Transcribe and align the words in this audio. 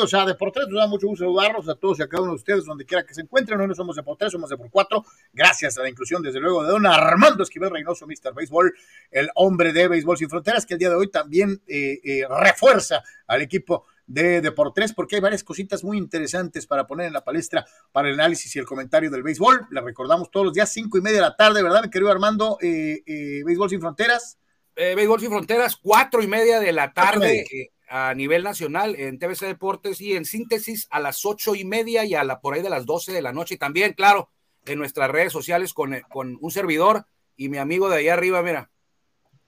Bienvenidos 0.00 0.22
a 0.22 0.32
Deportes, 0.32 0.66
nos 0.68 0.80
da 0.80 0.86
mucho 0.86 1.08
gusto 1.08 1.26
saludarlos 1.26 1.68
a 1.68 1.74
todos 1.74 1.98
y 1.98 2.02
a 2.02 2.08
cada 2.08 2.22
uno 2.22 2.32
de 2.32 2.36
ustedes, 2.36 2.64
donde 2.64 2.86
quiera 2.86 3.04
que 3.04 3.12
se 3.12 3.20
encuentren. 3.20 3.60
Hoy 3.60 3.68
no 3.68 3.74
somos 3.74 3.96
Deportes, 3.96 4.32
somos 4.32 4.48
de 4.48 4.56
por 4.56 4.70
cuatro. 4.70 5.04
Gracias 5.30 5.76
a 5.76 5.82
la 5.82 5.90
inclusión, 5.90 6.22
desde 6.22 6.40
luego, 6.40 6.62
de 6.62 6.70
don 6.70 6.86
Armando 6.86 7.42
Esquivel 7.42 7.68
Reynoso, 7.68 8.06
Mr. 8.06 8.32
Béisbol, 8.34 8.74
el 9.10 9.28
hombre 9.34 9.74
de 9.74 9.88
Béisbol 9.88 10.16
Sin 10.16 10.30
Fronteras, 10.30 10.64
que 10.64 10.72
el 10.72 10.78
día 10.80 10.88
de 10.88 10.94
hoy 10.94 11.10
también 11.10 11.60
eh, 11.66 12.00
eh, 12.02 12.22
refuerza 12.30 13.02
al 13.26 13.42
equipo 13.42 13.84
de 14.06 14.40
Deportes, 14.40 14.94
porque 14.94 15.16
hay 15.16 15.20
varias 15.20 15.44
cositas 15.44 15.84
muy 15.84 15.98
interesantes 15.98 16.66
para 16.66 16.86
poner 16.86 17.08
en 17.08 17.12
la 17.12 17.22
palestra 17.22 17.66
para 17.92 18.08
el 18.08 18.14
análisis 18.14 18.56
y 18.56 18.58
el 18.58 18.64
comentario 18.64 19.10
del 19.10 19.22
béisbol. 19.22 19.66
Le 19.70 19.82
recordamos 19.82 20.30
todos 20.30 20.46
los 20.46 20.54
días, 20.54 20.72
cinco 20.72 20.96
y 20.96 21.02
media 21.02 21.16
de 21.16 21.24
la 21.24 21.36
tarde, 21.36 21.62
¿verdad, 21.62 21.82
mi 21.82 21.90
querido 21.90 22.10
Armando? 22.10 22.56
Eh, 22.62 23.42
béisbol 23.44 23.68
Sin 23.68 23.82
Fronteras. 23.82 24.38
béisbol 24.74 25.20
Sin 25.20 25.28
Fronteras, 25.28 25.76
cuatro 25.76 26.22
y 26.22 26.26
media 26.26 26.58
de 26.58 26.72
la 26.72 26.90
tarde 26.94 27.44
a 27.90 28.14
nivel 28.14 28.44
nacional 28.44 28.94
en 28.96 29.18
TVC 29.18 29.46
Deportes 29.46 30.00
y 30.00 30.14
en 30.14 30.24
síntesis 30.24 30.86
a 30.90 31.00
las 31.00 31.26
ocho 31.26 31.56
y 31.56 31.64
media 31.64 32.04
y 32.04 32.14
a 32.14 32.22
la 32.22 32.40
por 32.40 32.54
ahí 32.54 32.62
de 32.62 32.70
las 32.70 32.86
doce 32.86 33.12
de 33.12 33.20
la 33.20 33.32
noche. 33.32 33.56
Y 33.56 33.58
también, 33.58 33.94
claro, 33.94 34.30
en 34.64 34.78
nuestras 34.78 35.10
redes 35.10 35.32
sociales 35.32 35.74
con, 35.74 36.00
con 36.08 36.38
un 36.40 36.50
servidor 36.52 37.06
y 37.36 37.48
mi 37.48 37.58
amigo 37.58 37.90
de 37.90 37.98
allá 37.98 38.14
arriba, 38.14 38.42
mira, 38.42 38.70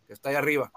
que 0.09 0.13
está 0.13 0.31
allá 0.31 0.41
arriba. 0.41 0.73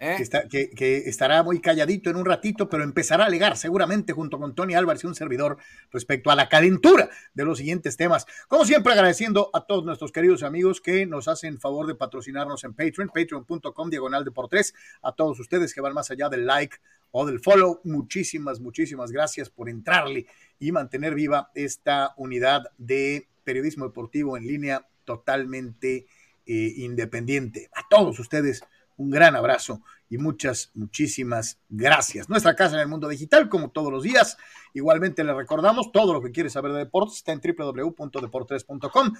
¿Eh? 0.00 0.16
Que, 0.50 0.96
estará 1.06 1.42
muy 1.44 1.60
calladito 1.60 2.10
en 2.10 2.16
un 2.16 2.24
ratito, 2.24 2.68
pero 2.68 2.82
empezará 2.82 3.24
a 3.24 3.26
alegar 3.28 3.56
seguramente 3.56 4.12
junto 4.12 4.38
con 4.38 4.54
Tony 4.54 4.74
Álvarez 4.74 5.04
y 5.04 5.06
un 5.06 5.14
servidor 5.14 5.56
respecto 5.92 6.30
a 6.30 6.34
la 6.34 6.48
calentura 6.48 7.08
de 7.32 7.44
los 7.44 7.58
siguientes 7.58 7.96
temas. 7.96 8.26
Como 8.48 8.64
siempre, 8.64 8.92
agradeciendo 8.92 9.50
a 9.54 9.66
todos 9.66 9.84
nuestros 9.84 10.10
queridos 10.10 10.42
amigos 10.42 10.80
que 10.80 11.06
nos 11.06 11.28
hacen 11.28 11.60
favor 11.60 11.86
de 11.86 11.94
patrocinarnos 11.94 12.64
en 12.64 12.74
Patreon, 12.74 13.08
patreon.com 13.08 13.88
diagonal 13.88 14.24
de 14.24 14.32
por 14.32 14.48
tres, 14.48 14.74
a 15.00 15.12
todos 15.12 15.38
ustedes 15.38 15.72
que 15.72 15.80
van 15.80 15.94
más 15.94 16.10
allá 16.10 16.28
del 16.28 16.44
like 16.44 16.76
o 17.16 17.24
del 17.24 17.38
follow. 17.38 17.80
Muchísimas, 17.84 18.60
muchísimas 18.60 19.12
gracias 19.12 19.48
por 19.48 19.68
entrarle 19.68 20.26
y 20.58 20.72
mantener 20.72 21.14
viva 21.14 21.52
esta 21.54 22.12
unidad 22.16 22.64
de 22.76 23.28
periodismo 23.44 23.86
deportivo 23.86 24.36
en 24.36 24.48
línea 24.48 24.88
totalmente 25.04 26.06
eh, 26.44 26.72
independiente. 26.76 27.70
A 27.72 27.86
todos 27.88 28.18
ustedes 28.18 28.64
un 28.96 29.10
gran 29.10 29.36
abrazo 29.36 29.80
y 30.10 30.18
muchas, 30.18 30.72
muchísimas 30.74 31.60
gracias. 31.68 32.28
Nuestra 32.28 32.56
casa 32.56 32.74
en 32.74 32.82
el 32.82 32.88
mundo 32.88 33.08
digital, 33.08 33.48
como 33.48 33.70
todos 33.70 33.92
los 33.92 34.02
días. 34.02 34.36
Igualmente 34.72 35.22
le 35.22 35.34
recordamos, 35.34 35.92
todo 35.92 36.12
lo 36.12 36.20
que 36.20 36.32
quieres 36.32 36.54
saber 36.54 36.72
de 36.72 36.78
deportes 36.78 37.18
está 37.18 37.30
en 37.30 37.40
www.deportres.com, 37.40 39.12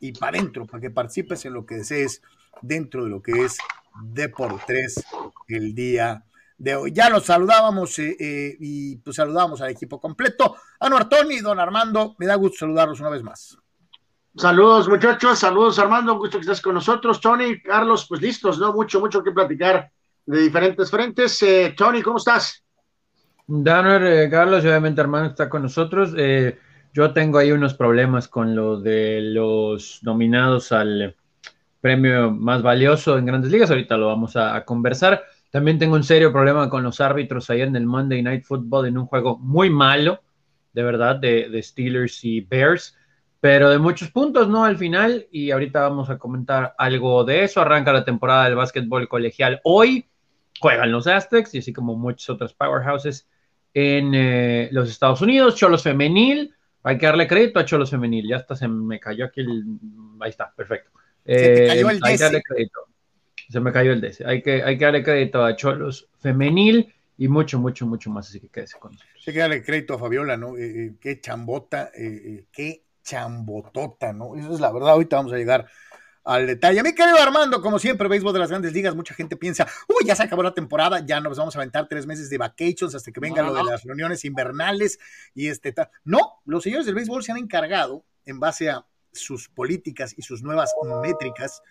y 0.00 0.12
para 0.12 0.36
adentro, 0.36 0.66
para 0.66 0.82
que 0.82 0.90
participes 0.90 1.46
en 1.46 1.54
lo 1.54 1.64
que 1.64 1.76
desees 1.76 2.20
dentro 2.60 3.04
de 3.04 3.10
lo 3.10 3.22
que 3.22 3.42
es 3.42 3.56
Deportes 4.02 5.02
el 5.48 5.74
día 5.74 6.26
de 6.60 6.74
hoy. 6.74 6.92
Ya 6.92 7.08
los 7.08 7.24
saludábamos 7.24 7.98
eh, 7.98 8.16
eh, 8.20 8.56
y 8.60 8.96
pues 8.98 9.16
saludamos 9.16 9.60
al 9.62 9.70
equipo 9.70 9.98
completo. 9.98 10.56
Anuar 10.78 11.08
Tony, 11.08 11.38
don 11.38 11.58
Armando, 11.58 12.14
me 12.18 12.26
da 12.26 12.34
gusto 12.34 12.58
saludarlos 12.58 13.00
una 13.00 13.08
vez 13.08 13.22
más. 13.22 13.56
Saludos 14.36 14.86
muchachos, 14.86 15.38
saludos 15.38 15.78
Armando, 15.78 16.12
un 16.12 16.18
gusto 16.18 16.38
que 16.38 16.42
estés 16.42 16.60
con 16.60 16.74
nosotros. 16.74 17.20
Tony, 17.20 17.60
Carlos, 17.62 18.06
pues 18.06 18.20
listos, 18.20 18.58
¿no? 18.58 18.74
Mucho, 18.74 19.00
mucho 19.00 19.24
que 19.24 19.32
platicar 19.32 19.90
de 20.26 20.42
diferentes 20.42 20.90
frentes. 20.90 21.42
Eh, 21.42 21.74
Tony, 21.76 22.02
¿cómo 22.02 22.18
estás? 22.18 22.62
Daner, 23.46 24.30
Carlos, 24.30 24.62
obviamente 24.62 25.00
Armando 25.00 25.30
está 25.30 25.48
con 25.48 25.62
nosotros. 25.62 26.12
yo 26.92 27.12
tengo 27.14 27.38
ahí 27.38 27.52
unos 27.52 27.72
problemas 27.72 28.28
con 28.28 28.54
lo 28.54 28.78
de 28.78 29.20
los 29.22 30.00
nominados 30.02 30.72
al 30.72 31.16
premio 31.80 32.30
más 32.30 32.62
valioso 32.62 33.16
en 33.16 33.24
grandes 33.24 33.50
ligas. 33.50 33.70
Ahorita 33.70 33.96
lo 33.96 34.08
vamos 34.08 34.36
a 34.36 34.62
conversar. 34.66 35.24
También 35.50 35.78
tengo 35.78 35.96
un 35.96 36.04
serio 36.04 36.32
problema 36.32 36.70
con 36.70 36.84
los 36.84 37.00
árbitros 37.00 37.50
ayer 37.50 37.66
en 37.66 37.76
el 37.76 37.86
Monday 37.86 38.22
Night 38.22 38.44
Football 38.44 38.86
en 38.86 38.98
un 38.98 39.06
juego 39.06 39.36
muy 39.38 39.68
malo, 39.68 40.22
de 40.72 40.82
verdad, 40.84 41.16
de, 41.16 41.60
Steelers 41.62 42.24
y 42.24 42.40
Bears, 42.40 42.96
pero 43.40 43.68
de 43.68 43.78
muchos 43.78 44.10
puntos, 44.10 44.48
¿no? 44.48 44.64
Al 44.64 44.76
final, 44.76 45.26
y 45.32 45.50
ahorita 45.50 45.80
vamos 45.80 46.08
a 46.08 46.18
comentar 46.18 46.74
algo 46.78 47.24
de 47.24 47.44
eso. 47.44 47.60
Arranca 47.60 47.92
la 47.92 48.04
temporada 48.04 48.44
del 48.44 48.54
básquetbol 48.54 49.08
colegial 49.08 49.60
hoy, 49.64 50.06
juegan 50.60 50.92
los 50.92 51.08
Aztecs 51.08 51.54
y 51.54 51.58
así 51.58 51.72
como 51.72 51.96
muchos 51.96 52.30
otros 52.30 52.54
powerhouses 52.54 53.28
en 53.74 54.14
eh, 54.14 54.68
los 54.70 54.88
Estados 54.88 55.20
Unidos. 55.20 55.56
Cholos 55.56 55.82
Femenil, 55.82 56.54
hay 56.84 56.96
que 56.96 57.06
darle 57.06 57.26
crédito 57.26 57.58
a 57.58 57.64
Cholos 57.64 57.90
Femenil, 57.90 58.28
ya 58.28 58.36
hasta 58.36 58.54
se 58.54 58.68
me 58.68 59.00
cayó 59.00 59.24
aquí 59.24 59.40
el... 59.40 59.64
Ahí 60.20 60.30
está, 60.30 60.52
perfecto. 60.54 60.90
Eh, 61.24 61.68
hay 61.70 62.16
que 62.16 62.22
darle 62.22 62.42
crédito 62.42 62.89
se 63.50 63.60
me 63.60 63.72
cayó 63.72 63.92
el 63.92 64.00
DC. 64.00 64.24
Hay 64.26 64.42
que, 64.42 64.62
hay 64.62 64.78
que 64.78 64.84
darle 64.84 65.02
crédito 65.02 65.44
a 65.44 65.56
Cholos 65.56 66.08
femenil 66.20 66.94
y 67.18 67.28
mucho, 67.28 67.58
mucho, 67.58 67.86
mucho 67.86 68.08
más. 68.10 68.28
Así 68.28 68.40
que 68.40 68.48
quédese 68.48 68.78
con 68.78 68.92
nosotros. 68.92 69.24
Hay 69.26 69.32
que 69.32 69.40
darle 69.40 69.62
crédito 69.62 69.94
a 69.94 69.98
Fabiola, 69.98 70.36
¿no? 70.36 70.56
Eh, 70.56 70.84
eh, 70.84 70.92
qué 71.00 71.20
chambota, 71.20 71.90
eh, 71.94 72.46
qué 72.52 72.84
chambotota, 73.02 74.12
¿no? 74.12 74.36
Eso 74.36 74.54
es 74.54 74.60
la 74.60 74.72
verdad. 74.72 74.90
Ahorita 74.90 75.16
vamos 75.16 75.32
a 75.32 75.36
llegar 75.36 75.66
al 76.22 76.46
detalle. 76.46 76.82
Mi 76.82 76.94
querido 76.94 77.18
Armando, 77.18 77.60
como 77.60 77.78
siempre, 77.78 78.08
béisbol 78.08 78.32
de 78.32 78.38
las 78.38 78.50
grandes 78.50 78.72
ligas, 78.72 78.94
mucha 78.94 79.14
gente 79.14 79.36
piensa, 79.36 79.66
uy, 79.88 80.06
ya 80.06 80.14
se 80.14 80.22
acabó 80.22 80.42
la 80.42 80.54
temporada, 80.54 81.04
ya 81.04 81.20
nos 81.20 81.36
vamos 81.36 81.56
a 81.56 81.58
aventar 81.58 81.88
tres 81.88 82.06
meses 82.06 82.30
de 82.30 82.38
vacations 82.38 82.94
hasta 82.94 83.10
que 83.10 83.20
vengan 83.20 83.46
lo 83.46 83.54
de 83.54 83.64
las 83.64 83.82
reuniones 83.82 84.24
invernales 84.24 84.98
y 85.34 85.48
este 85.48 85.72
tal. 85.72 85.90
No, 86.04 86.40
los 86.44 86.62
señores 86.62 86.86
del 86.86 86.94
béisbol 86.94 87.24
se 87.24 87.32
han 87.32 87.38
encargado, 87.38 88.04
en 88.26 88.38
base 88.38 88.70
a 88.70 88.86
sus 89.12 89.48
políticas 89.48 90.14
y 90.16 90.22
sus 90.22 90.42
nuevas 90.42 90.72
métricas, 91.02 91.62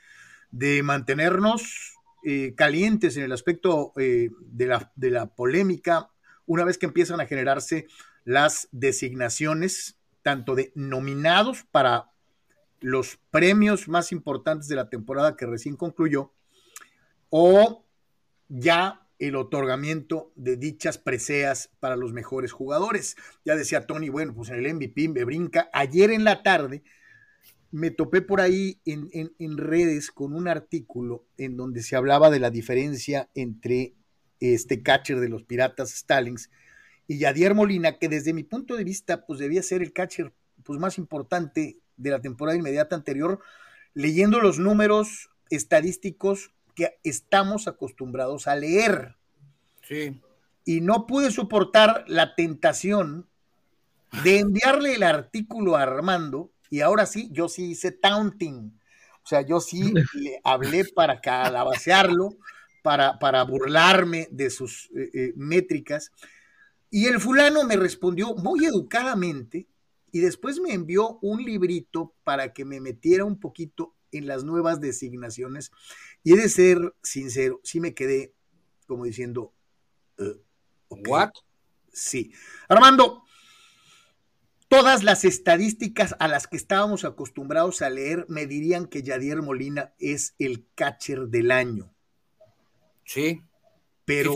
de 0.51 0.84
mantenernos 0.84 1.98
eh, 2.24 2.54
calientes 2.56 3.16
en 3.18 3.24
el 3.24 3.31
aspecto 3.31 3.94
eh, 3.98 4.30
de, 4.42 4.66
la, 4.66 4.92
de 4.96 5.12
la 5.12 5.28
polémica 5.28 6.10
una 6.46 6.66
vez 6.66 6.78
que 6.78 6.88
empiezan 6.88 7.22
a 7.22 7.28
generarse 7.28 7.88
las 8.25 8.68
designaciones 8.72 9.98
tanto 10.22 10.56
de 10.56 10.72
nominados 10.75 11.63
para 11.72 12.12
los 12.81 13.19
premios 13.31 13.88
más 13.88 14.12
importantes 14.12 14.68
de 14.68 14.75
la 14.75 14.90
temporada 14.90 15.36
que 15.36 15.46
recién 15.46 15.75
concluyó 15.75 16.34
o 17.30 17.86
ya 18.48 19.06
el 19.19 19.36
otorgamiento 19.36 20.31
de 20.36 20.56
dichas 20.56 20.98
preseas 20.98 21.72
para 21.80 21.98
los 21.98 22.13
mejores 22.13 22.52
jugadores. 22.52 23.18
Ya 23.44 23.56
decía 23.56 23.86
Tony, 23.86 24.10
bueno, 24.10 24.34
pues 24.34 24.50
en 24.50 24.66
el 24.66 24.74
MVP 24.74 25.10
me 25.10 25.25
brinca. 25.25 25.69
Ayer 25.74 26.12
en 26.12 26.24
la 26.24 26.42
tarde 26.42 26.84
me 27.71 27.92
topé 27.92 28.21
por 28.21 28.42
ahí 28.42 28.80
en, 28.86 29.57
redes 29.57 30.12
con 30.12 30.33
un 30.33 30.48
artículo 30.48 31.25
en 31.38 31.56
donde 31.56 31.83
se 31.83 31.95
hablaba 31.95 32.30
de 32.30 32.39
la 32.39 32.50
diferencia 32.50 33.30
entre 33.36 33.94
este 34.39 34.81
catcher 34.81 35.19
de 35.19 35.30
los 35.30 35.44
Piratas 35.44 35.92
Stallings 35.92 36.50
y 37.07 37.19
Yadier 37.19 37.56
Molina, 37.56 37.98
que 37.98 38.10
desde 38.10 38.33
mi 38.33 38.44
punto 38.44 38.75
de 38.75 38.83
vista, 38.83 39.25
pues 39.25 39.39
debía 39.39 39.63
ser 39.63 39.81
el 39.81 39.94
catcher 39.94 40.33
pues, 40.63 40.80
más 40.80 40.98
importante 40.98 41.80
de 41.98 42.10
la 42.10 42.21
temporada 42.21 42.57
inmediata 42.57 42.95
anterior, 42.95 43.39
leyendo 43.94 44.39
los 44.39 44.60
números 44.60 45.30
estadísticos 45.50 46.51
que 46.75 47.00
estamos 47.04 47.68
acostumbrados 47.68 48.48
a 48.48 48.56
leer. 48.56 49.16
Sí. 49.81 50.21
Y 50.66 50.81
no 50.81 51.07
pude 51.07 51.31
soportar 51.31 52.06
la 52.07 52.36
tentación 52.36 53.27
de 54.24 54.39
enviarle 54.39 54.94
el 54.94 55.04
artículo 55.04 55.75
a 55.75 55.83
Armando 55.83 56.51
y 56.69 56.81
ahora 56.81 57.06
sí, 57.06 57.30
yo 57.31 57.50
sí 57.50 57.71
hice 57.71 57.92
taunting. 57.92 58.80
O 59.24 59.27
sea, 59.27 59.42
yo 59.42 59.60
sí 59.60 59.94
le 60.13 60.39
hablé 60.44 60.86
para 60.86 61.21
calabacearlo, 61.21 62.38
para, 62.81 63.19
para 63.19 63.44
burlarme 63.44 64.27
de 64.31 64.50
sus 64.50 64.89
eh, 64.95 65.10
eh, 65.13 65.33
métricas. 65.36 66.12
Y 66.89 67.06
el 67.06 67.19
fulano 67.19 67.63
me 67.63 67.75
respondió 67.75 68.33
muy 68.36 68.66
educadamente 68.66 69.68
y 70.12 70.19
después 70.19 70.60
me 70.60 70.74
envió 70.74 71.19
un 71.21 71.44
librito 71.44 72.16
para 72.24 72.54
que 72.54 72.66
me 72.66 72.80
metiera 72.80 73.25
un 73.25 73.39
poquito 73.39 73.95
en 74.12 74.27
las 74.27 74.44
nuevas 74.44 74.80
designaciones. 74.80 75.71
Y 76.24 76.33
he 76.33 76.38
de 76.38 76.50
ser 76.50 76.95
sincero, 77.04 77.62
sí 77.63 77.80
me 77.80 77.94
quedé 77.94 78.33
como 78.88 79.06
diciendo, 79.06 79.54
uh, 80.18 80.33
¿what? 81.07 81.30
Sí. 81.94 82.33
Armando, 82.68 83.24
Todas 84.69 85.04
las 85.04 85.25
estadísticas 85.25 86.16
a 86.19 86.27
las 86.27 86.45
que 86.45 86.56
estábamos 86.56 87.04
acostumbrados 87.04 87.81
a 87.81 87.89
leer 87.89 88.27
me 88.30 88.45
dirían 88.45 88.86
que 88.86 89.01
Yadier 89.01 89.42
Molina 89.42 89.95
es 89.98 90.36
el 90.38 90.68
catcher 90.75 91.21
del 91.27 91.50
año. 91.50 91.92
Sí. 93.04 93.42
Pero 94.06 94.36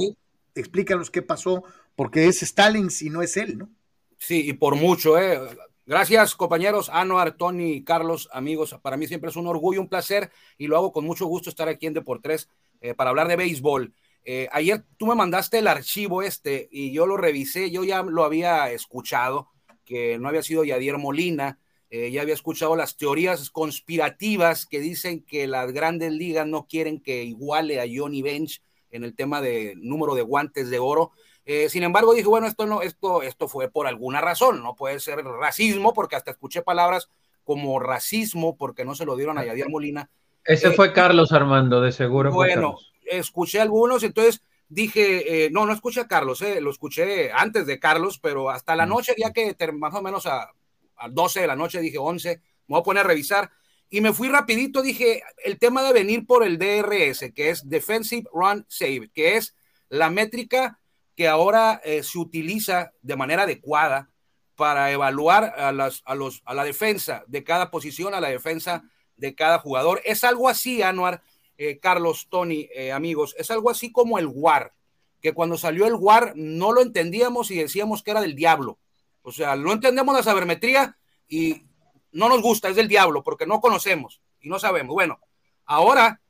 explícanos 0.55 1.11
qué 1.11 1.21
pasó, 1.21 1.63
porque 1.95 2.27
es 2.27 2.41
Stalin 2.41 2.89
si 2.89 3.11
no 3.11 3.21
es 3.21 3.37
él, 3.37 3.59
¿no? 3.59 3.69
Sí, 4.17 4.49
y 4.49 4.53
por 4.53 4.75
mucho, 4.75 5.19
¿eh? 5.19 5.39
Gracias, 5.85 6.33
compañeros, 6.33 6.89
Anuar, 6.89 7.37
Tony, 7.37 7.83
Carlos, 7.83 8.27
amigos. 8.33 8.75
Para 8.81 8.97
mí 8.97 9.05
siempre 9.05 9.29
es 9.29 9.35
un 9.35 9.45
orgullo, 9.45 9.81
un 9.81 9.89
placer, 9.89 10.31
y 10.57 10.65
lo 10.65 10.77
hago 10.77 10.91
con 10.91 11.05
mucho 11.05 11.27
gusto 11.27 11.51
estar 11.51 11.69
aquí 11.69 11.85
en 11.85 11.93
Deportes 11.93 12.49
eh, 12.81 12.95
para 12.95 13.11
hablar 13.11 13.27
de 13.27 13.35
béisbol. 13.35 13.93
Eh, 14.25 14.49
ayer 14.51 14.83
tú 14.97 15.05
me 15.05 15.15
mandaste 15.15 15.59
el 15.59 15.67
archivo 15.67 16.23
este 16.23 16.69
y 16.71 16.91
yo 16.91 17.05
lo 17.05 17.17
revisé, 17.17 17.69
yo 17.69 17.83
ya 17.83 18.01
lo 18.01 18.23
había 18.23 18.71
escuchado 18.71 19.52
que 19.85 20.17
no 20.19 20.27
había 20.27 20.43
sido 20.43 20.63
Yadier 20.63 20.97
Molina, 20.97 21.59
eh, 21.89 22.11
ya 22.11 22.23
había 22.23 22.33
escuchado 22.33 22.75
las 22.75 22.97
teorías 22.97 23.51
conspirativas 23.51 24.65
que 24.65 24.79
dicen 24.79 25.21
que 25.23 25.45
las 25.45 25.71
grandes 25.71 26.11
ligas 26.11 26.47
no 26.47 26.65
quieren 26.65 26.99
que 26.99 27.23
iguale 27.23 27.79
a 27.79 27.85
Johnny 27.87 28.23
Bench 28.23 28.63
en 28.89 29.03
el 29.03 29.15
tema 29.15 29.41
de 29.41 29.75
número 29.77 30.15
de 30.15 30.23
guantes 30.23 30.69
de 30.69 30.79
oro. 30.79 31.11
Eh, 31.45 31.69
sin 31.69 31.83
embargo, 31.83 32.13
dije, 32.13 32.27
bueno, 32.27 32.47
esto 32.47 32.65
no, 32.65 32.81
esto, 32.81 33.21
esto 33.21 33.47
fue 33.47 33.69
por 33.69 33.85
alguna 33.85 34.21
razón, 34.21 34.63
no 34.63 34.75
puede 34.75 34.99
ser 34.99 35.23
racismo, 35.23 35.93
porque 35.93 36.15
hasta 36.15 36.31
escuché 36.31 36.61
palabras 36.61 37.09
como 37.43 37.79
racismo, 37.79 38.55
porque 38.55 38.85
no 38.85 38.95
se 38.95 39.05
lo 39.05 39.15
dieron 39.15 39.37
a 39.37 39.45
Yadier 39.45 39.69
Molina. 39.69 40.09
Ese 40.45 40.71
fue 40.71 40.87
eh, 40.87 40.93
Carlos 40.93 41.31
Armando, 41.31 41.81
de 41.81 41.91
seguro. 41.91 42.31
Bueno, 42.31 42.77
escuché 43.05 43.59
algunos, 43.59 44.03
entonces 44.03 44.41
dije, 44.73 45.45
eh, 45.45 45.49
no, 45.51 45.65
no 45.65 45.73
escuché 45.73 46.01
a 46.01 46.07
Carlos, 46.07 46.41
eh, 46.41 46.59
lo 46.59 46.71
escuché 46.71 47.31
antes 47.31 47.65
de 47.65 47.79
Carlos, 47.79 48.19
pero 48.19 48.49
hasta 48.49 48.75
la 48.75 48.85
mm. 48.85 48.89
noche, 48.89 49.15
ya 49.17 49.31
que 49.31 49.55
más 49.73 49.93
o 49.93 50.01
menos 50.01 50.25
a, 50.25 50.51
a 50.97 51.09
12 51.09 51.41
de 51.41 51.47
la 51.47 51.55
noche, 51.55 51.79
dije 51.79 51.97
11, 51.97 52.29
me 52.37 52.41
voy 52.67 52.79
a 52.79 52.83
poner 52.83 53.05
a 53.05 53.07
revisar. 53.07 53.51
Y 53.89 54.01
me 54.01 54.13
fui 54.13 54.27
rapidito, 54.27 54.81
dije, 54.81 55.21
el 55.43 55.59
tema 55.59 55.83
de 55.83 55.93
venir 55.93 56.25
por 56.25 56.43
el 56.43 56.57
DRS, 56.57 57.31
que 57.35 57.51
es 57.51 57.69
Defensive 57.69 58.27
Run 58.33 58.65
Save, 58.67 59.11
que 59.13 59.37
es 59.37 59.55
la 59.89 60.09
métrica 60.09 60.79
que 61.15 61.27
ahora 61.27 61.79
eh, 61.83 62.01
se 62.01 62.17
utiliza 62.17 62.91
de 63.01 63.15
manera 63.15 63.43
adecuada 63.43 64.09
para 64.55 64.91
evaluar 64.91 65.53
a, 65.57 65.71
las, 65.71 66.01
a, 66.05 66.15
los, 66.15 66.41
a 66.45 66.55
la 66.55 66.63
defensa 66.63 67.23
de 67.27 67.43
cada 67.43 67.69
posición, 67.69 68.15
a 68.15 68.21
la 68.21 68.29
defensa 68.29 68.83
de 69.15 69.35
cada 69.35 69.59
jugador. 69.59 70.01
Es 70.05 70.23
algo 70.23 70.49
así, 70.49 70.81
Anuar, 70.81 71.21
eh, 71.57 71.79
Carlos, 71.79 72.27
Tony, 72.29 72.69
eh, 72.75 72.91
amigos, 72.91 73.35
es 73.37 73.51
algo 73.51 73.69
así 73.69 73.91
como 73.91 74.17
el 74.19 74.27
WAR, 74.27 74.73
que 75.21 75.33
cuando 75.33 75.57
salió 75.57 75.85
el 75.87 75.95
WAR 75.95 76.33
no 76.35 76.71
lo 76.73 76.81
entendíamos 76.81 77.51
y 77.51 77.55
decíamos 77.57 78.03
que 78.03 78.11
era 78.11 78.21
del 78.21 78.35
diablo. 78.35 78.79
O 79.21 79.31
sea, 79.31 79.55
no 79.55 79.71
entendemos 79.71 80.15
la 80.15 80.23
sabermetría 80.23 80.97
y 81.27 81.63
no 82.11 82.29
nos 82.29 82.41
gusta, 82.41 82.69
es 82.69 82.75
del 82.75 82.87
diablo, 82.87 83.23
porque 83.23 83.45
no 83.45 83.61
conocemos 83.61 84.21
y 84.41 84.49
no 84.49 84.59
sabemos. 84.59 84.93
Bueno, 84.93 85.19
ahora 85.65 86.21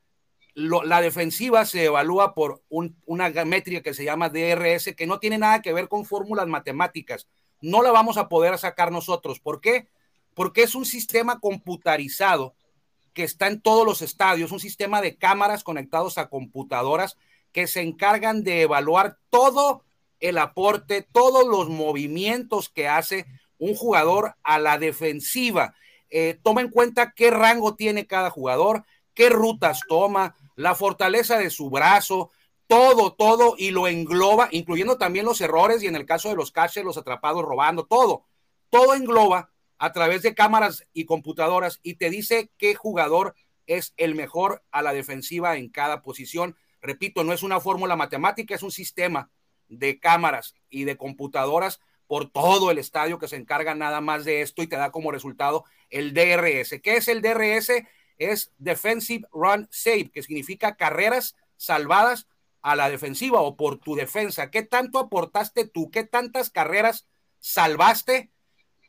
la 0.56 1.02
defensiva 1.02 1.66
se 1.66 1.86
evalúa 1.86 2.36
por 2.36 2.62
una 2.70 3.30
métrica 3.46 3.82
que 3.82 3.94
se 3.94 4.04
llama 4.04 4.30
DRS, 4.30 4.94
que 4.96 5.08
no 5.08 5.20
tiene 5.20 5.40
nada 5.40 5.62
que 5.62 5.74
ver 5.74 5.88
con 5.88 6.06
fórmulas 6.06 6.48
matemáticas. 6.48 7.28
No 7.60 7.82
la 7.82 7.92
vamos 7.92 8.18
a 8.18 8.30
poder 8.30 8.58
sacar 8.60 8.92
nosotros. 8.92 9.40
¿Por 9.40 9.62
qué? 9.62 9.88
Porque 10.36 10.64
es 10.64 10.76
un 10.76 10.86
sistema 10.86 11.40
computarizado 11.40 12.56
que 13.14 13.24
está 13.24 13.48
en 13.48 13.62
todos 13.62 13.86
los 13.86 14.02
estadios, 14.02 14.52
un 14.52 14.60
sistema 14.60 15.02
de 15.02 15.18
cámaras 15.18 15.64
conectados 15.64 16.18
a 16.18 16.30
computadoras 16.30 17.18
que 17.52 17.68
se 17.68 17.82
encargan 17.82 18.44
de 18.44 18.64
evaluar 18.64 19.20
todo 19.30 19.84
el 20.20 20.38
aporte, 20.38 21.08
todos 21.12 21.48
los 21.48 21.70
movimientos 21.70 22.70
que 22.70 22.88
hace 22.88 23.26
un 23.58 23.76
jugador 23.76 24.36
a 24.44 24.58
la 24.58 24.78
defensiva. 24.78 25.76
Eh, 26.10 26.40
toma 26.42 26.62
en 26.62 26.70
cuenta 26.70 27.14
qué 27.16 27.30
rango 27.30 27.76
tiene 27.76 28.08
cada 28.08 28.30
jugador, 28.30 28.84
qué 29.14 29.30
rutas 29.30 29.82
toma, 29.88 30.36
la 30.56 30.76
fortaleza 30.76 31.38
de 31.38 31.50
su 31.50 31.70
brazo, 31.70 32.32
todo, 32.68 33.14
todo, 33.14 33.56
y 33.58 33.72
lo 33.72 33.88
engloba, 33.88 34.50
incluyendo 34.52 34.98
también 34.98 35.26
los 35.26 35.42
errores 35.42 35.84
y 35.84 35.88
en 35.88 35.96
el 35.96 36.06
caso 36.06 36.30
de 36.30 36.36
los 36.36 36.52
caches, 36.52 36.84
los 36.84 36.98
atrapados 36.98 37.44
robando, 37.44 37.86
todo, 37.86 38.26
todo 38.70 38.96
engloba 38.96 39.53
a 39.84 39.92
través 39.92 40.22
de 40.22 40.34
cámaras 40.34 40.88
y 40.94 41.04
computadoras 41.04 41.82
y 41.84 41.96
te 41.96 42.10
dice 42.10 42.50
qué 42.58 42.74
jugador 42.74 43.36
es 43.68 43.94
el 43.98 44.16
mejor 44.16 44.64
a 44.72 44.82
la 44.82 44.94
defensiva 44.94 45.58
en 45.58 45.68
cada 45.68 46.02
posición. 46.02 46.56
Repito, 46.82 47.26
no 47.26 47.34
es 47.34 47.44
una 47.44 47.60
fórmula 47.60 47.98
matemática, 47.98 48.56
es 48.56 48.64
un 48.64 48.72
sistema 48.72 49.30
de 49.68 50.00
cámaras 50.00 50.56
y 50.70 50.86
de 50.86 50.96
computadoras 50.96 51.82
por 52.08 52.32
todo 52.32 52.72
el 52.72 52.78
estadio 52.78 53.20
que 53.20 53.28
se 53.28 53.36
encarga 53.36 53.76
nada 53.76 54.00
más 54.00 54.24
de 54.24 54.42
esto 54.42 54.64
y 54.64 54.68
te 54.68 54.78
da 54.78 54.90
como 54.90 55.12
resultado 55.12 55.66
el 55.90 56.14
DRS. 56.14 56.80
¿Qué 56.82 56.96
es 56.96 57.10
el 57.10 57.22
DRS? 57.22 57.84
Es 58.18 58.54
Defensive 58.60 59.28
Run 59.34 59.68
Save, 59.70 60.12
que 60.12 60.24
significa 60.24 60.78
carreras 60.78 61.36
salvadas 61.58 62.30
a 62.62 62.78
la 62.78 62.90
defensiva 62.90 63.42
o 63.42 63.58
por 63.58 63.80
tu 63.80 63.96
defensa. 63.96 64.50
¿Qué 64.50 64.64
tanto 64.64 64.98
aportaste 64.98 65.68
tú? 65.68 65.92
¿Qué 65.92 66.06
tantas 66.06 66.50
carreras 66.50 67.06
salvaste 67.40 68.32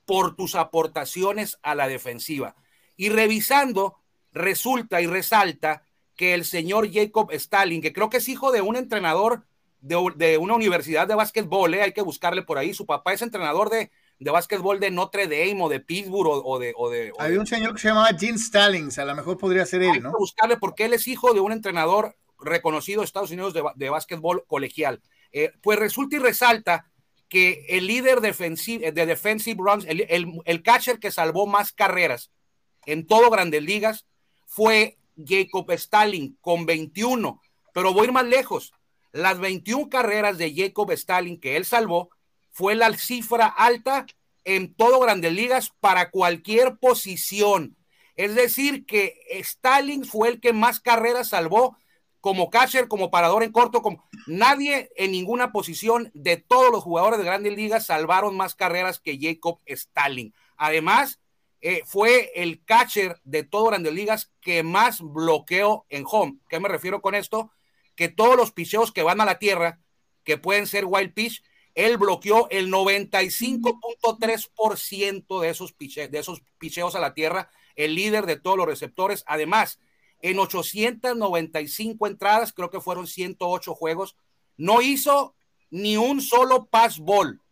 por 0.06 0.36
tus 0.36 0.54
aportaciones 0.54 1.58
a 1.62 1.74
la 1.74 1.88
defensiva. 1.88 2.56
Y 2.96 3.08
revisando, 3.08 3.96
resulta 4.32 5.00
y 5.00 5.06
resalta 5.06 5.82
que 6.16 6.34
el 6.34 6.44
señor 6.44 6.92
Jacob 6.92 7.30
Stalin, 7.32 7.82
que 7.82 7.92
creo 7.92 8.10
que 8.10 8.18
es 8.18 8.28
hijo 8.28 8.52
de 8.52 8.60
un 8.60 8.76
entrenador 8.76 9.46
de, 9.80 10.38
una 10.38 10.54
universidad 10.54 11.06
de 11.06 11.14
básquetbol, 11.14 11.74
¿eh? 11.74 11.82
hay 11.82 11.92
que 11.92 12.02
buscarle 12.02 12.42
por 12.42 12.56
ahí, 12.56 12.72
su 12.72 12.86
papá 12.86 13.12
es 13.12 13.20
entrenador 13.20 13.68
de, 13.68 13.90
de 14.18 14.30
básquetbol 14.30 14.80
de 14.80 14.90
Notre 14.90 15.26
Dame 15.26 15.62
o 15.62 15.68
de 15.68 15.80
Pittsburgh 15.80 16.42
o, 16.44 16.58
de... 16.58 16.72
O 16.76 16.88
de 16.88 17.12
Había 17.18 17.40
un 17.40 17.46
señor 17.46 17.74
que 17.74 17.80
se 17.80 17.88
llamaba 17.88 18.08
Jim 18.18 18.38
Stallings, 18.38 18.98
a 18.98 19.04
lo 19.04 19.14
mejor 19.14 19.36
podría 19.36 19.66
ser 19.66 19.82
él, 19.82 19.90
hay 19.90 20.00
¿no? 20.00 20.12
Que 20.12 20.18
buscarle 20.18 20.56
porque 20.56 20.86
él 20.86 20.94
es 20.94 21.06
hijo 21.06 21.34
de 21.34 21.40
un 21.40 21.52
entrenador 21.52 22.16
reconocido 22.40 23.00
de 23.00 23.06
Estados 23.06 23.30
Unidos 23.30 23.52
de, 23.52 23.62
de 23.74 23.90
básquetbol 23.90 24.44
colegial. 24.46 25.02
Eh, 25.32 25.52
pues 25.62 25.78
resulta 25.78 26.16
y 26.16 26.20
resalta 26.20 26.86
que 27.34 27.66
el 27.68 27.88
líder 27.88 28.20
defensivo 28.20 28.92
de 28.92 29.06
defensive 29.06 29.58
runs, 29.58 29.84
el, 29.88 30.62
catcher 30.62 31.00
que 31.00 31.10
salvó 31.10 31.48
más 31.48 31.72
carreras 31.72 32.30
en 32.86 33.08
todo 33.08 33.28
Grandes 33.28 33.60
Ligas 33.60 34.06
fue 34.46 34.98
Jacob 35.16 35.68
Stalin 35.72 36.38
con 36.40 36.64
21. 36.64 37.42
Pero 37.72 37.92
voy 37.92 38.06
ir 38.06 38.12
más 38.12 38.24
lejos. 38.24 38.72
Las 39.10 39.40
21 39.40 39.88
carreras 39.88 40.38
de 40.38 40.54
Jacob 40.54 40.92
Stalin 40.92 41.40
que 41.40 41.56
él 41.56 41.64
salvó 41.64 42.08
fue 42.52 42.76
la 42.76 42.96
cifra 42.96 43.48
alta 43.48 44.06
en 44.44 44.72
todo 44.72 45.00
Grandes 45.00 45.32
Ligas 45.32 45.72
para 45.80 46.12
cualquier 46.12 46.76
posición. 46.76 47.76
Es 48.14 48.36
decir, 48.36 48.86
que 48.86 49.18
Stalin 49.28 50.04
fue 50.04 50.28
el 50.28 50.40
que 50.40 50.52
más 50.52 50.78
carreras 50.78 51.30
salvó 51.30 51.76
como 52.24 52.48
catcher, 52.48 52.88
como 52.88 53.10
parador 53.10 53.42
en 53.42 53.52
corto, 53.52 53.82
como 53.82 54.02
nadie 54.26 54.90
en 54.96 55.12
ninguna 55.12 55.52
posición 55.52 56.10
de 56.14 56.38
todos 56.38 56.72
los 56.72 56.82
jugadores 56.82 57.18
de 57.18 57.26
grandes 57.26 57.54
ligas 57.54 57.84
salvaron 57.84 58.34
más 58.34 58.54
carreras 58.54 58.98
que 58.98 59.18
Jacob 59.20 59.60
Stalin. 59.66 60.32
Además, 60.56 61.20
eh, 61.60 61.82
fue 61.84 62.32
el 62.34 62.64
catcher 62.64 63.20
de 63.24 63.42
todo 63.42 63.66
grandes 63.66 63.92
ligas 63.92 64.32
que 64.40 64.62
más 64.62 65.02
bloqueó 65.02 65.84
en 65.90 66.06
home. 66.10 66.38
¿Qué 66.48 66.60
me 66.60 66.70
refiero 66.70 67.02
con 67.02 67.14
esto? 67.14 67.52
Que 67.94 68.08
todos 68.08 68.36
los 68.36 68.52
picheos 68.52 68.90
que 68.90 69.02
van 69.02 69.20
a 69.20 69.26
la 69.26 69.38
tierra, 69.38 69.80
que 70.24 70.38
pueden 70.38 70.66
ser 70.66 70.86
wild 70.86 71.12
pitch, 71.12 71.44
él 71.74 71.98
bloqueó 71.98 72.48
el 72.48 72.72
95.3% 72.72 75.40
de 75.42 75.50
esos, 75.50 75.74
de 75.76 76.18
esos 76.18 76.40
picheos 76.56 76.94
a 76.94 77.00
la 77.00 77.12
tierra 77.12 77.50
el 77.76 77.94
líder 77.94 78.24
de 78.24 78.36
todos 78.36 78.56
los 78.56 78.66
receptores. 78.66 79.24
Además, 79.26 79.78
en 80.24 80.38
895 80.38 82.06
entradas, 82.06 82.54
creo 82.54 82.70
que 82.70 82.80
fueron 82.80 83.06
108 83.06 83.74
juegos, 83.74 84.16
no 84.56 84.80
hizo 84.80 85.34
ni 85.68 85.98
un 85.98 86.22
solo 86.22 86.64
pass 86.64 86.98
ball. 86.98 87.42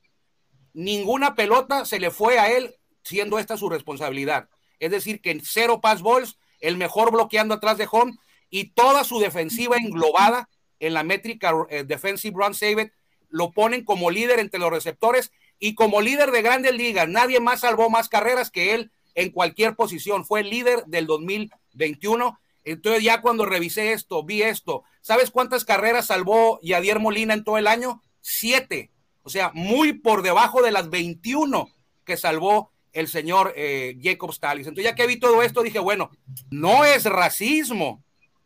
Ninguna 0.73 1.35
pelota 1.35 1.85
se 1.85 2.01
le 2.01 2.11
fue 2.11 2.39
a 2.39 2.51
él, 2.51 2.75
siendo 3.03 3.39
esta 3.39 3.59
su 3.59 3.69
responsabilidad. 3.69 4.49
Es 4.79 4.91
decir, 4.91 5.21
que 5.21 5.33
en 5.33 5.43
cero 5.45 5.83
pass 5.83 6.01
balls, 6.01 6.39
el 6.61 6.79
mejor 6.79 7.13
bloqueando 7.13 7.55
atrás 7.55 7.77
de 7.77 7.87
home 7.91 8.17
y 8.49 8.71
toda 8.71 9.05
su 9.05 9.19
defensiva 9.19 9.77
englobada 9.77 10.49
en 10.81 10.95
la 10.95 11.03
métrica 11.03 11.53
eh, 11.69 11.85
defensive 11.85 12.35
run 12.35 12.55
save 12.55 12.91
lo 13.29 13.53
ponen 13.53 13.85
como 13.85 14.11
líder 14.11 14.41
entre 14.41 14.59
los 14.59 14.71
receptores 14.71 15.31
y 15.59 15.75
como 15.75 16.01
líder 16.01 16.31
de 16.31 16.41
grandes 16.41 16.75
ligas. 16.75 17.07
Nadie 17.07 17.39
más 17.39 17.61
salvó 17.61 17.91
más 17.91 18.09
carreras 18.09 18.51
que 18.51 18.73
él 18.73 18.93
en 19.15 19.31
cualquier 19.31 19.77
posición. 19.77 20.25
Fue 20.25 20.43
líder 20.43 20.87
del 20.87 21.07
2021. 21.07 22.39
Entonces 22.65 23.03
ya 23.03 23.21
cuando 23.21 23.45
revisé 23.45 23.93
esto, 23.93 24.23
vi 24.23 24.43
esto. 24.43 24.85
¿Sabes 25.01 25.31
cuántas 25.31 25.65
carreras 25.65 26.07
salvó 26.07 26.61
Yadier 26.63 27.01
Molina 27.01 27.35
en 27.35 27.45
todo 27.45 27.59
el 27.59 27.67
año? 27.67 28.03
Siete. 28.21 28.91
O 29.23 29.31
sea, 29.31 29.51
muy 29.55 29.93
por 29.93 30.23
debajo 30.23 30.63
de 30.63 30.73
las 30.73 30.91
21 30.91 31.69
que 32.05 32.17
salvó 32.17 32.71
el 32.93 33.09
señor 33.09 33.53
eh, 33.57 33.99
Jacob 34.03 34.33
Stallis. 34.33 34.67
Entonces 34.67 34.91
ya 34.91 34.95
que 34.95 35.07
vi 35.07 35.19
todo 35.19 35.43
esto, 35.43 35.63
dije, 35.63 35.79
bueno, 35.79 36.11
no 36.51 36.85
es 36.85 37.05
racismo 37.05 38.03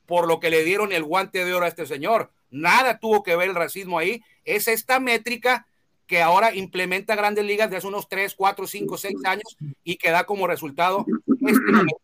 por 0.07 0.29
lo 0.29 0.41
que 0.41 0.51
le 0.51 0.65
dieron 0.65 0.93
el 0.93 1.03
guante 1.05 1.45
de 1.45 1.53
oro 1.53 1.65
a 1.65 1.69
este 1.69 1.87
señor. 1.87 2.31
Nada 2.51 2.99
tuvo 2.99 3.23
que 3.23 3.37
ver 3.37 3.49
el 3.49 3.55
racismo 3.55 3.99
ahí. 3.99 4.23
Es 4.45 4.69
esta 4.69 5.01
métrica 5.01 5.67
que 6.07 6.23
ahora 6.23 6.55
implementa 6.55 7.17
grandes 7.17 7.45
ligas 7.45 7.69
de 7.69 7.79
hace 7.79 7.87
unos 7.89 8.09
3, 8.09 8.35
4, 8.37 8.67
5, 8.67 8.97
6 8.97 9.15
años 9.25 9.57
y 9.83 9.97
que 9.97 10.11
da 10.11 10.25
como 10.25 10.47
resultado 10.47 11.05
este. 11.41 11.97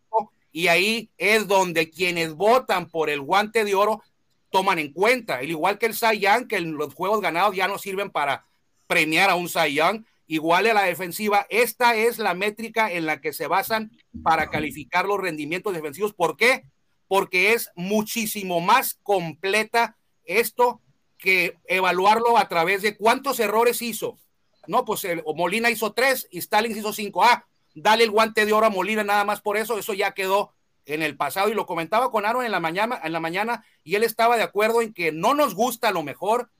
Y 0.52 0.68
ahí 0.68 1.10
es 1.16 1.48
donde 1.48 1.90
quienes 1.90 2.34
votan 2.34 2.88
por 2.88 3.08
el 3.10 3.22
guante 3.22 3.64
de 3.64 3.74
oro 3.74 4.02
toman 4.50 4.78
en 4.78 4.92
cuenta. 4.92 5.40
El 5.40 5.50
igual 5.50 5.78
que 5.78 5.86
el 5.86 5.94
Young, 5.94 6.46
que 6.46 6.60
los 6.60 6.94
juegos 6.94 7.20
ganados 7.20 7.56
ya 7.56 7.66
no 7.66 7.78
sirven 7.78 8.10
para 8.10 8.46
premiar 8.86 9.30
a 9.30 9.34
un 9.34 9.48
Young, 9.48 10.04
igual 10.26 10.66
a 10.66 10.74
la 10.74 10.82
defensiva. 10.82 11.46
Esta 11.48 11.96
es 11.96 12.18
la 12.18 12.34
métrica 12.34 12.92
en 12.92 13.06
la 13.06 13.20
que 13.20 13.32
se 13.32 13.46
basan 13.46 13.90
para 14.22 14.50
calificar 14.50 15.06
los 15.06 15.18
rendimientos 15.18 15.72
defensivos. 15.72 16.12
¿Por 16.12 16.36
qué? 16.36 16.64
Porque 17.08 17.54
es 17.54 17.70
muchísimo 17.74 18.60
más 18.60 18.98
completa 19.02 19.96
esto 20.24 20.80
que 21.18 21.56
evaluarlo 21.66 22.36
a 22.36 22.48
través 22.48 22.82
de 22.82 22.96
cuántos 22.96 23.40
errores 23.40 23.80
hizo. 23.80 24.18
No, 24.66 24.84
pues 24.84 25.04
el, 25.04 25.22
Molina 25.34 25.70
hizo 25.70 25.92
tres 25.92 26.28
y 26.30 26.38
Stalin 26.38 26.76
hizo 26.76 26.92
cinco. 26.92 27.24
Ah, 27.24 27.46
dale 27.74 28.04
el 28.04 28.10
guante 28.10 28.46
de 28.46 28.52
oro 28.52 28.66
a 28.66 28.70
Molina 28.70 29.04
nada 29.04 29.24
más 29.24 29.40
por 29.40 29.56
eso. 29.56 29.78
Eso 29.78 29.94
ya 29.94 30.12
quedó 30.12 30.52
en 30.86 31.02
el 31.02 31.16
pasado 31.16 31.48
y 31.48 31.54
lo 31.54 31.66
comentaba 31.66 32.10
con 32.10 32.26
Aaron 32.26 32.44
en 32.44 32.52
la 32.52 32.60
mañana, 32.60 33.00
en 33.02 33.12
la 33.12 33.20
mañana 33.20 33.64
y 33.84 33.94
él 33.94 34.02
estaba 34.02 34.36
de 34.36 34.42
acuerdo 34.42 34.82
en 34.82 34.92
que 34.92 35.12
no 35.12 35.34
nos 35.34 35.54
gusta 35.54 35.92
lo 35.92 36.02
mejor, 36.02 36.50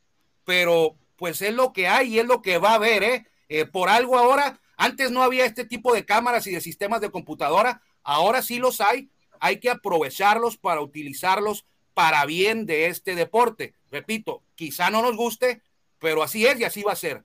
pero 0.45 0.97
pues 1.17 1.43
es 1.43 1.55
lo 1.55 1.73
que 1.73 1.89
hay 1.89 2.15
y 2.15 2.19
es 2.19 2.27
lo 2.27 2.43
que 2.43 2.59
va 2.59 2.71
a 2.71 2.75
haber, 2.75 3.03
¿eh? 3.03 3.27
¿eh? 3.49 3.67
por 3.67 3.89
algo 3.89 4.19
ahora, 4.19 4.61
antes 4.77 5.11
no 5.11 5.23
había 5.23 5.45
este 5.45 5.65
tipo 5.65 5.93
de 5.93 6.05
cámaras 6.05 6.47
y 6.47 6.53
de 6.53 6.61
sistemas 6.61 7.01
de 7.01 7.11
computadora, 7.11 7.83
ahora 8.03 8.43
sí 8.43 8.59
los 8.59 8.81
hay, 8.81 9.11
hay 9.41 9.59
que 9.61 9.71
aprovecharlos 9.71 10.57
para 10.57 10.81
utilizarlos 10.81 11.67
para 11.95 12.25
bien 12.27 12.67
de 12.67 12.87
este 12.87 13.15
deporte. 13.15 13.75
Repito, 13.91 14.43
quizá 14.55 14.91
no 14.91 15.03
nos 15.03 15.17
guste, 15.17 15.63
pero 15.99 16.23
así 16.23 16.47
es 16.47 16.59
y 16.59 16.65
así 16.65 16.83
va 16.83 16.93
a 16.93 16.97
ser. 16.97 17.25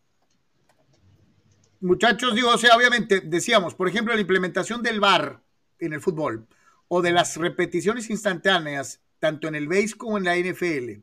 Muchachos, 1.79 2.35
digo, 2.35 2.49
o 2.49 2.57
sea, 2.57 2.75
obviamente 2.75 3.21
decíamos, 3.21 3.75
por 3.75 3.87
ejemplo, 3.87 4.13
la 4.13 4.21
implementación 4.21 4.81
del 4.81 4.99
VAR 4.99 5.41
en 5.79 5.93
el 5.93 6.01
fútbol 6.01 6.47
o 6.87 7.01
de 7.01 7.11
las 7.11 7.37
repeticiones 7.37 8.09
instantáneas, 8.09 9.01
tanto 9.19 9.47
en 9.47 9.55
el 9.55 9.67
BASE 9.67 9.95
como 9.97 10.17
en 10.17 10.23
la 10.23 10.35
NFL. 10.35 11.01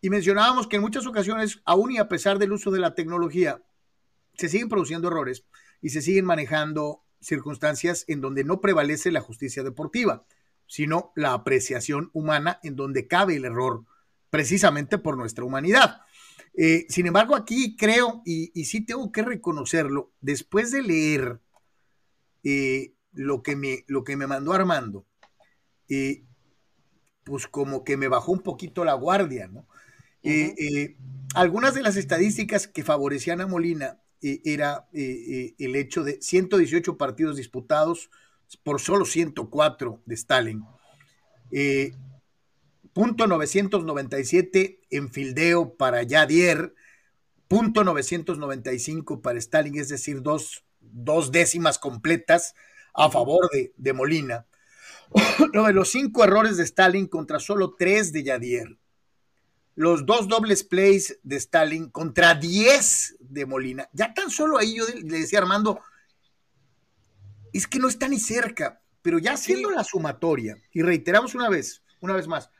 Y 0.00 0.10
mencionábamos 0.10 0.66
que 0.66 0.76
en 0.76 0.82
muchas 0.82 1.06
ocasiones, 1.06 1.60
aún 1.64 1.92
y 1.92 1.98
a 1.98 2.08
pesar 2.08 2.38
del 2.38 2.52
uso 2.52 2.70
de 2.70 2.80
la 2.80 2.94
tecnología, 2.94 3.62
se 4.36 4.48
siguen 4.48 4.68
produciendo 4.68 5.08
errores 5.08 5.44
y 5.80 5.90
se 5.90 6.02
siguen 6.02 6.24
manejando 6.24 7.02
circunstancias 7.20 8.04
en 8.08 8.20
donde 8.20 8.44
no 8.44 8.60
prevalece 8.60 9.10
la 9.10 9.20
justicia 9.20 9.62
deportiva 9.62 10.26
sino 10.66 11.12
la 11.14 11.32
apreciación 11.32 12.10
humana 12.12 12.58
en 12.62 12.76
donde 12.76 13.06
cabe 13.06 13.36
el 13.36 13.44
error, 13.44 13.84
precisamente 14.30 14.98
por 14.98 15.16
nuestra 15.16 15.44
humanidad. 15.44 16.00
Eh, 16.56 16.86
sin 16.88 17.06
embargo, 17.06 17.34
aquí 17.34 17.76
creo, 17.76 18.22
y, 18.24 18.64
sí 18.64 18.80
tengo 18.80 19.10
que 19.10 19.22
reconocerlo, 19.22 20.12
después 20.20 20.70
de 20.70 20.82
leer 20.82 21.40
eh, 22.44 22.94
lo, 23.12 23.42
que 23.42 23.56
me, 23.56 23.84
lo 23.88 24.04
que 24.04 24.16
me 24.16 24.26
mandó 24.26 24.52
Armando, 24.52 25.04
eh, 25.88 26.24
pues 27.24 27.48
como 27.48 27.82
que 27.82 27.96
me 27.96 28.08
bajó 28.08 28.32
un 28.32 28.40
poquito 28.40 28.84
la 28.84 28.94
guardia, 28.94 29.48
¿no? 29.48 29.66
algunas 31.34 31.74
de 31.74 31.82
las 31.82 31.96
estadísticas 31.96 32.66
que 32.66 32.82
favorecían 32.82 33.42
a 33.42 33.46
Molina 33.46 34.00
era 34.22 34.88
el 34.92 35.76
hecho 35.76 36.02
de 36.02 36.18
118 36.22 36.96
partidos 36.96 37.36
disputados, 37.36 38.08
por 38.62 38.80
solo 38.80 39.04
104 39.04 40.00
de 40.06 40.14
Stalin. 40.14 40.64
Punto 42.94 43.26
997 43.26 44.80
en 44.88 45.10
fildeo 45.10 45.74
para 45.76 46.04
Yadier, 46.04 46.76
punto 47.48 47.82
995 47.82 49.20
para 49.20 49.40
Stalin, 49.40 49.76
es 49.80 49.88
decir, 49.88 50.22
dos, 50.22 50.64
dos 50.80 51.32
décimas 51.32 51.80
completas 51.80 52.54
a 52.94 53.10
favor 53.10 53.50
de, 53.52 53.74
de 53.76 53.92
Molina. 53.92 54.46
de 55.52 55.72
los 55.72 55.90
cinco 55.90 56.22
errores 56.22 56.56
de 56.56 56.62
Stalin 56.62 57.08
contra 57.08 57.40
solo 57.40 57.74
tres 57.76 58.12
de 58.12 58.22
Yadier. 58.22 58.78
Los 59.74 60.06
dos 60.06 60.28
dobles 60.28 60.62
plays 60.62 61.18
de 61.24 61.34
Stalin 61.34 61.90
contra 61.90 62.36
diez 62.36 63.16
de 63.18 63.44
Molina. 63.44 63.88
Ya 63.92 64.14
tan 64.14 64.30
solo 64.30 64.56
ahí 64.56 64.76
yo 64.76 64.84
le 64.86 65.18
decía 65.18 65.40
a 65.40 65.42
Armando, 65.42 65.80
es 67.52 67.66
que 67.66 67.80
no 67.80 67.88
está 67.88 68.06
ni 68.06 68.20
cerca, 68.20 68.80
pero 69.02 69.18
ya 69.18 69.32
haciendo 69.32 69.70
la 69.70 69.82
sumatoria, 69.82 70.56
y 70.72 70.82
reiteramos 70.82 71.34
una 71.34 71.48
vez, 71.48 71.82
una 72.00 72.14
vez 72.14 72.28
más, 72.28 72.50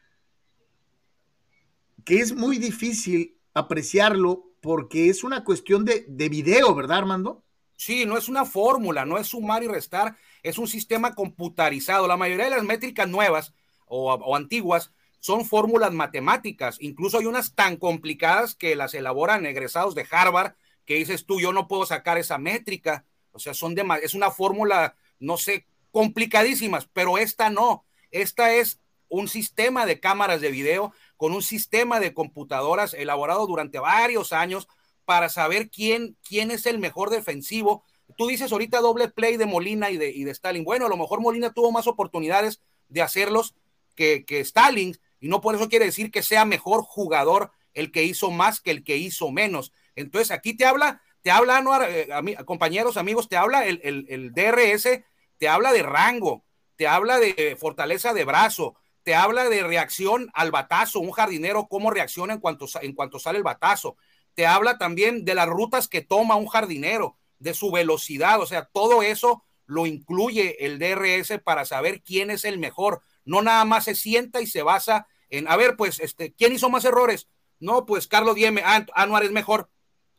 que 2.05 2.21
es 2.21 2.35
muy 2.35 2.59
difícil 2.59 3.39
apreciarlo 3.55 4.53
porque 4.61 5.09
es 5.09 5.25
una 5.25 5.45
cuestión 5.45 5.85
de, 5.85 6.05
de 6.09 6.29
video, 6.29 6.75
¿verdad, 6.75 6.99
Armando? 6.99 7.45
Sí, 7.77 8.07
no 8.07 8.17
es 8.17 8.29
una 8.29 8.45
fórmula, 8.45 9.05
no 9.05 9.19
es 9.19 9.29
sumar 9.29 9.63
y 9.63 9.69
restar, 9.69 10.17
es 10.43 10.59
un 10.59 10.69
sistema 10.69 11.15
computarizado. 11.15 12.07
La 12.07 12.17
mayoría 12.17 12.45
de 12.45 12.53
las 12.53 12.63
métricas 12.63 13.09
nuevas 13.09 13.53
o, 13.87 14.37
antiguas 14.37 14.93
son 15.21 15.45
fórmulas 15.45 15.93
matemáticas, 15.93 16.77
incluso 16.81 17.19
hay 17.19 17.27
unas 17.27 17.55
tan 17.55 17.77
complicadas 17.77 18.55
que 18.55 18.77
las 18.77 18.95
elaboran 18.95 19.47
egresados 19.47 19.95
de 19.95 20.07
Harvard, 20.11 20.55
que 20.85 20.97
dices 20.97 21.25
tú, 21.25 21.41
yo 21.41 21.53
no 21.53 21.67
puedo 21.67 21.87
sacar 21.87 22.19
esa 22.19 22.37
métrica, 22.39 23.07
o 23.33 23.39
sea, 23.39 23.55
son 23.55 23.75
es 24.03 24.15
una 24.15 24.31
fórmula, 24.31 24.97
no 25.19 25.39
sé, 25.39 25.67
complicadísimas, 25.91 26.89
pero 26.93 27.19
esta 27.19 27.49
no. 27.51 27.87
Esta 28.11 28.53
es 28.53 28.81
un 29.09 29.29
sistema 29.29 29.87
de 29.87 29.99
cámaras 29.99 30.41
de 30.41 30.51
video 30.51 30.93
con 31.17 31.33
un 31.33 31.43
sistema 31.43 32.01
de 32.01 32.15
computadoras 32.15 32.95
elaborado 32.95 33.47
durante 33.47 33.79
varios 33.79 34.33
años 34.33 34.69
para 35.05 35.29
saber 35.29 35.71
quién, 35.71 36.17
quién 36.27 36.51
es 36.51 36.67
el 36.67 36.79
mejor 36.79 37.11
defensivo. 37.11 37.85
Tú 38.17 38.27
dices 38.27 38.53
ahorita 38.53 38.81
doble 38.81 39.09
play 39.09 39.37
de 39.37 39.47
Molina 39.47 39.91
y 39.91 39.97
de, 39.97 40.11
y 40.11 40.25
de 40.25 40.31
Stalin. 40.31 40.65
Bueno, 40.65 40.87
a 40.87 40.89
lo 40.89 40.97
mejor 40.97 41.21
Molina 41.21 41.53
tuvo 41.53 41.73
más 41.73 41.87
oportunidades 41.87 42.61
de 42.89 43.03
hacerlos 43.03 43.55
que, 43.95 44.25
que 44.25 44.41
Stalin, 44.41 44.97
y 45.21 45.29
no 45.29 45.41
por 45.41 45.55
eso 45.55 45.69
quiere 45.69 45.87
decir 45.87 46.11
que 46.11 46.23
sea 46.23 46.45
mejor 46.45 46.83
jugador 46.83 47.53
el 47.73 47.91
que 47.91 48.05
hizo 48.05 48.31
más 48.31 48.61
que 48.61 48.71
el 48.71 48.85
que 48.85 48.97
hizo 48.97 49.31
menos. 49.31 49.73
Entonces 49.97 50.31
aquí 50.31 50.57
te 50.57 50.65
habla 50.65 51.01
te 51.25 51.31
habla, 51.31 51.57
Anuar, 51.57 51.89
eh, 51.89 52.37
compañeros, 52.45 52.99
amigos, 52.99 53.31
te 53.31 53.39
habla 53.39 53.65
el, 53.65 53.81
el, 53.83 54.33
DRS, 54.35 54.87
te 55.39 55.49
habla 55.49 55.73
de 55.73 55.83
rango, 55.83 56.45
te 56.77 56.87
habla 56.87 57.19
de 57.19 57.57
fortaleza 57.59 58.13
de 58.13 58.27
brazo, 58.27 58.75
te 59.05 59.15
habla 59.15 59.49
de 59.49 59.63
reacción 59.63 60.31
al 60.35 60.51
batazo, 60.51 60.99
un 60.99 61.13
jardinero, 61.13 61.69
cómo 61.69 61.91
reacciona 61.91 62.35
en 62.35 62.41
cuanto, 62.41 62.67
en 62.83 62.95
cuanto 62.95 63.19
sale 63.19 63.39
el 63.39 63.45
batazo, 63.45 63.97
te 64.35 64.47
habla 64.47 64.79
también 64.79 65.25
de 65.25 65.35
las 65.35 65.47
rutas 65.47 65.89
que 65.89 66.01
toma 66.01 66.37
un 66.37 66.49
jardinero, 66.49 67.17
de 67.39 67.55
su 67.55 67.71
velocidad, 67.71 68.41
o 68.41 68.47
sea, 68.47 68.65
todo 68.65 69.03
eso 69.03 69.45
lo 69.67 69.87
incluye 69.87 70.65
el 70.65 70.79
DRS 70.79 71.39
para 71.45 71.65
saber 71.65 72.03
quién 72.03 72.31
es 72.31 72.45
el 72.45 72.59
mejor, 72.59 73.03
no 73.25 73.43
nada 73.43 73.65
más 73.65 73.85
se 73.85 73.95
sienta 73.95 74.41
y 74.41 74.47
se 74.47 74.63
basa 74.63 75.07
en, 75.31 75.49
a 75.49 75.57
ver, 75.57 75.77
pues, 75.77 76.01
este, 76.01 76.33
¿quién 76.33 76.53
hizo 76.53 76.71
más 76.71 76.85
errores? 76.85 77.29
No, 77.61 77.87
pues 77.87 78.09
Carlos 78.09 78.35
Dieme, 78.35 78.63
ah, 78.65 78.85
Anuar 78.95 79.25
es 79.25 79.31
mejor, 79.31 79.71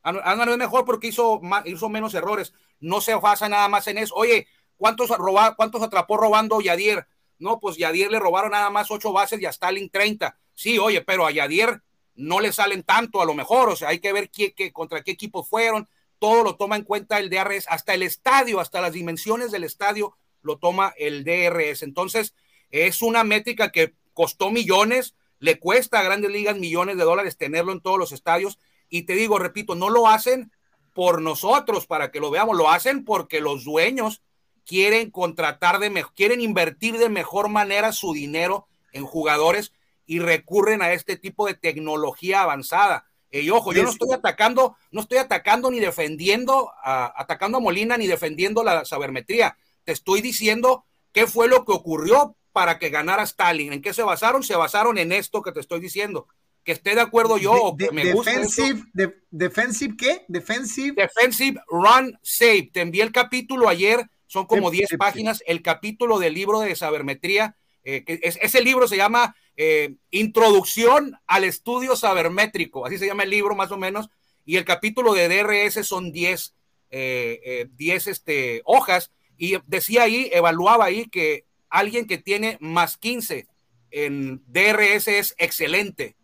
Anuar 0.05 0.49
es 0.49 0.57
mejor 0.57 0.85
porque 0.85 1.07
hizo, 1.07 1.41
hizo 1.65 1.89
menos 1.89 2.13
errores. 2.13 2.53
No 2.79 3.01
se 3.01 3.15
basa 3.15 3.49
nada 3.49 3.67
más 3.69 3.87
en 3.87 3.97
eso. 3.97 4.13
Oye, 4.13 4.47
¿cuántos, 4.77 5.09
roba, 5.09 5.55
¿cuántos 5.55 5.81
atrapó 5.81 6.15
robando 6.15 6.61
Yadier? 6.61 7.07
No, 7.39 7.59
pues 7.59 7.77
Yadier 7.77 8.11
le 8.11 8.19
robaron 8.19 8.51
nada 8.51 8.69
más 8.69 8.89
ocho 8.91 9.11
bases 9.11 9.41
y 9.41 9.45
a 9.45 9.49
Stalin 9.49 9.89
30. 9.89 10.37
Sí, 10.53 10.79
oye, 10.79 11.01
pero 11.01 11.25
a 11.25 11.31
Yadier 11.31 11.81
no 12.15 12.39
le 12.39 12.53
salen 12.53 12.83
tanto 12.83 13.21
a 13.21 13.25
lo 13.25 13.33
mejor. 13.33 13.69
O 13.69 13.75
sea, 13.75 13.89
hay 13.89 13.99
que 13.99 14.13
ver 14.13 14.29
qué, 14.29 14.53
contra 14.71 15.03
qué 15.03 15.11
equipos 15.11 15.47
fueron. 15.47 15.87
Todo 16.19 16.43
lo 16.43 16.55
toma 16.55 16.77
en 16.77 16.83
cuenta 16.83 17.19
el 17.19 17.29
DRS, 17.29 17.67
hasta 17.67 17.93
el 17.93 18.03
estadio, 18.03 18.59
hasta 18.59 18.81
las 18.81 18.93
dimensiones 18.93 19.51
del 19.51 19.65
estadio 19.65 20.17
lo 20.41 20.57
toma 20.57 20.93
el 20.97 21.23
DRS. 21.23 21.83
Entonces, 21.83 22.35
es 22.69 23.01
una 23.01 23.23
métrica 23.23 23.71
que 23.71 23.95
costó 24.13 24.51
millones, 24.51 25.15
le 25.39 25.59
cuesta 25.59 25.99
a 25.99 26.03
grandes 26.03 26.31
ligas 26.31 26.57
millones 26.57 26.97
de 26.97 27.03
dólares 27.03 27.37
tenerlo 27.37 27.71
en 27.73 27.81
todos 27.81 27.99
los 27.99 28.11
estadios. 28.11 28.59
Y 28.87 29.03
te 29.03 29.13
digo, 29.13 29.39
repito, 29.39 29.75
no 29.75 29.89
lo 29.89 30.07
hacen 30.07 30.51
por 30.93 31.21
nosotros 31.21 31.87
para 31.87 32.11
que 32.11 32.21
lo 32.21 32.31
veamos, 32.31 32.55
lo 32.55 32.69
hacen 32.69 33.03
porque 33.03 33.41
los 33.41 33.65
dueños 33.65 34.21
quieren 34.65 35.11
contratar 35.11 35.79
de 35.79 35.89
mejor, 35.89 36.13
quieren 36.15 36.41
invertir 36.41 36.97
de 36.97 37.09
mejor 37.09 37.49
manera 37.49 37.91
su 37.91 38.13
dinero 38.13 38.67
en 38.91 39.05
jugadores 39.05 39.71
y 40.05 40.19
recurren 40.19 40.81
a 40.81 40.93
este 40.93 41.17
tipo 41.17 41.47
de 41.47 41.53
tecnología 41.53 42.41
avanzada. 42.41 43.05
Y 43.31 43.49
ojo, 43.49 43.73
yo 43.73 43.83
no 43.83 43.89
estoy 43.89 44.13
atacando, 44.13 44.77
no 44.91 45.01
estoy 45.01 45.17
atacando 45.17 45.69
ni 45.69 45.79
defendiendo, 45.79 46.71
atacando 46.83 47.57
a 47.57 47.61
Molina 47.61 47.97
ni 47.97 48.07
defendiendo 48.07 48.63
la 48.63 48.85
sabermetría. 48.85 49.57
Te 49.83 49.91
estoy 49.91 50.21
diciendo 50.21 50.85
qué 51.11 51.27
fue 51.27 51.47
lo 51.47 51.65
que 51.65 51.73
ocurrió 51.73 52.37
para 52.53 52.79
que 52.79 52.89
ganara 52.89 53.23
Stalin. 53.23 53.73
¿En 53.73 53.81
qué 53.81 53.93
se 53.93 54.03
basaron? 54.03 54.41
Se 54.41 54.55
basaron 54.55 54.97
en 54.97 55.11
esto 55.11 55.41
que 55.41 55.51
te 55.51 55.59
estoy 55.59 55.81
diciendo. 55.81 56.27
Que 56.63 56.71
esté 56.71 56.95
de 56.95 57.01
acuerdo 57.01 57.37
yo 57.37 57.51
o 57.51 57.75
que 57.75 57.91
me 57.91 58.13
guste. 58.13 58.31
Defensive, 58.31 58.83
¿Defensive 59.29 59.95
qué? 59.97 60.25
Defensive. 60.29 60.93
Defensive 60.95 61.61
Run 61.67 62.17
Save. 62.23 62.69
Te 62.71 62.81
envié 62.81 63.03
el 63.03 63.11
capítulo 63.11 63.67
ayer, 63.67 64.09
son 64.35 64.47
como 64.47 64.69
10 64.69 64.97
páginas, 64.99 65.41
el 65.47 65.61
capítulo 65.61 66.19
del 66.19 66.33
libro 66.33 66.59
de 66.59 66.75
sabermetría. 66.75 67.55
Eh, 67.85 68.03
ese 68.21 68.61
libro 68.61 68.85
se 68.85 68.97
llama 68.97 69.33
eh, 69.55 69.95
Introducción 70.11 71.17
al 71.25 71.45
Estudio 71.45 71.95
Sabermétrico, 71.95 72.85
así 72.85 72.97
se 72.97 73.07
llama 73.07 73.23
el 73.23 73.29
libro 73.29 73.55
más 73.55 73.71
o 73.71 73.77
menos, 73.77 74.09
y 74.43 74.57
el 74.57 74.65
capítulo 74.65 75.13
de 75.13 75.29
DRS 75.29 75.87
son 75.87 76.11
10 76.11 76.53
eh, 76.89 77.69
este, 77.79 78.61
hojas, 78.65 79.09
y 79.37 79.55
decía 79.67 80.03
ahí, 80.03 80.29
evaluaba 80.33 80.83
ahí 80.83 81.05
que 81.05 81.45
alguien 81.69 82.05
que 82.05 82.17
tiene 82.17 82.57
más 82.59 82.97
15 82.97 83.47
en 83.91 84.43
DRS 84.47 85.07
es 85.07 85.33
excelente, 85.37 86.17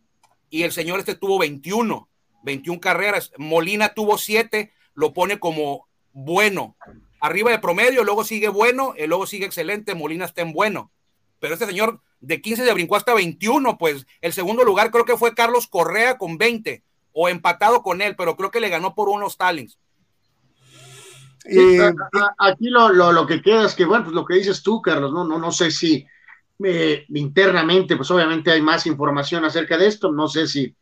y 0.49 0.63
el 0.63 0.73
señor 0.73 0.99
este 0.99 1.15
tuvo 1.15 1.39
21, 1.39 2.09
21 2.43 2.81
carreras, 2.81 3.31
Molina 3.37 3.93
tuvo 3.93 4.17
7, 4.17 4.73
lo 4.95 5.13
pone 5.13 5.39
como 5.39 5.87
bueno, 6.11 6.75
arriba 7.21 7.51
de 7.51 7.59
promedio, 7.59 8.03
luego 8.03 8.25
sigue 8.25 8.49
bueno, 8.49 8.93
y 8.97 9.07
luego 9.07 9.25
sigue 9.25 9.45
excelente, 9.45 9.95
Molina 9.95 10.25
está 10.25 10.41
en 10.41 10.51
bueno, 10.51 10.91
pero 11.39 11.53
este 11.53 11.67
señor 11.67 12.01
de 12.19 12.41
15 12.41 12.65
se 12.65 12.73
brincó 12.73 12.97
hasta 12.97 13.13
21, 13.13 13.77
pues 13.77 14.05
el 14.19 14.33
segundo 14.33 14.63
lugar 14.63 14.91
creo 14.91 15.05
que 15.05 15.17
fue 15.17 15.33
Carlos 15.33 15.67
Correa 15.67 16.17
con 16.17 16.37
20 16.37 16.83
o 17.13 17.29
empatado 17.29 17.83
con 17.83 18.01
él, 18.01 18.15
pero 18.17 18.35
creo 18.35 18.51
que 18.51 18.59
le 18.59 18.69
ganó 18.69 18.95
por 18.95 19.07
unos 19.07 19.33
Stalins. 19.33 19.77
Eh, 21.45 21.91
aquí 22.37 22.69
lo, 22.69 22.91
lo, 22.91 23.25
que 23.25 23.41
queda 23.41 23.65
es 23.65 23.73
que, 23.73 23.85
bueno, 23.85 24.05
pues 24.05 24.15
lo 24.15 24.25
que 24.25 24.35
dices 24.35 24.61
tú, 24.61 24.81
Carlos, 24.81 25.11
no, 25.11 25.23
no, 25.23 25.39
no 25.39 25.51
sé 25.51 25.71
si 25.71 26.05
eh, 26.63 27.05
internamente, 27.09 27.95
pues 27.95 28.11
obviamente 28.11 28.51
hay 28.51 28.61
más 28.61 28.85
información 28.85 29.45
acerca 29.45 29.77
de 29.77 29.87
esto, 29.87 30.11
no 30.11 30.27
sé 30.27 30.47
si 30.47 30.75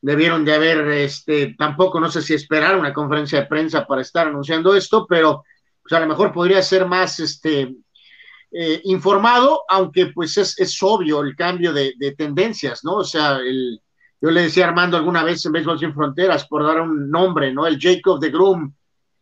debieron 0.00 0.44
de 0.44 0.54
haber, 0.54 0.86
este, 0.92 1.56
tampoco 1.58 1.98
no 1.98 2.08
sé 2.10 2.22
si 2.22 2.34
esperar 2.34 2.78
una 2.78 2.92
conferencia 2.92 3.40
de 3.40 3.46
prensa 3.46 3.86
para 3.86 4.02
estar 4.02 4.28
anunciando 4.28 4.76
esto, 4.76 5.06
pero 5.08 5.42
pues 5.88 5.92
a 5.98 6.00
lo 6.00 6.08
mejor 6.08 6.32
podría 6.32 6.62
ser 6.62 6.86
más, 6.86 7.20
este, 7.20 7.74
eh, 8.50 8.80
informado, 8.84 9.62
aunque 9.68 10.06
pues 10.06 10.36
es, 10.36 10.58
es, 10.58 10.82
obvio 10.82 11.20
el 11.20 11.36
cambio 11.36 11.72
de, 11.72 11.94
de, 11.98 12.12
tendencias, 12.14 12.84
¿no? 12.84 12.96
O 12.96 13.04
sea, 13.04 13.36
el, 13.36 13.80
yo 14.20 14.30
le 14.30 14.42
decía 14.42 14.64
a 14.64 14.68
Armando 14.68 14.96
alguna 14.96 15.22
vez 15.22 15.44
en 15.44 15.52
Béisbol 15.52 15.78
Sin 15.78 15.94
Fronteras, 15.94 16.46
por 16.48 16.64
dar 16.64 16.80
un 16.80 17.10
nombre, 17.10 17.52
¿no? 17.52 17.66
El 17.66 17.78
Jacob 17.78 18.18
de 18.18 18.30
Groom 18.30 18.72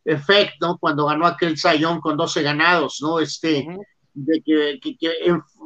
effect, 0.05 0.55
¿no? 0.61 0.79
Cuando 0.79 1.07
ganó 1.07 1.27
aquel 1.27 1.59
sayón 1.59 2.01
con 2.01 2.17
12 2.17 2.43
ganados, 2.43 2.99
¿no? 3.03 3.19
Este, 3.19 3.67
de 4.13 4.43
que, 4.43 4.79
que, 4.81 4.97
que, 4.97 5.13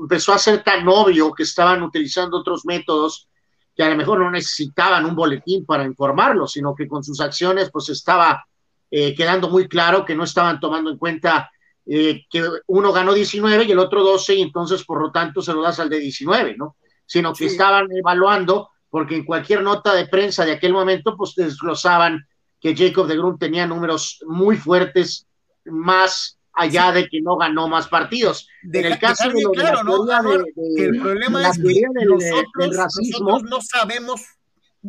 empezó 0.00 0.32
a 0.32 0.38
ser 0.38 0.62
tan 0.62 0.88
obvio 0.88 1.32
que 1.32 1.42
estaban 1.42 1.82
utilizando 1.82 2.38
otros 2.38 2.64
métodos 2.64 3.28
que 3.76 3.82
a 3.82 3.90
lo 3.90 3.96
mejor 3.96 4.18
no 4.18 4.30
necesitaban 4.30 5.04
un 5.04 5.14
boletín 5.14 5.64
para 5.64 5.84
informarlo, 5.84 6.46
sino 6.48 6.74
que 6.74 6.88
con 6.88 7.04
sus 7.04 7.20
acciones 7.20 7.70
pues 7.70 7.88
estaba 7.90 8.44
eh, 8.90 9.14
quedando 9.14 9.48
muy 9.51 9.68
claro 9.68 10.05
que 10.05 10.14
no 10.14 10.24
estaban 10.24 10.61
tomando 10.61 10.90
en 10.90 10.98
cuenta 10.98 11.51
eh, 11.87 12.24
que 12.29 12.44
uno 12.66 12.92
ganó 12.92 13.14
19 13.14 13.64
y 13.64 13.72
el 13.72 13.79
otro 13.79 14.03
12 14.03 14.35
y 14.35 14.42
entonces 14.42 14.85
por 14.85 15.01
lo 15.01 15.11
tanto 15.11 15.42
se 15.42 15.53
lo 15.53 15.62
das 15.62 15.81
al 15.81 15.88
de 15.88 15.98
19, 15.98 16.57
¿no? 16.57 16.77
Sino 17.07 17.33
que 17.33 17.46
estaban 17.46 17.88
evaluando 17.92 18.70
porque 18.90 19.16
en 19.16 19.24
cualquier 19.24 19.62
nota 19.62 19.94
de 19.94 20.07
prensa 20.07 20.44
de 20.44 20.53
aquel 20.53 20.72
momento 20.72 21.16
pues 21.16 21.35
desglosaban 21.35 22.27
que 22.61 22.77
Jacob 22.77 23.07
de 23.07 23.16
Grun 23.16 23.38
tenía 23.38 23.66
números 23.66 24.22
muy 24.27 24.57
fuertes 24.57 25.27
más 25.64 26.38
allá 26.53 26.92
de 26.92 27.09
que 27.09 27.20
no 27.22 27.37
ganó 27.37 27.68
más 27.68 27.88
partidos. 27.88 28.48
en 28.62 28.85
el 28.85 28.98
caso 28.98 29.29
de, 29.29 29.42
claro, 29.55 29.85
¿no? 29.85 30.33
el 30.77 31.01
problema 31.01 31.48
es 31.48 31.59
que 31.59 32.05
nosotros, 32.05 32.77
racismo, 32.77 33.40
no 33.40 33.61
sabemos 33.61 34.22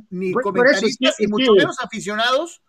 ni 0.09 0.33
pues, 0.33 0.43
comentaristas 0.43 1.19
y 1.19 1.27
mucho 1.27 1.53
menos 1.53 1.77
aficionados 1.79 2.61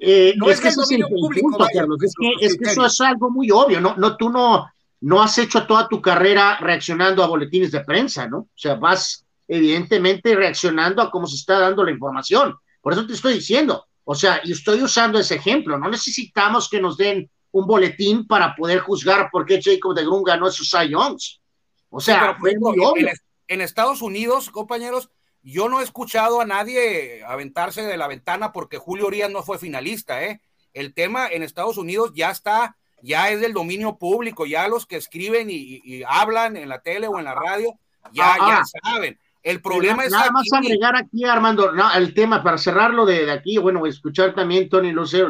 eh, 0.00 0.34
no 0.36 0.50
es, 0.50 0.60
que 0.60 0.68
eso 0.68 0.82
es 0.82 0.90
el 0.90 1.02
público, 1.02 1.56
Carlos, 1.72 2.02
es 2.02 2.14
que, 2.18 2.46
es 2.46 2.58
que, 2.58 2.70
eso 2.70 2.84
es 2.84 3.00
algo 3.00 3.30
muy 3.30 3.50
obvio, 3.50 3.80
no, 3.80 3.94
no, 3.96 4.16
tú 4.16 4.30
no, 4.30 4.66
no 5.00 5.22
has 5.22 5.38
hecho 5.38 5.66
toda 5.66 5.88
tu 5.88 6.02
carrera 6.02 6.58
reaccionando 6.60 7.22
a 7.22 7.28
boletines 7.28 7.70
de 7.70 7.80
prensa, 7.80 8.26
¿no? 8.26 8.38
O 8.38 8.48
sea, 8.56 8.74
vas 8.74 9.24
evidentemente 9.46 10.34
reaccionando 10.34 11.02
a 11.02 11.10
cómo 11.10 11.26
se 11.26 11.36
está 11.36 11.60
dando 11.60 11.84
la 11.84 11.92
información. 11.92 12.56
Por 12.80 12.92
eso 12.92 13.06
te 13.06 13.12
estoy 13.12 13.34
diciendo, 13.34 13.86
o 14.04 14.14
sea, 14.14 14.40
y 14.42 14.52
estoy 14.52 14.82
usando 14.82 15.18
ese 15.18 15.36
ejemplo, 15.36 15.78
no 15.78 15.88
necesitamos 15.88 16.68
que 16.68 16.80
nos 16.80 16.96
den 16.96 17.30
un 17.52 17.66
boletín 17.66 18.26
para 18.26 18.54
poder 18.54 18.80
juzgar 18.80 19.28
por 19.30 19.46
qué 19.46 19.60
Jacob 19.62 19.94
de 19.94 20.02
Grun 20.02 20.22
ganó 20.22 20.48
esos 20.48 20.68
Cy 20.68 20.94
O 20.94 22.00
sea, 22.00 22.36
fue 22.38 22.54
muy 22.58 22.76
obvio. 22.84 23.08
en 23.48 23.60
Estados 23.60 24.02
Unidos, 24.02 24.50
compañeros, 24.50 25.10
yo 25.46 25.68
no 25.68 25.80
he 25.80 25.84
escuchado 25.84 26.40
a 26.40 26.44
nadie 26.44 27.22
aventarse 27.24 27.82
de 27.82 27.96
la 27.96 28.08
ventana 28.08 28.50
porque 28.50 28.78
Julio 28.78 29.06
Urias 29.06 29.30
no 29.30 29.44
fue 29.44 29.58
finalista, 29.58 30.24
¿eh? 30.24 30.40
El 30.74 30.92
tema 30.92 31.28
en 31.28 31.44
Estados 31.44 31.78
Unidos 31.78 32.10
ya 32.16 32.32
está, 32.32 32.76
ya 33.00 33.30
es 33.30 33.40
del 33.40 33.52
dominio 33.52 33.96
público, 33.96 34.44
ya 34.44 34.66
los 34.66 34.86
que 34.86 34.96
escriben 34.96 35.46
y, 35.48 36.02
hablan 36.08 36.56
en 36.56 36.68
la 36.68 36.80
tele 36.80 37.06
o 37.06 37.20
en 37.20 37.26
la 37.26 37.34
radio, 37.34 37.78
ya, 38.12 38.36
ya 38.38 38.62
saben. 38.82 39.18
El 39.40 39.62
problema 39.62 40.04
es. 40.04 40.10
Nada 40.10 40.32
más 40.32 40.52
agregar 40.52 40.96
aquí, 40.96 41.24
Armando, 41.24 41.72
el 41.94 42.12
tema 42.12 42.42
para 42.42 42.58
cerrarlo 42.58 43.06
de, 43.06 43.30
aquí, 43.30 43.56
bueno, 43.58 43.86
escuchar 43.86 44.34
también, 44.34 44.68
Tony, 44.68 44.92
no 44.92 45.06
sé, 45.06 45.22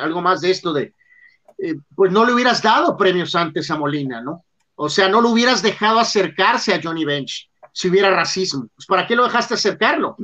algo 0.00 0.22
más 0.22 0.42
de 0.42 0.52
esto 0.52 0.72
de. 0.72 0.94
Eh, 1.58 1.74
pues 1.96 2.12
no 2.12 2.24
le 2.24 2.32
hubieras 2.32 2.62
dado 2.62 2.96
premios 2.96 3.34
antes 3.34 3.68
a 3.72 3.76
Molina, 3.76 4.20
¿no? 4.20 4.44
O 4.76 4.88
sea, 4.88 5.08
no 5.08 5.20
lo 5.20 5.30
hubieras 5.30 5.60
dejado 5.60 5.98
acercarse 5.98 6.72
a 6.72 6.80
Johnny 6.80 7.04
Bench 7.04 7.50
si 7.76 7.90
hubiera 7.90 8.10
racismo. 8.10 8.68
Pues 8.74 8.86
¿para 8.86 9.06
qué 9.06 9.14
lo 9.14 9.24
dejaste 9.24 9.52
acercarlo? 9.52 10.16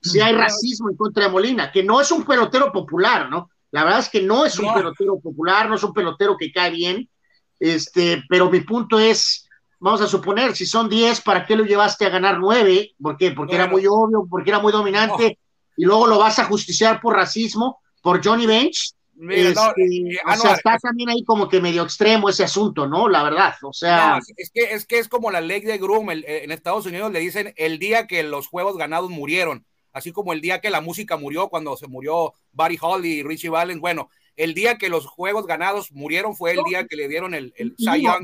Si 0.00 0.20
hay 0.20 0.32
racismo 0.34 0.88
en 0.88 0.96
contra 0.96 1.24
de 1.24 1.30
Molina, 1.32 1.72
que 1.72 1.82
no 1.82 2.00
es 2.00 2.12
un 2.12 2.24
pelotero 2.24 2.70
popular, 2.70 3.28
¿no? 3.28 3.50
La 3.72 3.82
verdad 3.82 3.98
es 3.98 4.08
que 4.08 4.22
no 4.22 4.44
es 4.44 4.56
un 4.60 4.72
pelotero 4.72 5.18
popular, 5.18 5.68
no 5.68 5.74
es 5.74 5.82
un 5.82 5.92
pelotero 5.92 6.36
que 6.38 6.52
cae 6.52 6.70
bien, 6.70 7.10
este, 7.58 8.22
pero 8.28 8.48
mi 8.48 8.60
punto 8.60 9.00
es, 9.00 9.48
vamos 9.80 10.00
a 10.00 10.06
suponer, 10.06 10.54
si 10.54 10.64
son 10.64 10.88
10, 10.88 11.22
¿para 11.22 11.44
qué 11.44 11.56
lo 11.56 11.64
llevaste 11.64 12.06
a 12.06 12.10
ganar 12.10 12.38
9? 12.38 12.94
¿Por 13.02 13.16
qué? 13.16 13.32
Porque 13.32 13.56
era 13.56 13.66
muy 13.66 13.84
obvio, 13.88 14.24
porque 14.30 14.50
era 14.50 14.60
muy 14.60 14.70
dominante, 14.70 15.40
y 15.76 15.84
luego 15.84 16.06
lo 16.06 16.20
vas 16.20 16.38
a 16.38 16.44
justiciar 16.44 17.00
por 17.00 17.16
racismo, 17.16 17.80
por 18.00 18.24
Johnny 18.24 18.46
Bench, 18.46 18.94
este, 19.30 19.84
eh, 19.84 20.18
o 20.26 20.36
sea, 20.36 20.54
está 20.54 20.78
también 20.78 21.10
ahí 21.10 21.24
como 21.24 21.48
que 21.48 21.60
medio 21.60 21.82
extremo 21.82 22.28
ese 22.28 22.44
asunto, 22.44 22.86
¿no? 22.86 23.08
La 23.08 23.22
verdad, 23.22 23.54
o 23.62 23.72
sea. 23.72 24.18
es, 24.36 24.50
que, 24.50 24.62
es 24.62 24.86
que 24.86 24.98
es 24.98 25.08
como 25.08 25.30
la 25.30 25.40
ley 25.40 25.60
de 25.60 25.78
Groom, 25.78 26.10
en 26.10 26.50
Estados 26.50 26.86
Unidos 26.86 27.12
le 27.12 27.20
dicen 27.20 27.54
el 27.56 27.78
día 27.78 28.06
que 28.06 28.22
los 28.22 28.48
juegos 28.48 28.76
ganados 28.76 29.10
murieron, 29.10 29.66
así 29.92 30.12
como 30.12 30.32
el 30.32 30.40
día 30.40 30.60
que 30.60 30.70
la 30.70 30.80
música 30.80 31.16
murió 31.16 31.48
cuando 31.48 31.76
se 31.76 31.86
murió 31.86 32.32
Barry 32.52 32.78
Hall 32.80 33.04
y 33.04 33.22
Richie 33.22 33.50
Valens. 33.50 33.80
Bueno, 33.80 34.08
el 34.36 34.54
día 34.54 34.78
que 34.78 34.88
los 34.88 35.06
juegos 35.06 35.46
ganados 35.46 35.92
murieron 35.92 36.34
fue 36.34 36.52
el 36.52 36.64
día 36.64 36.86
que 36.86 36.96
le 36.96 37.08
dieron 37.08 37.34
el, 37.34 37.52
el 37.56 37.74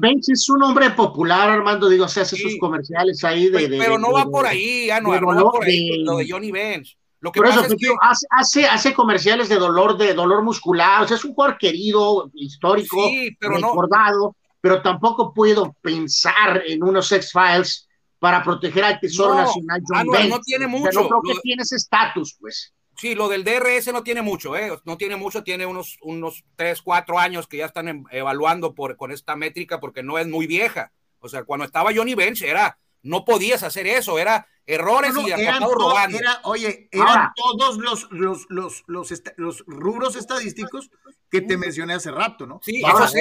Bench 0.01 0.31
es 0.31 0.49
un 0.49 0.63
hombre 0.63 0.91
popular, 0.91 1.51
Armando, 1.51 1.89
digo, 1.89 2.09
se 2.09 2.23
hace 2.23 2.37
sus 2.37 2.59
comerciales 2.59 3.23
ahí 3.25 3.49
de. 3.51 3.69
pero 3.79 3.99
no 3.99 4.13
va 4.13 4.25
por 4.25 4.47
ahí, 4.47 4.89
no, 5.03 5.21
no 5.21 5.45
va 5.45 5.51
por 5.51 5.65
ahí, 5.65 6.03
lo 6.03 6.17
de 6.17 6.27
Johnny 6.29 6.51
Bench. 6.51 6.97
Lo 7.21 7.33
que 7.33 7.41
pasa 7.41 7.67
es 7.67 7.75
que... 7.75 7.89
hace, 8.31 8.67
hace, 8.67 8.95
comerciales 8.95 9.49
de 9.49 9.57
dolor, 9.57 9.97
de 9.97 10.15
dolor 10.15 10.43
muscular, 10.43 11.03
o 11.03 11.09
sea, 11.09 11.17
es 11.17 11.25
un 11.25 11.35
jugador 11.35 11.59
querido, 11.59 12.31
histórico, 12.35 12.97
pero 13.41 13.57
recordado, 13.57 14.37
pero 14.61 14.83
tampoco 14.83 15.35
puedo 15.35 15.75
pensar 15.81 16.63
en 16.67 16.83
unos 16.83 17.11
X-Files 17.11 17.89
para 18.19 18.43
proteger 18.43 18.85
al 18.85 19.01
Tesoro 19.01 19.35
Nacional 19.35 19.81
John 19.87 19.99
ah, 19.99 20.25
no, 20.29 20.41
tiene 20.41 20.67
mucho. 20.67 21.03
no 21.03 21.09
creo 21.09 21.23
que 21.23 21.41
tiene 21.41 21.63
ese 21.63 21.77
estatus, 21.77 22.37
pues. 22.39 22.73
Sí, 22.97 23.15
lo 23.15 23.29
del 23.29 23.45
DRS 23.45 23.93
no 23.93 24.03
tiene 24.03 24.23
mucho, 24.23 24.57
¿eh? 24.57 24.77
No 24.85 24.97
tiene 24.97 25.15
mucho, 25.15 25.45
tiene 25.45 25.67
unos, 25.67 25.99
unos 26.03 26.45
3, 26.57 26.83
4 26.83 27.19
años 27.19 27.47
que 27.47 27.59
ya 27.59 27.67
están 27.67 27.87
em, 27.87 28.05
evaluando 28.11 28.75
por, 28.75 28.97
con 28.97 29.13
esta 29.13 29.37
métrica 29.37 29.79
porque 29.79 30.03
no 30.03 30.19
es 30.19 30.27
muy 30.27 30.49
vieja. 30.49 30.93
O 31.21 31.29
sea, 31.29 31.45
cuando 31.45 31.65
estaba 31.65 31.93
Johnny 31.95 32.15
Bench 32.15 32.43
era, 32.43 32.77
no 33.03 33.25
podías 33.25 33.63
hacer 33.63 33.87
eso, 33.87 34.19
era 34.19 34.49
errores 34.69 35.15
y 35.27 35.31
eran 35.31 35.63
robando. 35.63 36.19
oye, 36.45 36.89
eran 36.93 37.33
todos 37.35 37.79
los, 37.79 38.07
los, 38.13 38.47
los, 38.51 38.85
los, 38.87 39.23
los, 39.37 39.65
rubros 39.67 40.15
estadísticos 40.15 40.91
que 41.31 41.41
te 41.41 41.57
mencioné 41.57 41.95
hace 41.95 42.11
rato, 42.11 42.47
¿no? 42.47 42.61
Sí, 42.63 42.83
eso 42.83 43.09
sí. 43.09 43.21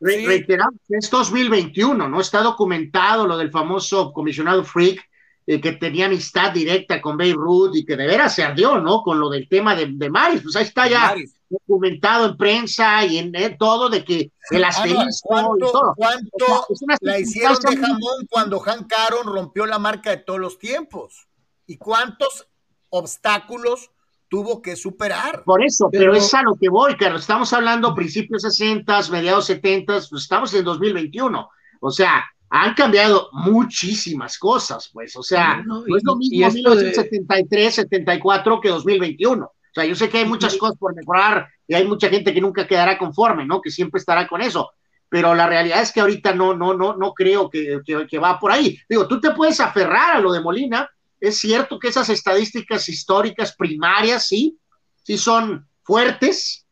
reiteramos, 0.00 0.80
es 0.88 1.10
2021, 1.10 2.08
¿no? 2.08 2.20
Está 2.20 2.42
documentado 2.42 3.26
lo 3.26 3.36
del 3.36 3.50
famoso 3.50 4.12
comisionado 4.12 4.62
Freak, 4.62 5.02
eh, 5.48 5.60
que 5.60 5.72
tenía 5.72 6.06
amistad 6.06 6.52
directa 6.52 7.02
con 7.02 7.16
Beirut 7.16 7.74
y 7.74 7.84
que 7.84 7.96
de 7.96 8.06
veras 8.06 8.36
se 8.36 8.44
ardió, 8.44 8.78
¿no? 8.80 9.02
Con 9.02 9.18
lo 9.18 9.28
del 9.28 9.48
tema 9.48 9.74
de, 9.74 9.86
de 9.90 10.10
Maris, 10.10 10.42
pues 10.42 10.54
ahí 10.54 10.64
está 10.64 10.88
ya 10.88 11.14
documentado 11.48 12.26
en 12.30 12.36
prensa 12.36 13.04
y 13.04 13.18
en 13.18 13.34
eh, 13.34 13.56
todo 13.58 13.88
de 13.88 14.04
que 14.04 14.32
el 14.50 14.64
Ah, 14.64 14.68
asterisco 14.68 15.28
¿Cuánto, 15.28 15.56
y 15.56 15.60
todo. 15.60 15.94
cuánto 15.96 16.44
O 16.44 16.46
sea, 16.48 16.64
es 16.70 16.82
una 16.82 16.96
la 17.00 17.18
hicieron 17.18 17.56
de 17.60 17.76
muy- 17.76 17.80
jamón 17.86 18.26
cuando 18.30 18.60
Hank 18.60 18.92
Aaron 18.98 19.26
rompió 19.26 19.66
la 19.66 19.78
marca 19.78 20.10
de 20.10 20.16
todos 20.18 20.40
los 20.40 20.58
tiempos? 20.58 21.28
¿Y 21.66 21.76
cuántos 21.78 22.46
obstáculos 22.90 23.90
tuvo 24.28 24.60
que 24.62 24.74
superar? 24.76 25.44
Por 25.44 25.64
eso, 25.64 25.88
pero, 25.90 26.12
Pero- 26.12 26.14
es 26.16 26.32
a 26.34 26.42
lo 26.42 26.54
que 26.54 26.68
voy, 26.68 26.96
Carlos. 26.96 27.22
Estamos 27.22 27.52
hablando 27.52 27.94
principios 27.94 28.42
60, 28.42 29.00
mediados 29.10 29.46
70, 29.46 29.94
pues 30.10 30.22
estamos 30.22 30.52
en 30.54 30.64
2021. 30.64 31.48
O 31.80 31.90
sea, 31.90 32.24
han 32.48 32.74
cambiado 32.74 33.28
muchísimas 33.32 34.38
cosas, 34.38 34.88
pues. 34.92 35.16
O 35.16 35.22
sea, 35.22 35.62
No, 35.66 35.84
no, 35.86 35.96
es 35.96 36.02
lo 36.04 36.16
mismo 36.16 36.46
esto 36.46 36.70
de- 36.70 36.84
1973, 36.84 37.74
74 37.74 38.60
que 38.60 38.68
2021. 38.68 39.50
O 39.76 39.80
sea, 39.80 39.84
yo 39.84 39.94
sé 39.94 40.08
que 40.08 40.18
hay 40.18 40.24
muchas 40.24 40.56
cosas 40.56 40.78
por 40.78 40.94
mejorar 40.94 41.48
y 41.68 41.74
hay 41.74 41.86
mucha 41.86 42.08
gente 42.08 42.32
que 42.32 42.40
nunca 42.40 42.66
quedará 42.66 42.96
conforme, 42.96 43.44
¿no? 43.44 43.60
Que 43.60 43.70
siempre 43.70 43.98
estará 43.98 44.26
con 44.26 44.40
eso. 44.40 44.70
Pero 45.10 45.34
la 45.34 45.46
realidad 45.46 45.82
es 45.82 45.92
que 45.92 46.00
ahorita 46.00 46.32
no, 46.34 46.54
no, 46.54 46.72
no, 46.74 46.96
no 46.96 47.12
creo 47.12 47.50
que, 47.50 47.80
que- 47.84 48.06
que 48.08 48.18
va 48.18 48.40
por 48.40 48.50
ahí. 48.52 48.78
Digo, 48.88 49.06
tú 49.06 49.20
te 49.20 49.32
puedes 49.32 49.60
aferrar 49.60 50.16
a 50.16 50.20
lo 50.20 50.32
de 50.32 50.40
Molina. 50.40 50.88
Es 51.20 51.38
cierto 51.38 51.78
que 51.78 51.88
esas 51.88 52.08
estadísticas 52.08 52.88
históricas 52.88 53.54
primarias, 53.54 54.26
sí, 54.26 54.58
sí 55.02 55.18
son 55.18 55.68
fuertes. 55.82 56.66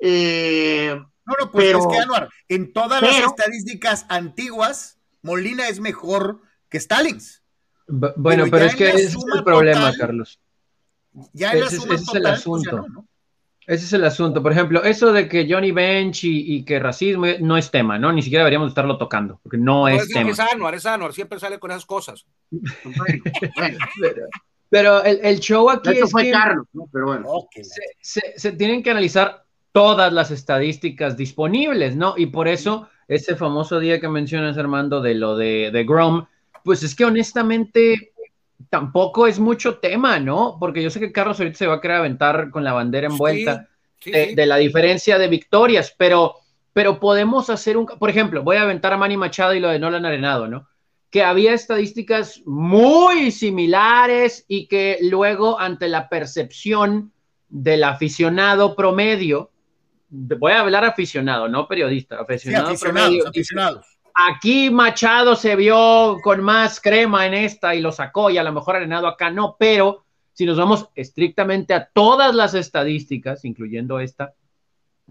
Eh, 0.00 0.96
No, 1.26 1.34
no, 1.40 1.50
pues 1.52 1.66
Pero- 1.66 1.78
es 1.80 1.86
que 1.86 1.98
Anuar, 2.02 2.28
en 2.48 2.72
todas 2.72 3.02
las 3.02 3.18
estadísticas 3.18 4.06
antiguas, 4.08 4.98
Molina 5.22 5.68
es 5.68 5.78
mejor 5.78 6.40
que 6.70 6.80
Stallings. 6.80 7.42
B- 7.86 8.12
Bueno, 8.16 8.46
Pero 8.50 8.64
es 8.64 8.74
que 8.74 8.88
es 8.90 9.14
el 9.14 9.44
problema, 9.44 9.80
total, 9.80 9.98
Carlos. 9.98 10.40
Ya 11.32 11.52
en 11.52 11.60
la 11.60 11.66
Ese 11.66 11.76
es- 11.76 11.82
suma 11.82 11.94
ese 11.94 12.04
es 12.04 12.14
el 12.14 12.22
pues, 12.22 12.32
asunto. 12.34 12.70
ya 12.70 12.76
no, 12.76 12.88
¿no? 12.88 13.04
Ese 13.66 13.84
es 13.84 13.92
el 13.92 14.04
asunto. 14.04 14.42
Por 14.42 14.52
ejemplo, 14.52 14.82
eso 14.82 15.12
de 15.12 15.28
que 15.28 15.46
Johnny 15.50 15.72
Bench 15.72 16.24
y, 16.24 16.54
y 16.56 16.62
que 16.64 16.78
racismo 16.78 17.26
no 17.40 17.56
es 17.58 17.70
tema, 17.70 17.98
¿no? 17.98 18.10
Ni 18.12 18.22
siquiera 18.22 18.42
deberíamos 18.44 18.68
estarlo 18.68 18.96
tocando, 18.96 19.40
porque 19.42 19.58
no, 19.58 19.80
No, 19.82 19.88
es, 19.88 20.02
es, 20.04 20.08
tema. 20.08 20.30
es 20.30 20.40
Anuar, 20.40 20.74
es 20.74 20.86
Anuar, 20.86 21.12
siempre 21.12 21.38
sale 21.38 21.58
con 21.58 21.70
esas 21.70 21.84
cosas. 21.84 22.24
bueno, 22.50 23.22
bueno, 23.56 23.78
Pero, 24.00 24.26
pero 24.70 25.04
el, 25.04 25.20
el 25.22 25.38
show 25.40 25.68
aquí 25.70 25.90
eso 25.90 26.04
es 26.06 26.10
fue 26.10 26.24
que 26.24 26.30
Carlos, 26.30 26.66
¿no? 26.72 26.86
Pero 26.92 27.06
bueno. 27.06 27.28
Se, 27.62 27.82
se- 28.00 28.32
se 28.38 28.52
tienen 28.52 28.82
que 28.82 28.90
analizar 28.90 29.44
todas 29.72 30.12
las 30.12 30.30
estadísticas 30.30 31.16
disponibles, 31.16 31.94
¿no? 31.94 32.14
Y 32.16 32.26
por 32.26 32.48
eso 32.48 32.88
ese 33.06 33.36
famoso 33.36 33.80
día 33.80 34.00
que 34.00 34.08
mencionas, 34.08 34.56
Armando, 34.58 35.00
de 35.02 35.14
lo 35.14 35.36
de, 35.36 35.70
de 35.72 35.84
Grom, 35.84 36.26
pues 36.64 36.82
es 36.82 36.94
que 36.94 37.04
honestamente 37.04 38.12
tampoco 38.70 39.26
es 39.26 39.38
mucho 39.38 39.78
tema, 39.78 40.18
¿no? 40.18 40.56
Porque 40.58 40.82
yo 40.82 40.90
sé 40.90 41.00
que 41.00 41.12
Carlos 41.12 41.38
ahorita 41.38 41.58
se 41.58 41.66
va 41.66 41.74
a 41.74 41.80
querer 41.80 41.98
aventar 41.98 42.50
con 42.50 42.64
la 42.64 42.72
bandera 42.72 43.06
envuelta. 43.06 43.68
Sí, 44.00 44.10
de, 44.10 44.28
sí. 44.28 44.34
de 44.34 44.46
la 44.46 44.56
diferencia 44.56 45.18
de 45.18 45.28
victorias, 45.28 45.94
pero, 45.96 46.36
pero 46.72 47.00
podemos 47.00 47.50
hacer 47.50 47.76
un, 47.76 47.86
por 47.86 48.10
ejemplo, 48.10 48.42
voy 48.42 48.56
a 48.56 48.62
aventar 48.62 48.92
a 48.92 48.96
Manny 48.96 49.16
Machado 49.16 49.54
y 49.54 49.60
lo 49.60 49.68
de 49.68 49.78
Nolan 49.78 50.06
Arenado, 50.06 50.46
¿no? 50.46 50.68
Que 51.10 51.24
había 51.24 51.52
estadísticas 51.52 52.42
muy 52.44 53.30
similares 53.30 54.44
y 54.46 54.68
que 54.68 54.98
luego 55.02 55.58
ante 55.58 55.88
la 55.88 56.08
percepción 56.08 57.12
del 57.48 57.82
aficionado 57.82 58.76
promedio, 58.76 59.50
voy 60.10 60.52
a 60.52 60.60
hablar 60.60 60.84
aficionado, 60.84 61.48
no 61.48 61.66
periodista, 61.66 62.16
Sí, 62.16 62.22
aficionado 62.22 62.68
aficionados, 62.68 62.80
promedio, 62.80 63.28
aficionados. 63.28 63.97
Aquí 64.26 64.70
Machado 64.70 65.36
se 65.36 65.54
vio 65.54 66.18
con 66.22 66.42
más 66.42 66.80
crema 66.80 67.26
en 67.26 67.34
esta 67.34 67.74
y 67.74 67.80
lo 67.80 67.92
sacó 67.92 68.30
y 68.30 68.38
a 68.38 68.42
lo 68.42 68.52
mejor 68.52 68.76
Arenado 68.76 69.06
acá 69.06 69.30
no, 69.30 69.56
pero 69.58 70.04
si 70.32 70.44
nos 70.44 70.56
vamos 70.56 70.88
estrictamente 70.94 71.74
a 71.74 71.86
todas 71.86 72.34
las 72.34 72.54
estadísticas, 72.54 73.44
incluyendo 73.44 74.00
esta, 74.00 74.34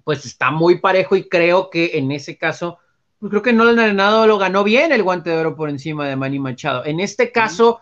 pues 0.04 0.26
está 0.26 0.52
muy 0.52 0.80
parejo 0.80 1.16
y 1.16 1.28
creo 1.28 1.70
que 1.70 1.98
en 1.98 2.12
ese 2.12 2.38
caso, 2.38 2.80
pues 3.20 3.30
creo 3.30 3.42
que 3.42 3.54
Nolan 3.54 3.80
Arenado 3.80 4.28
lo 4.28 4.38
ganó 4.38 4.64
bien 4.64 4.92
el 4.92 5.04
guante 5.04 5.30
de 5.30 5.38
oro 5.38 5.56
por 5.56 5.70
encima 5.70 6.08
de 6.08 6.16
Manny 6.16 6.40
Machado. 6.40 6.86
En 6.86 7.00
este 7.00 7.32
caso, 7.32 7.80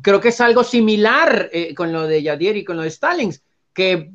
creo 0.00 0.20
que 0.20 0.28
es 0.28 0.40
algo 0.40 0.64
similar 0.64 1.50
eh, 1.52 1.74
con 1.74 1.92
lo 1.92 2.06
de 2.06 2.22
Yadier 2.22 2.56
y 2.56 2.64
con 2.64 2.76
lo 2.76 2.82
de 2.82 2.90
Stallings, 2.90 3.42
que 3.72 4.10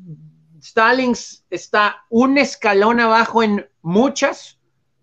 Stallings 0.62 1.44
está 1.50 2.04
un 2.10 2.38
escalón 2.38 3.00
abajo 3.00 3.42
en 3.42 3.68
muchas, 3.82 4.57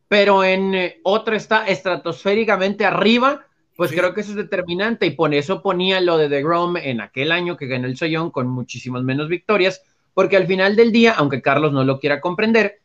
pero 0.07 0.43
en 0.43 0.75
eh, 0.75 0.99
otra 1.03 1.35
está 1.35 1.67
estratosféricamente 1.67 2.85
arriba, 2.85 3.45
pues 3.75 3.89
Sí. 3.89 3.97
creo 3.97 4.13
que 4.13 4.21
eso 4.21 4.31
es 4.31 4.37
determinante 4.37 5.05
y 5.05 5.11
por 5.11 5.33
eso 5.33 5.61
ponía 5.61 5.99
lo 5.99 6.17
de 6.17 6.29
The 6.29 6.41
Grom 6.43 6.77
en 6.77 7.01
aquel 7.01 7.31
año 7.31 7.57
que 7.57 7.67
ganó 7.67 7.87
el 7.87 7.97
Soyón 7.97 8.31
con 8.31 8.47
muchísimas 8.47 9.03
menos 9.03 9.27
victorias, 9.27 9.81
porque 10.13 10.37
al 10.37 10.47
final 10.47 10.75
del 10.75 10.91
día, 10.91 11.13
aunque 11.17 11.41
Carlos 11.41 11.73
no 11.73 11.83
lo 11.83 11.99
quiera 11.99 12.21
comprender, 12.21 12.79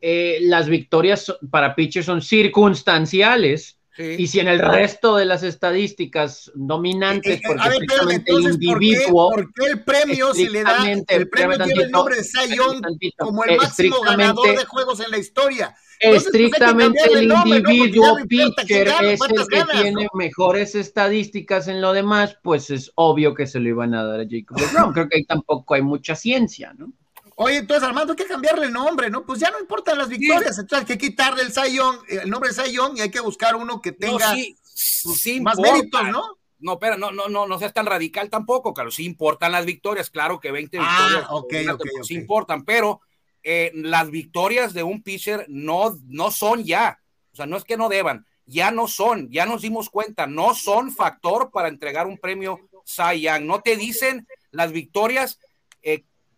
eh, 0.00 0.38
las 0.42 0.68
victorias 0.68 1.34
para 1.50 1.74
pitchers 1.74 2.06
son 2.06 2.20
circunstanciales 2.22 3.77
Sí. 3.98 4.14
y 4.16 4.26
si 4.28 4.38
en 4.38 4.46
el 4.46 4.60
resto 4.60 5.16
de 5.16 5.24
las 5.24 5.42
estadísticas 5.42 6.52
dominantes, 6.54 7.32
Eh, 7.32 7.34
eh, 7.34 7.40
porque 7.44 7.62
a 7.62 7.68
ver, 7.68 7.82
espérame, 7.82 8.10
entonces, 8.12 8.52
¿por 8.52 8.60
qué, 8.60 8.64
individuo, 8.64 9.30
por 9.30 9.52
qué 9.52 9.66
el 9.72 9.82
premio 9.82 10.34
se 10.34 10.48
le 10.48 10.62
da? 10.62 10.88
El 10.88 11.28
premio 11.28 11.58
lleva 11.58 11.82
el 11.82 11.90
nombre 11.90 12.16
de 12.16 12.80
tantito, 12.80 13.24
como 13.24 13.44
el 13.44 13.56
máximo 13.56 14.00
ganador 14.02 14.56
de 14.56 14.64
juegos 14.66 15.00
en 15.00 15.10
la 15.10 15.18
historia. 15.18 15.74
Entonces, 15.98 16.30
pues, 16.30 16.44
estrictamente 16.44 17.00
cambiarle 17.00 17.18
el 17.18 17.56
individuo 17.56 18.20
no 18.20 18.26
pitcher 18.26 18.86
gana, 18.86 19.10
es 19.10 19.20
el 19.20 19.48
que 19.48 19.56
ganas, 19.56 19.82
tiene 19.82 20.04
¿no? 20.04 20.10
mejores 20.14 20.76
estadísticas 20.76 21.66
en 21.66 21.80
lo 21.80 21.92
demás, 21.92 22.38
pues 22.40 22.70
es 22.70 22.92
obvio 22.94 23.34
que 23.34 23.48
se 23.48 23.58
lo 23.58 23.68
iban 23.68 23.94
a 23.94 24.04
dar 24.04 24.20
a 24.20 24.26
Jacob 24.30 24.58
DeGrom. 24.58 24.92
Creo 24.92 25.08
que 25.08 25.16
ahí 25.16 25.24
tampoco 25.24 25.74
hay 25.74 25.82
mucha 25.82 26.14
ciencia, 26.14 26.72
¿no? 26.72 26.92
Oye, 27.40 27.58
entonces 27.58 27.84
Armando, 27.84 28.14
hay 28.14 28.16
que 28.16 28.26
cambiarle 28.26 28.66
el 28.66 28.72
nombre, 28.72 29.10
¿no? 29.10 29.24
Pues 29.24 29.38
ya 29.38 29.48
no 29.52 29.60
importan 29.60 29.96
las 29.96 30.08
victorias, 30.08 30.58
entonces 30.58 30.80
hay 30.80 30.86
que 30.86 30.98
quitarle 30.98 31.42
el 31.42 31.50
eh, 31.50 32.20
el 32.24 32.30
nombre 32.30 32.50
Young 32.72 32.96
y 32.98 33.00
hay 33.00 33.10
que 33.12 33.20
buscar 33.20 33.54
uno 33.54 33.80
que 33.80 33.92
No, 33.92 33.96
tenga 33.96 34.34
sí 34.34 35.40
más 35.40 35.56
importa. 35.56 35.72
méritos, 35.76 36.08
¿no? 36.08 36.24
No, 36.58 36.72
espera, 36.72 36.96
no, 36.96 37.12
no, 37.12 37.28
no, 37.28 37.46
no 37.46 37.58
seas 37.60 37.72
tan 37.72 37.86
radical 37.86 38.28
tampoco, 38.28 38.74
Carlos. 38.74 38.96
Sí 38.96 39.04
importan 39.04 39.52
las 39.52 39.64
victorias, 39.66 40.10
claro 40.10 40.40
que 40.40 40.50
20 40.50 40.78
Ah, 40.80 40.98
victorias 40.98 41.26
ok, 41.30 41.52
en 41.52 41.62
una 41.62 41.72
ok, 41.74 41.78
temporada 41.78 42.00
ok. 42.00 42.06
sí 42.08 42.14
importan, 42.14 42.64
pero 42.64 43.00
eh, 43.44 43.70
las 43.72 44.10
victorias 44.10 44.74
de 44.74 44.82
un 44.82 45.04
pitcher 45.04 45.44
no, 45.46 45.96
no 46.08 46.32
son 46.32 46.64
ya. 46.64 46.98
O 47.32 47.36
sea, 47.36 47.46
no 47.46 47.56
es 47.56 47.62
que 47.62 47.76
no 47.76 47.88
deban, 47.88 48.26
ya 48.46 48.72
no 48.72 48.88
son, 48.88 49.30
ya 49.30 49.46
nos 49.46 49.62
dimos 49.62 49.90
cuenta, 49.90 50.26
no 50.26 50.54
son 50.56 50.90
factor 50.90 51.52
para 51.52 51.68
entregar 51.68 52.08
un 52.08 52.18
premio 52.18 52.58
Cy 52.84 53.20
Young. 53.20 53.42
No 53.44 53.60
te 53.60 53.76
dicen 53.76 54.26
las 54.50 54.72
victorias, 54.72 55.38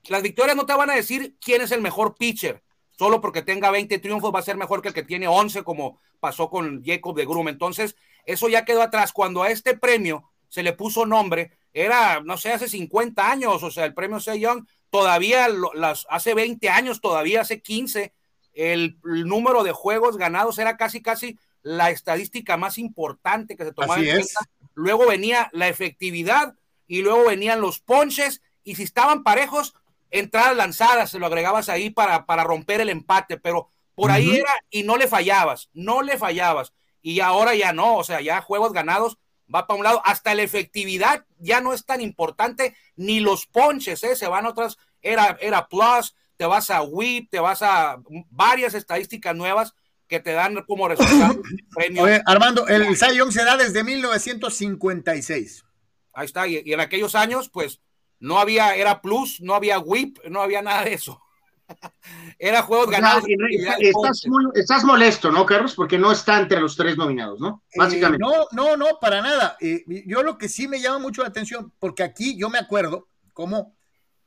las 0.08 0.22
victorias 0.22 0.56
no 0.56 0.66
te 0.66 0.74
van 0.74 0.90
a 0.90 0.94
decir 0.94 1.36
quién 1.40 1.62
es 1.62 1.72
el 1.72 1.80
mejor 1.80 2.16
pitcher. 2.16 2.62
Solo 2.98 3.20
porque 3.20 3.42
tenga 3.42 3.70
20 3.70 3.98
triunfos 3.98 4.34
va 4.34 4.40
a 4.40 4.42
ser 4.42 4.56
mejor 4.56 4.82
que 4.82 4.88
el 4.88 4.94
que 4.94 5.02
tiene 5.02 5.26
11, 5.26 5.62
como 5.62 5.98
pasó 6.20 6.50
con 6.50 6.84
Jacob 6.84 7.16
de 7.16 7.24
Grum. 7.24 7.48
Entonces, 7.48 7.96
eso 8.26 8.48
ya 8.48 8.64
quedó 8.64 8.82
atrás. 8.82 9.12
Cuando 9.12 9.42
a 9.42 9.50
este 9.50 9.76
premio 9.76 10.30
se 10.48 10.62
le 10.62 10.74
puso 10.74 11.06
nombre, 11.06 11.52
era, 11.72 12.20
no 12.20 12.36
sé, 12.36 12.52
hace 12.52 12.68
50 12.68 13.30
años, 13.30 13.62
o 13.62 13.70
sea, 13.70 13.84
el 13.86 13.94
premio 13.94 14.20
Cy 14.20 14.40
Young, 14.40 14.66
todavía 14.90 15.48
lo- 15.48 15.72
las, 15.72 16.06
hace 16.10 16.34
20 16.34 16.68
años, 16.68 17.00
todavía 17.00 17.40
hace 17.42 17.62
15, 17.62 18.12
el, 18.52 18.98
el 19.04 19.26
número 19.26 19.62
de 19.62 19.72
juegos 19.72 20.18
ganados 20.18 20.58
era 20.58 20.76
casi, 20.76 21.00
casi 21.00 21.38
la 21.62 21.90
estadística 21.90 22.56
más 22.56 22.76
importante 22.76 23.56
que 23.56 23.64
se 23.64 23.72
tomaba 23.72 23.94
Así 23.94 24.08
en 24.10 24.18
es. 24.18 24.34
cuenta. 24.34 24.50
Luego 24.74 25.06
venía 25.06 25.48
la 25.52 25.68
efectividad 25.68 26.54
y 26.86 27.02
luego 27.02 27.26
venían 27.26 27.60
los 27.60 27.80
ponches 27.80 28.42
y 28.64 28.74
si 28.74 28.82
estaban 28.82 29.22
parejos, 29.22 29.74
entradas 30.10 30.56
lanzadas, 30.56 31.10
se 31.10 31.18
lo 31.18 31.26
agregabas 31.26 31.68
ahí 31.68 31.90
para, 31.90 32.26
para 32.26 32.44
romper 32.44 32.80
el 32.80 32.88
empate, 32.88 33.38
pero 33.38 33.70
por 33.94 34.10
ahí 34.10 34.36
era 34.36 34.52
y 34.70 34.82
no 34.82 34.96
le 34.96 35.08
fallabas, 35.08 35.68
no 35.72 36.02
le 36.02 36.16
fallabas. 36.16 36.72
Y 37.02 37.20
ahora 37.20 37.54
ya 37.54 37.72
no, 37.72 37.96
o 37.96 38.04
sea, 38.04 38.20
ya 38.20 38.40
juegos 38.40 38.72
ganados 38.72 39.18
va 39.52 39.66
para 39.66 39.78
un 39.78 39.84
lado, 39.84 40.02
hasta 40.04 40.34
la 40.34 40.42
efectividad 40.42 41.26
ya 41.38 41.60
no 41.60 41.72
es 41.72 41.84
tan 41.84 42.00
importante, 42.00 42.74
ni 42.96 43.20
los 43.20 43.46
ponches, 43.46 44.02
¿eh? 44.04 44.16
se 44.16 44.28
van 44.28 44.46
otras, 44.46 44.78
era, 45.02 45.36
era 45.40 45.66
plus, 45.68 46.14
te 46.36 46.46
vas 46.46 46.70
a 46.70 46.82
whip, 46.82 47.28
te 47.30 47.40
vas 47.40 47.62
a 47.62 48.00
varias 48.30 48.74
estadísticas 48.74 49.34
nuevas 49.34 49.74
que 50.06 50.20
te 50.20 50.32
dan 50.32 50.62
como 50.66 50.88
resultado 50.88 51.40
premio. 51.74 52.04
Oye, 52.04 52.22
Armando, 52.26 52.66
el 52.68 52.96
Cy 52.96 53.16
Young 53.16 53.32
se 53.32 53.44
da 53.44 53.56
desde 53.56 53.84
1956. 53.84 55.64
Ahí 56.12 56.26
está, 56.26 56.46
y, 56.46 56.62
y 56.64 56.72
en 56.72 56.80
aquellos 56.80 57.14
años, 57.14 57.48
pues 57.48 57.80
no 58.20 58.38
había, 58.38 58.74
era 58.76 59.00
plus, 59.02 59.40
no 59.40 59.54
había 59.54 59.78
whip, 59.78 60.18
no 60.28 60.40
había 60.40 60.62
nada 60.62 60.84
de 60.84 60.94
eso. 60.94 61.20
era 62.38 62.62
juegos 62.62 62.88
O 62.88 62.90
sea, 62.90 63.00
ganados. 63.00 63.24
estás, 63.28 63.92
ponches. 63.92 64.26
muy- 64.28 64.44
estás 64.54 64.84
molesto, 64.84 65.30
¿no, 65.30 65.46
Carlos? 65.46 65.74
Porque 65.74 65.98
no 65.98 66.12
está 66.12 66.38
entre 66.38 66.60
los 66.60 66.76
tres 66.76 66.96
nominados, 66.96 67.40
¿no? 67.40 67.62
Básicamente. 67.76 68.24
Eh, 68.24 68.28
no, 68.28 68.46
no, 68.52 68.76
no, 68.76 68.98
para 69.00 69.20
nada. 69.22 69.56
Eh, 69.60 69.84
yo 70.06 70.22
lo 70.22 70.36
que 70.38 70.48
sí 70.48 70.68
me 70.68 70.80
llama 70.80 70.98
mucho 70.98 71.22
la 71.22 71.28
atención, 71.28 71.72
porque 71.78 72.02
aquí 72.02 72.36
yo 72.36 72.48
me 72.50 72.58
acuerdo 72.58 73.08
cómo 73.32 73.76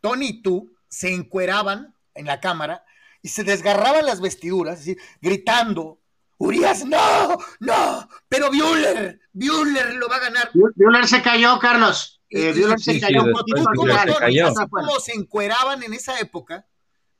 Tony 0.01 0.27
y 0.27 0.41
tú 0.41 0.73
se 0.87 1.13
encueraban 1.13 1.95
en 2.13 2.25
la 2.25 2.39
cámara 2.39 2.83
y 3.21 3.29
se 3.29 3.43
desgarraban 3.43 4.05
las 4.05 4.21
vestiduras, 4.21 4.79
así, 4.81 4.97
gritando, 5.21 5.99
Urias, 6.37 6.83
no, 6.85 7.37
no, 7.59 8.09
pero 8.27 8.47
Bueller, 8.49 9.19
Bueller 9.31 9.93
lo 9.95 10.09
va 10.09 10.17
a 10.17 10.19
ganar. 10.19 10.51
Bueller 10.53 11.07
se 11.07 11.21
cayó, 11.21 11.57
Carlos. 11.59 12.21
Eh, 12.35 12.53
se 12.77 12.99
cayó 12.99 13.23
un 13.23 13.31
poquito. 13.31 13.63
¿Cómo 13.75 14.99
se 14.99 15.13
encueraban 15.13 15.83
en 15.83 15.93
esa 15.93 16.19
época? 16.19 16.67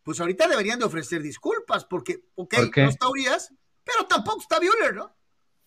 Pues 0.02 0.20
ahorita 0.20 0.48
deberían 0.48 0.80
de 0.80 0.86
ofrecer 0.86 1.22
disculpas, 1.22 1.86
porque, 1.86 2.26
ok, 2.36 2.56
no 2.78 2.90
está 2.90 3.08
Urias, 3.08 3.54
pero 3.84 4.06
tampoco 4.06 4.42
está 4.42 4.58
Bueller, 4.58 4.96
¿no? 4.96 5.16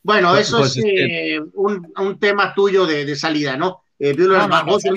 Bueno, 0.03 0.31
pues, 0.31 0.49
eso 0.49 0.59
pues, 0.59 0.77
es 0.77 0.85
eh, 0.85 1.41
un, 1.55 1.93
un, 1.97 2.19
tema 2.19 2.55
tuyo 2.55 2.87
de, 2.87 3.05
de 3.05 3.17
salida, 3.17 3.57
¿no? 3.57 3.83
Eh, 3.99 4.13
Bueller 4.15 4.49
bajó 4.49 4.79
su 4.79 4.89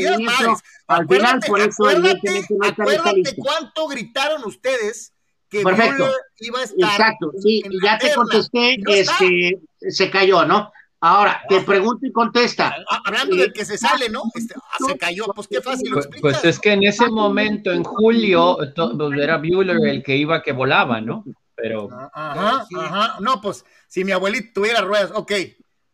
al 0.87 1.07
final, 1.07 1.39
por 1.45 1.61
eso 1.61 1.87
acuérdate, 1.87 2.45
acuérdate 2.61 3.35
cuánto 3.37 3.87
gritaron 3.87 4.43
ustedes 4.43 5.13
que 5.47 5.61
Perfecto. 5.61 6.11
iba 6.39 6.59
a 6.59 6.63
estar. 6.63 6.91
Exacto, 6.91 7.31
sí, 7.41 7.63
ya 7.83 7.97
te 7.97 8.13
contesté, 8.13 8.77
este, 8.87 9.61
se 9.79 10.09
cayó, 10.09 10.43
¿no? 10.45 10.71
Ahora, 11.01 11.41
te 11.47 11.61
pregunto 11.61 12.05
y 12.05 12.11
contesta. 12.11 12.75
Ah, 12.89 13.01
hablando 13.05 13.37
del 13.37 13.53
que 13.53 13.63
se 13.63 13.77
sale, 13.77 14.09
¿no? 14.09 14.23
Este, 14.35 14.53
ah, 14.57 14.77
se 14.85 14.97
cayó, 14.97 15.25
pues 15.33 15.47
qué 15.47 15.61
fácil. 15.61 15.93
Pues, 15.93 16.09
pues, 16.19 16.43
es 16.43 16.59
que 16.59 16.73
en 16.73 16.83
ese 16.83 17.09
momento, 17.09 17.71
en 17.71 17.83
julio, 17.83 18.57
pues, 18.57 19.19
era 19.19 19.37
Bueller 19.37 19.77
el 19.87 20.03
que 20.03 20.17
iba 20.17 20.43
que 20.43 20.51
volaba, 20.51 20.99
¿no? 20.99 21.23
Pero. 21.55 21.89
Ajá, 22.13 22.65
ajá. 22.77 23.17
No, 23.21 23.39
pues 23.39 23.63
si 23.87 24.03
mi 24.03 24.11
abuelito 24.11 24.51
tuviera 24.55 24.81
ruedas, 24.81 25.11
ok. 25.13 25.31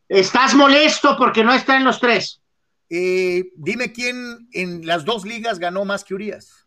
¿Estás 0.07 0.55
molesto 0.55 1.15
porque 1.17 1.43
no 1.43 1.53
está 1.53 1.77
en 1.77 1.83
los 1.83 1.99
tres? 1.99 2.41
Eh, 2.89 3.51
dime 3.55 3.91
quién 3.91 4.47
en 4.53 4.85
las 4.85 5.05
dos 5.05 5.25
ligas 5.25 5.59
ganó 5.59 5.85
más 5.85 6.03
que 6.03 6.13
Urias. 6.13 6.64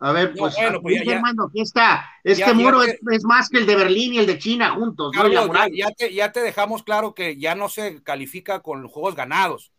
A 0.00 0.12
ver, 0.12 0.32
pues, 0.34 0.54
bueno, 0.54 0.80
pues 0.80 1.02
ya, 1.04 1.20
aquí 1.20 1.60
está. 1.60 2.08
Este 2.22 2.54
muro 2.54 2.82
es, 2.84 3.24
más 3.24 3.48
que 3.48 3.58
el 3.58 3.66
de 3.66 3.74
Berlín 3.74 4.14
y 4.14 4.18
el 4.18 4.26
de 4.26 4.38
China 4.38 4.74
juntos. 4.74 5.12
ya, 5.72 5.90
te, 5.90 6.14
ya 6.14 6.30
te 6.30 6.40
dejamos 6.40 6.84
claro 6.84 7.14
que 7.14 7.36
ya 7.36 7.56
no 7.56 7.68
se 7.68 8.02
califica 8.02 8.60
con 8.60 8.86
juegos 8.86 9.16
ganados. 9.16 9.72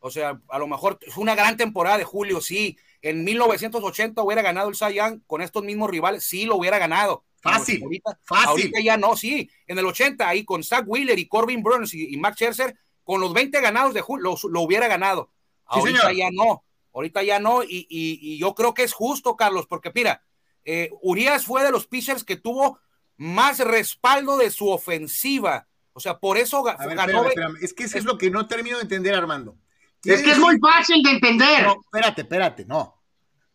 O 0.00 0.10
sea, 0.10 0.40
a 0.48 0.58
lo 0.58 0.66
mejor 0.66 0.98
fue 1.08 1.22
una 1.22 1.34
gran 1.34 1.56
temporada 1.56 1.98
de 1.98 2.04
Julio, 2.04 2.40
sí. 2.40 2.76
En 3.02 3.22
1980 3.22 4.22
hubiera 4.22 4.42
ganado 4.42 4.68
el 4.68 4.74
Cy 4.74 4.98
con 5.26 5.40
estos 5.40 5.62
mismos 5.62 5.88
rivales, 5.88 6.24
sí 6.24 6.46
lo 6.46 6.56
hubiera 6.56 6.78
ganado. 6.78 7.24
Fácil, 7.40 7.82
ahorita, 7.82 8.18
fácil. 8.22 8.48
Ahorita 8.48 8.80
ya 8.80 8.96
no, 8.96 9.16
sí. 9.16 9.48
En 9.66 9.78
el 9.78 9.86
80, 9.86 10.28
ahí 10.28 10.44
con 10.44 10.62
Zach 10.62 10.84
Wheeler 10.86 11.18
y 11.18 11.26
Corbin 11.26 11.62
Burns 11.62 11.94
y, 11.94 12.16
Max 12.16 12.36
Scherzer, 12.36 12.76
con 13.04 13.20
los 13.20 13.32
20 13.32 13.60
ganados 13.60 13.94
de 13.94 14.00
Julio, 14.00 14.36
lo, 14.50 14.60
hubiera 14.60 14.88
ganado. 14.88 15.30
Ahorita 15.66 16.12
ya 16.12 16.28
no. 16.32 16.64
Ahorita 16.92 17.22
ya 17.22 17.38
no, 17.38 17.62
y, 17.62 18.38
yo 18.38 18.54
creo 18.54 18.74
que 18.74 18.82
es 18.82 18.92
justo, 18.92 19.36
Carlos, 19.36 19.66
porque 19.66 19.92
mira, 19.94 20.22
eh, 20.64 20.90
Urias 21.02 21.44
fue 21.44 21.62
de 21.62 21.70
los 21.70 21.86
pitchers 21.86 22.24
que 22.24 22.36
tuvo 22.36 22.78
más 23.16 23.58
respaldo 23.58 24.36
de 24.36 24.50
su 24.50 24.68
ofensiva. 24.68 25.68
O 25.92 26.00
sea, 26.00 26.18
por 26.18 26.38
eso 26.38 26.62
ganó. 26.62 27.26
Es 27.60 27.74
que 27.74 27.84
eso 27.84 27.98
es 27.98 28.04
lo 28.04 28.18
que 28.18 28.30
no 28.30 28.46
termino 28.46 28.76
de 28.76 28.82
entender, 28.82 29.14
Armando. 29.14 29.56
Es 30.04 30.22
que 30.22 30.30
es 30.30 30.38
muy 30.38 30.58
fácil 30.58 31.02
de 31.02 31.10
entender. 31.10 31.62
No, 31.64 31.80
espérate, 31.82 32.22
espérate, 32.22 32.64
no. 32.64 33.00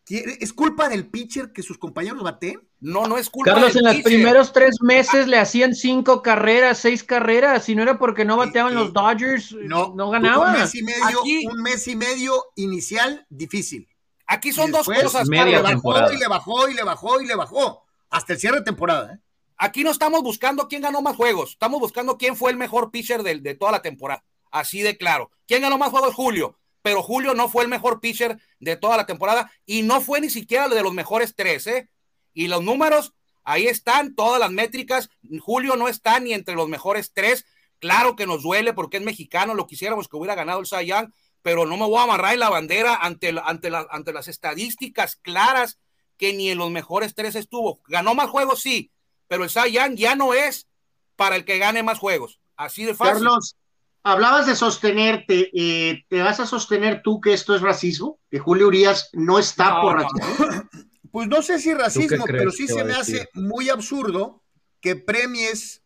¿Es 0.08 0.52
culpa 0.52 0.88
del 0.88 1.08
pitcher 1.08 1.52
que 1.52 1.62
sus 1.62 1.78
compañeros 1.78 2.22
baten? 2.22 2.65
No, 2.78 3.06
no 3.06 3.16
es 3.16 3.30
culpa 3.30 3.52
Carlos, 3.52 3.74
en 3.74 3.84
los 3.84 3.96
primeros 4.02 4.52
tres 4.52 4.76
meses 4.82 5.26
le 5.26 5.38
hacían 5.38 5.74
cinco 5.74 6.22
carreras, 6.22 6.78
seis 6.78 7.02
carreras, 7.02 7.68
y 7.68 7.74
no 7.74 7.82
era 7.82 7.98
porque 7.98 8.24
no 8.24 8.36
bateaban 8.36 8.74
los 8.74 8.92
Dodgers, 8.92 9.52
no, 9.52 9.94
no 9.94 10.10
ganaban. 10.10 10.54
Un 10.54 10.60
mes 10.60 10.74
y 10.74 10.82
medio, 10.82 11.22
un 11.50 11.62
mes 11.62 11.88
y 11.88 11.96
medio 11.96 12.44
inicial 12.54 13.26
difícil. 13.30 13.88
Aquí 14.26 14.52
son 14.52 14.70
dos 14.70 14.86
cosas. 14.86 15.26
le 15.28 15.62
bajó 15.62 16.12
y 16.12 16.18
le 16.18 16.28
bajó 16.28 16.68
y 16.68 16.74
le 16.74 16.84
bajó 16.84 17.20
y 17.20 17.26
le 17.26 17.34
bajó. 17.34 17.84
Hasta 18.10 18.34
el 18.34 18.38
cierre 18.38 18.58
de 18.58 18.64
temporada. 18.64 19.14
¿eh? 19.14 19.18
Aquí 19.56 19.82
no 19.82 19.90
estamos 19.90 20.22
buscando 20.22 20.68
quién 20.68 20.82
ganó 20.82 21.00
más 21.00 21.16
juegos, 21.16 21.52
estamos 21.52 21.80
buscando 21.80 22.18
quién 22.18 22.36
fue 22.36 22.50
el 22.50 22.56
mejor 22.56 22.90
pitcher 22.90 23.22
de, 23.22 23.40
de 23.40 23.54
toda 23.54 23.72
la 23.72 23.82
temporada. 23.82 24.22
Así 24.50 24.82
de 24.82 24.96
claro. 24.96 25.30
¿Quién 25.46 25.62
ganó 25.62 25.78
más 25.78 25.90
juegos? 25.90 26.14
Julio 26.14 26.58
pero 26.86 27.02
Julio 27.02 27.34
no 27.34 27.48
fue 27.48 27.64
el 27.64 27.68
mejor 27.68 27.98
pitcher 27.98 28.38
de 28.60 28.76
toda 28.76 28.96
la 28.96 29.06
temporada 29.06 29.50
y 29.66 29.82
no 29.82 30.00
fue 30.00 30.20
ni 30.20 30.30
siquiera 30.30 30.68
de 30.68 30.84
los 30.84 30.94
mejores 30.94 31.34
tres, 31.34 31.66
¿eh? 31.66 31.90
Y 32.36 32.48
los 32.48 32.62
números, 32.62 33.14
ahí 33.44 33.66
están, 33.66 34.14
todas 34.14 34.38
las 34.38 34.50
métricas. 34.50 35.08
Julio 35.40 35.74
no 35.74 35.88
está 35.88 36.20
ni 36.20 36.34
entre 36.34 36.54
los 36.54 36.68
mejores 36.68 37.14
tres. 37.14 37.46
Claro 37.78 38.14
que 38.14 38.26
nos 38.26 38.42
duele 38.42 38.74
porque 38.74 38.98
es 38.98 39.02
mexicano, 39.02 39.54
lo 39.54 39.66
quisiéramos 39.66 40.06
que 40.06 40.16
hubiera 40.16 40.34
ganado 40.34 40.60
el 40.60 40.66
Cy 40.66 40.92
pero 41.40 41.64
no 41.64 41.76
me 41.76 41.86
voy 41.86 41.98
a 41.98 42.02
amarrar 42.02 42.34
en 42.34 42.40
la 42.40 42.50
bandera 42.50 42.96
ante, 42.96 43.34
ante, 43.42 43.70
ante 43.90 44.12
las 44.12 44.28
estadísticas 44.28 45.16
claras 45.16 45.78
que 46.18 46.34
ni 46.34 46.50
en 46.50 46.58
los 46.58 46.70
mejores 46.70 47.14
tres 47.14 47.36
estuvo. 47.36 47.80
Ganó 47.86 48.14
más 48.14 48.28
juegos, 48.28 48.60
sí, 48.60 48.90
pero 49.28 49.44
el 49.44 49.50
Cy 49.50 49.72
ya 49.96 50.14
no 50.16 50.34
es 50.34 50.66
para 51.14 51.36
el 51.36 51.44
que 51.44 51.58
gane 51.58 51.82
más 51.82 51.98
juegos. 51.98 52.40
Así 52.56 52.84
de 52.84 52.94
fácil. 52.94 53.14
Carlos, 53.14 53.56
hablabas 54.02 54.46
de 54.46 54.56
sostenerte, 54.56 55.50
eh, 55.54 56.04
¿te 56.08 56.20
vas 56.20 56.40
a 56.40 56.46
sostener 56.46 57.00
tú 57.02 57.20
que 57.20 57.32
esto 57.32 57.54
es 57.54 57.62
racismo? 57.62 58.18
¿Que 58.30 58.38
Julio 58.38 58.66
Urias 58.66 59.08
no 59.14 59.38
está 59.38 59.80
por 59.80 60.02
racismo? 60.02 60.46
Pues 61.16 61.28
no 61.28 61.40
sé 61.40 61.58
si 61.58 61.72
racismo, 61.72 62.26
pero 62.26 62.50
sí 62.50 62.68
se 62.68 62.84
me 62.84 62.92
hace 62.92 63.30
muy 63.32 63.70
absurdo 63.70 64.42
que 64.82 64.96
premies, 64.96 65.82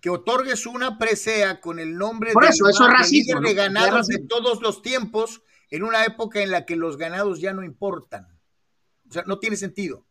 que 0.00 0.08
otorgues 0.08 0.64
una 0.64 0.96
presea 0.96 1.60
con 1.60 1.78
el 1.78 1.98
nombre 1.98 2.32
de 2.32 2.48
eso, 2.48 2.66
eso 2.66 2.88
es 2.88 2.90
racismo, 2.90 3.42
de 3.42 3.52
ganados 3.52 4.06
de 4.06 4.20
todos 4.20 4.62
los 4.62 4.80
tiempos 4.80 5.42
en 5.68 5.82
una 5.82 6.06
época 6.06 6.40
en 6.40 6.50
la 6.50 6.64
que 6.64 6.76
los 6.76 6.96
ganados 6.96 7.42
ya 7.42 7.52
no 7.52 7.62
importan. 7.62 8.26
O 9.10 9.12
sea, 9.12 9.24
no 9.26 9.38
tiene 9.38 9.58
sentido. 9.58 10.06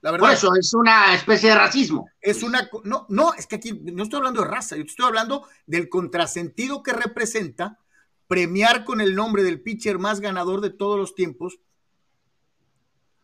La 0.00 0.12
verdad, 0.12 0.28
Por 0.28 0.34
eso 0.34 0.54
es 0.58 0.72
una 0.72 1.14
especie 1.14 1.50
de 1.50 1.56
racismo. 1.56 2.08
Es 2.22 2.42
una. 2.42 2.70
No, 2.84 3.04
no, 3.10 3.34
es 3.34 3.46
que 3.46 3.56
aquí 3.56 3.74
no 3.74 4.02
estoy 4.02 4.16
hablando 4.16 4.40
de 4.40 4.48
raza, 4.48 4.76
yo 4.76 4.84
estoy 4.84 5.04
hablando 5.04 5.46
del 5.66 5.90
contrasentido 5.90 6.82
que 6.82 6.94
representa 6.94 7.80
premiar 8.26 8.86
con 8.86 9.02
el 9.02 9.14
nombre 9.14 9.42
del 9.42 9.60
pitcher 9.60 9.98
más 9.98 10.20
ganador 10.20 10.62
de 10.62 10.70
todos 10.70 10.98
los 10.98 11.14
tiempos 11.14 11.60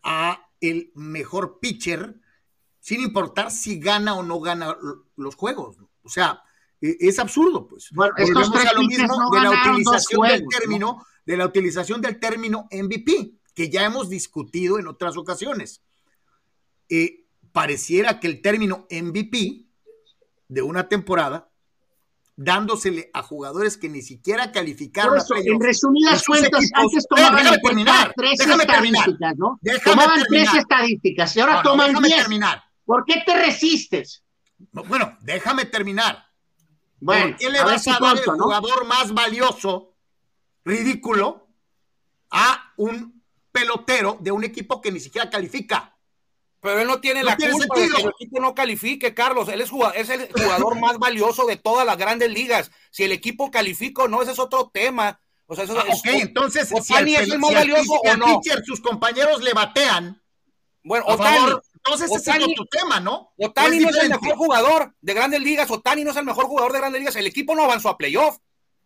a 0.03 0.49
el 0.61 0.93
mejor 0.95 1.59
pitcher, 1.61 2.21
sin 2.81 3.01
importar 3.01 3.51
si 3.51 3.79
gana 3.79 4.15
o 4.15 4.23
no 4.23 4.41
gana 4.41 4.77
los 5.17 5.35
juegos. 5.35 5.77
O 6.03 6.09
sea, 6.09 6.43
e, 6.81 6.97
es 7.01 7.19
absurdo, 7.19 7.69
pues. 7.69 7.91
Bueno, 7.93 8.15
estos 8.17 8.53
tres 8.53 8.73
lo 8.75 8.83
mismo 8.83 9.31
de 9.33 9.41
la 9.41 9.51
utilización 9.51 10.29
del 10.29 10.45
término, 10.49 11.07
de 11.25 11.37
la 11.37 11.47
utilización 11.47 12.01
del 12.01 12.19
término 12.19 12.69
MVP, 12.71 13.35
que 13.55 13.71
ya 13.71 13.85
hemos 13.85 14.09
discutido 14.09 14.79
en 14.79 14.89
otras 14.89 15.17
ocasiones. 15.17 15.83
Eh, 16.89 17.27
pareciera 17.53 18.19
que 18.19 18.27
el 18.27 18.43
término 18.43 18.87
MVP 18.91 19.67
de 20.49 20.63
una 20.63 20.89
temporada, 20.89 21.52
dándosele 22.37 23.11
a 23.13 23.23
jugadores 23.23 23.77
que 23.77 23.89
ni 23.89 24.03
siquiera 24.03 24.53
calificaron. 24.53 25.19
en 25.45 25.61
resumidas 25.61 26.25
cuentas, 26.25 26.65
antes 26.75 27.07
tomaban 27.09 27.59
tres 28.17 28.41
estadísticas, 28.41 29.37
¿no? 29.37 29.61
tomaban 29.85 30.23
tres 30.29 30.55
estadísticas 30.55 31.37
y 31.37 31.41
ahora 31.41 31.63
toman 31.63 31.95
diez. 32.03 32.27
¿Por 32.85 33.05
qué 33.05 33.23
te 33.25 33.37
resistes? 33.37 34.25
bueno, 34.87 35.17
déjame 35.21 35.65
terminar. 35.65 36.25
Bueno, 37.01 37.31
¿Por 37.31 37.37
qué 37.37 37.51
le 37.51 37.63
vas 37.65 37.87
a 37.89 37.99
dar 38.01 38.17
el 38.17 38.25
jugador 38.25 38.87
más 38.87 39.13
valioso, 39.13 39.97
ridículo, 40.65 41.49
a 42.31 42.73
un 42.77 43.23
pelotero 43.51 44.19
de 44.21 44.31
un 44.31 44.45
equipo 44.45 44.81
que 44.81 44.93
ni 44.93 45.01
siquiera 45.01 45.29
califica? 45.29 45.92
Pero 46.63 46.79
él 46.79 46.87
no 46.87 47.01
tiene 47.01 47.25
la 47.25 47.37
culpa 47.37 47.75
de 47.77 47.89
que 47.89 48.03
el 48.03 48.09
equipo 48.11 48.41
no 48.41 48.55
califique, 48.55 49.13
Carlos. 49.15 49.49
Él 49.49 49.61
es, 49.61 49.71
es 49.97 50.11
el 50.11 50.29
jugador 50.33 50.79
más 50.79 50.97
valioso 50.97 51.45
de 51.45 51.57
todas 51.57 51.85
las 51.85 51.99
grandes 51.99 52.31
ligas. 52.31 52.71
Si 52.93 53.03
el 53.03 53.11
equipo 53.11 53.51
califica 53.51 54.05
o 54.05 54.09
no, 54.09 54.23
ese 54.23 54.31
es 54.31 54.39
otro 54.39 54.71
tema. 54.73 55.21
O 55.47 55.57
sea, 55.57 55.65
eso 55.65 55.77
ah, 55.77 55.85
ok, 55.89 56.07
entonces, 56.21 56.69
si 56.69 56.95
el, 56.95 57.09
es 57.09 57.29
el 57.29 57.41
más 57.41 57.53
valioso 57.53 57.95
o 57.95 58.17
no. 58.17 58.41
Sus 58.65 58.81
compañeros 58.81 59.43
le 59.43 59.53
batean. 59.55 60.23
Bueno, 60.85 61.05
Otani. 61.09 61.53
entonces 61.75 62.13
ese 62.13 62.31
es 62.31 62.45
otro 62.45 62.65
tema, 62.71 63.01
¿no? 63.01 63.33
Otani 63.39 63.81
no 63.81 63.89
es 63.89 63.97
el 63.97 64.11
mejor 64.11 64.37
jugador 64.37 64.95
de 65.01 65.15
grandes 65.15 65.43
ligas. 65.43 65.69
Otani 65.69 66.05
no 66.05 66.13
es 66.13 66.17
el 66.17 66.25
mejor 66.25 66.45
jugador 66.45 66.73
de 66.73 66.79
grandes 66.79 67.01
ligas. 67.01 67.17
El 67.17 67.27
equipo 67.27 67.57
no 67.57 67.65
avanzó 67.65 67.89
a 67.89 67.99
playoff. 67.99 68.39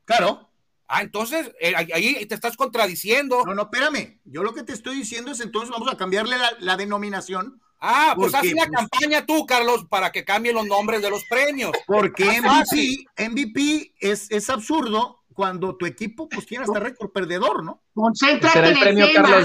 Claro. 0.07 0.49
Ah, 0.89 1.03
entonces, 1.03 1.53
eh, 1.61 1.75
ahí 1.77 2.25
te 2.25 2.35
estás 2.35 2.57
contradiciendo. 2.57 3.45
No, 3.45 3.55
no, 3.55 3.65
espérame. 3.65 4.19
Yo 4.25 4.43
lo 4.43 4.55
que 4.55 4.63
te 4.63 4.73
estoy 4.73 4.97
diciendo 4.97 5.33
es 5.33 5.41
entonces 5.41 5.69
vamos 5.69 5.93
a 5.93 5.99
cambiarle 5.99 6.37
la 6.59 6.77
denominación 6.79 7.61
Ah, 7.79 8.15
pues 8.17 8.35
haz 8.35 8.45
una 8.45 8.67
pues, 8.67 8.71
campaña 8.71 9.27
tú, 9.27 9.45
Carlos, 9.47 9.87
para 9.89 10.11
que 10.11 10.25
cambien 10.25 10.55
los 10.55 10.67
nombres 10.67 11.03
de 11.03 11.11
los 11.11 11.25
premios. 11.25 11.73
Porque 11.87 12.41
MVP, 12.41 13.07
MVP 13.29 13.95
es, 14.01 14.31
es 14.31 14.49
absurdo 14.49 15.25
cuando 15.37 15.77
tu 15.77 15.85
equipo 15.85 16.29
pues 16.29 16.47
tiene 16.47 16.65
hasta 16.65 16.81
récord 16.81 17.13
perdedor, 17.13 17.63
¿no? 17.63 17.83
Concéntrate 17.95 18.59
en 18.89 18.99
el 18.99 19.13
tema. 19.13 19.43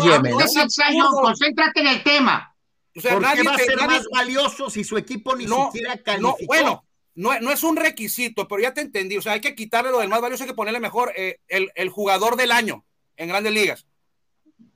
concéntrate 1.11 1.81
en 1.81 1.87
el 1.87 2.03
tema. 2.03 2.55
O 2.95 3.01
sea, 3.01 3.13
¿Por 3.13 3.33
qué 3.33 3.43
va 3.43 3.55
a 3.55 3.57
ser 3.57 3.77
más 3.77 4.05
valioso 4.11 4.69
si 4.69 4.83
su 4.83 4.97
equipo 4.97 5.35
ni 5.35 5.47
siquiera 5.47 5.97
calificó? 5.97 6.37
No, 6.39 6.47
bueno, 6.47 6.85
no, 7.15 7.37
no, 7.39 7.51
es 7.51 7.63
un 7.63 7.75
requisito, 7.75 8.47
pero 8.47 8.61
ya 8.61 8.73
te 8.73 8.81
entendí. 8.81 9.17
O 9.17 9.21
sea, 9.21 9.33
hay 9.33 9.41
que 9.41 9.55
quitarle 9.55 9.91
lo 9.91 9.99
del 9.99 10.09
más 10.09 10.21
valioso, 10.21 10.43
hay 10.43 10.49
que 10.49 10.55
ponerle 10.55 10.79
mejor 10.79 11.13
eh, 11.15 11.39
el, 11.47 11.71
el 11.75 11.89
jugador 11.89 12.35
del 12.37 12.51
año 12.51 12.85
en 13.17 13.29
grandes 13.29 13.53
ligas. 13.53 13.85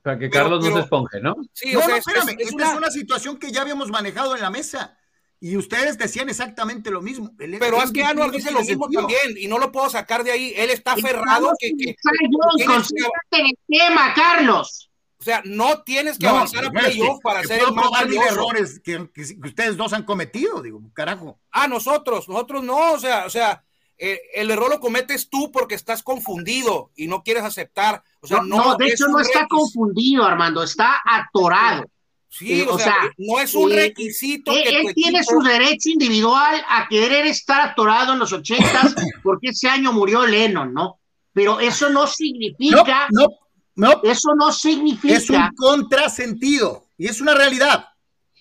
Para 0.02 0.18
que 0.18 0.30
Carlos 0.30 0.64
no 0.64 0.74
se 0.74 0.80
esponje, 0.82 1.20
¿no? 1.20 1.36
Sí, 1.52 1.72
no, 1.72 1.80
o 1.80 1.82
sea, 1.82 1.96
espérame, 1.96 2.36
esta 2.38 2.70
es 2.70 2.76
una 2.76 2.90
situación 2.90 3.38
que 3.38 3.50
ya 3.50 3.62
habíamos 3.62 3.90
manejado 3.90 4.34
en 4.34 4.42
la 4.42 4.50
mesa. 4.50 4.96
Y 5.38 5.56
ustedes 5.56 5.98
decían 5.98 6.28
exactamente 6.28 6.90
lo 6.90 7.02
mismo. 7.02 7.30
pero 7.36 7.82
es 7.82 7.92
que 7.92 8.02
Anuar 8.02 8.30
dice 8.30 8.50
lo 8.50 8.60
mismo 8.60 8.88
también 8.88 9.36
y 9.36 9.48
no 9.48 9.58
lo 9.58 9.70
puedo 9.70 9.90
sacar 9.90 10.24
de 10.24 10.32
ahí. 10.32 10.54
Él 10.56 10.70
está 10.70 10.92
aferrado 10.92 11.52
que, 11.58 11.70
que, 11.76 11.94
que 11.94 13.38
en 13.38 13.46
el 13.46 13.58
tema, 13.68 14.14
Carlos. 14.14 14.90
O 15.18 15.24
sea, 15.24 15.42
no 15.44 15.82
tienes 15.82 16.18
que 16.18 16.26
avanzar 16.26 16.66
a 16.66 16.70
playoff 16.70 17.20
para 17.22 17.40
hacer 17.40 17.60
el 17.66 17.74
más 17.74 17.90
errores 18.30 18.80
que, 18.80 19.08
ustedes 19.44 19.76
dos 19.76 19.92
han 19.92 20.04
cometido, 20.04 20.62
digo, 20.62 20.80
carajo. 20.92 21.40
Ah, 21.50 21.66
nosotros, 21.66 22.28
nosotros 22.28 22.62
no, 22.62 22.92
o 22.92 22.98
sea, 22.98 23.26
o 23.26 23.30
sea, 23.30 23.64
eh, 23.98 24.20
el 24.34 24.50
error 24.50 24.70
lo 24.70 24.80
cometes 24.80 25.30
tú 25.30 25.50
porque 25.50 25.74
estás 25.74 26.02
confundido 26.02 26.90
y 26.96 27.06
no 27.06 27.22
quieres 27.22 27.44
aceptar. 27.44 28.02
O 28.20 28.26
sea, 28.26 28.42
no, 28.42 28.56
no, 28.56 28.76
de 28.76 28.88
hecho 28.88 29.08
no 29.08 29.20
está 29.20 29.46
confundido, 29.46 30.24
Armando, 30.24 30.62
está 30.62 31.00
atorado. 31.04 31.84
Sí, 32.28 32.60
o, 32.68 32.78
sea, 32.78 32.96
no 33.16 33.40
es 33.40 33.54
un 33.54 33.70
requisito. 33.70 34.52
él 34.52 34.92
tiene 34.94 35.24
su 35.24 35.40
derecho 35.40 35.88
individual 35.88 36.62
a 36.68 36.86
querer 36.86 37.26
estar 37.26 37.70
atorado 37.70 38.12
en 38.12 38.18
los 38.18 38.32
ochentas 38.32 38.94
porque 39.22 39.48
ese 39.48 39.68
año 39.68 39.92
murió 39.92 40.26
Lennon, 40.26 40.74
¿no? 40.74 40.98
Pero 41.32 41.60
eso 41.60 41.88
no 41.88 42.06
significa. 42.06 43.08
No, 43.10 43.28
no, 43.76 44.02
Eso 44.02 44.34
no 44.34 44.52
significa. 44.52 45.14
Es 45.14 45.30
un 45.30 45.48
contrasentido 45.56 46.84
y 46.98 47.06
es 47.06 47.20
una 47.20 47.34
realidad. 47.34 47.88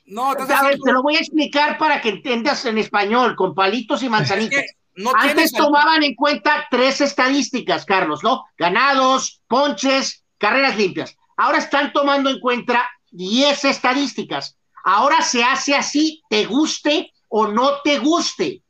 No, 0.05 0.33
¿Sabes? 0.45 0.77
te 0.83 0.91
lo 0.91 1.01
voy 1.01 1.15
a 1.15 1.19
explicar 1.19 1.77
para 1.77 2.01
que 2.01 2.09
entiendas 2.09 2.65
en 2.65 2.77
español, 2.77 3.35
con 3.35 3.55
palitos 3.55 4.03
y 4.03 4.09
manzanitas. 4.09 4.65
Antes 5.15 5.51
tomaban 5.51 6.03
en 6.03 6.15
cuenta 6.15 6.67
tres 6.71 7.01
estadísticas, 7.01 7.85
Carlos, 7.85 8.23
¿no? 8.23 8.45
Ganados, 8.57 9.41
ponches, 9.47 10.23
carreras 10.37 10.77
limpias. 10.77 11.17
Ahora 11.37 11.57
están 11.57 11.91
tomando 11.91 12.29
en 12.29 12.39
cuenta 12.39 12.89
10 13.11 13.65
estadísticas. 13.65 14.57
Ahora 14.83 15.21
se 15.21 15.43
hace 15.43 15.75
así, 15.75 16.23
te 16.29 16.45
guste 16.45 17.11
o 17.29 17.47
no 17.47 17.81
te 17.83 17.99
guste. 17.99 18.61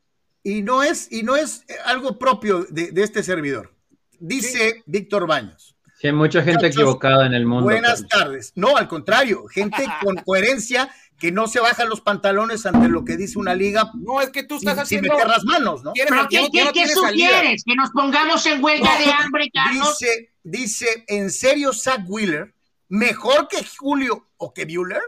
Y 0.43 0.61
no 0.61 0.83
es, 0.83 1.11
y 1.11 1.23
no 1.23 1.35
es 1.35 1.65
algo 1.85 2.17
propio 2.17 2.65
de, 2.69 2.91
este 2.95 3.23
servidor. 3.23 3.73
Dice 4.19 4.83
Víctor 4.85 5.27
Baños. 5.27 5.75
Sí, 5.99 6.07
hay 6.07 6.13
mucha 6.13 6.41
gente 6.41 6.67
equivocada 6.67 7.25
en 7.25 7.33
el 7.33 7.45
mundo. 7.45 7.65
Buenas 7.65 8.07
tardes. 8.07 8.51
No, 8.55 8.77
al 8.77 8.87
contrario, 8.87 9.45
gente 9.47 9.85
con 10.01 10.15
coherencia 10.25 10.89
que 11.19 11.31
no 11.31 11.47
se 11.47 11.59
bajan 11.59 11.89
los 11.89 12.01
pantalones 12.01 12.65
ante 12.65 12.89
lo 12.89 13.05
que 13.05 13.17
dice 13.17 13.39
una 13.39 13.55
liga. 13.55 13.91
No, 13.95 14.21
es 14.21 14.29
que 14.29 14.43
tú 14.43 14.55
estás 14.57 14.77
haciendo. 14.77 15.07
Sin 15.07 15.17
meter 15.17 15.29
las 15.29 15.43
manos, 15.45 15.83
¿no? 15.83 15.93
¿Pero 15.93 16.27
qué, 16.29 16.49
qué, 16.73 16.87
sugieres? 16.87 17.63
¿Que 17.63 17.75
nos 17.75 17.89
pongamos 17.91 18.45
en 18.45 18.63
huelga 18.63 18.97
de 18.97 19.11
hambre, 19.11 19.49
Carlos? 19.53 19.97
Dice, 19.99 20.33
dice, 20.43 21.05
¿en 21.07 21.31
serio 21.31 21.73
Zach 21.73 22.01
Wheeler 22.07 22.53
mejor 22.89 23.47
que 23.47 23.65
Julio 23.77 24.27
o 24.37 24.53
que 24.53 24.65
Bueller? 24.65 25.01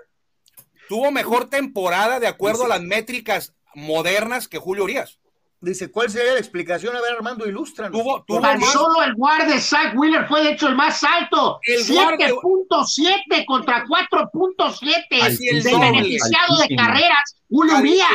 Tuvo 0.88 1.12
mejor 1.12 1.50
temporada 1.50 2.20
de 2.20 2.28
acuerdo 2.28 2.65
a 2.65 2.70
las 2.70 2.82
métricas 2.82 3.54
modernas 3.76 4.48
que 4.48 4.58
Julio 4.58 4.86
Urias. 4.86 5.20
Dice, 5.60 5.89
¿cuál 5.89 6.12
sería 6.12 6.34
la 6.34 6.39
explicación? 6.39 6.96
A 6.96 7.02
ver, 7.02 7.13
Armando, 7.13 7.48
ilustra. 7.48 7.89
Tuvo, 7.89 8.24
tuvo 8.28 8.41
Tan 8.41 8.62
solo 8.62 9.02
el 9.04 9.15
guard 9.15 9.48
de 9.48 9.60
Zach 9.60 9.96
Wheeler 9.96 10.28
fue 10.28 10.43
de 10.43 10.52
hecho 10.52 10.67
el 10.67 10.76
más 10.76 11.04
alto. 11.04 11.60
7.7 11.65 13.46
contra 13.46 13.84
4.7 13.86 15.63
del 15.63 15.80
beneficiado 15.80 16.58
de 16.58 16.76
carreras, 16.76 17.41
Julio 17.50 17.78
Urias. 17.78 18.08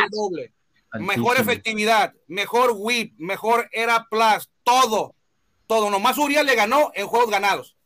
Mejor 1.01 1.39
efectividad, 1.39 2.13
mejor 2.29 2.75
whip, 2.77 3.15
mejor 3.19 3.69
era 3.73 4.07
plus, 4.09 4.49
todo. 4.63 5.17
Todo. 5.67 5.91
Nomás 5.91 6.19
Urias 6.19 6.45
le 6.45 6.55
ganó 6.55 6.93
en 6.95 7.07
juegos 7.07 7.31
ganados. 7.31 7.77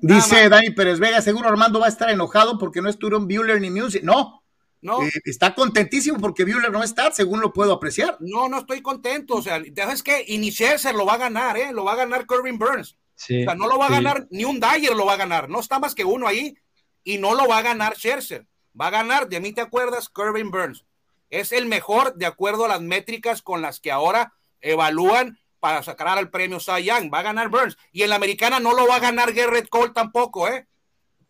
Dice 0.00 0.48
Dani 0.48 0.70
Pérez 0.70 0.98
Vega, 0.98 1.20
seguro 1.20 1.48
Armando 1.48 1.80
va 1.80 1.86
a 1.86 1.88
estar 1.88 2.08
enojado 2.10 2.58
porque 2.58 2.80
no 2.80 2.88
estuvieron 2.88 3.26
Bueller 3.26 3.60
ni 3.60 3.70
Music. 3.70 4.02
No, 4.02 4.43
no. 4.84 5.02
Eh, 5.02 5.10
está 5.24 5.54
contentísimo 5.54 6.20
porque 6.20 6.44
Bueller 6.44 6.70
no 6.70 6.82
está, 6.82 7.10
según 7.10 7.40
lo 7.40 7.54
puedo 7.54 7.72
apreciar. 7.72 8.18
No, 8.20 8.50
no 8.50 8.58
estoy 8.58 8.82
contento. 8.82 9.36
O 9.36 9.42
sea, 9.42 9.62
¿sabes 9.74 10.02
qué? 10.02 10.22
Y 10.28 10.36
ni 10.36 10.50
Scherzer 10.50 10.94
lo 10.94 11.06
va 11.06 11.14
a 11.14 11.18
ganar, 11.18 11.56
¿eh? 11.56 11.72
Lo 11.72 11.84
va 11.84 11.94
a 11.94 11.96
ganar 11.96 12.26
Corbin 12.26 12.58
Burns. 12.58 12.98
Sí, 13.14 13.40
o 13.40 13.44
sea, 13.44 13.54
no 13.54 13.66
lo 13.66 13.78
va 13.78 13.86
a 13.86 13.90
ganar, 13.90 14.26
ni 14.30 14.44
un 14.44 14.60
Dyer 14.60 14.94
lo 14.94 15.06
va 15.06 15.14
a 15.14 15.16
ganar. 15.16 15.48
No 15.48 15.60
está 15.60 15.78
más 15.78 15.94
que 15.94 16.04
uno 16.04 16.26
ahí 16.26 16.54
y 17.02 17.16
no 17.16 17.34
lo 17.34 17.48
va 17.48 17.58
a 17.58 17.62
ganar 17.62 17.96
Scherzer. 17.96 18.46
Va 18.78 18.88
a 18.88 18.90
ganar, 18.90 19.26
de 19.28 19.40
mí 19.40 19.54
te 19.54 19.62
acuerdas, 19.62 20.10
Corbin 20.10 20.50
Burns. 20.50 20.84
Es 21.30 21.52
el 21.52 21.64
mejor 21.64 22.16
de 22.16 22.26
acuerdo 22.26 22.66
a 22.66 22.68
las 22.68 22.82
métricas 22.82 23.40
con 23.40 23.62
las 23.62 23.80
que 23.80 23.90
ahora 23.90 24.34
evalúan 24.60 25.38
para 25.60 25.82
sacar 25.82 26.08
al 26.08 26.28
premio 26.28 26.60
Cy 26.60 26.84
Young. 26.84 27.10
Va 27.10 27.20
a 27.20 27.22
ganar 27.22 27.48
Burns. 27.48 27.78
Y 27.90 28.02
en 28.02 28.10
la 28.10 28.16
americana 28.16 28.60
no 28.60 28.74
lo 28.74 28.86
va 28.86 28.96
a 28.96 29.00
ganar 29.00 29.32
Garrett 29.32 29.70
Cole 29.70 29.92
tampoco, 29.94 30.46
¿eh? 30.46 30.66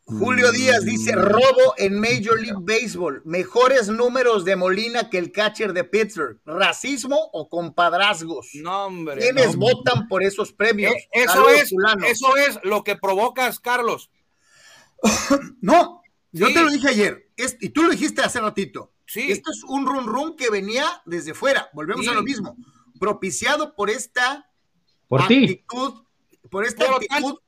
Julio 0.06 0.52
Díaz 0.52 0.84
dice, 0.84 1.12
robo 1.12 1.74
en 1.78 1.98
Major 1.98 2.40
League 2.40 2.60
Baseball. 2.60 3.22
Mejores 3.24 3.88
números 3.88 4.44
de 4.44 4.54
Molina 4.54 5.08
que 5.08 5.18
el 5.18 5.32
catcher 5.32 5.72
de 5.72 5.84
Pittsburgh. 5.84 6.40
¿Racismo 6.44 7.16
o 7.32 7.48
compadrazgos? 7.48 8.50
No, 8.54 8.86
hombre. 8.86 9.20
¿Quiénes 9.20 9.56
votan 9.56 10.06
por 10.08 10.22
esos 10.22 10.52
premios? 10.52 10.92
Eh, 10.92 11.08
eso, 11.12 11.48
es, 11.48 11.72
eso 12.06 12.36
es 12.36 12.58
lo 12.62 12.84
que 12.84 12.96
provocas, 12.96 13.60
Carlos. 13.60 14.10
no, 15.60 16.02
yo 16.32 16.48
te 16.48 16.60
lo 16.62 16.70
dije 16.70 16.88
ayer. 16.88 17.30
y 17.60 17.68
tú 17.70 17.84
lo 17.84 17.90
dijiste 17.90 18.20
hace 18.20 18.40
ratito. 18.40 18.92
Sí. 19.06 19.32
Esto 19.32 19.50
es 19.50 19.62
un 19.64 19.86
run 19.86 20.06
run 20.06 20.36
que 20.36 20.50
venía 20.50 20.86
desde 21.06 21.34
fuera. 21.34 21.70
Volvemos 21.72 22.06
a 22.08 22.12
lo 22.12 22.22
mismo 22.22 22.56
propiciado 22.98 23.74
por 23.74 23.90
esta 23.90 24.50
actitud, 25.10 26.04
por 26.50 26.64
esta 26.64 26.86
actitud, 26.86 27.38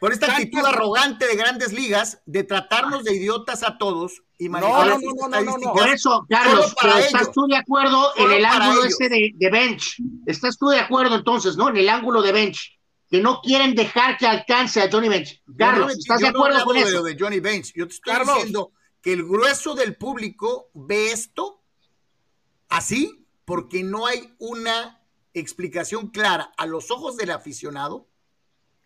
por 0.00 0.12
esta 0.12 0.26
actitud 0.32 0.64
arrogante 0.64 1.26
de 1.26 1.36
grandes 1.36 1.72
ligas 1.72 2.20
de 2.26 2.44
tratarnos 2.44 3.04
de 3.04 3.14
idiotas 3.14 3.62
a 3.62 3.78
todos 3.78 4.22
y 4.38 4.48
manejar 4.48 4.88
no, 4.88 5.28
no, 5.28 5.42
no, 5.42 5.56
no, 5.58 5.72
Por 5.72 5.88
eso, 5.88 6.26
Carlos, 6.28 6.74
estás 6.98 7.32
tú 7.32 7.46
de 7.46 7.56
acuerdo 7.56 8.12
en 8.16 8.32
el 8.32 8.44
ángulo 8.44 8.84
ese 8.84 9.08
de, 9.08 9.50
bench. 9.50 9.96
Estás 10.26 10.58
tú 10.58 10.68
de 10.68 10.80
acuerdo 10.80 11.14
entonces, 11.14 11.56
¿no? 11.56 11.68
En 11.68 11.76
el 11.76 11.88
ángulo 11.88 12.22
de 12.22 12.32
bench. 12.32 12.78
Que 13.08 13.20
no 13.20 13.40
quieren 13.40 13.74
dejar 13.74 14.18
que 14.18 14.26
alcance 14.26 14.82
a 14.82 14.90
Johnny 14.90 15.08
Bench. 15.08 15.40
Carlos, 15.56 15.96
¿estás 15.96 16.20
de 16.20 16.28
acuerdo 16.28 16.64
con 16.64 16.76
eso? 16.76 17.04
De 17.04 17.16
Johnny 17.18 17.38
Bench. 17.38 17.72
Yo 17.74 17.86
te 17.86 17.94
estoy 17.94 18.14
diciendo 18.18 18.72
que 19.00 19.12
el 19.12 19.22
grueso 19.22 19.76
del 19.76 19.96
público 19.96 20.70
ve 20.74 21.12
esto 21.12 21.62
así 22.68 23.24
porque 23.44 23.84
no 23.84 24.06
hay 24.06 24.34
una 24.38 25.00
explicación 25.34 26.08
clara 26.08 26.52
a 26.56 26.66
los 26.66 26.90
ojos 26.90 27.16
del 27.16 27.30
aficionado 27.30 28.08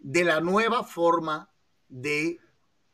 de 0.00 0.24
la 0.24 0.40
nueva 0.40 0.84
forma 0.84 1.50
de... 1.88 2.38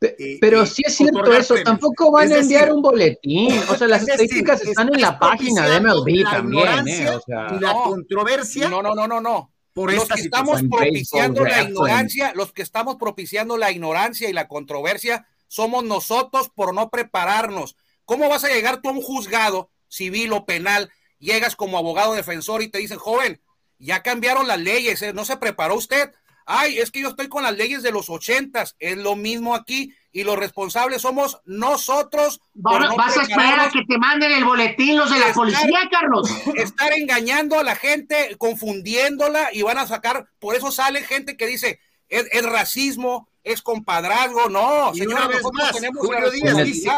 Eh, 0.03 0.37
pero 0.41 0.67
si 0.67 0.75
sí 0.75 0.83
es 0.87 0.97
cierto 0.97 1.33
eso, 1.33 1.55
tampoco 1.65 2.11
van 2.11 2.31
a 2.31 2.39
enviar 2.39 2.71
un 2.71 2.83
boletín. 2.83 3.59
O 3.71 3.77
sea, 3.77 3.89
las 3.89 4.03
estadísticas 4.07 4.61
están 4.63 4.95
en 4.95 5.01
la 5.01 5.19
página 5.19 5.67
de 5.67 5.81
MLB 5.81 6.23
también. 6.31 6.87
Eh, 6.87 7.19
y 7.27 7.61
la 7.61 7.73
controversia. 7.73 8.69
No, 8.69 8.83
no, 8.83 8.95
no, 8.95 9.09
no, 9.09 9.21
no. 9.21 9.53
Por 9.73 9.93
los 9.93 10.07
que 10.09 10.21
estamos 10.21 10.63
propiciando 10.71 11.45
la 11.45 11.63
ignorancia, 11.63 12.33
los 12.35 12.53
que 12.53 12.63
estamos 12.63 12.97
propiciando 12.97 13.57
la 13.57 13.71
ignorancia 13.71 14.29
y 14.29 14.33
la 14.33 14.49
controversia 14.49 15.27
somos 15.49 15.83
nosotros 15.85 16.51
por 16.55 16.75
no 16.75 16.91
prepararnos. 16.91 17.77
¿Cómo 18.05 18.29
vas 18.29 18.45
a 18.45 18.49
llegar 18.49 18.81
tú 18.83 18.91
a 18.91 18.93
un 18.93 19.03
juzgado 19.03 19.71
civil 19.89 20.33
o 20.33 20.45
penal 20.45 20.91
llegas 21.19 21.57
como 21.57 21.79
abogado 21.79 22.15
defensor 22.15 22.63
y 22.63 22.69
te 22.69 22.79
dicen, 22.79 22.99
joven, 22.99 23.41
ya 23.79 24.03
cambiaron 24.03 24.47
las 24.47 24.61
leyes, 24.61 25.03
¿eh? 25.03 25.13
¿no 25.13 25.25
se 25.25 25.37
preparó 25.37 25.75
usted? 25.75 26.13
Ay, 26.47 26.79
es 26.79 26.93
que 26.93 27.01
yo 27.01 27.09
estoy 27.09 27.29
con 27.29 27.43
las 27.43 27.57
leyes 27.57 27.83
de 27.83 27.91
los 27.91 28.09
ochentas, 28.09 28.77
es 28.79 28.97
lo 28.97 29.17
mismo 29.17 29.55
aquí 29.55 29.93
y 30.13 30.23
los 30.23 30.39
responsables 30.39 31.03
somos 31.03 31.41
nosotros. 31.45 32.41
vas 32.55 33.19
a 33.19 33.23
esperar 33.23 33.61
a 33.61 33.71
que 33.71 33.85
te 33.85 33.99
manden 33.99 34.31
el 34.31 34.45
boletín 34.45 34.97
los 34.97 35.13
de 35.13 35.19
la 35.19 35.33
policía, 35.33 35.89
Carlos. 35.91 36.31
Estar 36.55 36.93
engañando 36.93 37.59
a 37.59 37.65
la 37.65 37.75
gente, 37.75 38.37
confundiéndola 38.39 39.51
y 39.53 39.63
van 39.63 39.79
a 39.79 39.87
sacar, 39.87 40.29
por 40.39 40.55
eso 40.55 40.71
sale 40.71 41.03
gente 41.03 41.37
que 41.37 41.49
dice, 41.49 41.81
es, 42.09 42.45
racismo, 42.45 43.29
es 43.43 43.61
compadrazgo, 43.61 44.49
no, 44.49 44.93
y 44.95 45.05
una 45.05 45.27
vez 45.27 45.43
más, 45.53 45.73
tenemos 45.73 46.07
Julio 46.07 46.31
Díaz 46.31 46.57
dice, 46.65 46.93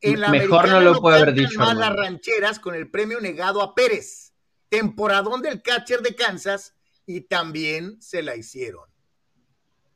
Mejor 0.00 0.68
no 0.68 0.80
lo 0.80 1.00
puede 1.00 1.18
haber 1.18 1.34
dicho. 1.34 1.58
Más 1.58 1.76
las 1.76 1.94
rancheras 1.94 2.58
con 2.58 2.74
el 2.74 2.90
premio 2.90 3.20
negado 3.20 3.62
a 3.62 3.74
Pérez, 3.74 4.32
temporadón 4.68 5.42
del 5.42 5.62
catcher 5.62 6.00
de 6.00 6.14
Kansas, 6.14 6.74
y 7.08 7.22
también 7.22 8.00
se 8.00 8.22
la 8.22 8.36
hicieron. 8.36 8.84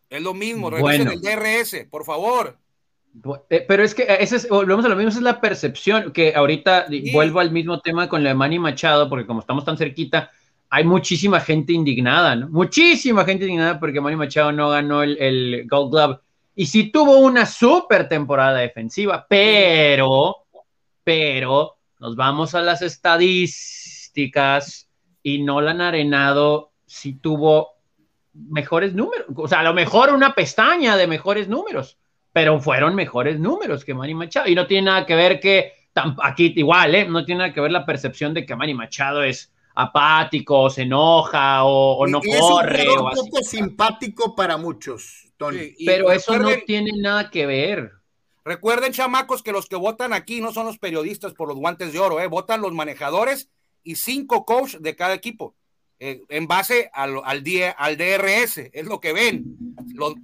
Es 0.08 0.22
lo 0.22 0.34
mismo, 0.34 0.70
regresen 0.70 1.08
el 1.08 1.20
DRS, 1.20 1.86
por 1.90 2.04
favor. 2.04 2.58
Eh, 3.50 3.64
pero 3.68 3.84
es 3.84 3.94
que 3.94 4.06
ese 4.20 4.36
es, 4.36 4.48
volvemos 4.48 4.84
a 4.86 4.88
lo 4.88 4.96
mismo, 4.96 5.10
esa 5.10 5.18
es 5.18 5.24
la 5.24 5.40
percepción, 5.40 6.12
que 6.12 6.34
ahorita 6.34 6.86
vuelvo 7.12 7.40
al 7.40 7.50
mismo 7.50 7.80
tema 7.80 8.08
con 8.08 8.24
la 8.24 8.30
de 8.30 8.34
Manny 8.34 8.58
Machado, 8.58 9.10
porque 9.10 9.26
como 9.26 9.40
estamos 9.40 9.64
tan 9.64 9.76
cerquita, 9.76 10.30
hay 10.70 10.84
muchísima 10.84 11.38
gente 11.38 11.74
indignada, 11.74 12.34
¿no? 12.34 12.48
Muchísima 12.48 13.26
gente 13.26 13.44
indignada 13.44 13.78
porque 13.78 14.00
Manny 14.00 14.16
Machado 14.16 14.52
no 14.52 14.70
ganó 14.70 15.02
el, 15.02 15.18
el 15.18 15.68
Gold 15.68 15.92
Glove 15.92 16.18
y 16.54 16.64
sí 16.64 16.90
tuvo 16.90 17.18
una 17.18 17.44
super 17.44 18.08
temporada 18.08 18.58
defensiva, 18.58 19.26
pero, 19.28 20.46
pero 21.04 21.76
nos 22.00 22.16
vamos 22.16 22.54
a 22.54 22.62
las 22.62 22.80
estadísticas 22.80 24.88
y 25.22 25.42
Nolan 25.42 25.82
Arenado 25.82 26.71
sí 26.92 27.14
tuvo 27.14 27.78
mejores 28.34 28.92
números, 28.92 29.26
o 29.34 29.48
sea, 29.48 29.60
a 29.60 29.62
lo 29.62 29.72
mejor 29.72 30.12
una 30.12 30.34
pestaña 30.34 30.96
de 30.96 31.06
mejores 31.06 31.48
números, 31.48 31.98
pero 32.32 32.60
fueron 32.60 32.94
mejores 32.94 33.40
números 33.40 33.84
que 33.84 33.94
Manny 33.94 34.14
Machado. 34.14 34.48
Y 34.48 34.54
no 34.54 34.66
tiene 34.66 34.86
nada 34.86 35.06
que 35.06 35.14
ver 35.14 35.40
que, 35.40 35.72
aquí 36.22 36.52
igual, 36.54 36.94
¿eh? 36.94 37.06
no 37.06 37.24
tiene 37.24 37.40
nada 37.40 37.54
que 37.54 37.62
ver 37.62 37.72
la 37.72 37.86
percepción 37.86 38.34
de 38.34 38.44
que 38.44 38.54
Manny 38.54 38.74
Machado 38.74 39.22
es 39.22 39.52
apático, 39.74 40.60
o 40.60 40.70
se 40.70 40.82
enoja, 40.82 41.64
o, 41.64 42.06
no 42.06 42.20
corre. 42.20 42.82
Es 42.82 42.88
un 42.88 43.10
poco 43.10 43.42
simpático 43.42 44.34
para 44.34 44.58
muchos, 44.58 45.32
Tony. 45.38 45.74
pero 45.86 46.12
eso 46.12 46.38
no 46.38 46.50
tiene 46.66 46.90
nada 46.98 47.30
que 47.30 47.46
ver. 47.46 47.90
Recuerden, 48.44 48.92
chamacos, 48.92 49.42
que 49.42 49.52
los 49.52 49.66
que 49.66 49.76
votan 49.76 50.12
aquí 50.12 50.42
no 50.42 50.52
son 50.52 50.66
los 50.66 50.78
periodistas 50.78 51.32
por 51.32 51.48
los 51.48 51.56
guantes 51.56 51.92
de 51.92 52.00
oro, 52.00 52.20
¿eh? 52.20 52.26
votan 52.26 52.60
los 52.60 52.72
manejadores 52.72 53.50
y 53.82 53.96
cinco 53.96 54.44
coaches 54.44 54.82
de 54.82 54.94
cada 54.94 55.14
equipo. 55.14 55.54
En 56.04 56.48
base 56.48 56.90
al, 56.92 57.20
al, 57.24 57.44
al, 57.76 57.96
DRS, 57.96 58.58
es 58.72 58.86
lo 58.86 59.00
que 59.00 59.12
ven. 59.12 59.56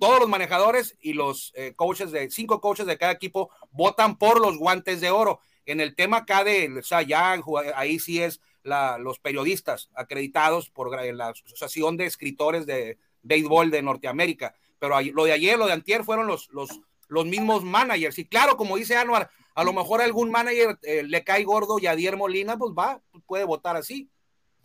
todos 0.00 0.18
los 0.18 0.28
manejadores 0.28 0.96
y 1.00 1.12
los 1.12 1.52
eh, 1.54 1.72
coaches 1.76 2.10
de 2.10 2.28
cinco 2.32 2.60
coaches 2.60 2.84
de 2.84 2.98
cada 2.98 3.12
equipo 3.12 3.50
votan 3.70 4.18
por 4.18 4.40
los 4.40 4.58
guantes 4.58 5.00
de 5.00 5.12
oro. 5.12 5.38
En 5.66 5.80
el 5.80 5.94
tema 5.94 6.16
acá 6.16 6.42
de, 6.42 6.80
o 6.80 6.82
sea, 6.82 7.02
ya 7.02 7.40
ahí 7.76 8.00
sí 8.00 8.20
es 8.20 8.40
los 8.64 9.20
periodistas 9.20 9.88
acreditados 9.94 10.68
por 10.68 10.90
la 11.14 11.28
Asociación 11.28 11.96
de 11.96 12.06
Escritores 12.06 12.66
de 12.66 12.98
Béisbol 13.22 13.70
de 13.70 13.82
Norteamérica. 13.82 14.56
Pero 14.80 15.00
lo 15.00 15.26
de 15.26 15.32
ayer, 15.32 15.56
lo 15.56 15.66
de 15.68 15.74
antier 15.74 16.02
fueron 16.02 16.26
los, 16.26 16.48
los, 16.48 16.80
los 17.06 17.24
mismos 17.24 17.62
managers. 17.62 18.18
Y 18.18 18.24
claro, 18.24 18.56
como 18.56 18.76
dice 18.76 18.96
Anuar, 18.96 19.30
a 19.54 19.62
lo 19.62 19.72
mejor 19.72 20.02
algún 20.02 20.32
manager 20.32 20.76
eh, 20.82 21.04
le 21.04 21.22
cae 21.22 21.44
gordo 21.44 21.78
y 21.78 21.86
a 21.86 21.94
Dier 21.94 22.16
Molina, 22.16 22.58
pues 22.58 22.72
va, 22.76 23.00
puede 23.26 23.44
votar 23.44 23.76
así 23.76 24.08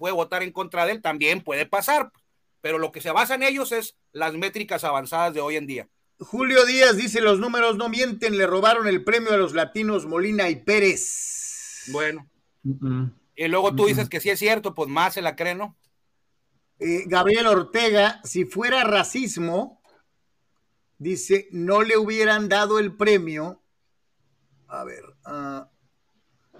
puede 0.04 0.16
votar 0.16 0.44
en 0.44 0.52
contra 0.52 0.86
de 0.86 0.92
él, 0.92 1.02
también 1.02 1.42
puede 1.42 1.66
pasar, 1.66 2.12
pero 2.60 2.78
lo 2.78 2.92
que 2.92 3.00
se 3.00 3.12
basa 3.12 3.36
en 3.36 3.44
ellos 3.44 3.72
es 3.72 3.96
las 4.12 4.34
métricas 4.34 4.84
avanzadas 4.84 5.34
de 5.34 5.40
hoy 5.40 5.56
en 5.56 5.66
día. 5.66 5.88
Julio 6.20 6.66
Díaz 6.66 6.98
dice, 6.98 7.22
los 7.22 7.40
números 7.40 7.78
no 7.78 7.88
mienten, 7.88 8.38
le 8.38 8.46
robaron 8.46 8.86
el 8.90 9.06
premio 9.06 9.32
a 9.32 9.38
los 9.38 9.54
latinos 9.54 10.06
Molina 10.06 10.50
y 10.50 10.58
Pérez. 10.58 11.86
Bueno. 11.94 12.30
Y 13.34 13.48
luego 13.48 13.74
tú 13.74 13.86
dices 13.86 14.10
que 14.10 14.20
sí 14.20 14.30
es 14.30 14.40
cierto, 14.40 14.74
pues 14.74 14.90
más 14.90 15.14
se 15.14 15.22
la 15.22 15.38
cree, 15.38 15.56
¿no? 15.56 15.78
Eh, 16.80 17.04
Gabriel 17.06 17.48
Ortega, 17.48 18.20
si 18.26 18.44
fuera 18.44 18.84
racismo, 18.84 19.82
dice, 20.98 21.48
no 21.52 21.82
le 21.82 21.96
hubieran 21.96 22.50
dado 22.50 22.78
el 22.78 22.94
premio. 22.94 23.64
A 24.68 24.84
ver, 24.84 25.06
uh, 25.28 25.73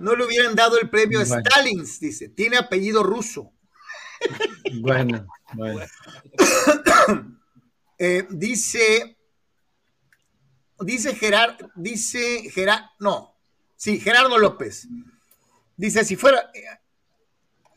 no 0.04 0.16
le 0.16 0.26
hubieran 0.26 0.54
dado 0.54 0.78
el 0.78 0.90
premio 0.90 1.20
a 1.20 1.24
Stalin, 1.24 1.84
dice. 2.00 2.30
Tiene 2.30 2.58
apellido 2.58 3.04
ruso. 3.04 3.52
Bueno, 4.82 5.26
bueno. 5.54 5.82
Eh, 8.00 8.28
dice, 8.32 9.16
dice 10.80 11.16
Gerard, 11.16 11.58
dice 11.76 12.50
Gerard, 12.50 12.84
no, 13.00 13.38
sí, 13.78 14.00
Gerardo 14.00 14.38
López. 14.38 14.90
Dice, 15.78 16.04
si 16.04 16.18
fuera 16.18 16.52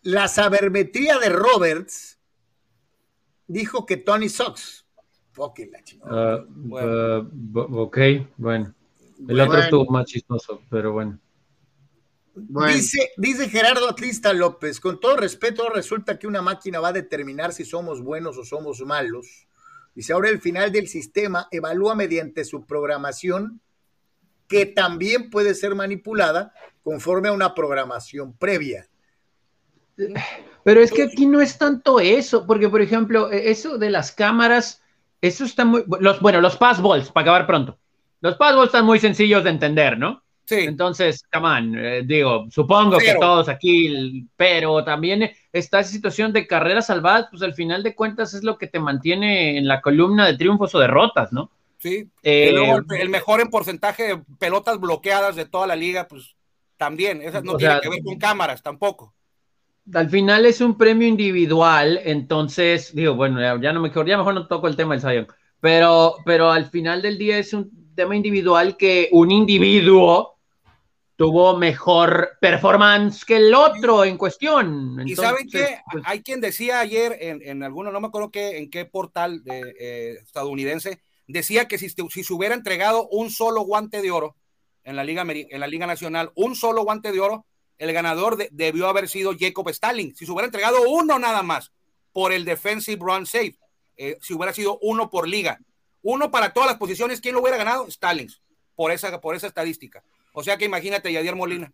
la 0.03 0.27
sabermetría 0.27 1.19
de 1.19 1.29
Roberts, 1.29 2.19
dijo 3.47 3.87
que 3.87 3.99
Tony 3.99 4.29
Sox. 4.29 4.87
Ok, 5.37 5.61
la 5.71 6.45
uh, 6.51 6.75
uh, 6.75 7.81
ok, 7.83 7.99
bueno. 8.39 8.75
El 9.29 9.41
otro 9.41 9.59
estuvo 9.59 9.87
más 9.93 10.07
chistoso, 10.07 10.63
pero 10.71 10.93
bueno. 10.93 11.21
Dice, 12.37 13.13
dice 13.17 13.49
Gerardo 13.49 13.89
Atlista 13.89 14.35
López, 14.35 14.79
con 14.79 15.01
todo 15.01 15.17
respeto, 15.17 15.71
resulta 15.71 16.19
que 16.19 16.27
una 16.27 16.43
máquina 16.43 16.81
va 16.81 16.89
a 16.89 16.93
determinar 16.93 17.55
si 17.55 17.65
somos 17.65 18.03
buenos 18.03 18.37
o 18.37 18.45
somos 18.45 18.81
malos. 18.83 19.47
Dice, 19.95 20.13
ahora 20.13 20.29
el 20.29 20.41
final 20.43 20.71
del 20.71 20.89
sistema 20.89 21.49
evalúa 21.51 21.95
mediante 21.95 22.45
su 22.45 22.67
programación, 22.67 23.63
que 24.49 24.67
también 24.67 25.31
puede 25.31 25.55
ser 25.55 25.75
manipulada 25.75 26.53
conforme 26.83 27.29
a 27.29 27.33
una 27.33 27.55
programación 27.55 28.35
previa. 28.35 28.87
Pero 30.63 30.81
es 30.81 30.93
que 30.93 31.05
aquí 31.05 31.27
no 31.27 31.41
es 31.41 31.57
tanto 31.57 32.01
eso, 32.01 32.47
porque 32.47 32.69
por 32.69 32.83
ejemplo, 32.83 33.33
e, 33.33 33.51
eso 33.51 33.79
de 33.79 33.89
las 33.89 34.13
cámaras, 34.13 34.83
eso 35.23 35.45
está 35.45 35.65
muy, 35.65 35.85
los, 36.01 36.21
bueno, 36.21 36.43
los 36.43 36.59
passballs, 36.59 37.11
para 37.11 37.23
acabar 37.23 37.47
pronto. 37.47 37.79
Los 38.21 38.37
passballs 38.37 38.67
están 38.67 38.85
muy 38.85 38.99
sencillos 38.99 39.43
de 39.43 39.51
entender, 39.51 39.99
¿no? 39.99 40.23
Entonces, 40.49 41.25
come 41.33 41.49
on, 41.49 41.79
eh, 41.79 42.03
digo, 42.05 42.47
supongo 42.51 42.99
que 42.99 43.15
todos 43.15 43.49
aquí, 43.49 44.27
pero 44.37 44.85
también 44.85 45.31
esta 45.53 45.83
situación 45.83 46.33
de 46.33 46.47
carreras 46.47 46.87
salvadas, 46.87 47.27
pues 47.31 47.43
al 47.43 47.55
final 47.55 47.83
de 47.83 47.95
cuentas 47.95 48.35
es 48.35 48.45
lo 48.45 48.57
que 48.57 48.69
te 48.69 48.79
mantiene 48.79 49.59
en 49.59 49.67
la 49.67 49.81
columna 49.81 50.27
de 50.27 50.37
triunfos 50.37 50.75
o 50.75 50.79
derrotas, 50.79 51.33
¿no? 51.33 51.51
Sí. 51.79 52.09
Eh, 52.23 52.55
el, 52.99 53.09
mejor 53.09 53.41
en 53.41 53.49
porcentaje 53.49 54.03
de 54.05 54.23
pelotas 54.39 54.79
bloqueadas 54.79 55.37
de 55.37 55.47
toda 55.47 55.67
la 55.67 55.77
liga, 55.77 56.07
pues 56.07 56.37
también. 56.77 57.23
Esas 57.23 57.43
no 57.43 57.57
tienen 57.57 57.81
que 57.81 57.89
ver 57.89 58.03
con 58.03 58.19
cámaras 58.19 58.63
tampoco. 58.63 59.15
Al 59.93 60.11
final 60.11 60.47
es 60.47 60.61
un 60.61 60.77
premio 60.77 61.07
individual, 61.07 62.01
entonces, 62.05 62.93
digo, 62.95 63.15
bueno, 63.15 63.41
ya, 63.61 63.73
no 63.73 63.81
me 63.81 63.91
ya 63.91 64.17
mejor 64.17 64.35
no 64.35 64.49
toco 64.49 64.67
el 64.67 64.75
tema 64.75 64.97
del 64.97 65.01
Zion, 65.01 65.29
pero, 65.61 66.17
pero 66.25 66.51
al 66.51 66.67
final 66.71 67.03
del 67.03 67.19
día 67.19 67.39
es 67.39 67.53
un 67.53 67.93
tema 67.95 68.17
individual 68.17 68.77
que 68.77 69.09
un 69.13 69.31
individuo 69.31 70.36
tuvo 71.17 71.57
mejor 71.57 72.37
performance 72.41 73.25
que 73.25 73.37
el 73.37 73.55
otro 73.55 74.05
en 74.05 74.19
cuestión. 74.19 75.03
y 75.07 75.17
saben 75.17 75.49
que 75.49 75.79
pues, 75.91 76.05
hay 76.07 76.23
quien 76.23 76.41
decía 76.41 76.81
ayer 76.81 77.17
en, 77.21 77.43
en 77.43 77.63
alguno, 77.63 77.91
no 77.91 78.01
me 78.01 78.09
acuerdo 78.09 78.31
qué, 78.31 78.59
en 78.59 78.71
qué 78.71 78.85
portal 78.85 79.43
de, 79.43 79.75
eh, 79.81 80.19
estadounidense, 80.23 81.01
decía 81.27 81.67
que 81.67 81.79
si, 81.79 81.89
si 81.89 82.25
se 82.25 82.33
hubiera 82.33 82.55
entregado 82.55 83.09
un 83.09 83.31
solo 83.31 83.63
guante 83.63 84.03
de 84.03 84.11
oro 84.11 84.37
en 84.85 84.95
la 84.95 85.05
Liga, 85.05 85.25
en 85.27 85.61
la 85.61 85.67
Liga 85.67 85.87
Nacional, 85.87 86.31
un 86.35 86.55
solo 86.55 86.85
guante 86.85 87.11
de 87.13 87.21
oro, 87.21 87.47
el 87.79 87.93
ganador 87.93 88.37
debió 88.51 88.87
haber 88.87 89.09
sido 89.09 89.35
Jacob 89.39 89.69
Stalin. 89.71 90.15
Si 90.15 90.27
se 90.27 90.33
hubiera 90.33 90.47
entregado 90.47 90.89
uno 90.89 91.19
nada 91.19 91.43
más 91.43 91.73
por 92.13 92.33
el 92.33 92.45
defensive 92.45 92.99
run 93.01 93.27
safe, 93.27 93.59
eh, 93.97 94.19
si 94.21 94.35
hubiera 94.35 94.53
sido 94.53 94.79
uno 94.83 95.11
por 95.11 95.29
liga, 95.29 95.59
uno 96.03 96.31
para 96.31 96.53
todas 96.53 96.69
las 96.69 96.79
posiciones, 96.79 97.21
¿quién 97.21 97.35
lo 97.35 97.41
hubiera 97.41 97.57
ganado? 97.57 97.87
Stalin, 97.89 98.31
por 98.75 98.93
esa, 98.93 99.21
por 99.21 99.35
esa 99.35 99.47
estadística. 99.47 100.03
O 100.39 100.43
sea 100.43 100.59
que 100.59 100.67
imagínate, 100.67 101.11
Yadier 101.11 101.35
Molina. 101.35 101.73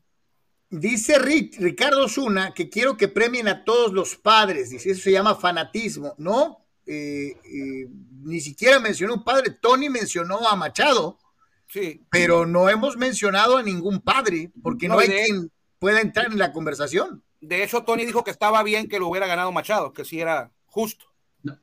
Dice 0.70 1.18
Ricardo 1.18 2.08
Zuna 2.08 2.54
que 2.54 2.70
quiero 2.70 2.96
que 2.96 3.08
premien 3.08 3.48
a 3.48 3.64
todos 3.64 3.92
los 3.92 4.14
padres. 4.14 4.70
Dice, 4.70 4.92
eso 4.92 5.02
se 5.02 5.10
llama 5.10 5.34
fanatismo. 5.34 6.14
No, 6.16 6.64
eh, 6.86 7.34
eh, 7.44 7.88
ni 8.22 8.40
siquiera 8.40 8.78
mencionó 8.78 9.14
un 9.14 9.24
padre. 9.24 9.50
Tony 9.60 9.90
mencionó 9.90 10.46
a 10.46 10.54
Machado. 10.54 11.18
Sí. 11.66 12.06
Pero 12.08 12.46
no 12.46 12.68
hemos 12.68 12.96
mencionado 12.96 13.56
a 13.56 13.64
ningún 13.64 14.00
padre, 14.00 14.52
porque 14.62 14.86
no, 14.86 15.00
hay 15.00 15.08
quien 15.08 15.50
pueda 15.80 16.00
entrar 16.00 16.26
en 16.30 16.38
la 16.38 16.52
conversación. 16.52 17.20
De 17.40 17.64
hecho, 17.64 17.82
Tony 17.82 18.06
dijo 18.06 18.22
que 18.22 18.30
estaba 18.30 18.62
bien 18.62 18.88
que 18.88 19.00
lo 19.00 19.08
hubiera 19.08 19.26
ganado 19.26 19.50
Machado, 19.50 19.92
que 19.92 20.04
sí 20.04 20.20
era 20.20 20.52
justo. 20.66 21.06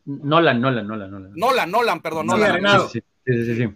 Nolan, 0.03 0.59
Nolan, 0.59 0.85
Nolan, 0.85 1.11
Nolan. 1.11 1.31
Nolan, 1.33 1.71
Nolan, 1.71 2.01
perdón, 2.01 2.27
Nolan. 2.27 2.89
Sí, 2.91 3.01
sí, 3.25 3.45
sí. 3.45 3.55
sí. 3.55 3.69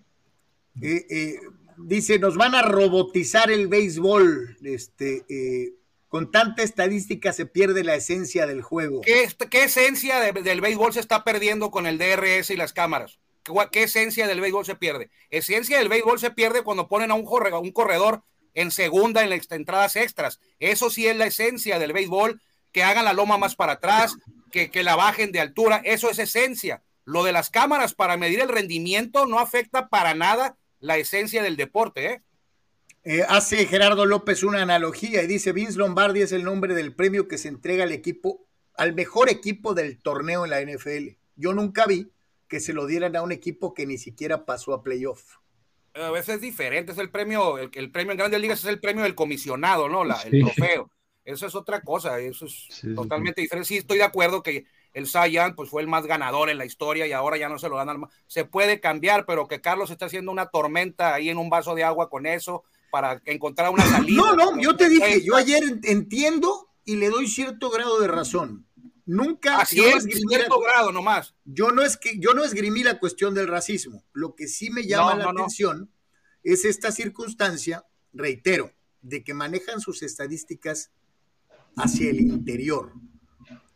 Eh, 0.81 1.39
dice, 1.77 2.19
nos 2.19 2.35
van 2.35 2.55
a 2.55 2.61
robotizar 2.61 3.51
el 3.51 3.67
béisbol. 3.67 4.57
Este, 4.63 5.25
eh, 5.29 5.73
con 6.07 6.29
tanta 6.29 6.61
estadística 6.61 7.33
se 7.33 7.47
pierde 7.47 7.83
la 7.83 7.95
esencia 7.95 8.45
del 8.45 8.61
juego. 8.61 9.01
¿Qué, 9.01 9.27
qué 9.49 9.63
esencia 9.63 10.19
del 10.19 10.61
béisbol 10.61 10.93
se 10.93 10.99
está 10.99 11.23
perdiendo 11.23 11.71
con 11.71 11.87
el 11.87 11.97
DRS 11.97 12.51
y 12.51 12.55
las 12.55 12.71
cámaras? 12.71 13.19
¿Qué, 13.71 13.83
esencia 13.83 14.27
del 14.27 14.39
béisbol 14.39 14.65
se 14.65 14.75
pierde? 14.75 15.09
Esencia 15.29 15.79
del 15.79 15.89
béisbol 15.89 16.19
se 16.19 16.31
pierde 16.31 16.61
cuando 16.61 16.87
ponen 16.87 17.11
a 17.11 17.15
un, 17.15 17.27
un 17.27 17.71
corredor 17.71 18.23
en 18.53 18.71
segunda 18.71 19.23
en 19.23 19.31
las 19.31 19.51
entradas 19.51 19.95
extras. 19.95 20.39
Eso 20.59 20.89
sí 20.89 21.07
es 21.07 21.17
la 21.17 21.25
esencia 21.25 21.79
del 21.79 21.93
béisbol, 21.93 22.39
que 22.71 22.83
hagan 22.83 23.05
la 23.05 23.13
loma 23.13 23.37
más 23.37 23.55
para 23.55 23.73
atrás, 23.73 24.15
que, 24.51 24.69
que 24.69 24.83
la 24.83 24.95
bajen 24.95 25.31
de 25.31 25.39
altura, 25.39 25.81
eso 25.83 26.09
es 26.09 26.19
esencia. 26.19 26.83
Lo 27.05 27.23
de 27.23 27.31
las 27.31 27.49
cámaras 27.49 27.93
para 27.93 28.17
medir 28.17 28.39
el 28.39 28.49
rendimiento 28.49 29.25
no 29.25 29.39
afecta 29.39 29.89
para 29.89 30.13
nada 30.13 30.57
la 30.83 30.97
esencia 30.97 31.41
del 31.41 31.55
deporte. 31.55 32.05
¿eh? 32.05 32.21
¿eh? 33.05 33.25
hace 33.27 33.65
Gerardo 33.65 34.05
López 34.05 34.43
una 34.43 34.61
analogía 34.61 35.23
y 35.23 35.27
dice, 35.27 35.53
Vince 35.53 35.77
Lombardi 35.77 36.21
es 36.21 36.33
el 36.33 36.43
nombre 36.43 36.75
del 36.75 36.93
premio 36.93 37.27
que 37.27 37.37
se 37.37 37.47
entrega 37.47 37.85
al 37.85 37.93
equipo, 37.93 38.45
al 38.75 38.93
mejor 38.93 39.29
equipo 39.29 39.73
del 39.73 39.97
torneo 39.97 40.43
en 40.43 40.51
la 40.51 40.61
NFL. 40.61 41.17
Yo 41.37 41.53
nunca 41.53 41.85
vi 41.85 42.11
que 42.49 42.59
se 42.59 42.73
lo 42.73 42.85
dieran 42.85 43.15
a 43.15 43.21
un 43.21 43.31
equipo 43.31 43.73
que 43.73 43.85
ni 43.85 43.97
siquiera 43.97 44.45
pasó 44.45 44.73
a 44.73 44.83
playoff. 44.83 45.37
A 45.93 46.11
veces 46.11 46.35
es 46.35 46.41
diferente, 46.41 46.91
es 46.91 46.97
el 46.97 47.09
premio, 47.09 47.57
el, 47.57 47.91
premio 47.91 48.11
en 48.11 48.17
Grandes 48.17 48.41
Ligas 48.41 48.59
es 48.59 48.65
el 48.65 48.81
premio 48.81 49.03
del 49.03 49.15
comisionado, 49.15 49.87
¿no? 49.87 50.03
La, 50.03 50.21
El 50.23 50.43
trofeo. 50.43 50.91
Eso 51.23 51.47
es 51.47 51.55
otra 51.55 51.81
cosa, 51.81 52.19
eso 52.19 52.45
es 52.45 52.81
totalmente 52.93 53.39
diferente. 53.39 53.67
Sí, 53.67 53.77
estoy 53.77 53.99
de 53.99 54.03
acuerdo 54.03 54.43
que 54.43 54.65
el 54.93 55.07
Sayan 55.07 55.55
pues 55.55 55.69
fue 55.69 55.81
el 55.81 55.87
más 55.87 56.05
ganador 56.05 56.49
en 56.49 56.57
la 56.57 56.65
historia 56.65 57.07
y 57.07 57.11
ahora 57.11 57.37
ya 57.37 57.49
no 57.49 57.59
se 57.59 57.69
lo 57.69 57.77
dan 57.77 58.03
Se 58.27 58.45
puede 58.45 58.79
cambiar, 58.79 59.25
pero 59.25 59.47
que 59.47 59.61
Carlos 59.61 59.91
está 59.91 60.05
haciendo 60.05 60.31
una 60.31 60.47
tormenta 60.47 61.13
ahí 61.13 61.29
en 61.29 61.37
un 61.37 61.49
vaso 61.49 61.75
de 61.75 61.83
agua 61.83 62.09
con 62.09 62.25
eso 62.25 62.63
para 62.91 63.21
encontrar 63.25 63.71
una 63.71 63.85
salida. 63.85 64.21
No, 64.21 64.35
no, 64.35 64.59
yo 64.59 64.75
te 64.75 64.87
dije, 64.87 65.23
yo 65.23 65.35
ayer 65.35 65.63
entiendo 65.83 66.69
y 66.85 66.97
le 66.97 67.09
doy 67.09 67.27
cierto 67.27 67.69
grado 67.69 67.99
de 67.99 68.07
razón. 68.07 68.67
Nunca. 69.05 69.57
Así 69.57 69.83
es, 69.83 70.03
cierto 70.03 70.59
grado 70.59 70.91
nomás. 70.91 71.35
Yo 71.43 71.71
no 71.71 71.81
es 71.81 71.97
que 71.97 72.19
yo 72.19 72.33
no 72.33 72.43
esgrimí 72.43 72.83
la 72.83 72.99
cuestión 72.99 73.33
del 73.33 73.47
racismo. 73.47 74.03
Lo 74.13 74.35
que 74.35 74.47
sí 74.47 74.69
me 74.69 74.85
llama 74.85 75.15
la 75.15 75.29
atención 75.29 75.91
es 76.43 76.65
esta 76.65 76.91
circunstancia, 76.91 77.85
reitero, 78.13 78.71
de 79.01 79.23
que 79.23 79.33
manejan 79.33 79.81
sus 79.81 80.03
estadísticas 80.03 80.91
hacia 81.75 82.09
el 82.09 82.21
interior. 82.21 82.93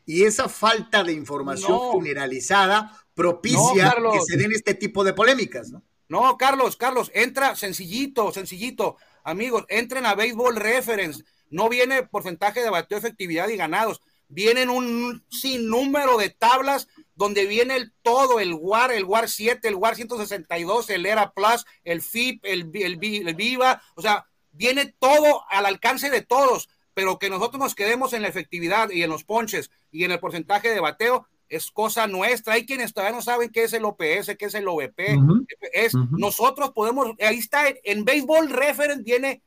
Y 0.07 0.23
esa 0.23 0.47
falta 0.47 1.03
de 1.03 1.11
información 1.11 1.91
generalizada 1.91 2.97
propicia 3.13 3.93
que 4.13 4.21
se 4.25 4.37
den 4.37 4.53
este 4.53 4.73
tipo 4.73 5.03
de 5.03 5.13
polémicas, 5.13 5.69
¿no? 5.69 5.83
No, 6.07 6.37
Carlos, 6.37 6.77
Carlos, 6.77 7.11
entra 7.13 7.55
sencillito, 7.55 8.31
sencillito. 8.31 8.95
Amigos, 9.23 9.65
entren 9.67 10.05
a 10.05 10.15
Baseball 10.15 10.55
Reference. 10.55 11.25
No 11.49 11.67
viene 11.67 12.03
porcentaje 12.03 12.61
de 12.61 12.69
bateo, 12.69 12.97
efectividad 12.97 13.49
y 13.49 13.57
ganados. 13.57 14.01
Vienen 14.29 14.69
un 14.69 15.25
sinnúmero 15.29 16.17
de 16.17 16.29
tablas 16.29 16.87
donde 17.15 17.45
viene 17.45 17.75
el 17.75 17.93
todo, 18.01 18.39
el 18.39 18.53
WAR, 18.53 18.93
el 18.93 19.03
WAR 19.03 19.27
7, 19.27 19.67
el 19.67 19.75
WAR 19.75 19.95
162, 19.95 20.89
el 20.89 21.05
ERA 21.05 21.33
Plus, 21.33 21.65
el 21.83 22.01
FIP, 22.01 22.45
el, 22.45 22.71
el, 22.73 22.97
el 23.03 23.35
Viva. 23.35 23.81
O 23.95 24.01
sea, 24.01 24.25
viene 24.51 24.95
todo 24.99 25.43
al 25.49 25.65
alcance 25.65 26.09
de 26.09 26.21
todos. 26.21 26.69
Pero 26.93 27.19
que 27.19 27.29
nosotros 27.29 27.59
nos 27.59 27.75
quedemos 27.75 28.13
en 28.13 28.23
la 28.23 28.27
efectividad 28.27 28.89
y 28.89 29.03
en 29.03 29.11
los 29.11 29.23
ponches 29.23 29.69
y 29.97 30.03
en 30.03 30.11
el 30.11 30.19
porcentaje 30.19 30.69
de 30.69 30.79
bateo, 30.79 31.27
es 31.49 31.71
cosa 31.71 32.05
nuestra. 32.05 32.53
Hay 32.53 32.67
quienes 32.67 32.93
todavía 32.93 33.15
no 33.15 33.23
saben 33.23 33.49
qué 33.49 33.63
es 33.63 33.73
el 33.73 33.83
OPS, 33.83 34.35
qué 34.37 34.45
es 34.45 34.53
el 34.53 34.67
OVP. 34.67 35.17
Es, 35.73 35.93
Nosotros 36.11 36.71
podemos, 36.71 37.07
ahí 37.19 37.39
está, 37.39 37.63
en 37.83 38.05
Baseball 38.05 38.49
Reference 38.49 39.01
viene 39.01 39.41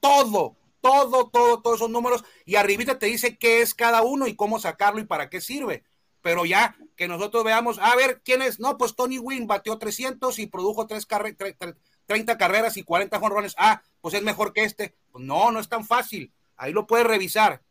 todo, 0.00 0.56
todo, 0.80 1.28
todo, 1.28 1.62
todos 1.62 1.76
esos 1.76 1.90
números 1.90 2.24
y 2.44 2.56
arribita 2.56 2.98
te 2.98 3.06
dice 3.06 3.38
qué 3.38 3.62
es 3.62 3.74
cada 3.74 4.02
uno 4.02 4.26
y 4.26 4.34
cómo 4.34 4.58
sacarlo 4.58 5.00
y 5.00 5.04
para 5.04 5.30
qué 5.30 5.40
sirve. 5.40 5.84
Pero 6.20 6.44
ya 6.44 6.76
que 6.96 7.06
nosotros 7.06 7.44
veamos, 7.44 7.78
a 7.78 7.94
ver, 7.94 8.22
¿quién 8.24 8.42
es? 8.42 8.58
No, 8.58 8.76
pues 8.76 8.96
Tony 8.96 9.20
Wynn 9.20 9.46
batió 9.46 9.78
300 9.78 10.40
y 10.40 10.48
produjo 10.48 10.88
tres 10.88 11.06
30 11.06 12.38
carreras 12.38 12.76
y 12.76 12.82
40 12.82 13.20
jonrones. 13.20 13.54
Ah, 13.56 13.82
pues 14.00 14.14
es 14.14 14.22
mejor 14.22 14.52
que 14.52 14.64
este. 14.64 14.96
Pues 15.12 15.24
no, 15.24 15.52
no 15.52 15.60
es 15.60 15.68
tan 15.68 15.84
fácil. 15.84 16.32
Ahí 16.56 16.72
lo 16.72 16.88
puedes 16.88 17.06
revisar. 17.06 17.62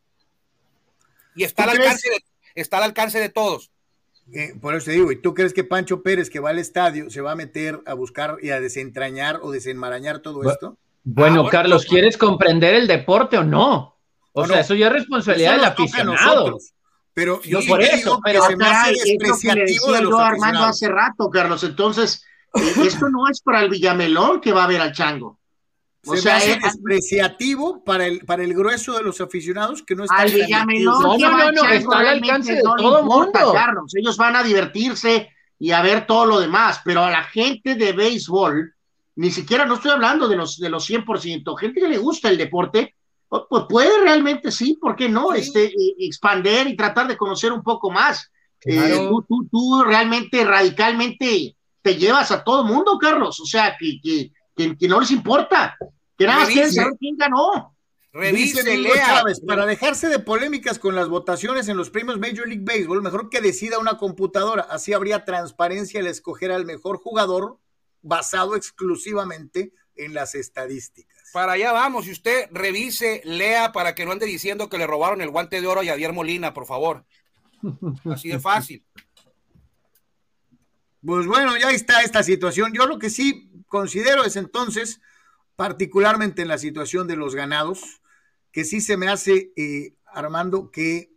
Y 1.35 1.43
está 1.43 1.63
al 1.63 1.71
alcance 1.71 2.09
de 2.09 2.23
está 2.55 2.77
al 2.77 2.83
alcance 2.83 3.19
de 3.19 3.29
todos. 3.29 3.71
Eh, 4.33 4.55
por 4.59 4.73
eso 4.73 4.85
te 4.85 4.93
digo, 4.93 5.11
¿y 5.11 5.21
tú 5.21 5.33
crees 5.33 5.53
que 5.53 5.63
Pancho 5.63 6.01
Pérez, 6.01 6.29
que 6.29 6.39
va 6.39 6.49
al 6.49 6.57
estadio, 6.57 7.09
se 7.09 7.21
va 7.21 7.33
a 7.33 7.35
meter 7.35 7.81
a 7.85 7.93
buscar 7.93 8.37
y 8.41 8.49
a 8.49 8.59
desentrañar 8.59 9.39
o 9.43 9.51
desenmarañar 9.51 10.19
todo 10.19 10.49
esto? 10.49 10.77
Bueno, 11.03 11.45
ah, 11.45 11.49
Carlos, 11.51 11.83
pues, 11.83 11.89
¿quieres 11.89 12.17
comprender 12.17 12.73
el 12.73 12.87
deporte 12.87 13.37
o 13.37 13.43
no? 13.43 13.95
O, 14.33 14.47
sea, 14.47 14.61
eso 14.61 14.73
ya 14.73 14.87
es 14.87 14.93
responsabilidad 14.93 15.55
del 15.55 15.65
aficionado. 15.65 16.57
Pero 17.13 17.41
yo 17.43 17.59
por 17.65 17.81
eso, 17.81 18.19
pero 18.23 18.41
se 18.43 18.57
me 18.57 18.65
hace 18.65 18.93
despreciativo 19.05 19.93
de 19.93 20.01
los 20.01 20.19
Armando 20.19 20.63
hace 20.63 20.89
rato, 20.89 21.29
Carlos. 21.29 21.63
Entonces, 21.63 22.25
eh, 22.53 22.73
esto 22.83 23.07
no 23.09 23.29
es 23.29 23.41
para 23.41 23.61
el 23.61 23.69
Villamelón 23.69 24.41
que 24.41 24.51
va 24.51 24.65
a 24.65 24.67
ver 24.67 24.81
al 24.81 24.91
Chango. 24.91 25.39
O 26.07 26.15
sea, 26.17 26.37
es 26.37 26.61
despreciativo 26.61 27.83
para 27.83 28.05
el, 28.05 28.19
para 28.25 28.43
el 28.43 28.53
grueso 28.53 28.93
de 28.97 29.03
los 29.03 29.19
aficionados 29.21 29.83
que 29.83 29.95
no 29.95 30.03
están. 30.03 30.27
No, 30.83 31.17
no, 31.17 31.17
no, 31.17 31.51
no, 31.51 31.63
está 31.65 31.99
al 31.99 32.07
alcance 32.07 32.53
de 32.53 32.61
todo 32.61 32.99
el 32.99 33.05
mundo. 33.05 33.53
Carlos. 33.53 33.93
Ellos 33.95 34.17
van 34.17 34.35
a 34.35 34.43
divertirse 34.43 35.29
y 35.59 35.71
a 35.71 35.81
ver 35.81 36.05
todo 36.05 36.25
lo 36.25 36.39
demás, 36.39 36.81
pero 36.83 37.03
a 37.03 37.11
la 37.11 37.23
gente 37.23 37.75
de 37.75 37.93
béisbol, 37.93 38.73
ni 39.15 39.31
siquiera, 39.31 39.65
no 39.65 39.75
estoy 39.75 39.91
hablando 39.91 40.27
de 40.27 40.35
los, 40.35 40.57
de 40.57 40.69
los 40.69 40.89
100%, 40.89 41.57
gente 41.57 41.79
que 41.79 41.87
le 41.87 41.97
gusta 41.97 42.29
el 42.29 42.37
deporte, 42.37 42.95
pues 43.27 43.63
puede 43.67 44.01
realmente 44.01 44.51
sí, 44.51 44.77
¿por 44.79 44.95
qué 44.95 45.09
no? 45.09 45.33
Este, 45.33 45.65
eh, 45.65 45.95
expander 45.99 46.67
y 46.67 46.75
tratar 46.75 47.07
de 47.07 47.17
conocer 47.17 47.51
un 47.51 47.63
poco 47.63 47.89
más. 47.89 48.29
Eh, 48.63 48.95
tú, 49.09 49.23
tú, 49.27 49.47
tú, 49.51 49.83
realmente 49.83 50.43
radicalmente 50.43 51.55
te 51.81 51.95
llevas 51.95 52.31
a 52.31 52.43
todo 52.43 52.63
mundo, 52.63 52.97
Carlos, 52.99 53.39
o 53.39 53.45
sea, 53.45 53.75
que, 53.77 53.99
que, 54.01 54.31
que 54.55 54.87
no 54.87 54.99
les 54.99 55.11
importa. 55.11 55.77
Que 56.17 56.25
nada 56.25 56.39
más 56.39 56.49
quieren 56.49 56.71
saber 56.71 56.93
quién 56.99 57.17
ganó. 57.17 57.75
Revise, 58.15 58.63
lea. 58.77 59.23
para 59.45 59.65
dejarse 59.65 60.07
de 60.07 60.19
polémicas 60.19 60.79
con 60.79 60.95
las 60.95 61.09
votaciones 61.09 61.67
en 61.67 61.75
los 61.75 61.89
premios 61.89 62.17
Major 62.17 62.47
League 62.47 62.63
Baseball, 62.63 63.01
mejor 63.01 63.29
que 63.29 63.41
decida 63.41 63.77
una 63.77 63.97
computadora. 63.97 64.63
Así 64.69 64.93
habría 64.93 65.25
transparencia 65.25 65.99
al 65.99 66.07
escoger 66.07 66.53
al 66.53 66.65
mejor 66.65 66.97
jugador 66.97 67.59
basado 68.01 68.55
exclusivamente 68.55 69.73
en 69.97 70.13
las 70.13 70.33
estadísticas. 70.33 71.29
Para 71.33 71.53
allá 71.53 71.73
vamos. 71.73 72.07
Y 72.07 72.11
usted 72.11 72.47
revise, 72.51 73.21
lea 73.25 73.73
para 73.73 73.93
que 73.95 74.05
no 74.05 74.13
ande 74.13 74.25
diciendo 74.25 74.69
que 74.69 74.77
le 74.77 74.87
robaron 74.87 75.19
el 75.19 75.29
guante 75.29 75.59
de 75.59 75.67
oro 75.67 75.81
a 75.81 75.85
Javier 75.85 76.13
Molina, 76.13 76.53
por 76.53 76.65
favor. 76.65 77.05
Así 78.09 78.29
de 78.29 78.39
fácil. 78.39 78.83
Pues 81.05 81.27
bueno, 81.27 81.55
ya 81.55 81.69
está 81.69 82.01
esta 82.01 82.23
situación. 82.23 82.73
Yo 82.73 82.87
lo 82.87 82.97
que 82.97 83.11
sí 83.11 83.51
considero 83.75 84.23
es 84.23 84.37
entonces 84.37 85.01
particularmente 85.57 86.41
en 86.41 86.47
la 86.47 86.57
situación 86.57 87.07
de 87.07 87.17
los 87.17 87.35
ganados, 87.35 88.01
que 88.53 88.63
sí 88.63 88.79
se 88.79 88.95
me 88.95 89.09
hace, 89.09 89.51
eh, 89.57 89.95
Armando, 90.05 90.71
que 90.71 91.11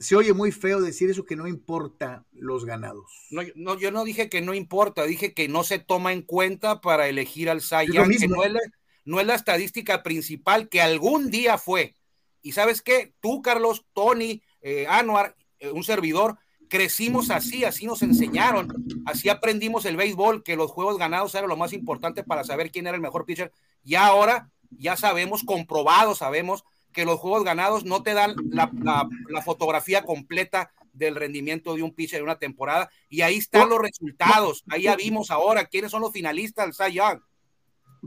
se 0.00 0.16
oye 0.16 0.32
muy 0.32 0.50
feo 0.50 0.80
decir 0.80 1.08
eso 1.08 1.24
que 1.24 1.36
no 1.36 1.46
importa 1.46 2.26
los 2.32 2.64
ganados. 2.64 3.12
No, 3.30 3.42
no, 3.54 3.78
yo 3.78 3.92
no 3.92 4.02
dije 4.02 4.28
que 4.28 4.42
no 4.42 4.54
importa, 4.54 5.04
dije 5.04 5.34
que 5.34 5.48
no 5.48 5.62
se 5.62 5.78
toma 5.78 6.12
en 6.12 6.22
cuenta 6.22 6.80
para 6.80 7.06
elegir 7.06 7.48
al 7.48 7.60
que 7.60 8.28
no 8.28 8.42
es, 8.42 8.52
la, 8.52 8.60
no 9.04 9.20
es 9.20 9.26
la 9.28 9.36
estadística 9.36 10.02
principal 10.02 10.68
que 10.68 10.80
algún 10.80 11.30
día 11.30 11.58
fue. 11.58 11.94
Y 12.42 12.52
sabes 12.52 12.82
qué, 12.82 13.14
tú, 13.20 13.40
Carlos, 13.40 13.86
Tony, 13.92 14.42
eh, 14.62 14.86
Anuar, 14.88 15.36
eh, 15.60 15.70
un 15.70 15.84
servidor, 15.84 16.38
crecimos 16.68 17.30
así, 17.30 17.64
así 17.64 17.86
nos 17.86 18.02
enseñaron, 18.02 18.68
así 19.06 19.28
aprendimos 19.28 19.84
el 19.84 19.96
béisbol, 19.96 20.42
que 20.42 20.56
los 20.56 20.70
juegos 20.70 20.98
ganados 20.98 21.34
eran 21.34 21.48
lo 21.48 21.56
más 21.56 21.72
importante 21.72 22.24
para 22.24 22.44
saber 22.44 22.70
quién 22.70 22.86
era 22.86 22.96
el 22.96 23.02
mejor 23.02 23.24
pitcher. 23.24 23.52
Y 23.84 23.94
ahora 23.94 24.50
ya 24.70 24.96
sabemos, 24.96 25.44
comprobado, 25.44 26.14
sabemos 26.14 26.64
que 26.92 27.04
los 27.04 27.20
juegos 27.20 27.44
ganados 27.44 27.84
no 27.84 28.02
te 28.02 28.14
dan 28.14 28.34
la, 28.50 29.42
fotografía 29.44 30.02
completa 30.02 30.72
del 30.92 31.14
rendimiento 31.14 31.74
de 31.74 31.82
un 31.82 31.94
pitcher 31.94 32.20
de 32.20 32.24
una 32.24 32.38
temporada. 32.38 32.90
Y 33.08 33.20
ahí 33.20 33.36
están 33.36 33.68
los 33.68 33.78
resultados. 33.78 34.64
Ahí 34.68 34.84
ya 34.84 34.96
vimos 34.96 35.30
ahora 35.30 35.66
quiénes 35.66 35.90
son 35.90 36.00
los 36.00 36.12
finalistas. 36.12 36.78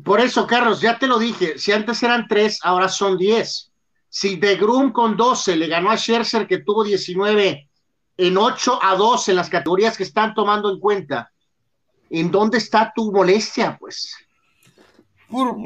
Por 0.03 0.19
eso, 0.19 0.47
Carlos, 0.47 0.81
ya 0.81 0.97
te 0.97 1.05
lo 1.05 1.19
dije. 1.19 1.59
Si 1.59 1.71
antes 1.71 2.01
eran 2.01 2.27
tres, 2.27 2.59
ahora 2.63 2.89
son 2.89 3.17
diez. 3.17 3.71
Si 4.09 4.37
de 4.37 4.55
Grum 4.55 4.91
con 4.91 5.15
12 5.15 5.55
le 5.55 5.67
ganó 5.67 5.91
a 5.91 5.97
Scherzer, 5.97 6.47
que 6.47 6.57
tuvo 6.57 6.83
19 6.83 7.68
en 8.19 8.37
8 8.37 8.79
a 8.81 8.97
2 8.97 9.29
en 9.29 9.35
las 9.37 9.49
categorías 9.49 9.95
que 9.95 10.03
están 10.03 10.33
tomando 10.33 10.69
en 10.69 10.79
cuenta, 10.81 11.31
¿en 12.09 12.29
dónde 12.29 12.57
está 12.57 12.91
tu 12.93 13.13
molestia, 13.13 13.77
pues? 13.79 14.13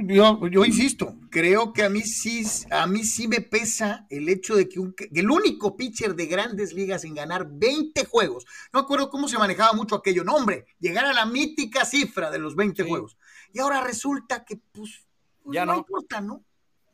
Yo, 0.06 0.48
yo, 0.48 0.64
insisto, 0.64 1.16
creo 1.32 1.74
que 1.74 1.84
a 1.84 1.90
mí 1.90 2.02
sí, 2.02 2.44
a 2.70 2.86
mí 2.86 3.04
sí 3.06 3.28
me 3.28 3.42
pesa 3.42 4.06
el 4.10 4.30
hecho 4.30 4.56
de 4.56 4.70
que, 4.70 4.80
el 5.16 5.32
único 5.32 5.76
pitcher 5.76 6.14
de 6.14 6.28
grandes 6.28 6.74
ligas 6.74 7.06
en 7.06 7.16
ganar 7.16 7.48
20 7.50 8.06
juegos, 8.06 8.46
no 8.72 8.82
acuerdo 8.82 9.10
cómo 9.10 9.28
se 9.28 9.40
manejaba 9.40 9.74
mucho 9.74 9.96
aquello, 9.96 10.24
no 10.24 10.36
hombre, 10.36 10.68
llegar 10.80 11.06
a 11.06 11.14
la 11.14 11.26
mítica 11.26 11.86
cifra 11.86 12.30
de 12.30 12.38
los 12.38 12.56
20 12.56 12.84
juegos. 12.84 13.18
Y 13.52 13.60
ahora 13.60 13.82
resulta 13.82 14.46
que 14.46 14.58
pues, 14.58 15.08
pues 15.42 15.56
ya 15.56 15.66
no, 15.66 15.78
importa, 15.78 16.22
¿no? 16.22 16.44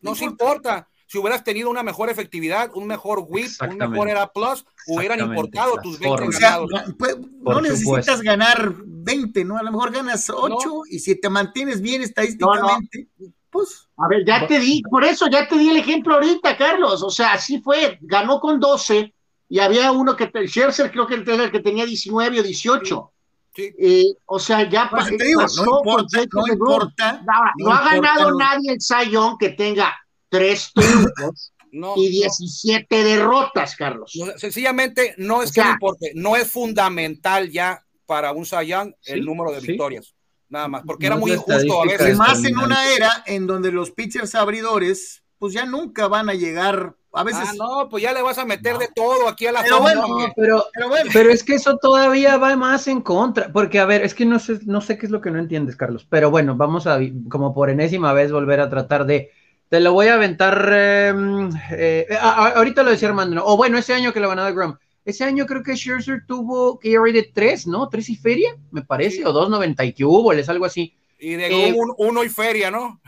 No, 0.02 0.16
se 0.16 0.24
importa 0.24 0.88
si 1.10 1.18
hubieras 1.18 1.44
tenido 1.44 1.72
una 1.72 1.82
mejor 1.82 2.12
efectividad, 2.12 2.70
un 2.76 2.86
mejor 2.86 3.26
whip, 3.28 3.50
un 3.68 3.78
mejor 3.78 4.10
era 4.10 4.32
plus, 4.32 4.64
hubieran 4.86 5.20
importado 5.20 5.78
tus 5.82 5.98
20 5.98 6.28
ganados. 6.40 6.70
Pues, 7.00 7.18
no 7.42 7.62
necesitas 7.62 8.22
ganar 8.22 8.76
20, 8.78 9.44
¿no? 9.44 9.58
A 9.58 9.64
lo 9.64 9.72
mejor 9.72 9.92
ganas 9.92 10.30
8 10.30 10.84
y 10.88 11.00
si 11.00 11.20
te 11.20 11.28
mantienes 11.28 11.82
bien 11.82 12.04
estadísticamente, 12.04 13.08
pues. 13.50 13.88
A 13.98 14.08
ver, 14.08 14.24
ya 14.24 14.46
te 14.46 14.60
di, 14.60 14.84
por 14.84 15.04
eso 15.04 15.28
ya 15.28 15.48
te 15.48 15.58
di 15.58 15.70
el 15.70 15.78
ejemplo 15.78 16.14
ahorita, 16.14 16.56
Carlos. 16.56 17.02
O 17.02 17.10
sea, 17.10 17.34
así 17.34 17.60
fue, 17.60 17.98
ganó 18.02 18.40
con 18.40 18.60
12 18.60 19.12
y 19.50 19.60
había 19.60 19.92
uno 19.92 20.16
que, 20.16 20.32
Scherzer 20.46 20.92
creo 20.92 21.08
que 21.08 21.16
era 21.16 21.44
el 21.46 21.52
que 21.52 21.60
tenía 21.60 21.88
19 21.88 22.40
o 22.40 22.44
18. 22.44 23.12
Sí. 23.56 23.74
Eh, 23.80 24.06
o 24.28 24.38
sea, 24.38 24.70
ya 24.70 24.88
pues 24.92 25.08
te 25.08 25.26
digo, 25.26 25.42
no 25.42 25.80
importa, 25.80 26.20
no 26.32 26.48
importa, 26.54 27.24
no, 27.58 27.74
ha 27.74 27.96
ganado 27.96 28.38
nadie 28.38 28.74
el 28.74 28.80
Sayón 28.80 29.40
que 29.40 29.50
tenga 29.50 29.92
tres 30.30 30.72
triunfos 30.74 31.54
y 31.72 32.10
17 32.10 33.04
derrotas, 33.04 33.76
Carlos. 33.76 34.12
sencillamente 34.38 35.14
no 35.18 35.44
es 35.44 35.52
que 35.52 35.62
no 35.62 35.72
importe, 35.72 36.12
no 36.16 36.36
es 36.36 36.50
fundamental 36.50 37.50
ya 37.52 37.84
para 38.06 38.32
un 38.32 38.46
Sayang 38.46 38.96
el 39.06 39.24
número 39.24 39.52
de 39.52 39.60
victorias. 39.60 40.16
Nada 40.50 40.68
más, 40.68 40.82
porque 40.84 41.06
era 41.06 41.16
muy 41.16 41.32
injusto 41.32 41.82
a 41.82 41.86
veces. 41.86 42.18
Más 42.18 42.44
en 42.44 42.58
una 42.58 42.92
era 42.96 43.24
en 43.28 43.46
donde 43.46 43.72
los 43.72 43.92
pitchers 43.92 44.34
abridores, 44.34 45.24
pues 45.38 45.54
ya 45.54 45.66
nunca 45.66 46.08
van 46.08 46.28
a 46.28 46.34
llegar 46.34 46.96
a 47.14 47.24
veces. 47.24 47.50
Ah, 47.50 47.54
no, 47.56 47.90
pues 47.90 48.02
ya 48.02 48.14
le 48.14 48.24
vas 48.24 48.40
a 48.40 48.46
meter 48.46 48.80
de 48.80 48.88
todo 48.96 49.28
aquí 49.28 49.46
a 49.46 49.52
la 49.52 49.62
pero 49.62 49.80
bueno, 49.80 50.04
pero, 50.36 50.66
pero, 51.14 51.30
es 51.30 51.44
que 51.44 51.54
eso 51.54 51.78
todavía 51.78 52.38
va 52.38 52.56
más 52.56 52.88
en 52.88 53.02
contra, 53.02 53.52
porque 53.52 53.80
a 53.80 53.86
ver, 53.86 54.04
es 54.04 54.16
que 54.16 54.26
no 54.26 54.40
sé, 54.40 54.60
no 54.66 54.82
sé 54.82 54.98
qué 54.98 55.06
es 55.06 55.12
lo 55.12 55.22
que 55.22 55.30
no 55.30 55.38
entiendes, 55.38 55.76
Carlos, 55.76 56.08
pero 56.10 56.32
bueno, 56.32 56.56
vamos 56.56 56.88
a 56.88 57.00
como 57.30 57.54
por 57.54 57.70
enésima 57.70 58.14
vez 58.14 58.32
volver 58.32 58.60
a 58.60 58.70
tratar 58.70 59.06
de 59.06 59.32
Te 59.70 59.80
lo 59.80 59.94
voy 59.94 60.08
a 60.08 60.16
aventar. 60.16 60.72
em, 60.74 61.50
eh, 61.72 62.08
a- 62.20 62.54
ahorita 62.56 62.84
lo 62.84 62.92
decía 62.92 63.08
Armando. 63.10 63.44
O 63.46 63.56
bueno, 63.56 63.78
ese 63.78 63.94
año 63.94 64.12
que 64.14 64.20
lo 64.20 64.30
ganó 64.30 64.44
de 64.46 64.52
Grom. 64.54 64.76
Ese 65.06 65.24
año 65.24 65.46
creo 65.46 65.64
que 65.64 65.76
Scherzer 65.76 66.24
tuvo 66.28 66.78
que 66.80 66.90
de 67.14 67.32
3, 67.34 67.66
¿no? 67.68 67.88
3 67.90 68.10
y 68.10 68.16
feria, 68.16 68.56
me 68.72 68.82
parece, 68.84 69.18
Sí. 69.18 69.24
o 69.24 69.32
2.90 69.32 69.84
y 69.86 69.94
que 69.94 70.06
hubo, 70.06 70.34
es 70.34 70.50
algo 70.50 70.66
así. 70.66 70.96
Y 71.20 71.32
de 71.36 71.70
Eh, 71.70 71.74
un- 71.74 71.94
uno 71.98 72.24
y 72.24 72.30
feria, 72.30 72.70
¿no? 72.72 73.00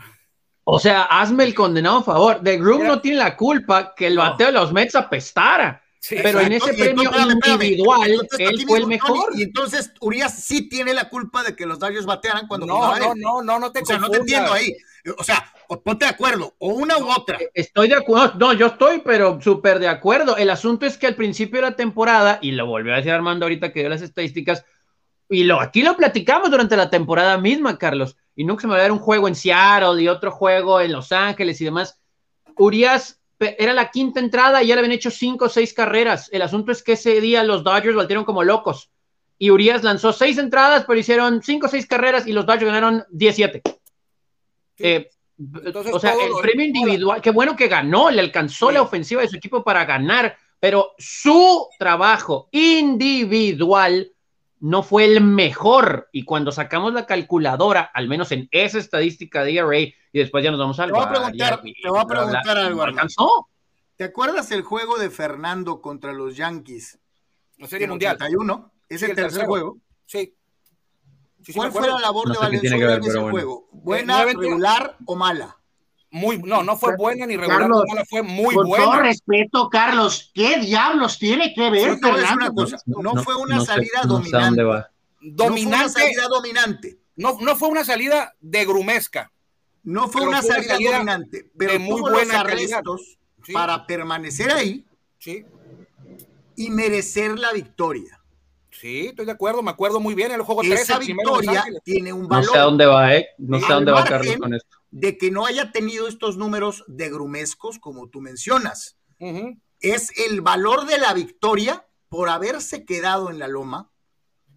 O 0.64 0.78
sea, 0.78 1.02
hazme 1.02 1.44
el 1.44 1.54
condenado 1.54 2.02
favor. 2.04 2.40
De 2.40 2.56
Groom 2.58 2.78
Mira. 2.82 2.88
no 2.94 3.00
tiene 3.00 3.18
la 3.18 3.36
culpa 3.36 3.94
que 3.96 4.06
el 4.06 4.16
bateo 4.16 4.46
de 4.48 4.52
los 4.52 4.72
Mets 4.72 4.94
apestara. 4.94 5.82
Sí, 5.98 6.16
Pero 6.20 6.40
en 6.40 6.46
ese 6.52 6.70
entonces, 6.70 6.76
premio 6.78 7.02
espérame, 7.04 7.30
espérame. 7.30 7.62
individual, 7.62 8.10
Entonces, 8.10 8.38
él 8.50 8.64
fue 8.66 8.78
el 8.78 8.86
mejor. 8.88 9.30
Y 9.36 9.42
entonces 9.44 9.92
Urias 10.00 10.34
sí 10.42 10.68
tiene 10.68 10.94
la 10.94 11.08
culpa 11.08 11.44
de 11.44 11.54
que 11.54 11.64
los 11.64 11.78
Dodgers 11.78 12.06
batearan 12.06 12.48
cuando 12.48 12.66
no, 12.66 12.96
no, 12.98 13.14
no, 13.14 13.42
no, 13.42 13.58
no 13.60 13.70
te 13.72 13.80
O 13.82 13.86
sea, 13.86 13.98
no 13.98 14.08
te 14.10 14.18
entiendo 14.18 14.52
ahí. 14.52 14.72
O 15.16 15.22
sea, 15.22 15.44
ponte 15.80 16.04
de 16.04 16.10
acuerdo, 16.10 16.54
o 16.58 16.68
una 16.68 16.98
u 16.98 17.10
otra. 17.10 17.38
Estoy 17.54 17.88
de 17.88 17.94
acuerdo, 17.94 18.34
no, 18.38 18.52
yo 18.52 18.66
estoy, 18.66 19.00
pero 19.04 19.40
súper 19.40 19.78
de 19.78 19.88
acuerdo. 19.88 20.36
El 20.36 20.50
asunto 20.50 20.86
es 20.86 20.98
que 20.98 21.06
al 21.06 21.14
principio 21.14 21.60
de 21.60 21.70
la 21.70 21.76
temporada, 21.76 22.38
y 22.42 22.52
lo 22.52 22.66
volvió 22.66 22.92
a 22.92 22.96
decir 22.96 23.12
Armando 23.12 23.44
ahorita 23.44 23.72
que 23.72 23.80
dio 23.80 23.88
las 23.88 24.02
estadísticas, 24.02 24.64
y 25.28 25.44
lo, 25.44 25.60
aquí 25.60 25.82
lo 25.82 25.96
platicamos 25.96 26.50
durante 26.50 26.76
la 26.76 26.90
temporada 26.90 27.38
misma, 27.38 27.78
Carlos, 27.78 28.16
y 28.36 28.44
nunca 28.44 28.62
se 28.62 28.66
me 28.66 28.74
va 28.74 28.80
a 28.80 28.82
dar 28.82 28.92
un 28.92 28.98
juego 28.98 29.28
en 29.28 29.34
Seattle 29.34 30.02
y 30.02 30.08
otro 30.08 30.30
juego 30.30 30.80
en 30.80 30.92
Los 30.92 31.12
Ángeles 31.12 31.60
y 31.60 31.64
demás. 31.64 31.98
Urias 32.56 33.20
era 33.38 33.72
la 33.72 33.90
quinta 33.90 34.20
entrada 34.20 34.62
y 34.62 34.68
ya 34.68 34.74
le 34.74 34.80
habían 34.80 34.92
hecho 34.92 35.10
cinco 35.10 35.46
o 35.46 35.48
seis 35.48 35.72
carreras. 35.72 36.28
El 36.32 36.42
asunto 36.42 36.72
es 36.72 36.82
que 36.82 36.92
ese 36.92 37.20
día 37.20 37.42
los 37.44 37.64
Dodgers 37.64 37.96
batieron 37.96 38.24
como 38.24 38.44
locos. 38.44 38.90
Y 39.38 39.50
Urias 39.50 39.82
lanzó 39.82 40.12
seis 40.12 40.38
entradas, 40.38 40.84
pero 40.86 40.98
hicieron 40.98 41.42
cinco 41.42 41.66
o 41.66 41.68
seis 41.68 41.86
carreras 41.86 42.26
y 42.26 42.32
los 42.32 42.46
Dodgers 42.46 42.66
ganaron 42.66 43.04
17. 43.10 43.62
Sí. 43.64 44.84
Eh, 44.84 45.10
Entonces, 45.64 45.92
o 45.94 45.98
sea, 45.98 46.12
el 46.14 46.30
premio 46.40 46.66
individual, 46.66 47.20
qué 47.20 47.30
bueno 47.30 47.56
que 47.56 47.68
ganó, 47.68 48.10
le 48.10 48.20
alcanzó 48.20 48.68
Sí. 48.68 48.74
la 48.74 48.82
ofensiva 48.82 49.22
de 49.22 49.28
su 49.28 49.36
equipo 49.36 49.62
para 49.64 49.84
ganar, 49.84 50.36
pero 50.60 50.92
su 50.98 51.68
trabajo 51.78 52.48
individual 52.52 54.12
no 54.60 54.82
fue 54.82 55.04
el 55.04 55.20
mejor. 55.22 56.08
Y 56.12 56.24
cuando 56.24 56.52
sacamos 56.52 56.92
la 56.92 57.06
calculadora, 57.06 57.90
al 57.92 58.08
menos 58.08 58.30
en 58.32 58.48
esa 58.52 58.78
estadística 58.78 59.42
de 59.42 59.56
ERA, 59.56 59.78
y 59.78 59.94
después 60.12 60.44
ya 60.44 60.50
nos 60.50 60.60
vamos 60.60 60.78
al 60.78 60.88
Te 60.88 60.92
voy 60.92 61.04
a 61.04 61.08
preguntar- 61.10 61.60
y- 61.64 61.74
te 61.82 61.88
voy 61.88 61.98
a 61.98 62.04
bla, 62.04 62.20
bla, 62.20 62.30
bla, 62.30 62.40
preguntar 62.42 62.58
algo, 62.66 62.82
alcanzó. 62.82 63.48
¿Te 63.96 64.04
acuerdas 64.04 64.50
el 64.52 64.62
juego 64.62 64.98
de 64.98 65.10
Fernando 65.10 65.80
contra 65.80 66.12
los 66.12 66.36
Yankees? 66.36 66.98
La 67.58 67.66
Serie 67.68 67.84
en 67.84 67.90
Mundial. 67.90 68.16
81, 68.16 68.72
ese 68.88 69.06
Sí, 69.06 69.10
el 69.10 69.16
tercer 69.16 69.30
tercero. 69.30 69.46
juego. 69.48 69.78
Sí. 70.06 70.34
Sí, 71.44 71.52
sí, 71.52 71.58
¿Cuál 71.58 71.72
fue 71.72 71.88
la 71.88 71.98
labor 71.98 72.28
No 72.28 72.34
de 72.34 72.38
sé 72.38 72.44
Valenzuela 72.44 72.86
ver, 72.86 72.96
en 72.96 73.02
ese 73.02 73.08
pero 73.10 73.22
bueno. 73.22 73.30
juego? 73.32 73.68
¿Buena, 73.72 74.24
regular 74.24 74.96
o 75.06 75.16
mala? 75.16 75.56
Muy, 76.10 76.38
no, 76.38 76.62
no 76.62 76.76
fue 76.76 76.94
buena 76.96 77.24
ni 77.26 77.36
regular, 77.36 77.60
Carlos, 77.62 77.84
mala, 77.88 78.04
fue 78.04 78.22
muy 78.22 78.54
Con 78.54 78.66
todo 78.66 78.68
buena. 78.68 79.02
respeto, 79.02 79.70
Carlos, 79.70 80.30
¿qué 80.34 80.58
diablos 80.58 81.18
tiene 81.18 81.54
que 81.54 81.70
ver 81.70 81.90
una 81.92 82.50
cosa, 82.54 82.76
no, 82.86 83.16
fue 83.24 83.34
una 83.36 83.56
no 83.56 83.60
sé- 83.62 83.66
salida 83.66 83.90
no 83.94 84.02
sé 84.02 84.08
dominante. 84.08 84.62
va. 84.62 84.90
No 85.20 85.36
fue 85.36 85.46
una 85.46 85.48
Dominante, 85.48 86.00
salida 86.00 86.28
dominante. 86.28 86.98
no, 87.16 87.38
no 87.40 87.56
fue 87.56 87.68
una 87.68 87.84
salida 87.84 88.34
de 88.40 88.64
grumesca. 88.66 89.32
No 89.84 90.06
fue 90.08 90.22
una 90.22 90.42
fue 90.42 90.50
salida, 90.52 90.74
salida 90.74 90.92
dominante, 90.98 91.50
pero 91.56 91.72
de 91.72 91.78
muy 91.78 91.96
tuvo 92.00 92.10
buena 92.10 92.34
los 92.34 92.42
calidad. 92.44 92.78
arrestos 92.78 93.18
Sí, 93.44 93.52
para 93.52 93.86
permanecer 93.86 94.52
ahí 94.52 94.84
sí, 95.18 95.44
y 96.56 96.70
merecer 96.70 97.38
la 97.38 97.52
victoria. 97.52 98.20
Sí, 98.82 99.06
estoy 99.06 99.24
de 99.26 99.32
acuerdo, 99.32 99.62
me 99.62 99.70
acuerdo 99.70 100.00
muy 100.00 100.14
bien. 100.14 100.32
El 100.32 100.42
juego 100.42 100.62
3, 100.62 100.80
Esa 100.80 100.98
victoria 100.98 101.64
tiene 101.84 102.12
un 102.12 102.22
No 102.22 102.28
valor 102.28 102.52
sé 102.52 102.58
a 102.58 102.62
dónde 102.62 102.86
va, 102.86 103.14
¿eh? 103.14 103.28
No 103.38 103.60
sé 103.60 103.66
a 103.66 103.76
dónde 103.76 103.92
va 103.92 104.04
Carlos 104.04 104.36
con 104.36 104.54
esto. 104.54 104.76
de 104.90 105.16
que 105.16 105.30
no 105.30 105.46
haya 105.46 105.70
tenido 105.72 106.08
estos 106.08 106.36
números 106.36 106.84
de 106.88 107.08
grumescos 107.08 107.78
como 107.78 108.08
tú 108.08 108.20
mencionas. 108.20 108.98
Es 109.80 110.10
el 110.18 110.40
valor 110.40 110.86
de 110.86 110.98
la 110.98 111.14
victoria 111.14 111.86
por 112.08 112.28
haberse 112.28 112.84
quedado 112.84 113.30
en 113.30 113.38
la 113.38 113.46
loma 113.48 113.90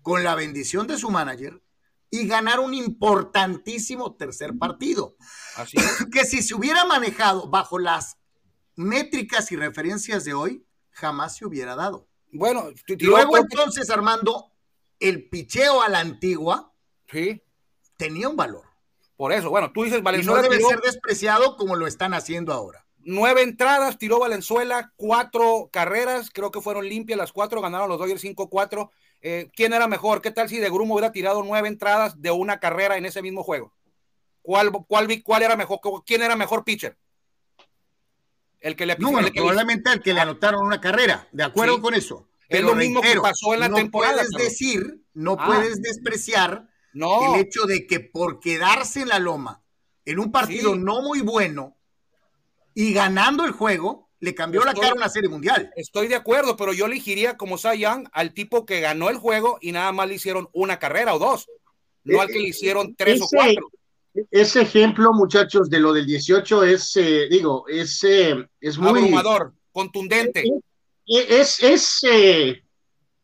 con 0.01 0.23
la 0.23 0.35
bendición 0.35 0.87
de 0.87 0.97
su 0.97 1.09
manager 1.11 1.61
y 2.09 2.27
ganar 2.27 2.59
un 2.59 2.73
importantísimo 2.73 4.15
tercer 4.15 4.57
partido. 4.57 5.15
Así 5.55 5.77
es. 5.77 6.05
Que 6.11 6.25
si 6.25 6.41
se 6.41 6.55
hubiera 6.55 6.83
manejado 6.85 7.47
bajo 7.47 7.77
las 7.79 8.17
métricas 8.75 9.51
y 9.51 9.55
referencias 9.55 10.25
de 10.25 10.33
hoy, 10.33 10.65
jamás 10.89 11.37
se 11.37 11.45
hubiera 11.45 11.75
dado. 11.75 12.07
Bueno, 12.37 12.69
luego 12.99 13.37
entonces, 13.37 13.89
Armando, 13.89 14.51
el 14.99 15.29
picheo 15.29 15.81
a 15.81 15.89
la 15.89 15.99
antigua 15.99 16.73
sí, 17.09 17.41
tenía 17.97 18.29
un 18.29 18.35
valor. 18.35 18.63
por 19.15 19.31
eso. 19.31 19.49
Bueno, 19.49 19.71
tú 19.71 19.83
dices 19.83 19.99
Y 19.99 20.01
no 20.01 20.05
Valenzuela 20.05 20.41
debe 20.41 20.57
tiró 20.57 20.69
ser 20.69 20.81
despreciado 20.81 21.55
como 21.55 21.75
lo 21.75 21.87
están 21.87 22.13
haciendo 22.13 22.53
ahora. 22.53 22.85
nueve 22.99 23.41
entradas, 23.41 23.97
tiró 23.97 24.19
Valenzuela, 24.19 24.93
cuatro 24.95 25.69
carreras, 25.71 26.29
creo 26.31 26.51
que 26.51 26.61
fueron 26.61 26.87
limpias 26.89 27.17
las 27.17 27.31
cuatro, 27.31 27.61
ganaron 27.61 27.89
los 27.89 27.99
Dodgers 27.99 28.23
5-4. 28.23 28.89
Eh, 29.21 29.49
¿Quién 29.55 29.73
era 29.73 29.87
mejor? 29.87 30.21
¿Qué 30.21 30.31
tal 30.31 30.49
si 30.49 30.57
de 30.59 30.69
Grumo 30.69 30.93
hubiera 30.93 31.11
tirado 31.11 31.41
nueve 31.41 31.67
entradas 31.67 32.21
de 32.21 32.31
una 32.31 32.59
carrera 32.59 32.97
en 32.97 33.05
ese 33.05 33.21
mismo 33.21 33.43
juego? 33.43 33.73
¿Cuál, 34.41 34.71
cuál, 34.87 35.07
cuál 35.23 35.41
era 35.41 35.55
mejor? 35.55 35.79
¿Quién 36.05 36.21
era 36.21 36.35
mejor 36.35 36.63
pitcher? 36.63 36.97
El 38.65 38.75
que 38.75 38.87
le 38.87 38.95
No, 38.97 39.11
bueno, 39.11 39.27
el 39.27 39.33
que 39.33 39.39
le- 39.39 39.45
probablemente 39.45 39.89
al 39.91 40.01
que 40.01 40.11
le 40.13 40.21
anotaron 40.21 40.65
una 40.65 40.81
carrera, 40.81 41.27
de 41.31 41.43
acuerdo 41.43 41.75
Sí. 41.75 41.81
con 41.81 41.93
eso. 41.93 42.27
Es 42.49 42.61
lo 42.63 42.73
mismo 42.73 42.99
que 42.99 43.15
pasó 43.21 43.53
en 43.53 43.59
la 43.59 43.69
no 43.69 43.75
temporada, 43.77 44.15
puedes 44.15 44.29
decir, 44.31 45.03
no 45.13 45.35
Ah. 45.39 45.45
puedes 45.45 45.81
despreciar 45.83 46.67
No, 46.93 47.35
el 47.35 47.41
hecho 47.41 47.65
de 47.65 47.85
que 47.85 47.99
por 47.99 48.39
quedarse 48.39 49.01
en 49.01 49.09
la 49.09 49.19
loma 49.19 49.61
en 50.03 50.17
un 50.19 50.31
partido 50.31 50.73
Sí. 50.73 50.79
no 50.79 51.01
muy 51.03 51.21
bueno 51.21 51.75
y 52.73 52.91
ganando 52.91 53.45
el 53.45 53.51
juego, 53.51 54.09
le 54.19 54.33
cambió 54.33 54.63
la 54.65 54.73
cara 54.73 54.89
a 54.89 54.95
una 54.95 55.09
serie 55.09 55.29
mundial. 55.29 55.71
estoy 55.75 56.07
de 56.07 56.15
acuerdo, 56.15 56.57
pero 56.57 56.73
yo 56.73 56.87
elegiría 56.87 57.37
como 57.37 57.59
Cy 57.59 57.77
Young 57.79 58.07
al 58.13 58.33
tipo 58.33 58.65
que 58.65 58.79
ganó 58.79 59.09
el 59.09 59.17
juego 59.17 59.59
y 59.61 59.73
nada 59.73 59.91
más 59.91 60.07
le 60.07 60.15
hicieron 60.15 60.49
una 60.53 60.79
carrera 60.79 61.13
o 61.13 61.19
dos, 61.19 61.47
no 62.03 62.19
al 62.21 62.29
que 62.29 62.39
le 62.39 62.49
hicieron 62.49 62.95
tres 62.95 63.21
o 63.21 63.27
cuatro. 63.31 63.69
Ese 64.31 64.61
ejemplo, 64.61 65.11
muchachos, 65.13 65.69
de 65.69 65.79
lo 65.79 65.91
del 65.93 66.05
18 66.05 66.63
es, 66.63 66.95
eh, 66.95 67.27
digo, 67.29 67.65
es, 67.67 68.03
eh, 68.03 68.47
es 68.61 68.77
muy... 68.77 68.99
Abrumador, 68.99 69.53
contundente. 69.71 70.43
Es, 71.05 71.61
es, 71.61 71.99
eh, 72.09 72.63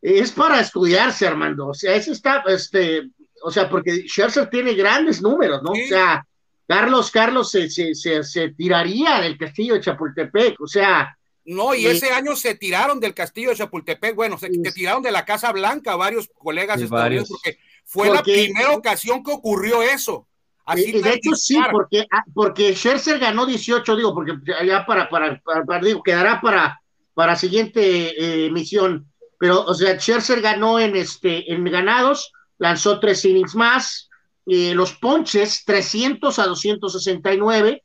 es 0.00 0.32
para 0.32 0.60
estudiarse, 0.60 1.26
Armando. 1.26 1.68
O 1.68 1.74
sea, 1.74 1.94
ese 1.94 2.12
está, 2.12 2.44
este, 2.46 3.10
o 3.42 3.50
sea, 3.50 3.68
porque 3.68 4.06
Scherzer 4.06 4.50
tiene 4.50 4.74
grandes 4.74 5.22
números, 5.22 5.62
¿no? 5.62 5.74
Sí. 5.74 5.84
O 5.84 5.88
sea, 5.88 6.26
Carlos, 6.66 7.10
Carlos 7.10 7.50
se, 7.50 7.68
se, 7.70 7.94
se, 7.94 8.22
se 8.22 8.50
tiraría 8.50 9.20
del 9.20 9.36
castillo 9.38 9.74
de 9.74 9.80
Chapultepec, 9.80 10.60
o 10.60 10.66
sea, 10.66 11.16
No, 11.44 11.74
y 11.74 11.80
Sí. 11.80 11.86
ese 11.88 12.10
año 12.12 12.36
se 12.36 12.54
tiraron 12.54 13.00
del 13.00 13.14
castillo 13.14 13.50
de 13.50 13.56
Chapultepec, 13.56 14.14
bueno, 14.14 14.38
se, 14.38 14.48
tiraron 14.48 15.02
de 15.02 15.10
la 15.10 15.24
Casa 15.24 15.50
Blanca 15.52 15.96
varios 15.96 16.30
colegas 16.38 16.80
estadounidenses, 16.80 17.30
varios. 17.30 17.42
porque 17.42 17.58
fue 17.84 18.10
la 18.10 18.22
primera 18.22 18.70
ocasión 18.72 19.24
que 19.24 19.32
ocurrió 19.32 19.82
eso. 19.82 20.28
Así 20.64 20.92
y, 20.92 20.96
y 20.98 21.02
de 21.02 21.14
hecho 21.14 21.34
sí, 21.34 21.58
porque, 21.70 22.06
ah, 22.10 22.24
porque 22.34 22.74
Scherzer 22.74 23.18
ganó 23.18 23.46
18, 23.46 23.96
digo, 23.96 24.14
porque 24.14 24.34
ya 24.64 24.86
para, 24.86 25.08
para, 25.08 25.40
para, 25.40 25.64
para- 25.64 25.84
digo, 25.84 26.02
quedará 26.02 26.40
para, 26.40 26.80
para 27.14 27.36
siguiente 27.36 27.80
eh, 28.10 28.46
emisión, 28.46 29.06
pero, 29.38 29.62
o 29.64 29.74
sea, 29.74 29.98
Scherzer 29.98 30.40
ganó 30.40 30.78
en, 30.78 30.94
este, 30.94 31.52
en 31.52 31.64
ganados, 31.64 32.32
lanzó 32.58 33.00
tres 33.00 33.24
innings 33.24 33.54
más, 33.56 34.08
eh, 34.46 34.74
los 34.74 34.94
ponches 34.94 35.64
300 35.64 36.38
a 36.38 36.46
269, 36.46 37.82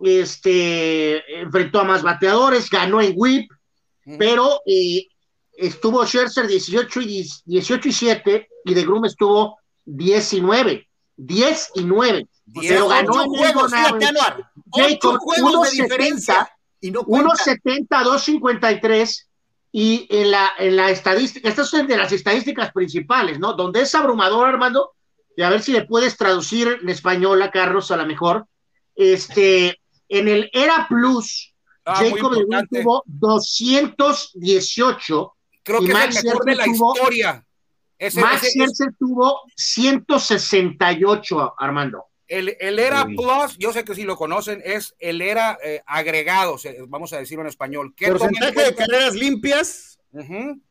este, 0.00 1.40
enfrentó 1.40 1.80
a 1.80 1.84
más 1.84 2.02
bateadores, 2.02 2.68
ganó 2.68 3.00
en 3.00 3.14
whip, 3.16 3.50
pero 4.18 4.60
eh, 4.66 5.06
estuvo 5.56 6.04
Scherzer 6.04 6.46
18 6.46 7.00
y, 7.00 7.06
10 7.06 7.42
18 7.44 7.88
y 7.88 7.92
7 7.92 8.48
y 8.64 8.74
de 8.74 8.82
Grum 8.82 9.04
estuvo 9.04 9.58
19, 9.84 10.85
10 11.16 11.70
y 11.76 11.84
9. 11.84 12.26
Diez, 12.46 12.72
Pero 12.72 12.86
ocho 12.86 12.94
ganó 12.94 13.22
en 13.22 13.28
juegos, 13.28 13.72
fíjate, 13.72 14.06
Anuar. 14.06 14.50
Jacob, 14.72 15.14
Ocho 15.14 15.18
juegos 15.18 15.70
de 15.70 15.78
1.70, 15.78 15.82
diferencia 15.82 16.50
y 16.80 16.90
no 16.90 17.04
cuenta. 17.04 17.34
1.70, 17.34 17.86
2.53 17.88 19.26
y 19.72 20.06
en 20.10 20.30
la, 20.30 20.50
en 20.58 20.76
la 20.76 20.90
estadística, 20.90 21.48
estas 21.48 21.68
son 21.68 21.86
de 21.86 21.96
las 21.96 22.12
estadísticas 22.12 22.72
principales, 22.72 23.38
¿no? 23.38 23.52
Donde 23.54 23.82
es 23.82 23.94
abrumador, 23.94 24.48
Armando, 24.48 24.92
y 25.36 25.42
a 25.42 25.50
ver 25.50 25.62
si 25.62 25.72
le 25.72 25.84
puedes 25.84 26.16
traducir 26.16 26.78
en 26.82 26.88
español 26.88 27.42
a 27.42 27.50
Carlos 27.50 27.90
a 27.90 27.96
lo 27.96 28.06
mejor. 28.06 28.46
Este, 28.94 29.78
en 30.08 30.28
el 30.28 30.48
Era 30.52 30.86
Plus, 30.88 31.52
Ah, 31.88 31.94
Jacob 32.02 32.34
de 32.34 32.44
tuvo 32.82 33.04
218 33.06 35.36
Creo 35.62 35.82
y 35.82 35.86
que 35.86 35.92
Max 35.92 36.16
es 36.16 36.24
el 36.24 36.30
mejor 36.30 36.44
de 36.44 36.54
la 36.56 36.64
tuvo- 36.64 36.94
historia. 36.96 37.45
Ese- 37.98 38.20
Max 38.20 38.42
ese- 38.44 38.50
Scherzer 38.58 38.88
tuvo 38.98 39.40
168, 39.56 41.54
Armando. 41.58 42.04
el, 42.28 42.56
el 42.60 42.78
era 42.78 43.04
Uy. 43.06 43.14
plus, 43.16 43.56
yo 43.58 43.72
sé 43.72 43.84
que 43.84 43.94
si 43.94 44.02
lo 44.02 44.16
conocen, 44.16 44.60
es 44.64 44.94
el 44.98 45.22
era 45.22 45.58
eh, 45.62 45.82
agregado, 45.86 46.56
vamos 46.88 47.12
a 47.12 47.18
decirlo 47.18 47.42
en 47.42 47.48
español. 47.48 47.94
¿Qué 47.96 48.08
Porcentaje 48.08 48.64
de 48.64 48.74
carreras 48.74 49.14
limpias 49.14 49.98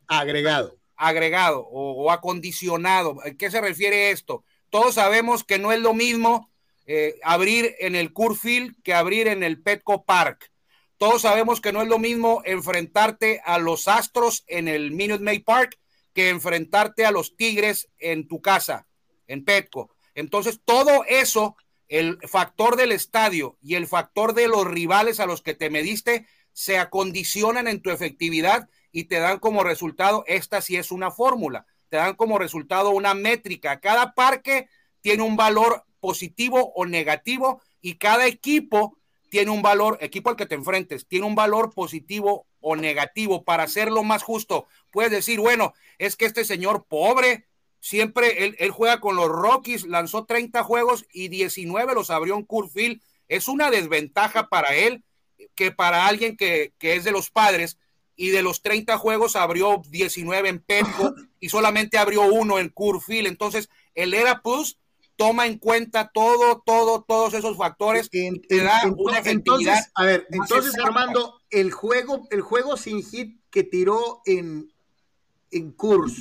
agregado. 0.07 0.76
agregado 0.97 1.59
o, 1.61 2.03
o 2.03 2.11
acondicionado. 2.11 3.17
¿A 3.26 3.32
qué 3.32 3.49
se 3.49 3.61
refiere 3.61 4.11
esto? 4.11 4.43
Todos 4.69 4.95
sabemos 4.95 5.43
que 5.43 5.57
no 5.59 5.71
es 5.71 5.80
lo 5.80 5.93
mismo 5.93 6.51
eh, 6.88 7.15
abrir 7.23 7.73
en 7.80 7.95
el 7.95 8.11
Curfield 8.11 8.76
que 8.84 8.93
abrir 8.93 9.28
en 9.28 9.41
el 9.43 9.61
Petco 9.61 10.03
Park. 10.03 10.51
Todos 10.97 11.21
sabemos 11.23 11.59
que 11.61 11.71
no 11.73 11.82
es 11.82 11.88
lo 11.88 11.99
mismo 11.99 12.41
enfrentarte 12.45 13.41
a 13.45 13.57
los 13.59 13.88
Astros 13.88 14.43
en 14.47 14.67
el 14.67 14.91
Minute 14.91 15.23
Maid 15.23 15.43
Park 15.43 15.78
que 16.16 16.30
enfrentarte 16.30 17.05
a 17.05 17.11
los 17.11 17.36
Tigres 17.36 17.89
en 17.99 18.28
tu 18.28 18.41
casa, 18.41 18.88
en 19.28 19.43
Petco. 19.43 19.93
Entonces, 20.16 20.61
todo 20.63 21.03
eso, 21.07 21.57
el 21.89 22.18
factor 22.28 22.78
del 22.78 22.93
estadio 22.93 23.57
y 23.61 23.76
el 23.76 23.86
factor 23.86 24.34
de 24.34 24.47
los 24.47 24.66
rivales 24.66 25.20
a 25.20 25.26
los 25.26 25.41
que 25.41 25.53
te 25.53 25.70
mediste, 25.70 26.26
se 26.53 26.80
acondicionan 26.80 27.68
en 27.68 27.82
tu 27.82 27.91
efectividad 27.91 28.70
y 28.93 29.03
te 29.03 29.20
dan 29.20 29.39
como 29.39 29.61
resultado, 29.61 30.24
esta 30.26 30.61
sí 30.61 30.78
es 30.78 30.89
una 30.89 31.11
fórmula, 31.11 31.66
te 31.89 31.97
dan 31.97 32.16
como 32.16 32.39
resultado 32.39 32.91
una 32.91 33.13
métrica. 33.13 33.82
Cada 33.82 34.13
parque 34.13 34.70
tiene 35.01 35.22
un 35.22 35.36
valor 35.36 35.84
positivo 35.99 36.72
o 36.76 36.86
negativo 36.86 37.61
y 37.82 37.95
cada 37.95 38.26
equipo 38.26 38.97
tiene 39.30 39.51
un 39.51 39.61
valor, 39.61 39.97
equipo 39.99 40.30
al 40.30 40.38
que 40.38 40.45
te 40.45 40.55
enfrentes, 40.55 41.07
tiene 41.07 41.26
un 41.26 41.36
valor 41.36 41.74
positivo 41.74 42.47
o 42.68 42.76
negativo 42.76 43.43
para 43.43 43.61
hacerlo 43.61 44.03
más 44.03 44.24
justo. 44.24 44.66
Puedes 44.89 45.11
decir, 45.11 45.39
bueno, 45.39 45.76
es 45.99 46.16
que 46.16 46.26
este 46.26 46.43
señor 46.43 46.86
pobre, 46.89 47.45
siempre 47.80 48.43
él, 48.57 48.72
juega 48.72 48.99
con 48.99 49.16
los 49.16 49.30
Rockies, 49.30 49.86
lanzó 49.86 50.26
30 50.26 50.63
juegos 50.63 51.05
y 51.13 51.28
19 51.28 51.93
los 51.93 52.09
abrió 52.09 52.36
en 52.36 52.43
Curfield. 52.43 53.03
Es 53.28 53.47
una 53.47 53.70
desventaja 53.70 54.49
para 54.49 54.74
él 54.74 55.03
que 55.53 55.72
para 55.72 56.07
alguien 56.07 56.36
que, 56.36 56.74
que 56.80 56.95
es 56.95 57.03
de 57.03 57.11
los 57.11 57.30
padres 57.30 57.78
y 58.16 58.30
de 58.30 58.41
los 58.41 58.63
30 58.63 58.97
juegos 58.97 59.36
abrió 59.36 59.84
19 59.88 60.49
en 60.49 60.59
Petco 60.59 61.13
y 61.39 61.49
solamente 61.49 61.99
abrió 61.99 62.24
uno 62.24 62.57
en 62.57 62.70
Curfield. 62.70 63.28
Entonces, 63.28 63.70
el 63.93 64.16
Era 64.16 64.41
Plus 64.41 64.80
toma 65.16 65.47
en 65.47 65.57
cuenta 65.57 66.11
todo, 66.13 66.61
todo, 66.66 67.03
todos 67.07 67.34
esos 67.34 67.57
factores 67.57 68.09
y 68.11 68.39
te 68.41 68.57
da 68.61 68.82
una 68.97 69.20
Entonces, 69.20 69.91
a 69.95 70.05
ver, 70.05 70.28
entonces 70.32 70.78
Armando, 70.84 71.41
el 71.49 71.72
juego, 71.72 72.28
el 72.32 72.41
juego 72.41 72.78
sin 72.78 73.03
hit 73.03 73.39
que 73.49 73.63
tiró 73.63 74.22
en, 74.26 74.72
en 75.51 75.72
Kurs, 75.72 76.13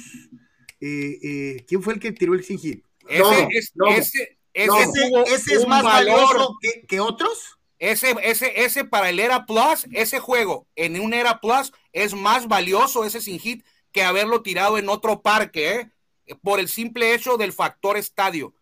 eh, 0.81 1.19
eh, 1.23 1.65
¿quién 1.67 1.83
fue 1.83 1.95
el 1.95 2.01
que 2.01 2.13
tiró 2.13 2.35
el 2.35 2.45
sin 2.45 2.59
hit? 2.59 2.85
Ese, 3.09 3.49
ese, 3.51 4.39
ese, 4.55 5.55
es 5.55 5.67
más 5.67 5.83
valioso 5.83 6.57
que, 6.61 6.87
que, 6.87 7.01
otros. 7.01 7.59
Ese, 7.79 8.15
ese, 8.23 8.65
ese 8.65 8.85
para 8.85 9.11
el 9.11 9.21
Era 9.21 9.45
Plus, 9.47 9.87
ese 9.93 10.21
juego 10.21 10.67
en 10.77 11.01
un 11.01 11.13
Era 11.13 11.41
Plus 11.41 11.73
es 11.93 12.15
más 12.15 12.49
valioso 12.49 13.05
ese 13.05 13.21
sin 13.21 13.39
hit 13.39 13.65
que 13.93 14.03
haberlo 14.03 14.43
tirado 14.43 14.79
en 14.79 14.89
otro 14.89 15.23
parque, 15.23 15.75
¿eh? 15.75 16.37
por 16.43 16.61
el 16.61 16.69
simple 16.69 17.15
hecho 17.15 17.37
del 17.37 17.53
factor 17.53 17.97
estadio. 17.97 18.55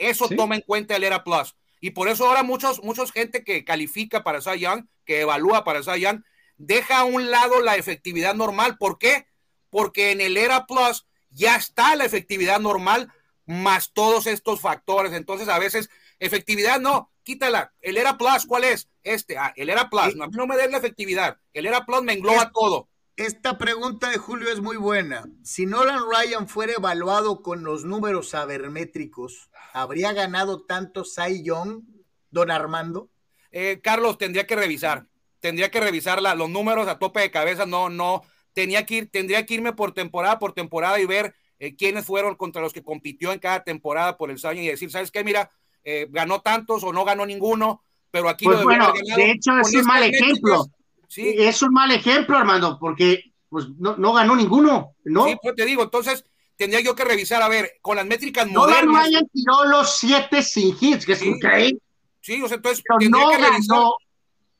Eso 0.00 0.28
toma 0.28 0.56
en 0.56 0.62
cuenta 0.62 0.96
el 0.96 1.04
Era 1.04 1.22
Plus. 1.22 1.54
Y 1.80 1.90
por 1.90 2.08
eso 2.08 2.26
ahora 2.26 2.42
muchos, 2.42 2.82
muchos 2.82 3.12
gente 3.12 3.44
que 3.44 3.64
califica 3.64 4.24
para 4.24 4.40
Cy 4.40 4.58
Young, 4.58 4.86
que 5.04 5.20
evalúa 5.20 5.62
para 5.62 5.82
Cy 5.82 6.00
Young, 6.00 6.22
deja 6.56 6.98
a 6.98 7.04
un 7.04 7.30
lado 7.30 7.60
la 7.60 7.76
efectividad 7.76 8.34
normal. 8.34 8.78
¿Por 8.78 8.98
qué? 8.98 9.26
Porque 9.68 10.10
en 10.10 10.20
el 10.20 10.36
Era 10.36 10.66
Plus 10.66 11.06
ya 11.30 11.56
está 11.56 11.94
la 11.96 12.06
efectividad 12.06 12.60
normal 12.60 13.12
más 13.46 13.92
todos 13.92 14.26
estos 14.26 14.60
factores. 14.60 15.12
Entonces, 15.12 15.48
a 15.48 15.58
veces, 15.58 15.90
efectividad 16.18 16.80
no, 16.80 17.10
quítala. 17.22 17.74
El 17.80 17.98
Era 17.98 18.16
Plus, 18.16 18.46
¿cuál 18.46 18.64
es? 18.64 18.88
Este, 19.02 19.36
ah, 19.36 19.52
el 19.54 19.68
Era 19.68 19.90
Plus. 19.90 20.16
No, 20.16 20.28
no 20.28 20.46
me 20.46 20.56
des 20.56 20.70
la 20.70 20.78
efectividad. 20.78 21.38
El 21.52 21.66
Era 21.66 21.84
Plus 21.84 22.02
me 22.02 22.14
engloba 22.14 22.50
todo. 22.52 22.88
Esta 23.16 23.58
pregunta 23.58 24.08
de 24.08 24.16
Julio 24.16 24.50
es 24.50 24.60
muy 24.60 24.78
buena. 24.78 25.28
Si 25.42 25.66
Nolan 25.66 26.04
Ryan 26.10 26.48
fuera 26.48 26.72
evaluado 26.72 27.42
con 27.42 27.64
los 27.64 27.84
números 27.84 28.30
sabermétricos, 28.30 29.49
¿habría 29.72 30.12
ganado 30.12 30.62
tanto 30.62 31.04
Cy 31.04 31.42
Young, 31.42 31.82
don 32.30 32.50
Armando? 32.50 33.10
Eh, 33.50 33.80
Carlos, 33.82 34.18
tendría 34.18 34.46
que 34.46 34.56
revisar. 34.56 35.06
Tendría 35.40 35.70
que 35.70 35.80
revisar 35.80 36.20
los 36.22 36.50
números 36.50 36.86
a 36.88 36.98
tope 36.98 37.20
de 37.20 37.30
cabeza. 37.30 37.66
No, 37.66 37.88
no. 37.88 38.22
Tenía 38.52 38.84
que 38.84 38.96
ir, 38.96 39.10
tendría 39.10 39.46
que 39.46 39.54
irme 39.54 39.72
por 39.72 39.92
temporada 39.92 40.38
por 40.38 40.52
temporada 40.52 41.00
y 41.00 41.06
ver 41.06 41.34
eh, 41.58 41.76
quiénes 41.76 42.04
fueron 42.04 42.34
contra 42.36 42.62
los 42.62 42.72
que 42.72 42.82
compitió 42.82 43.32
en 43.32 43.38
cada 43.38 43.64
temporada 43.64 44.16
por 44.16 44.30
el 44.30 44.38
Cy 44.38 44.58
y 44.58 44.68
decir, 44.68 44.90
¿sabes 44.90 45.10
qué? 45.10 45.24
Mira, 45.24 45.50
eh, 45.84 46.06
ganó 46.10 46.40
tantos 46.40 46.84
o 46.84 46.92
no 46.92 47.04
ganó 47.04 47.24
ninguno, 47.24 47.82
pero 48.10 48.28
aquí 48.28 48.44
pues 48.44 48.62
bueno, 48.64 48.92
de 49.16 49.30
hecho 49.30 49.58
es 49.58 49.74
un 49.74 49.84
mal 49.84 50.02
ejemplo. 50.02 50.66
Sí. 51.08 51.34
Es 51.38 51.62
un 51.62 51.72
mal 51.72 51.90
ejemplo, 51.90 52.36
Armando, 52.36 52.78
porque 52.78 53.32
pues 53.48 53.66
no, 53.78 53.96
no 53.96 54.12
ganó 54.12 54.36
ninguno, 54.36 54.94
¿no? 55.04 55.26
Sí, 55.26 55.36
pues 55.42 55.54
te 55.56 55.64
digo, 55.64 55.82
entonces 55.82 56.24
tendría 56.60 56.82
yo 56.82 56.94
que 56.94 57.06
revisar, 57.06 57.40
a 57.40 57.48
ver, 57.48 57.78
con 57.80 57.96
las 57.96 58.04
métricas 58.04 58.46
no 58.46 58.60
modernas. 58.60 59.06
Ryan 59.06 59.30
tiró 59.32 59.64
los 59.64 59.96
siete 59.96 60.42
sin 60.42 60.76
hits, 60.78 61.06
que 61.06 61.12
es 61.12 61.20
sí. 61.20 61.28
increíble. 61.28 61.80
Sí, 62.20 62.42
o 62.42 62.48
sea, 62.48 62.58
entonces 62.58 62.84
Pero 62.86 63.10
no 63.10 63.30
que 63.30 63.38
revisar, 63.38 63.78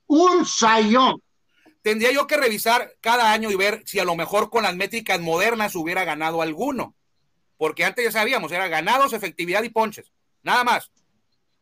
un 0.06 0.46
sayón. 0.46 1.22
Tendría 1.82 2.10
yo 2.10 2.26
que 2.26 2.38
revisar 2.38 2.94
cada 3.02 3.34
año 3.34 3.50
y 3.50 3.54
ver 3.54 3.82
si 3.84 3.98
a 3.98 4.06
lo 4.06 4.16
mejor 4.16 4.48
con 4.48 4.62
las 4.62 4.74
métricas 4.74 5.20
modernas 5.20 5.76
hubiera 5.76 6.04
ganado 6.04 6.40
alguno. 6.40 6.94
Porque 7.58 7.84
antes 7.84 8.02
ya 8.02 8.12
sabíamos, 8.12 8.50
era 8.50 8.68
ganados, 8.68 9.12
efectividad 9.12 9.62
y 9.62 9.68
ponches. 9.68 10.10
Nada 10.42 10.64
más. 10.64 10.90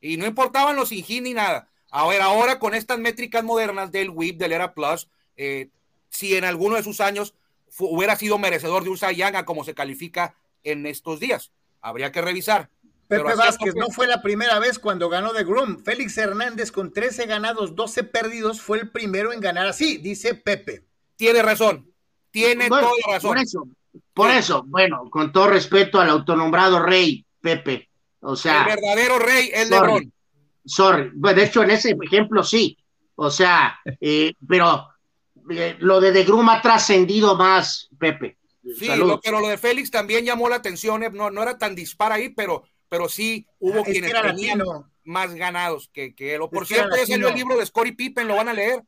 Y 0.00 0.18
no 0.18 0.26
importaban 0.26 0.76
los 0.76 0.90
sin 0.90 1.02
hit 1.02 1.24
ni 1.24 1.34
nada. 1.34 1.68
A 1.90 2.06
ver, 2.06 2.22
ahora 2.22 2.60
con 2.60 2.74
estas 2.74 3.00
métricas 3.00 3.42
modernas 3.42 3.90
del 3.90 4.10
WIP, 4.10 4.38
del 4.38 4.52
Era 4.52 4.72
Plus, 4.72 5.08
eh, 5.36 5.70
si 6.10 6.36
en 6.36 6.44
alguno 6.44 6.76
de 6.76 6.84
sus 6.84 7.00
años 7.00 7.34
hubiera 7.78 8.16
sido 8.16 8.38
merecedor 8.38 8.84
de 8.84 8.90
un 8.90 8.98
Sayanga 8.98 9.44
como 9.44 9.64
se 9.64 9.74
califica 9.74 10.34
en 10.62 10.86
estos 10.86 11.20
días. 11.20 11.52
Habría 11.80 12.12
que 12.12 12.20
revisar. 12.20 12.70
Pepe 13.06 13.34
Vázquez, 13.34 13.74
no 13.74 13.88
fue 13.88 14.06
la 14.06 14.20
primera 14.20 14.58
vez 14.58 14.78
cuando 14.78 15.08
ganó 15.08 15.32
de 15.32 15.44
Groom. 15.44 15.78
Félix 15.82 16.18
Hernández 16.18 16.70
con 16.70 16.92
13 16.92 17.26
ganados, 17.26 17.74
12 17.74 18.04
perdidos, 18.04 18.60
fue 18.60 18.80
el 18.80 18.90
primero 18.90 19.32
en 19.32 19.40
ganar 19.40 19.66
así, 19.66 19.96
dice 19.96 20.34
Pepe. 20.34 20.84
Tiene 21.16 21.42
razón, 21.42 21.90
tiene 22.30 22.68
toda 22.68 22.90
razón. 23.06 23.30
Por 23.30 23.38
eso, 23.38 23.68
por 24.12 24.30
eso, 24.30 24.62
bueno, 24.66 25.08
con 25.10 25.32
todo 25.32 25.48
respeto 25.48 26.00
al 26.00 26.10
autonombrado 26.10 26.82
rey, 26.82 27.24
Pepe. 27.40 27.88
O 28.20 28.36
sea, 28.36 28.64
el 28.64 28.76
verdadero 28.76 29.18
rey 29.18 29.50
es 29.54 29.70
Lebron 29.70 30.12
sorry. 30.68 31.10
de 31.14 31.42
hecho, 31.42 31.62
en 31.62 31.70
ese 31.70 31.96
ejemplo 32.00 32.42
sí. 32.42 32.76
O 33.16 33.30
sea, 33.30 33.78
eh, 34.00 34.34
pero 34.46 34.88
lo 35.78 36.00
de 36.00 36.12
De 36.12 36.24
Grum 36.24 36.48
ha 36.48 36.60
trascendido 36.60 37.36
más, 37.36 37.88
Pepe. 37.98 38.38
Sí, 38.76 38.88
pero 39.22 39.40
lo 39.40 39.48
de 39.48 39.58
Félix 39.58 39.90
también 39.90 40.24
llamó 40.24 40.48
la 40.48 40.56
atención. 40.56 41.02
Eh, 41.02 41.10
no, 41.10 41.30
no 41.30 41.42
era 41.42 41.56
tan 41.56 41.74
dispar 41.74 42.12
ahí, 42.12 42.28
pero, 42.28 42.64
pero 42.88 43.08
sí 43.08 43.46
hubo 43.58 43.82
quienes 43.82 44.12
tenían 44.12 44.62
más 45.04 45.34
ganados 45.34 45.90
que, 45.92 46.14
que 46.14 46.34
él. 46.34 46.42
por 46.50 46.66
cierto, 46.66 46.96
ya 46.96 47.06
salió 47.06 47.28
el 47.28 47.34
libro 47.34 47.56
de 47.56 47.66
Scottie 47.66 47.94
Pippen, 47.94 48.28
lo 48.28 48.36
van 48.36 48.48
a 48.48 48.52
leer. 48.52 48.82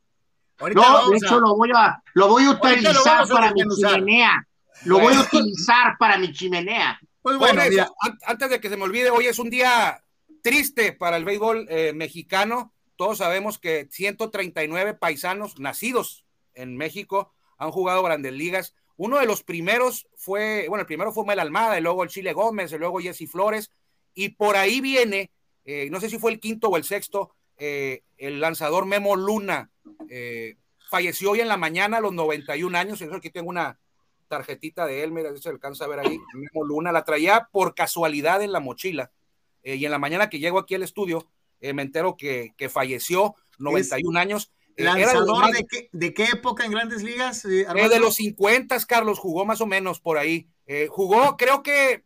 no, 0.74 1.08
de 1.08 1.16
hecho 1.16 1.40
lo 1.40 1.56
voy 1.56 1.70
a, 1.74 2.02
lo 2.14 2.28
voy 2.28 2.44
a 2.44 2.50
utilizar 2.50 3.26
para 3.28 3.52
mi 3.52 3.62
chimenea. 3.74 4.46
Lo 4.84 4.98
voy 4.98 5.14
a 5.14 5.20
utilizar 5.20 5.96
para 5.98 6.18
mi 6.18 6.32
chimenea. 6.32 7.00
Pues 7.22 7.36
bueno, 7.36 7.62
antes 8.26 8.50
de 8.50 8.60
que 8.60 8.68
se 8.68 8.76
me 8.76 8.84
olvide, 8.84 9.10
hoy 9.10 9.26
es 9.26 9.38
un 9.38 9.50
día 9.50 10.02
triste 10.42 10.92
para 10.92 11.16
el 11.16 11.24
béisbol 11.24 11.66
eh, 11.68 11.92
mexicano. 11.94 12.72
Todos 12.96 13.18
sabemos 13.18 13.58
que 13.58 13.88
139 13.90 14.94
paisanos 14.94 15.58
nacidos 15.58 16.24
en 16.54 16.76
México 16.76 17.32
han 17.58 17.70
jugado 17.70 18.02
grandes 18.02 18.32
ligas. 18.32 18.74
Uno 18.96 19.18
de 19.18 19.26
los 19.26 19.42
primeros 19.42 20.08
fue, 20.16 20.66
bueno, 20.68 20.82
el 20.82 20.86
primero 20.86 21.12
fue 21.12 21.24
Mel 21.24 21.38
Almada, 21.38 21.78
y 21.78 21.82
luego 21.82 22.02
el 22.02 22.10
Chile 22.10 22.32
Gómez, 22.32 22.72
y 22.72 22.78
luego 22.78 23.00
Jesse 23.00 23.28
Flores, 23.30 23.70
y 24.14 24.30
por 24.30 24.56
ahí 24.56 24.80
viene, 24.80 25.30
eh, 25.64 25.88
no 25.90 26.00
sé 26.00 26.10
si 26.10 26.18
fue 26.18 26.32
el 26.32 26.40
quinto 26.40 26.68
o 26.68 26.76
el 26.76 26.84
sexto, 26.84 27.34
eh, 27.56 28.02
el 28.16 28.40
lanzador 28.40 28.86
Memo 28.86 29.16
Luna. 29.16 29.70
falleció 30.90 31.30
hoy 31.30 31.40
en 31.40 31.48
la 31.48 31.56
mañana 31.56 31.98
a 31.98 32.00
los 32.00 32.12
91 32.12 32.76
años, 32.76 33.00
eso 33.00 33.14
aquí 33.14 33.30
tengo 33.30 33.48
una 33.48 33.78
tarjetita 34.28 34.86
de 34.86 35.02
él, 35.02 35.12
mira, 35.12 35.36
se 35.36 35.48
alcanza 35.48 35.84
a 35.84 35.88
ver 35.88 36.00
ahí, 36.00 36.18
Memo 36.34 36.64
Luna, 36.64 36.92
la 36.92 37.04
traía 37.04 37.48
por 37.52 37.74
casualidad 37.74 38.42
en 38.42 38.52
la 38.52 38.60
mochila 38.60 39.10
eh, 39.62 39.76
y 39.76 39.84
en 39.84 39.90
la 39.90 39.98
mañana 39.98 40.30
que 40.30 40.38
llego 40.38 40.58
aquí 40.58 40.74
al 40.74 40.82
estudio, 40.82 41.28
eh, 41.60 41.72
me 41.72 41.82
entero 41.82 42.16
que, 42.16 42.54
que 42.56 42.68
falleció, 42.68 43.34
91 43.58 44.18
años. 44.18 44.50
Eh, 44.76 44.84
¿Lanzador 44.84 45.52
de, 45.52 45.66
qué, 45.66 45.88
de, 45.92 46.14
qué, 46.14 46.24
época 46.24 46.64
en 46.64 46.70
grandes 46.70 47.02
ligas? 47.02 47.42
de 47.42 47.98
los 48.00 48.14
50, 48.14 48.78
Carlos, 48.86 49.18
jugó 49.18 49.44
más 49.44 49.60
o 49.60 49.66
menos 49.66 50.00
por 50.00 50.18
ahí. 50.18 50.48
jugó, 50.88 51.36
creo 51.36 51.62
que 51.62 52.04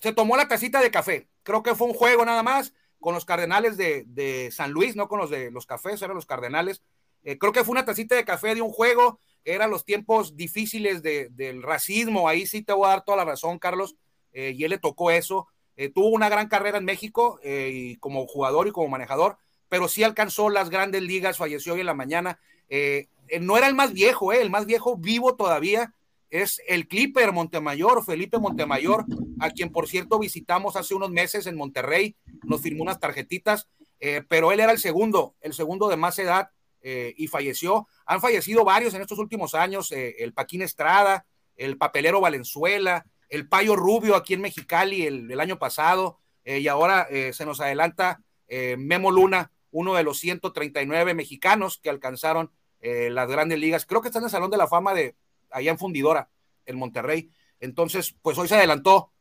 se 0.00 0.12
tomó 0.12 0.36
la 0.36 0.48
tacita 0.48 0.80
de 0.80 0.90
café. 0.90 1.28
Creo 1.42 1.62
que 1.62 1.74
fue 1.74 1.88
un 1.88 1.94
juego 1.94 2.24
nada 2.24 2.42
más 2.42 2.72
con 3.00 3.14
los 3.14 3.24
Cardenales 3.24 3.76
de, 3.76 4.04
de 4.06 4.50
San 4.50 4.72
Luis, 4.72 4.96
no 4.96 5.08
con 5.08 5.18
los 5.18 5.30
de 5.30 5.50
los 5.50 5.66
cafés, 5.66 6.00
eran 6.02 6.16
los 6.16 6.26
Cardenales. 6.26 6.82
creo 7.22 7.52
que 7.52 7.64
fue 7.64 7.72
una 7.72 7.84
tacita 7.84 8.14
de 8.14 8.24
café 8.24 8.54
de 8.54 8.62
un 8.62 8.70
juego. 8.70 9.20
Eran 9.44 9.70
los 9.70 9.84
tiempos 9.84 10.36
difíciles 10.36 11.02
de, 11.02 11.28
del 11.30 11.62
racismo. 11.62 12.28
Ahí 12.28 12.46
sí 12.46 12.62
te 12.62 12.72
voy 12.72 12.86
a 12.86 12.90
dar 12.90 13.04
toda 13.04 13.18
la 13.18 13.24
razón, 13.24 13.58
Carlos. 13.58 13.96
y 14.32 14.62
él 14.62 14.70
le 14.70 14.78
tocó 14.78 15.10
eso. 15.10 15.48
Eh, 15.78 15.90
tuvo 15.90 16.08
una 16.08 16.28
gran 16.28 16.48
carrera 16.48 16.78
en 16.78 16.84
México 16.84 17.38
eh, 17.44 17.70
y 17.72 17.96
como 17.98 18.26
jugador 18.26 18.66
y 18.66 18.72
como 18.72 18.88
manejador, 18.88 19.38
pero 19.68 19.88
sí 19.88 20.02
alcanzó 20.02 20.50
las 20.50 20.70
grandes 20.70 21.02
ligas, 21.02 21.38
falleció 21.38 21.74
hoy 21.74 21.80
en 21.80 21.86
la 21.86 21.94
mañana. 21.94 22.38
Eh, 22.68 23.08
no 23.40 23.56
era 23.56 23.66
el 23.66 23.74
más 23.74 23.92
viejo, 23.92 24.32
el 24.32 24.50
más 24.50 24.66
viejo 24.66 24.96
vivo 24.96 25.36
todavía, 25.36 25.94
es 26.30 26.60
el 26.68 26.88
Clipper 26.88 27.32
Montemayor, 27.32 28.04
Felipe 28.04 28.38
Montemayor, 28.38 29.06
a 29.40 29.50
quien 29.50 29.70
por 29.70 29.88
cierto 29.88 30.18
visitamos 30.18 30.76
hace 30.76 30.94
unos 30.94 31.10
meses 31.10 31.46
en 31.46 31.56
Monterrey, 31.56 32.16
nos 32.42 32.60
firmó 32.60 32.82
unas 32.82 33.00
tarjetitas, 33.00 33.68
eh, 34.00 34.22
pero 34.28 34.52
él 34.52 34.60
era 34.60 34.72
el 34.72 34.78
segundo, 34.78 35.34
el 35.40 35.54
segundo 35.54 35.88
de 35.88 35.96
más 35.96 36.18
edad 36.18 36.50
eh, 36.82 37.14
y 37.16 37.28
falleció. 37.28 37.88
Han 38.06 38.20
fallecido 38.20 38.64
varios 38.64 38.94
en 38.94 39.02
estos 39.02 39.18
últimos 39.18 39.54
años, 39.54 39.90
eh, 39.92 40.16
el 40.18 40.32
Paquín 40.32 40.62
Estrada, 40.62 41.26
el 41.56 41.78
Papelero 41.78 42.20
Valenzuela, 42.20 43.06
el 43.28 43.48
Payo 43.48 43.74
Rubio 43.74 44.14
aquí 44.14 44.34
en 44.34 44.42
Mexicali 44.42 45.06
el, 45.06 45.30
el 45.30 45.40
año 45.40 45.58
pasado, 45.58 46.18
y 46.44 46.66
ahora 46.68 47.06
se 47.32 47.44
nos 47.44 47.60
adelanta 47.60 48.22
Memo 48.48 49.10
Luna, 49.10 49.52
uno 49.78 49.94
de 49.94 50.02
los 50.02 50.18
139 50.18 51.14
mexicanos 51.14 51.78
que 51.78 51.90
alcanzaron 51.90 52.50
las 52.80 53.28
grandes 53.28 53.58
ligas. 53.58 53.86
Creo 53.86 54.00
que 54.00 54.08
está 54.08 54.18
en 54.18 54.26
el 54.26 54.30
Salón 54.30 54.50
de 54.50 54.56
la 54.56 54.68
Fama 54.68 54.94
de, 54.94 55.16
allá 55.50 55.70
en 55.70 55.78
Fundidora, 55.78 56.30
en 56.66 56.76
Monterrey. 56.76 57.30
Entonces, 57.60 58.16
pues 58.22 58.38
hoy 58.38 58.48
se 58.48 58.56
adelantó 58.56 59.12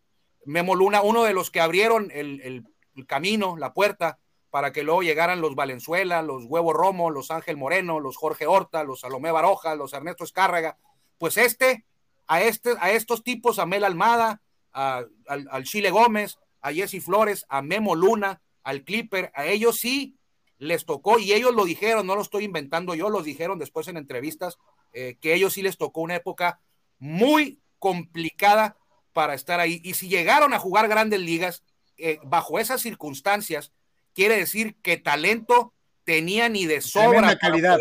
Memo 0.46 0.76
Luna, 0.76 1.02
uno 1.02 1.24
de 1.24 1.34
los 1.34 1.52
que 1.52 1.60
abrieron 1.60 2.10
el, 2.12 2.66
camino, 3.06 3.58
la 3.58 3.74
puerta, 3.74 4.20
para 4.50 4.72
que 4.72 4.84
luego 4.84 5.04
llegaran 5.04 5.42
los 5.42 5.56
Valenzuela, 5.56 6.22
los 6.22 6.46
Huevo 6.46 6.74
Romo, 6.74 7.12
los 7.12 7.30
Ángel 7.30 7.58
Moreno, 7.58 8.00
los 8.00 8.18
Jorge 8.18 8.48
Horta, 8.48 8.84
los 8.84 9.02
Salomé 9.02 9.32
Baroja, 9.32 9.76
los 9.76 9.94
Ernesto 9.94 10.24
Escárraga. 10.24 10.78
Pues 11.20 11.38
este, 11.38 11.86
a, 12.26 12.42
este, 12.42 12.72
a 12.80 12.92
estos 12.92 13.24
tipos, 13.24 13.60
a 13.60 13.66
Mel 13.66 13.84
Almada, 13.84 14.42
al, 14.72 15.10
al 15.28 15.64
Chile 15.64 15.92
Gómez, 15.92 16.40
a 16.62 16.72
Jesse 16.72 17.04
Flores, 17.04 17.46
a 17.50 17.62
Memo 17.62 17.96
Luna, 17.96 18.42
al 18.64 18.84
Clipper, 18.84 19.32
a 19.36 19.46
ellos 19.46 19.80
sí 19.80 20.17
les 20.60 20.86
tocó 20.86 21.20
y 21.20 21.34
ellos 21.34 21.54
lo 21.54 21.66
dijeron, 21.66 22.08
no 22.08 22.16
lo 22.16 22.22
estoy 22.22 22.44
inventando 22.44 22.96
yo, 22.96 23.10
los 23.10 23.26
dijeron 23.26 23.60
después 23.60 23.88
en 23.88 23.98
entrevistas, 23.98 24.58
eh, 24.94 25.18
que 25.22 25.34
ellos 25.34 25.54
sí 25.54 25.62
les 25.62 25.78
tocó 25.78 26.02
una 26.02 26.16
época 26.16 26.60
muy 27.00 27.60
complicada 27.80 28.78
para 29.14 29.34
estar 29.34 29.60
ahí. 29.60 29.82
Y 29.84 29.94
si 29.94 30.10
llegaron 30.10 30.54
a 30.54 30.60
jugar 30.60 30.88
grandes 30.88 31.20
ligas, 31.20 31.64
eh, 31.98 32.20
bajo 32.24 32.60
esas 32.60 32.82
circunstancias, 32.82 33.72
quiere 34.14 34.38
decir 34.38 34.76
que 34.82 34.98
talento 34.98 35.74
tenían 36.04 36.56
y 36.56 36.66
de 36.66 36.82
sobra 36.82 37.38
calidad, 37.38 37.78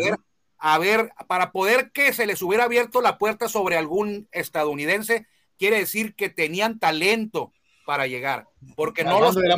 para 0.57 0.77
poder, 0.77 1.11
para 1.27 1.51
poder 1.51 1.91
que 1.91 2.13
se 2.13 2.25
les 2.25 2.41
hubiera 2.41 2.65
abierto 2.65 3.01
la 3.01 3.17
puerta 3.17 3.47
sobre 3.47 3.77
algún 3.77 4.27
estadounidense, 4.31 5.27
quiere 5.57 5.77
decir 5.79 6.15
que 6.15 6.29
tenían 6.29 6.79
talento 6.79 7.53
para 7.87 8.05
llegar, 8.05 8.49
porque 8.75 9.05
no 9.05 9.21
los 9.21 9.37
era, 9.37 9.55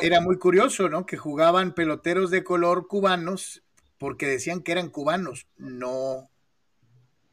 era, 0.00 0.20
muy 0.20 0.38
curioso, 0.38 0.88
¿no? 0.88 1.04
Que 1.04 1.16
jugaban 1.16 1.74
peloteros 1.74 2.30
de 2.30 2.44
color 2.44 2.86
cubanos 2.86 3.64
porque 3.98 4.28
decían 4.28 4.62
que 4.62 4.70
eran 4.70 4.88
cubanos, 4.88 5.48
no 5.56 6.30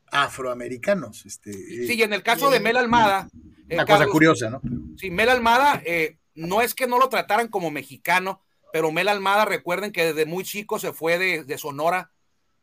afroamericanos. 0.10 1.28
Este, 1.28 1.54
sí, 1.54 1.94
y 1.94 2.02
en 2.02 2.14
el 2.14 2.24
caso 2.24 2.50
de 2.50 2.60
Mel 2.60 2.78
Almada. 2.78 3.30
Una 3.70 3.86
cosa 3.86 4.08
curiosa, 4.08 4.50
¿no? 4.50 4.60
Sí, 4.98 5.12
Mel 5.12 5.30
Almada, 5.30 5.84
eh, 5.86 6.18
no 6.34 6.64
es 6.64 6.74
que 6.74 6.88
no 6.88 6.98
lo 6.98 7.10
trataran 7.10 7.48
como 7.48 7.70
mexicano, 7.70 8.42
pero 8.72 8.92
Mel 8.92 9.10
Almada, 9.10 9.46
recuerden 9.46 9.92
que 9.92 10.04
desde 10.04 10.26
muy 10.26 10.44
chico 10.44 10.80
se 10.80 10.94
fue 10.94 11.20
de, 11.20 11.58
Sonora 11.60 12.10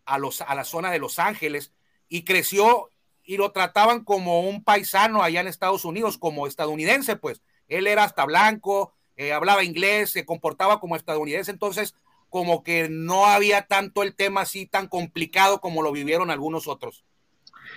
a, 0.06 0.18
los, 0.18 0.40
a 0.40 0.56
la 0.56 0.64
zona 0.64 0.90
de 0.90 0.98
Los 0.98 1.20
Ángeles 1.20 1.72
y 2.08 2.24
creció 2.24 2.90
y 3.22 3.36
lo 3.36 3.52
trataban 3.52 4.02
como 4.02 4.40
un 4.40 4.64
paisano 4.64 5.22
allá 5.22 5.40
en 5.40 5.46
Estados 5.46 5.84
Unidos, 5.84 6.18
como 6.18 6.48
estadounidense, 6.48 7.14
pues. 7.14 7.42
Él 7.70 7.86
era 7.86 8.04
hasta 8.04 8.26
blanco, 8.26 8.92
eh, 9.16 9.32
hablaba 9.32 9.64
inglés, 9.64 10.10
se 10.10 10.26
comportaba 10.26 10.80
como 10.80 10.96
estadounidense, 10.96 11.50
entonces 11.50 11.94
como 12.28 12.62
que 12.62 12.88
no 12.88 13.26
había 13.26 13.62
tanto 13.62 14.02
el 14.02 14.14
tema 14.14 14.42
así 14.42 14.66
tan 14.66 14.86
complicado 14.86 15.60
como 15.60 15.82
lo 15.82 15.92
vivieron 15.92 16.30
algunos 16.30 16.68
otros. 16.68 17.04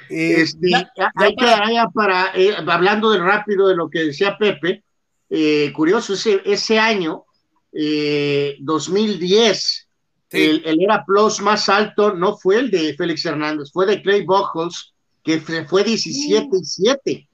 Eh, 0.09 0.41
este, 0.41 0.67
hay 1.15 1.35
para, 1.35 1.89
para 1.89 2.31
eh, 2.35 2.55
hablando 2.67 3.11
del 3.11 3.23
rápido 3.23 3.67
de 3.67 3.75
lo 3.75 3.89
que 3.89 4.05
decía 4.05 4.37
Pepe, 4.37 4.83
eh, 5.29 5.71
curioso, 5.73 6.13
ese, 6.13 6.41
ese 6.45 6.79
año, 6.79 7.25
2010, 7.71 9.89
el, 10.29 10.61
el, 10.65 10.83
era 10.83 11.03
plus 11.05 11.41
más 11.41 11.69
alto 11.69 12.13
no 12.13 12.37
fue 12.37 12.59
el 12.59 12.69
de 12.69 12.93
Félix 12.95 13.25
Hernández, 13.25 13.71
fue 13.71 13.87
de 13.87 14.01
Clay 14.01 14.23
Buchholz, 14.23 14.93
que 15.23 15.39
fue 15.39 15.83
17 15.83 16.47
y 16.51 16.63
7. 16.63 17.27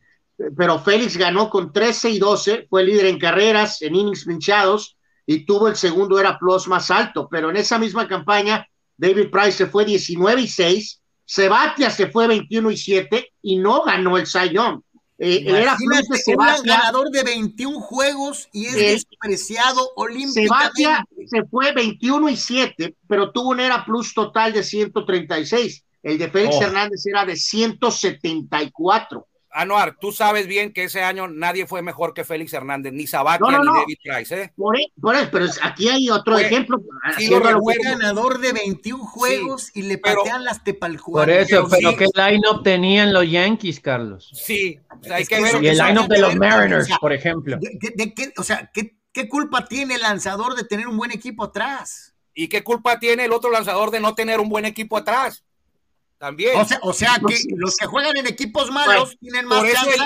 Pero 0.56 0.80
Félix 0.80 1.18
ganó 1.18 1.50
con 1.50 1.74
13 1.74 2.12
y 2.12 2.20
12, 2.20 2.68
fue 2.70 2.84
líder 2.84 3.06
en 3.06 3.20
carreras, 3.20 3.82
en 3.82 3.96
innings 3.96 4.26
pinchados, 4.26 4.98
y 5.26 5.46
tuvo 5.46 5.68
el 5.68 5.76
segundo 5.76 6.20
era 6.20 6.40
plus 6.40 6.68
más 6.68 6.90
alto. 6.92 7.28
Pero 7.30 7.50
en 7.50 7.58
esa 7.58 7.78
misma 7.78 8.08
campaña, 8.08 8.68
David 8.98 9.30
Price 9.32 9.54
se 9.54 9.68
fue 9.68 9.86
19 9.86 10.42
y 10.42 10.48
6 10.48 11.00
Sebastián 11.30 11.92
se 11.92 12.08
fue 12.08 12.28
21 12.28 12.72
y 12.72 12.78
7 12.78 13.34
y 13.44 13.58
no 13.58 13.84
ganó 13.84 14.18
el 14.18 14.26
Sayón. 14.26 14.84
Eh, 15.20 15.44
era 15.46 15.78
un 15.78 16.66
ganador 16.66 17.12
de 17.12 17.22
21 17.24 17.80
juegos 17.82 18.50
y 18.52 18.66
es 18.66 18.74
despreciado 18.74 19.92
olímpicamente. 19.96 20.48
Sebastián 20.48 21.06
se 21.28 21.44
fue 21.46 21.72
21 21.72 22.30
y 22.30 22.36
7, 22.36 22.96
pero 23.08 23.32
tuvo 23.32 23.50
un 23.50 23.60
era 23.60 23.86
plus 23.86 24.16
total 24.16 24.54
de 24.54 24.64
136. 24.64 25.86
El 26.02 26.18
de 26.18 26.32
Félix 26.32 26.56
oh. 26.56 26.64
Hernández 26.64 27.06
era 27.06 27.26
de 27.26 27.36
174. 27.36 29.28
Anuar, 29.52 29.98
tú 30.00 30.12
sabes 30.12 30.46
bien 30.46 30.74
que 30.74 30.84
ese 30.84 31.02
año 31.02 31.28
nadie 31.28 31.66
fue 31.66 31.82
mejor 31.82 32.14
que 32.14 32.24
Félix 32.24 32.54
Hernández, 32.54 32.94
ni 32.94 33.08
Sabatia 33.08 33.60
ni 33.60 33.66
David 33.66 33.98
Price, 34.04 34.42
¿eh? 34.42 34.54
Por, 34.56 34.80
e, 34.80 34.92
por 35.02 35.16
eso, 35.16 35.30
pero 35.32 35.46
aquí 35.64 35.90
hay 35.90 36.10
otro 36.10 36.38
ejemplo. 36.38 36.80
fue 37.62 37.76
ganador 37.84 38.40
de 38.40 38.54
21 38.54 39.04
juegos 39.06 39.72
y 39.76 39.84
le 39.84 39.98
patean 39.98 40.44
las 40.44 40.64
tepaljuanas. 40.64 41.26
Por 41.26 41.30
eso, 41.30 41.68
pero 41.70 41.98
¿qué 41.98 42.06
line-up 42.14 42.64
tenían 42.64 43.12
los 43.12 43.30
Yankees, 43.30 43.80
Carlos? 43.80 44.30
Sí, 44.34 44.80
hay 45.12 45.26
que, 45.26 45.42
ver. 45.42 45.64
Y 45.64 45.68
el 45.68 45.78
line-up 45.78 46.08
de 46.08 46.20
los 46.20 46.36
Mariners, 46.36 46.88
por 47.02 47.12
ejemplo. 47.12 47.58
De, 47.60 48.14
qué, 48.14 48.32
o 48.38 48.44
sea, 48.44 48.70
¿qué, 48.72 49.00
¿qué 49.12 49.28
culpa 49.28 49.66
tiene 49.66 49.96
el 49.96 50.02
lanzador 50.02 50.56
de 50.56 50.64
tener 50.64 50.88
un 50.88 50.98
buen 50.98 51.12
equipo 51.12 51.46
atrás? 51.46 52.14
¿Y 52.36 52.48
qué 52.48 52.64
culpa 52.64 53.00
tiene 53.00 53.26
el 53.26 53.34
otro 53.34 53.50
lanzador 53.52 53.90
de 53.92 54.00
no 54.00 54.14
tener 54.16 54.40
un 54.40 54.50
buen 54.50 54.66
equipo 54.66 54.96
atrás? 54.96 55.44
También. 56.20 56.52
O 56.82 56.94
sea, 56.94 57.20
que 57.26 57.36
los 57.56 57.78
que 57.78 57.88
juegan 57.88 58.16
en 58.18 58.28
equipos 58.28 58.70
malos 58.70 59.18
tienen 59.20 59.46
más 59.48 59.64
chance, 59.72 59.98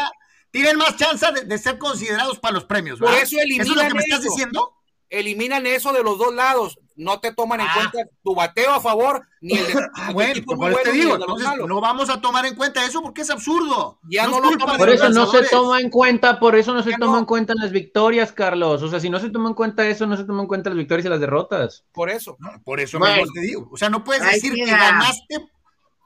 tienen 0.51 0.77
más 0.77 0.95
chance 0.95 1.25
de, 1.45 1.57
ser 1.57 1.77
considerados 1.77 2.39
para 2.39 2.53
los 2.53 2.65
premios. 2.65 2.99
Por 2.99 3.11
eso 3.13 3.37
eliminan 3.39 3.65
¿Eso 3.65 3.75
es 3.75 3.83
lo 3.83 3.87
que 3.89 3.95
me 3.95 4.03
estás 4.03 4.21
diciendo? 4.21 4.73
Eliminan 5.09 5.65
eso 5.67 5.91
de 5.91 6.03
los 6.03 6.17
dos 6.17 6.33
lados. 6.33 6.77
No 6.95 7.19
te 7.19 7.33
toman 7.33 7.61
en 7.61 7.67
ah. 7.67 7.73
cuenta 7.73 8.11
tu 8.23 8.35
bateo 8.35 8.71
a 8.71 8.79
favor 8.79 9.27
ni 9.41 9.57
el 9.57 9.65
de 9.73 9.73
ah, 9.95 10.11
bueno, 10.13 10.41
por 10.45 10.75
te 10.83 10.91
digo, 10.91 11.17
no 11.17 11.81
vamos 11.81 12.11
a 12.11 12.21
tomar 12.21 12.45
en 12.45 12.53
cuenta 12.53 12.85
eso 12.85 13.01
porque 13.01 13.21
es 13.21 13.31
absurdo. 13.31 13.97
Ya 14.03 14.27
no, 14.27 14.39
lo 14.39 14.55
Por 14.57 14.89
eso 14.89 15.09
no 15.09 15.25
se 15.25 15.43
toma 15.47 15.81
en 15.81 15.89
cuenta, 15.89 16.39
por 16.39 16.55
eso 16.55 16.75
no 16.75 16.83
se 16.83 16.95
toma 16.97 17.17
en 17.17 17.25
cuenta 17.25 17.53
las 17.55 17.71
victorias, 17.71 18.31
Carlos. 18.31 18.83
O 18.83 18.89
sea, 18.89 18.99
si 18.99 19.09
no 19.09 19.19
se 19.19 19.31
toma 19.31 19.49
en 19.49 19.55
cuenta 19.55 19.87
eso, 19.87 20.05
no 20.05 20.15
se 20.15 20.23
toma 20.23 20.43
en 20.43 20.47
cuenta 20.47 20.69
las 20.69 20.77
victorias 20.77 21.07
y 21.07 21.09
las 21.09 21.19
derrotas. 21.19 21.83
Por 21.91 22.11
eso. 22.11 22.37
por 22.63 22.79
eso 22.79 22.99
te 23.33 23.41
digo. 23.41 23.67
O 23.71 23.77
sea, 23.77 23.89
no 23.89 24.03
puedes 24.03 24.23
decir 24.23 24.53
que 24.53 24.65
ganaste 24.65 25.49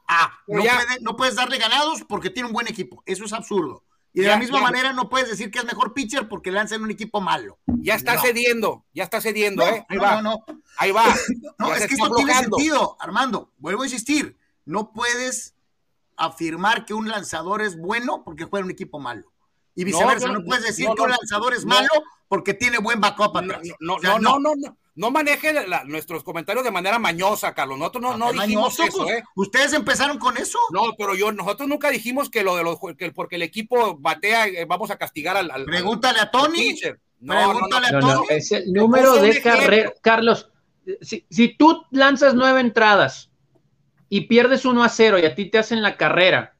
Ah, 0.07 0.39
no, 1.01 1.15
puedes 1.15 1.35
darle 1.35 1.57
ganados 1.57 2.03
porque 2.07 2.29
tiene 2.29 2.47
un 2.47 2.53
buen 2.53 2.67
equipo. 2.67 3.03
Eso 3.05 3.25
es 3.25 3.33
absurdo. 3.33 3.83
Y 4.13 4.21
de 4.21 4.27
la 4.27 4.37
misma 4.37 4.61
manera 4.61 4.93
no 4.93 5.09
puedes 5.09 5.29
decir 5.29 5.51
que 5.51 5.59
es 5.59 5.65
mejor 5.65 5.93
pitcher 5.93 6.27
porque 6.27 6.49
lanza 6.49 6.75
en 6.75 6.81
un 6.81 6.89
equipo 6.89 7.21
malo. 7.21 7.59
Ya 7.67 7.95
está 7.95 8.19
cediendo, 8.19 8.85
ya 8.93 9.03
está 9.03 9.21
cediendo, 9.21 9.63
¿eh? 9.67 9.85
Ahí 9.89 9.97
va. 9.97 10.21
No, 10.21 10.43
Ahí 10.77 10.91
va. 10.91 11.03
no, 11.59 11.73
es 11.73 11.85
que 11.85 11.93
esto 11.93 12.15
tiene 12.15 12.33
sentido, 12.33 12.97
Armando. 12.99 13.51
Vuelvo 13.57 13.83
a 13.83 13.85
insistir. 13.85 14.37
No 14.65 14.91
puedes 14.91 15.55
afirmar 16.15 16.85
que 16.85 16.93
un 16.93 17.09
lanzador 17.09 17.61
es 17.61 17.77
bueno 17.77 18.23
porque 18.23 18.45
juega 18.45 18.61
en 18.61 18.65
un 18.65 18.71
equipo 18.71 18.99
malo. 18.99 19.31
Y 19.75 19.83
viceversa, 19.83 20.29
no, 20.29 20.43
puedes 20.43 20.63
decir 20.63 20.87
que 20.95 21.01
un 21.01 21.11
lanzador 21.11 21.53
es 21.53 21.65
malo 21.65 21.89
porque 22.27 22.55
tiene 22.55 22.79
buen 22.79 22.99
backup 22.99 23.37
atrás. 23.37 23.61
no, 23.79 23.97
no, 23.99 24.19
no, 24.19 24.39
no 24.39 24.77
no 24.97 25.11
maneje 25.11 25.53
nuestros 25.85 26.23
comentarios 26.23 26.65
de 26.65 26.71
manera 26.71 26.97
mañosa, 26.97 27.53
Carlos. 27.53 27.77
Nosotros 27.77 28.01
no, 28.01 28.17
no 28.17 28.33
dijimos 28.33 28.79
eso, 28.79 29.03
pues, 29.03 29.19
¿eh? 29.19 29.23
¿Ustedes 29.35 29.73
empezaron 29.73 30.17
con 30.17 30.37
eso? 30.37 30.57
No, 30.71 30.95
pero 30.97 31.13
yo, 31.13 31.31
nosotros 31.31 31.69
nunca 31.69 31.91
dijimos 31.91 32.31
que 32.31 32.43
lo 32.43 32.55
de 32.55 32.63
los 32.63 32.79
que 32.97 33.11
porque 33.11 33.35
el 33.35 33.43
equipo 33.43 33.95
batea, 33.99 34.47
eh, 34.47 34.65
vamos 34.65 34.89
a 34.89 34.97
castigar 34.97 35.37
al. 35.37 35.65
Pregúntale 35.65 36.19
a 36.19 36.31
Tony. 36.31 36.75
Pregúntale 37.25 37.87
a 37.87 37.99
Tony. 37.99 38.25
es 38.29 38.51
el 38.51 38.73
número 38.73 39.17
de 39.17 39.39
carrera. 39.39 39.93
Carlos, 40.01 40.49
si, 41.01 41.25
si, 41.29 41.55
tú 41.55 41.85
lanzas 41.91 42.33
nueve 42.33 42.59
entradas 42.59 43.29
y 44.09 44.21
pierdes 44.21 44.65
uno 44.65 44.83
a 44.83 44.89
cero 44.89 45.19
y 45.19 45.25
a 45.25 45.35
ti 45.35 45.45
te 45.45 45.59
hacen 45.59 45.83
la 45.83 45.95
carrera. 45.95 46.55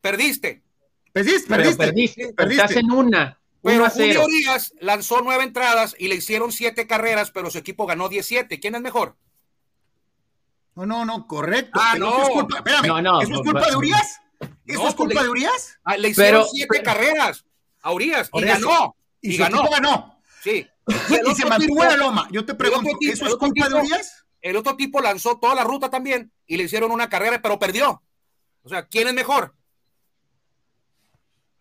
Perdiste. 0.00 0.62
Perdiste, 1.12 1.48
perdiste. 1.48 1.76
perdiste, 1.76 2.32
perdiste. 2.32 2.66
Te 2.66 2.72
hacen 2.72 2.90
una 2.90 3.38
pero 3.62 3.90
Julio 3.90 4.26
Díaz 4.26 4.72
lanzó 4.80 5.20
nueve 5.22 5.44
entradas 5.44 5.96
y 5.98 6.08
le 6.08 6.14
hicieron 6.16 6.52
siete 6.52 6.86
carreras, 6.86 7.30
pero 7.30 7.50
su 7.50 7.58
equipo 7.58 7.86
ganó 7.86 8.08
17. 8.08 8.60
¿Quién 8.60 8.74
es 8.74 8.80
mejor? 8.80 9.16
No, 10.74 10.86
no, 10.86 11.04
no, 11.04 11.26
correcto. 11.26 11.80
Ah, 11.82 11.96
no. 11.98 12.22
Es 12.22 12.28
culpa, 12.28 12.58
espérame, 12.58 13.02
no, 13.02 13.20
¿eso 13.20 13.34
es 13.34 13.40
culpa 13.40 13.68
de 13.68 13.76
Urias? 13.76 14.20
¿Eso 14.64 14.88
es 14.88 14.94
culpa 14.94 15.22
de 15.22 15.28
Urias? 15.28 15.78
Ah, 15.82 15.96
le 15.96 16.08
hicieron 16.10 16.46
siete 16.52 16.82
carreras 16.82 17.44
a 17.82 17.92
Urias 17.92 18.30
y 18.32 18.42
ganó. 18.42 18.96
Y, 19.20 19.36
ganó. 19.36 19.68
ganó. 19.68 20.20
Sí. 20.42 20.66
Y, 20.86 21.34
se 21.34 21.44
mantuvo 21.44 21.82
en 21.82 21.88
la 21.88 21.96
loma. 21.96 22.28
Yo 22.30 22.44
te 22.44 22.54
pregunto, 22.54 22.90
¿eso 23.00 23.26
es 23.26 23.34
culpa 23.34 23.68
de 23.68 23.74
Urias? 23.74 24.24
El 24.40 24.56
otro 24.56 24.76
tipo 24.76 25.00
lanzó 25.00 25.38
toda 25.38 25.56
la 25.56 25.64
ruta 25.64 25.90
también 25.90 26.32
y 26.46 26.56
le 26.56 26.64
hicieron 26.64 26.92
una 26.92 27.08
carrera, 27.08 27.42
pero 27.42 27.58
perdió. 27.58 28.02
O 28.62 28.68
sea, 28.68 28.86
¿quién 28.86 29.08
es 29.08 29.14
mejor? 29.14 29.54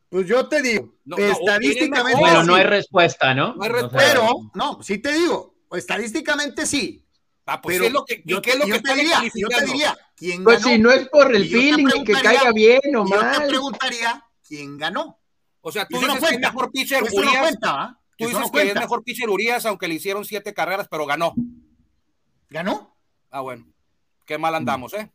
Pues 0.10 0.26
yo 0.26 0.48
te 0.48 0.62
digo, 0.62 0.96
estadísticamente. 1.18 2.20
bueno, 2.20 2.44
no 2.44 2.56
hay 2.56 2.64
respuesta, 2.64 3.34
¿no? 3.34 3.56
No 3.56 3.64
hay 3.64 3.70
respuesta. 3.70 4.10
Pero, 4.10 4.52
no, 4.54 4.82
sí 4.82 5.00
te 5.00 5.12
digo, 5.14 5.56
estadísticamente 5.72 6.66
sí. 6.66 7.04
Ah, 7.46 7.62
pues 7.62 7.76
pero 7.76 7.88
es 7.88 7.94
lo 7.94 8.06
que, 8.06 8.22
yo, 8.26 8.42
¿qué 8.42 8.52
es 8.52 8.60
lo 8.60 8.66
que 8.66 8.80
te 8.82 8.94
diría, 8.94 9.22
yo 9.34 9.48
te 9.48 9.66
diría, 9.66 9.98
¿quién 10.16 10.44
pues 10.44 10.62
si 10.62 10.78
no 10.78 10.92
es 10.92 11.08
por 11.08 11.34
el 11.34 11.48
feeling 11.48 12.04
que 12.04 12.14
caiga 12.14 12.52
bien 12.52 12.96
o 12.96 13.06
mal. 13.06 13.34
Yo 13.34 13.42
te 13.42 13.48
preguntaría, 13.48 14.26
¿quién 14.46 14.78
ganó? 14.78 15.18
O 15.62 15.72
sea, 15.72 15.86
tú 15.88 16.00
dices 16.00 16.20
que 16.20 16.36
es 16.36 16.40
mejor 16.40 16.72
pitcher 16.72 17.04
Urias. 17.04 17.58
tú 18.18 18.28
dices 18.28 18.52
que 18.52 18.62
es 18.64 18.76
mejor 18.76 19.04
pitcher 19.04 19.30
Urias, 19.30 19.66
aunque 19.66 19.88
le 19.88 19.96
hicieron 19.96 20.26
siete 20.26 20.54
carreras, 20.54 20.88
pero 20.90 21.06
ganó. 21.06 21.34
¿Ganó? 22.50 22.98
Ah, 23.30 23.42
bueno. 23.42 23.66
Qué 24.26 24.38
mal 24.38 24.56
andamos, 24.56 24.94
¿eh? 24.94 25.12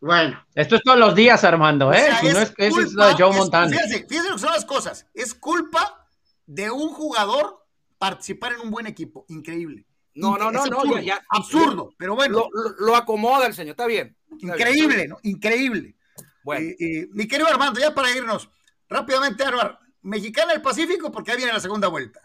Bueno. 0.00 0.44
Esto 0.54 0.76
es 0.76 0.82
todos 0.82 0.98
los 0.98 1.14
días, 1.14 1.42
Armando, 1.44 1.92
¿eh? 1.92 2.08
si 2.20 2.28
no 2.28 2.40
es, 2.40 2.52
es 2.56 2.92
lo 2.92 3.06
de 3.06 3.14
Joe 3.14 3.36
Montana. 3.36 3.68
Fíjense, 3.68 4.06
fíjense 4.06 4.28
lo 4.28 4.34
que 4.36 4.40
son 4.40 4.52
las 4.52 4.64
cosas. 4.64 5.06
Es 5.14 5.34
culpa 5.34 6.08
de 6.46 6.70
un 6.70 6.88
jugador 6.90 7.66
participar 7.98 8.52
en 8.52 8.60
un 8.60 8.70
buen 8.70 8.86
equipo. 8.86 9.24
Increíble. 9.28 9.86
No, 10.14 10.38
no, 10.38 10.50
no, 10.50 10.60
absurdo, 10.60 10.84
no. 10.96 11.00
Ya, 11.00 11.22
absurdo, 11.28 11.90
pero 11.98 12.14
bueno. 12.14 12.48
Lo, 12.78 12.96
acomoda 12.96 13.46
el 13.46 13.54
señor, 13.54 13.72
está 13.72 13.86
bien. 13.86 14.16
Increíble, 14.38 15.08
¿no? 15.08 15.18
Increíble. 15.22 15.94
Bueno. 16.42 16.66
Eh, 16.66 16.76
eh, 16.78 17.08
mi 17.12 17.28
querido 17.28 17.48
Armando, 17.48 17.78
ya 17.80 17.94
para 17.94 18.10
irnos, 18.10 18.48
rápidamente, 18.88 19.44
Armando, 19.44 19.78
Mexicana 20.02 20.52
del 20.52 20.62
Pacífico, 20.62 21.10
porque 21.10 21.32
ahí 21.32 21.36
viene 21.36 21.52
la 21.52 21.60
segunda 21.60 21.88
vuelta. 21.88 22.20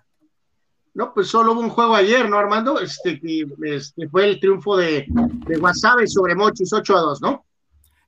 No, 0.93 1.13
pues 1.13 1.28
solo 1.28 1.53
hubo 1.53 1.61
un 1.61 1.69
juego 1.69 1.95
ayer, 1.95 2.30
¿no, 2.30 2.38
Armando? 2.38 2.80
Este, 2.80 3.19
este 3.63 4.09
fue 4.09 4.26
el 4.26 4.39
triunfo 4.39 4.78
de, 4.78 5.05
de 5.09 5.57
Wasabe 5.57 6.07
sobre 6.07 6.36
Mochis, 6.36 6.72
8 6.72 6.95
a 6.95 6.99
2, 6.99 7.22
¿no? 7.22 7.45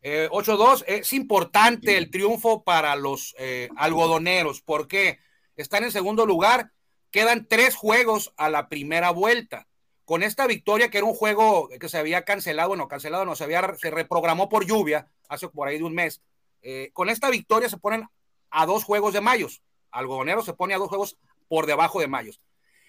Eh, 0.06 0.28
8-2, 0.30 0.84
es 0.86 1.14
importante 1.14 1.98
el 1.98 2.12
triunfo 2.12 2.64
para 2.64 2.98
los 2.98 3.34
eh, 3.40 3.70
algodoneros, 3.78 4.62
porque 4.62 5.18
están 5.56 5.86
en 5.86 5.94
segundo 5.94 6.26
lugar, 6.26 6.72
quedan 7.10 7.48
tres 7.48 7.76
juegos 7.76 8.34
a 8.36 8.50
la 8.50 8.68
primera 8.68 9.12
vuelta. 9.12 9.66
Con 10.04 10.22
esta 10.22 10.46
victoria, 10.46 10.90
que 10.90 10.98
era 10.98 11.08
un 11.08 11.14
juego 11.14 11.70
que 11.80 11.88
se 11.88 11.98
había 11.98 12.26
cancelado, 12.26 12.68
bueno, 12.68 12.90
cancelado, 12.90 13.24
no, 13.24 13.38
se, 13.38 13.46
había, 13.46 13.76
se 13.78 13.92
reprogramó 13.92 14.50
por 14.50 14.66
lluvia 14.66 15.08
hace 15.30 15.48
por 15.48 15.70
ahí 15.70 15.78
de 15.78 15.86
un 15.86 15.96
mes, 15.96 16.22
eh, 16.62 16.90
con 16.92 17.10
esta 17.10 17.30
victoria 17.30 17.70
se 17.70 17.78
ponen 17.78 18.06
a 18.50 18.66
dos 18.66 18.84
juegos 18.84 19.14
de 19.14 19.22
mayos. 19.22 19.62
Algodonero 19.90 20.44
se 20.44 20.54
pone 20.54 20.74
a 20.74 20.80
dos 20.80 20.90
juegos 20.90 21.18
por 21.48 21.66
debajo 21.66 22.02
de 22.02 22.08
mayos. 22.08 22.42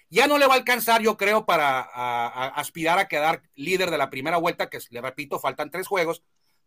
Ya 0.09 0.27
no 0.27 0.37
le 0.37 0.47
va 0.47 0.53
a 0.53 0.57
alcanzar, 0.57 1.01
yo 1.01 1.15
creo, 1.15 1.45
para 1.45 1.79
aspirar 2.49 2.99
a 2.99 3.07
quedar 3.07 3.41
líder 3.55 3.89
de 3.89 3.97
la 3.97 4.09
primera 4.09 4.37
vuelta, 4.37 4.69
que 4.69 4.79
le 4.89 5.01
repito, 5.01 5.39
faltan 5.39 5.71
tres 5.71 5.87
juegos, 5.87 6.21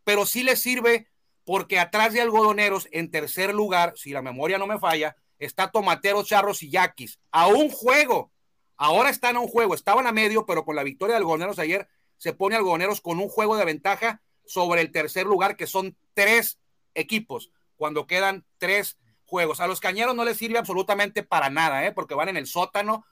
pero 0.08 0.24
sí 0.24 0.42
le 0.42 0.56
sirve 0.56 1.06
porque 1.44 1.78
atrás 1.78 2.14
de 2.14 2.22
algodoneros, 2.22 2.88
en 2.92 3.10
tercer 3.10 3.52
lugar, 3.52 3.92
si 3.94 4.10
la 4.10 4.22
memoria 4.22 4.56
no 4.56 4.66
me 4.66 4.78
falla, 4.78 5.16
está 5.38 5.70
Tomateros, 5.70 6.26
Charros 6.26 6.62
y 6.62 6.70
Yaquis. 6.70 7.20
A 7.30 7.48
un 7.48 7.68
juego. 7.68 8.32
Ahora 8.78 9.10
están 9.10 9.36
a 9.36 9.40
un 9.40 9.48
juego. 9.48 9.74
Estaban 9.74 10.06
a 10.06 10.12
medio, 10.12 10.46
pero 10.46 10.64
con 10.64 10.76
la 10.76 10.82
victoria 10.82 11.12
de 11.12 11.18
algodoneros 11.18 11.58
ayer 11.58 11.88
se 12.16 12.32
pone 12.32 12.56
algodoneros 12.56 13.02
con 13.02 13.20
un 13.20 13.28
juego 13.28 13.58
de 13.58 13.66
ventaja 13.66 14.22
sobre 14.46 14.80
el 14.80 14.92
tercer 14.92 15.26
lugar, 15.26 15.58
que 15.58 15.66
son 15.66 15.94
tres 16.14 16.58
equipos, 16.94 17.52
cuando 17.76 18.06
quedan 18.06 18.46
tres 18.56 18.96
juegos. 19.26 19.60
A 19.60 19.66
los 19.66 19.78
cañeros 19.78 20.14
no 20.14 20.24
les 20.24 20.38
sirve 20.38 20.56
absolutamente 20.56 21.22
para 21.22 21.50
nada, 21.50 21.84
¿eh? 21.84 21.92
porque 21.92 22.14
van 22.14 22.30
en 22.30 22.38
el 22.38 22.46
sótano, 22.46 23.04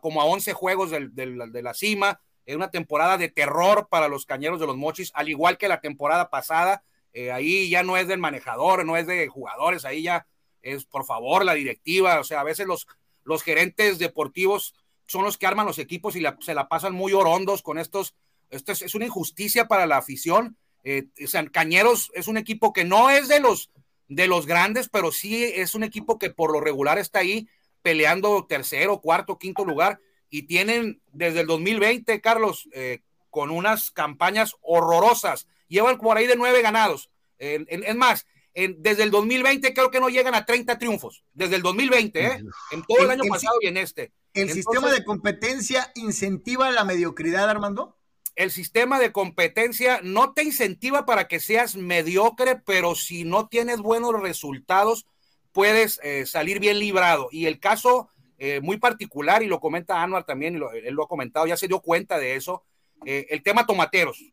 como 0.00 0.22
a 0.22 0.24
11 0.24 0.54
juegos 0.54 0.90
de 0.90 1.62
la 1.62 1.74
cima 1.74 2.22
es 2.48 2.56
una 2.56 2.70
temporada 2.70 3.18
de 3.18 3.28
terror 3.28 3.88
para 3.90 4.08
los 4.08 4.24
cañeros 4.24 4.58
de 4.58 4.66
los 4.66 4.74
mochis, 4.74 5.12
al 5.14 5.28
igual 5.28 5.58
que 5.58 5.68
la 5.68 5.82
temporada 5.82 6.30
pasada. 6.30 6.82
Eh, 7.12 7.30
ahí 7.30 7.68
ya 7.68 7.82
no 7.82 7.98
es 7.98 8.08
del 8.08 8.20
manejador, 8.20 8.86
no 8.86 8.96
es 8.96 9.06
de 9.06 9.28
jugadores, 9.28 9.84
ahí 9.84 10.04
ya 10.04 10.26
es 10.62 10.86
por 10.86 11.04
favor 11.04 11.44
la 11.44 11.52
directiva. 11.52 12.18
O 12.18 12.24
sea, 12.24 12.40
a 12.40 12.44
veces 12.44 12.66
los, 12.66 12.86
los 13.22 13.42
gerentes 13.42 13.98
deportivos 13.98 14.74
son 15.04 15.24
los 15.24 15.36
que 15.36 15.46
arman 15.46 15.66
los 15.66 15.78
equipos 15.78 16.16
y 16.16 16.24
se 16.40 16.54
la 16.54 16.68
pasan 16.68 16.94
muy 16.94 17.12
orondos 17.12 17.60
con 17.60 17.76
estos. 17.76 18.14
Esto 18.48 18.72
es, 18.72 18.94
una 18.94 19.04
injusticia 19.04 19.68
para 19.68 19.84
la 19.84 19.98
afición. 19.98 20.56
Eh, 20.84 21.08
o 21.22 21.50
Cañeros 21.52 22.10
es 22.14 22.28
un 22.28 22.38
equipo 22.38 22.72
que 22.72 22.84
no 22.84 23.10
es 23.10 23.28
de 23.28 23.40
los, 23.40 23.70
de 24.08 24.26
los 24.26 24.46
grandes, 24.46 24.88
pero 24.88 25.12
sí 25.12 25.44
es 25.44 25.74
un 25.74 25.84
equipo 25.84 26.18
que 26.18 26.30
por 26.30 26.50
lo 26.50 26.60
regular 26.60 26.96
está 26.96 27.18
ahí 27.18 27.46
peleando 27.82 28.46
tercero, 28.46 29.02
cuarto, 29.02 29.38
quinto 29.38 29.66
lugar 29.66 30.00
y 30.30 30.42
tienen 30.42 31.00
desde 31.12 31.40
el 31.40 31.46
2020, 31.46 32.20
Carlos, 32.20 32.68
eh, 32.72 33.00
con 33.30 33.50
unas 33.50 33.90
campañas 33.90 34.54
horrorosas. 34.60 35.46
Llevan 35.68 35.98
por 35.98 36.16
ahí 36.16 36.26
de 36.26 36.36
nueve 36.36 36.62
ganados. 36.62 37.10
es 37.38 37.96
más, 37.96 38.26
desde 38.54 39.04
el 39.04 39.10
2020 39.10 39.72
creo 39.72 39.90
que 39.90 40.00
no 40.00 40.08
llegan 40.08 40.34
a 40.34 40.44
30 40.44 40.78
triunfos. 40.78 41.24
Desde 41.32 41.56
el 41.56 41.62
2020, 41.62 42.26
¿eh? 42.26 42.44
en 42.72 42.82
todo 42.82 43.04
el, 43.04 43.10
año 43.10 43.24
pasado 43.28 43.56
y 43.60 43.68
en 43.68 43.76
este. 43.76 44.12
¿El 44.34 44.50
sistema 44.50 44.90
de 44.90 45.04
competencia 45.04 45.90
incentiva 45.94 46.70
la 46.70 46.84
mediocridad, 46.84 47.48
Armando? 47.48 47.96
El 48.34 48.50
sistema 48.50 49.00
de 49.00 49.12
competencia 49.12 50.00
no 50.02 50.32
te 50.32 50.44
incentiva 50.44 51.06
para 51.06 51.26
que 51.26 51.40
seas 51.40 51.76
mediocre, 51.76 52.56
pero 52.56 52.94
si 52.94 53.24
no 53.24 53.48
tienes 53.48 53.78
buenos 53.78 54.12
resultados, 54.20 55.06
puedes 55.52 56.00
eh, 56.04 56.24
salir 56.24 56.60
bien 56.60 56.78
librado. 56.78 57.28
Y 57.32 57.46
el 57.46 57.58
caso 57.58 58.10
eh, 58.40 58.60
muy 58.60 58.76
particular, 58.76 59.42
y 59.42 59.48
lo 59.48 59.58
comenta 59.58 60.00
Anuar 60.00 60.22
también, 60.22 60.54
y 60.54 60.86
él 60.86 60.94
lo 60.94 61.04
ha 61.04 61.08
comentado, 61.08 61.46
ya 61.46 61.56
se 61.56 61.66
dio 61.66 61.80
cuenta 61.80 62.18
de 62.18 62.36
eso, 62.36 62.62
eh, 63.04 63.26
el 63.30 63.42
tema 63.42 63.66
tomateros, 63.66 64.24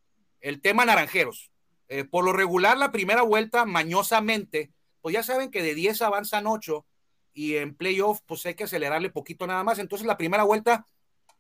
el 0.41 0.61
tema 0.61 0.85
naranjeros. 0.85 1.51
Eh, 1.87 2.03
por 2.03 2.23
lo 2.23 2.31
regular, 2.31 2.77
la 2.77 2.91
primera 2.91 3.23
vuelta, 3.23 3.65
mañosamente, 3.65 4.71
pues 5.01 5.13
ya 5.13 5.23
saben 5.23 5.49
que 5.49 5.63
de 5.63 5.73
10 5.73 6.03
avanzan 6.03 6.45
8 6.45 6.85
y 7.33 7.55
en 7.55 7.75
playoff, 7.75 8.19
pues 8.27 8.45
hay 8.45 8.53
que 8.53 8.65
acelerarle 8.65 9.09
poquito 9.09 9.47
nada 9.47 9.63
más. 9.63 9.79
Entonces, 9.79 10.05
la 10.05 10.17
primera 10.17 10.43
vuelta 10.43 10.85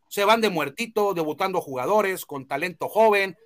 se 0.09 0.25
van 0.25 0.41
de 0.41 0.49
muertito, 0.49 1.13
debutando 1.13 1.61
jugadores 1.61 2.25
con 2.25 2.47
talento 2.47 2.89
joven, 2.89 3.37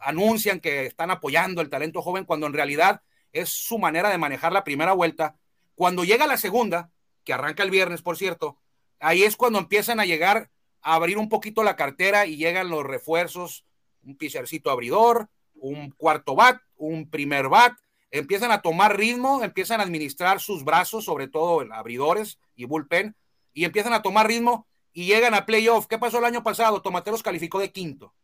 anuncian 0.00 0.60
que 0.60 0.84
están 0.84 1.10
apoyando 1.10 1.62
el 1.62 1.70
talento 1.70 2.02
joven 2.02 2.26
cuando 2.26 2.46
en 2.46 2.52
realidad 2.52 3.00
es 3.32 3.48
su 3.48 3.78
manera 3.78 4.10
de 4.10 4.18
manejar 4.18 4.52
la 4.52 4.64
primera 4.64 4.92
vuelta. 4.92 5.36
Cuando 5.74 6.04
llega 6.04 6.26
la 6.26 6.36
segunda, 6.36 6.90
que 7.24 7.32
arranca 7.32 7.62
el 7.62 7.70
viernes, 7.70 8.02
por 8.02 8.16
cierto, 8.16 8.56
ahí 8.98 9.22
es 9.22 9.36
cuando 9.36 9.58
empiezan 9.58 10.00
a 10.00 10.04
llegar 10.04 10.50
a 10.82 10.94
abrir 10.94 11.18
un 11.18 11.28
poquito 11.28 11.62
la 11.62 11.76
cartera 11.76 12.26
y 12.26 12.36
llegan 12.36 12.70
los 12.70 12.84
refuerzos, 12.84 13.64
un 14.02 14.16
pisercito 14.16 14.70
abridor, 14.70 15.28
un 15.54 15.90
cuarto 15.90 16.34
bat, 16.34 16.60
un 16.76 17.10
primer 17.10 17.48
bat, 17.48 17.74
empiezan 18.10 18.50
a 18.50 18.62
tomar 18.62 18.96
ritmo, 18.96 19.44
empiezan 19.44 19.80
a 19.80 19.84
administrar 19.84 20.40
sus 20.40 20.64
brazos, 20.64 21.04
sobre 21.04 21.28
todo 21.28 21.62
en 21.62 21.72
abridores 21.72 22.38
y 22.56 22.64
bullpen, 22.64 23.16
y 23.52 23.64
empiezan 23.64 23.92
a 23.92 24.02
tomar 24.02 24.26
ritmo 24.26 24.66
y 24.92 25.06
llegan 25.06 25.34
a 25.34 25.46
playoff. 25.46 25.86
¿Qué 25.86 25.98
pasó 25.98 26.18
el 26.18 26.24
año 26.24 26.42
pasado? 26.42 26.82
Tomateros 26.82 27.22
calificó 27.22 27.58
de 27.58 27.72
quinto 27.72 28.14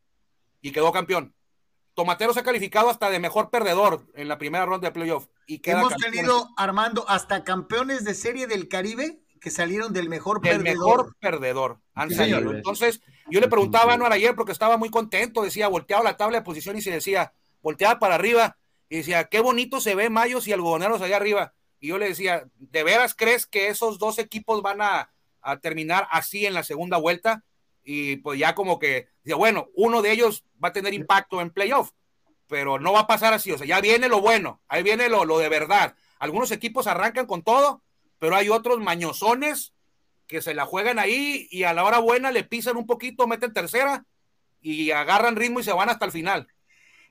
y 0.61 0.73
quedó 0.73 0.93
campeón. 0.93 1.35
Tomateros 1.95 2.37
ha 2.37 2.43
calificado 2.43 2.91
hasta 2.91 3.11
de 3.11 3.19
mejor 3.19 3.51
perdedor 3.51 4.07
en 4.15 4.29
la 4.29 4.39
primera 4.39 4.67
ronda 4.67 4.89
de 4.89 4.93
playoff. 4.93 5.29
Y 5.47 5.61
Hemos 5.65 5.95
tenido, 5.97 6.49
Armando, 6.57 7.09
hasta 7.09 7.45
campeones 7.45 8.05
de 8.05 8.15
serie 8.15 8.47
del 8.47 8.69
Caribe 8.69 9.21
que 9.41 9.51
salieron 9.51 9.93
del 9.93 10.09
mejor 10.09 10.41
del 10.41 10.63
mejor 10.63 11.15
perdedor 11.21 11.81
han 11.95 12.11
salido. 12.11 12.53
Entonces, 12.53 13.01
yo 13.31 13.41
le 13.41 13.49
preguntaba 13.49 13.93
a 13.93 13.95
Anuar 13.95 14.13
ayer 14.13 14.35
porque 14.35 14.53
estaba 14.53 14.77
muy 14.77 14.91
contento, 14.91 15.43
decía, 15.43 15.69
volteaba 15.69 16.03
la 16.03 16.17
tabla 16.17 16.39
de 16.39 16.45
posición 16.45 16.77
y 16.77 16.83
se 16.83 16.91
decía, 16.91 17.33
volteaba 17.63 17.99
para 17.99 18.17
arriba 18.17 18.57
y 18.89 18.99
decía, 18.99 19.25
qué 19.25 19.41
bonito 19.41 19.81
se 19.81 19.95
ve 19.95 20.11
Mayos 20.11 20.49
y 20.49 20.53
algodoneros 20.53 21.01
allá 21.01 21.17
arriba. 21.17 21.55
Y 21.79 21.89
yo 21.89 21.99
le 21.99 22.09
decía, 22.09 22.49
¿de 22.57 22.83
veras 22.83 23.15
crees 23.15 23.47
que 23.47 23.69
esos 23.69 23.99
dos 23.99 24.19
equipos 24.19 24.63
van 24.63 24.83
a, 24.83 25.11
a 25.43 25.59
terminar 25.61 26.09
así 26.11 26.45
en 26.47 26.55
la 26.55 26.65
segunda 26.65 26.97
vuelta? 26.97 27.45
y 27.87 28.17
pues 28.17 28.39
ya 28.39 28.55
como 28.55 28.81
que, 28.81 29.09
bueno, 29.37 29.69
uno 29.75 30.03
de 30.03 30.11
ellos 30.11 30.45
va 30.63 30.69
a 30.69 30.73
tener 30.73 30.93
impacto 30.93 31.41
en 31.41 31.51
playoff, 31.51 31.93
pero 32.49 32.79
no 32.79 32.93
va 32.93 33.01
a 33.01 33.07
pasar 33.07 33.35
así, 33.35 33.53
o 33.53 33.59
sea, 33.59 33.67
ya 33.67 33.81
viene 33.81 34.09
lo 34.09 34.21
bueno, 34.21 34.61
ahí 34.69 34.83
viene 34.83 35.09
lo, 35.09 35.25
lo 35.25 35.39
de 35.39 35.49
verdad. 35.49 35.95
Algunos 36.19 36.51
equipos 36.51 36.87
arrancan 36.87 37.27
con 37.27 37.43
todo, 37.43 37.83
pero 38.19 38.37
hay 38.37 38.49
otros 38.49 38.81
mañosones 38.81 39.73
que 40.27 40.43
se 40.43 40.55
la 40.55 40.67
juegan 40.67 40.99
ahí 40.99 41.47
y 41.51 41.65
a 41.65 41.73
la 41.73 41.85
hora 41.85 41.99
buena 41.99 42.31
le 42.31 42.45
pisan 42.45 42.77
un 42.77 42.87
poquito, 42.87 43.27
meten 43.27 43.53
tercera 43.53 44.05
y 44.61 44.91
agarran 44.91 45.37
ritmo 45.37 45.61
y 45.61 45.65
se 45.65 45.73
van 45.73 45.89
hasta 45.89 46.07
el 46.07 46.13
final. 46.13 46.49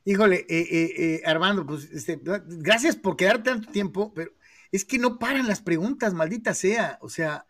Híjole, 0.03 0.45
eh, 0.49 0.67
eh, 0.71 0.93
eh, 0.97 1.21
Armando, 1.25 1.65
pues 1.65 1.85
este, 1.85 2.19
gracias 2.21 2.95
por 2.95 3.15
quedar 3.15 3.41
tanto 3.41 3.71
tiempo, 3.71 4.13
pero 4.13 4.31
es 4.71 4.85
que 4.85 4.99
no 4.99 5.17
paran 5.17 5.47
las 5.47 5.61
preguntas, 5.61 6.13
maldita 6.13 6.53
sea. 6.53 6.99
O 7.01 7.09
sea, 7.09 7.45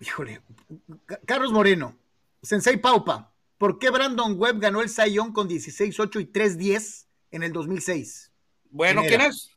híjole, 0.00 0.40
Carlos 1.24 1.52
Moreno, 1.52 1.96
Sensei 2.42 2.78
Paupa, 2.78 3.27
¿por 3.58 3.78
qué 3.78 3.90
Brandon 3.90 4.34
Webb 4.38 4.60
ganó 4.60 4.80
el 4.80 4.88
Sayón 4.88 5.32
con 5.32 5.48
16-8 5.48 6.20
y 6.20 6.26
3-10 6.32 7.06
en 7.32 7.42
el 7.42 7.52
2006? 7.52 8.32
Bueno, 8.70 9.02
¿quién, 9.02 9.20
es? 9.20 9.50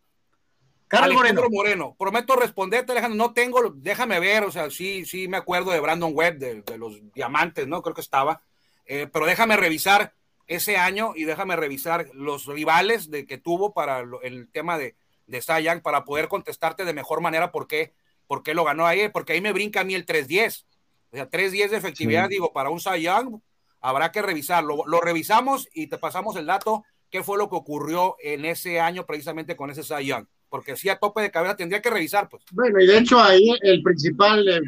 Carlos 0.87 1.15
Moreno. 1.15 1.41
Moreno. 1.49 1.95
Prometo 1.97 2.35
responderte, 2.35 2.91
Alejandro. 2.91 3.17
No 3.17 3.33
tengo, 3.33 3.71
déjame 3.75 4.19
ver, 4.19 4.43
o 4.43 4.51
sea, 4.51 4.69
sí, 4.69 5.05
sí 5.05 5.27
me 5.27 5.37
acuerdo 5.37 5.71
de 5.71 5.79
Brandon 5.79 6.11
Webb, 6.13 6.37
de, 6.37 6.77
los 6.77 6.99
diamantes, 7.13 7.67
¿no? 7.67 7.81
Creo 7.81 7.95
que 7.95 8.01
estaba. 8.01 8.41
Eh, 8.85 9.07
pero 9.11 9.25
déjame 9.25 9.55
revisar 9.55 10.13
ese 10.47 10.75
año 10.75 11.13
y 11.15 11.23
déjame 11.23 11.55
revisar 11.55 12.09
los 12.13 12.45
rivales 12.45 13.09
de 13.09 13.25
que 13.25 13.37
tuvo 13.37 13.73
para 13.73 14.03
el 14.23 14.49
tema 14.51 14.77
de, 14.77 14.95
de 15.27 15.41
Cy 15.41 15.63
Young 15.63 15.81
para 15.81 16.03
poder 16.03 16.27
contestarte 16.27 16.83
de 16.83 16.93
mejor 16.93 17.21
manera 17.21 17.51
por 17.51 17.67
qué, 17.67 17.93
por 18.27 18.43
qué 18.43 18.53
lo 18.53 18.65
ganó 18.65 18.85
ahí, 18.85 19.07
porque 19.07 19.33
ahí 19.33 19.41
me 19.41 19.53
brinca 19.53 19.81
a 19.81 19.83
mí 19.85 19.95
el 19.95 20.05
3-10. 20.05 20.65
O 21.13 21.15
sea, 21.15 21.29
3-10 21.29 21.69
de 21.69 21.77
efectividad, 21.77 22.27
digo, 22.27 22.51
para 22.51 22.69
un 22.69 22.79
Cy 22.79 23.01
Young 23.01 23.39
habrá 23.81 24.11
que 24.11 24.21
revisarlo. 24.21 24.83
Lo 24.85 25.01
revisamos 25.01 25.67
y 25.73 25.87
te 25.87 25.97
pasamos 25.97 26.35
el 26.35 26.45
dato, 26.45 26.83
qué 27.09 27.23
fue 27.23 27.37
lo 27.37 27.49
que 27.49 27.55
ocurrió 27.55 28.15
en 28.21 28.45
ese 28.45 28.79
año 28.79 29.05
precisamente 29.05 29.55
con 29.55 29.69
ese 29.69 29.83
Cy 29.83 30.05
Young, 30.05 30.25
porque 30.49 30.77
si 30.77 30.89
a 30.89 30.97
tope 30.97 31.21
de 31.21 31.31
cabeza 31.31 31.55
tendría 31.55 31.81
que 31.81 31.89
revisar, 31.89 32.29
pues. 32.29 32.43
Bueno, 32.51 32.79
y 32.79 32.87
de 32.87 32.99
hecho 32.99 33.19
ahí 33.19 33.53
el 33.61 33.81
principal, 33.83 34.47
eh, 34.47 34.61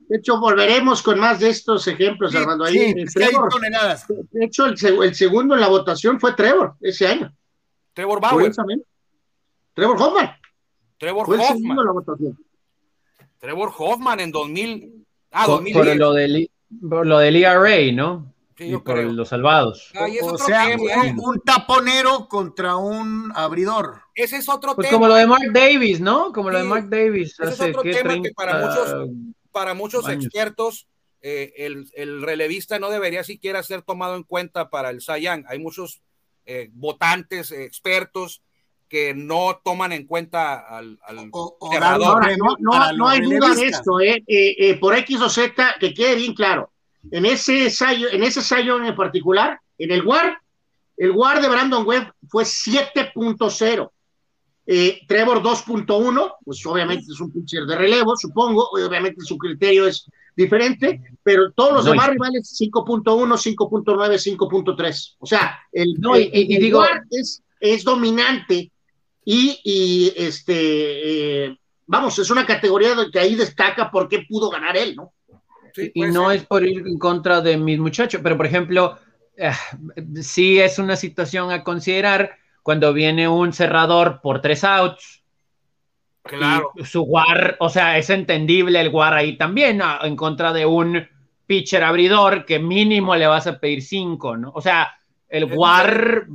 de 0.00 0.16
hecho 0.16 0.38
volveremos 0.38 1.02
con 1.02 1.18
más 1.18 1.40
de 1.40 1.48
estos 1.50 1.86
ejemplos, 1.88 2.34
Armando. 2.34 2.64
Ahí, 2.64 2.92
sí, 2.92 3.04
Trevor, 3.14 3.48
toneladas. 3.48 4.06
De 4.08 4.44
hecho, 4.44 4.66
el, 4.66 4.76
el, 5.02 5.14
segundo 5.14 5.54
en 5.54 5.60
la 5.60 5.68
votación 5.68 6.20
fue 6.20 6.34
Trevor 6.34 6.74
ese 6.80 7.06
año. 7.06 7.34
Trevor 7.94 8.20
Bauer. 8.20 8.52
Trevor 9.72 10.00
Hoffman. 10.00 10.36
Trevor 10.98 11.30
Hoffman. 11.30 11.76
La 11.76 11.92
votación. 11.92 12.38
Trevor 13.38 13.72
Hoffman 13.76 14.20
en 14.20 14.32
2000. 14.32 15.06
Ah, 15.30 15.46
por, 15.46 15.56
2010. 15.56 15.86
Por 15.86 15.96
lo 15.96 16.12
del, 16.12 16.50
por 16.88 17.06
lo 17.06 17.18
del 17.18 17.36
ERA, 17.36 17.92
¿no? 17.92 18.34
Sí, 18.56 18.72
y 18.72 18.76
por 18.76 19.02
los 19.02 19.28
salvados. 19.28 19.90
Ah, 19.96 20.06
o 20.22 20.38
sea, 20.38 20.66
tema, 20.66 21.02
un, 21.10 21.20
un, 21.20 21.40
taponero 21.40 22.28
contra 22.28 22.76
un 22.76 23.32
abridor. 23.34 24.02
Ese 24.14 24.36
es 24.36 24.48
otro 24.48 24.76
pues 24.76 24.88
tema. 24.88 24.98
como 24.98 25.08
lo 25.08 25.14
de 25.16 25.26
Mark 25.26 25.52
Davis, 25.52 26.00
¿no? 26.00 26.32
Como 26.32 26.50
sí, 26.50 26.52
lo 26.52 26.58
de 26.58 26.64
Mark 26.64 26.88
Davis. 26.88 27.32
Ese 27.32 27.42
hace, 27.42 27.64
es 27.64 27.70
otro 27.70 27.82
¿qué, 27.82 27.94
tema 27.94 28.10
30, 28.10 28.28
que 28.28 28.34
para 28.34 28.58
muchos, 28.58 29.10
para 29.50 29.74
muchos 29.74 30.08
expertos 30.08 30.86
eh, 31.20 31.52
el, 31.56 31.90
el, 31.94 32.22
relevista 32.22 32.78
no 32.78 32.90
debería 32.90 33.24
siquiera 33.24 33.62
ser 33.62 33.80
tomado 33.80 34.14
en 34.14 34.24
cuenta 34.24 34.68
para 34.68 34.90
el 34.90 35.00
Young. 35.00 35.46
Hay 35.48 35.58
muchos 35.58 36.02
eh, 36.44 36.68
votantes, 36.74 37.50
eh, 37.50 37.64
expertos 37.64 38.42
que 38.94 39.12
no 39.12 39.60
toman 39.64 39.90
en 39.90 40.06
cuenta 40.06 40.60
al, 40.60 41.00
al 41.02 41.28
o, 41.32 41.56
o 41.58 41.72
Ahora, 41.74 42.36
no, 42.36 42.54
no, 42.60 42.92
no 42.92 43.08
hay 43.08 43.22
duda 43.22 43.52
de 43.56 43.66
esto, 43.66 43.98
eh, 44.00 44.78
por 44.80 44.94
X 44.94 45.20
o 45.20 45.28
Z, 45.28 45.74
que 45.80 45.92
quede 45.92 46.14
bien 46.14 46.32
claro 46.32 46.70
en 47.10 47.26
ese 47.26 47.64
ensayo, 47.64 48.08
en 48.10 48.22
ese 48.22 48.40
ensayo 48.40 48.82
en 48.82 48.94
particular, 48.94 49.58
en 49.78 49.90
el 49.90 50.04
WAR, 50.06 50.38
el 50.96 51.10
WAR 51.10 51.42
de 51.42 51.48
Brandon 51.48 51.86
Webb 51.86 52.12
fue 52.28 52.44
7.0. 52.44 53.90
Eh, 54.66 55.00
Trevor 55.06 55.42
2.1, 55.42 56.34
pues 56.44 56.64
obviamente 56.64 57.04
es 57.12 57.20
un 57.20 57.30
pitcher 57.30 57.66
de 57.66 57.76
relevo, 57.76 58.16
supongo, 58.16 58.70
obviamente 58.70 59.20
su 59.22 59.36
criterio 59.36 59.86
es 59.86 60.08
diferente, 60.34 61.02
pero 61.22 61.52
todos 61.52 61.74
los 61.74 61.84
no, 61.84 61.90
demás 61.90 62.10
rivales 62.10 62.56
5.1, 62.58 63.04
5.9, 63.04 64.38
5.3. 64.38 65.16
O 65.18 65.26
sea, 65.26 65.58
el, 65.70 65.94
no, 65.98 66.14
el, 66.14 66.30
y, 66.32 66.52
y 66.52 66.56
el 66.56 66.62
digo, 66.62 66.82
es, 67.10 67.42
es 67.60 67.84
dominante 67.84 68.70
y, 69.24 69.60
y 69.64 70.12
este, 70.16 71.46
eh, 71.46 71.58
vamos, 71.86 72.18
es 72.18 72.30
una 72.30 72.46
categoría 72.46 72.94
que 73.12 73.18
ahí 73.18 73.34
destaca 73.34 73.90
por 73.90 74.08
qué 74.08 74.24
pudo 74.28 74.50
ganar 74.50 74.76
él, 74.76 74.96
¿no? 74.96 75.12
Sí, 75.74 75.90
y 75.94 76.02
no 76.02 76.30
ser. 76.30 76.38
es 76.38 76.46
por 76.46 76.64
ir 76.64 76.86
en 76.86 76.98
contra 76.98 77.40
de 77.40 77.56
mis 77.56 77.78
muchachos, 77.78 78.20
pero 78.22 78.36
por 78.36 78.46
ejemplo, 78.46 78.98
eh, 79.36 79.50
sí 80.22 80.60
es 80.60 80.78
una 80.78 80.96
situación 80.96 81.50
a 81.50 81.64
considerar 81.64 82.36
cuando 82.62 82.92
viene 82.92 83.28
un 83.28 83.52
cerrador 83.52 84.20
por 84.22 84.40
tres 84.40 84.64
outs. 84.64 85.22
Claro. 86.22 86.72
Su 86.84 87.02
war, 87.02 87.56
o 87.60 87.68
sea, 87.68 87.98
es 87.98 88.08
entendible 88.08 88.80
el 88.80 88.88
war 88.88 89.12
ahí 89.12 89.36
también, 89.36 89.78
¿no? 89.78 90.02
en 90.02 90.16
contra 90.16 90.54
de 90.54 90.64
un 90.64 91.06
pitcher 91.46 91.84
abridor 91.84 92.46
que 92.46 92.58
mínimo 92.58 93.14
le 93.16 93.26
vas 93.26 93.46
a 93.46 93.58
pedir 93.58 93.82
cinco, 93.82 94.34
¿no? 94.34 94.50
O 94.54 94.62
sea, 94.62 94.96
el 95.28 95.44
war, 95.44 96.26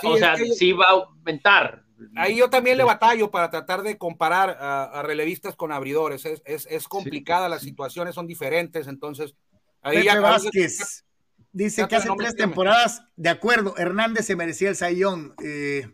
sí, 0.00 0.06
o 0.06 0.16
sea, 0.16 0.36
que 0.36 0.52
sí 0.52 0.72
va 0.72 0.84
a 0.84 0.90
aumentar. 0.90 1.85
Ahí 2.14 2.36
yo 2.36 2.50
también 2.50 2.76
le 2.76 2.84
batallo 2.84 3.30
para 3.30 3.50
tratar 3.50 3.82
de 3.82 3.96
comparar 3.96 4.56
a, 4.60 4.84
a 4.84 5.02
relevistas 5.02 5.56
con 5.56 5.72
abridores. 5.72 6.24
Es, 6.26 6.42
es, 6.44 6.66
es 6.70 6.88
complicada, 6.88 7.46
sí. 7.46 7.50
las 7.50 7.62
situaciones 7.62 8.14
son 8.14 8.26
diferentes, 8.26 8.86
entonces. 8.86 9.34
Ahí 9.82 10.02
Pepe 10.02 10.18
Vázquez 10.18 11.04
dice 11.52 11.88
que 11.88 11.96
hace 11.96 12.08
tres 12.18 12.36
temporadas, 12.36 13.02
de 13.16 13.30
acuerdo, 13.30 13.74
Hernández 13.78 14.26
se 14.26 14.36
merecía 14.36 14.68
el 14.68 14.76
sayón. 14.76 15.34
Eh, 15.42 15.88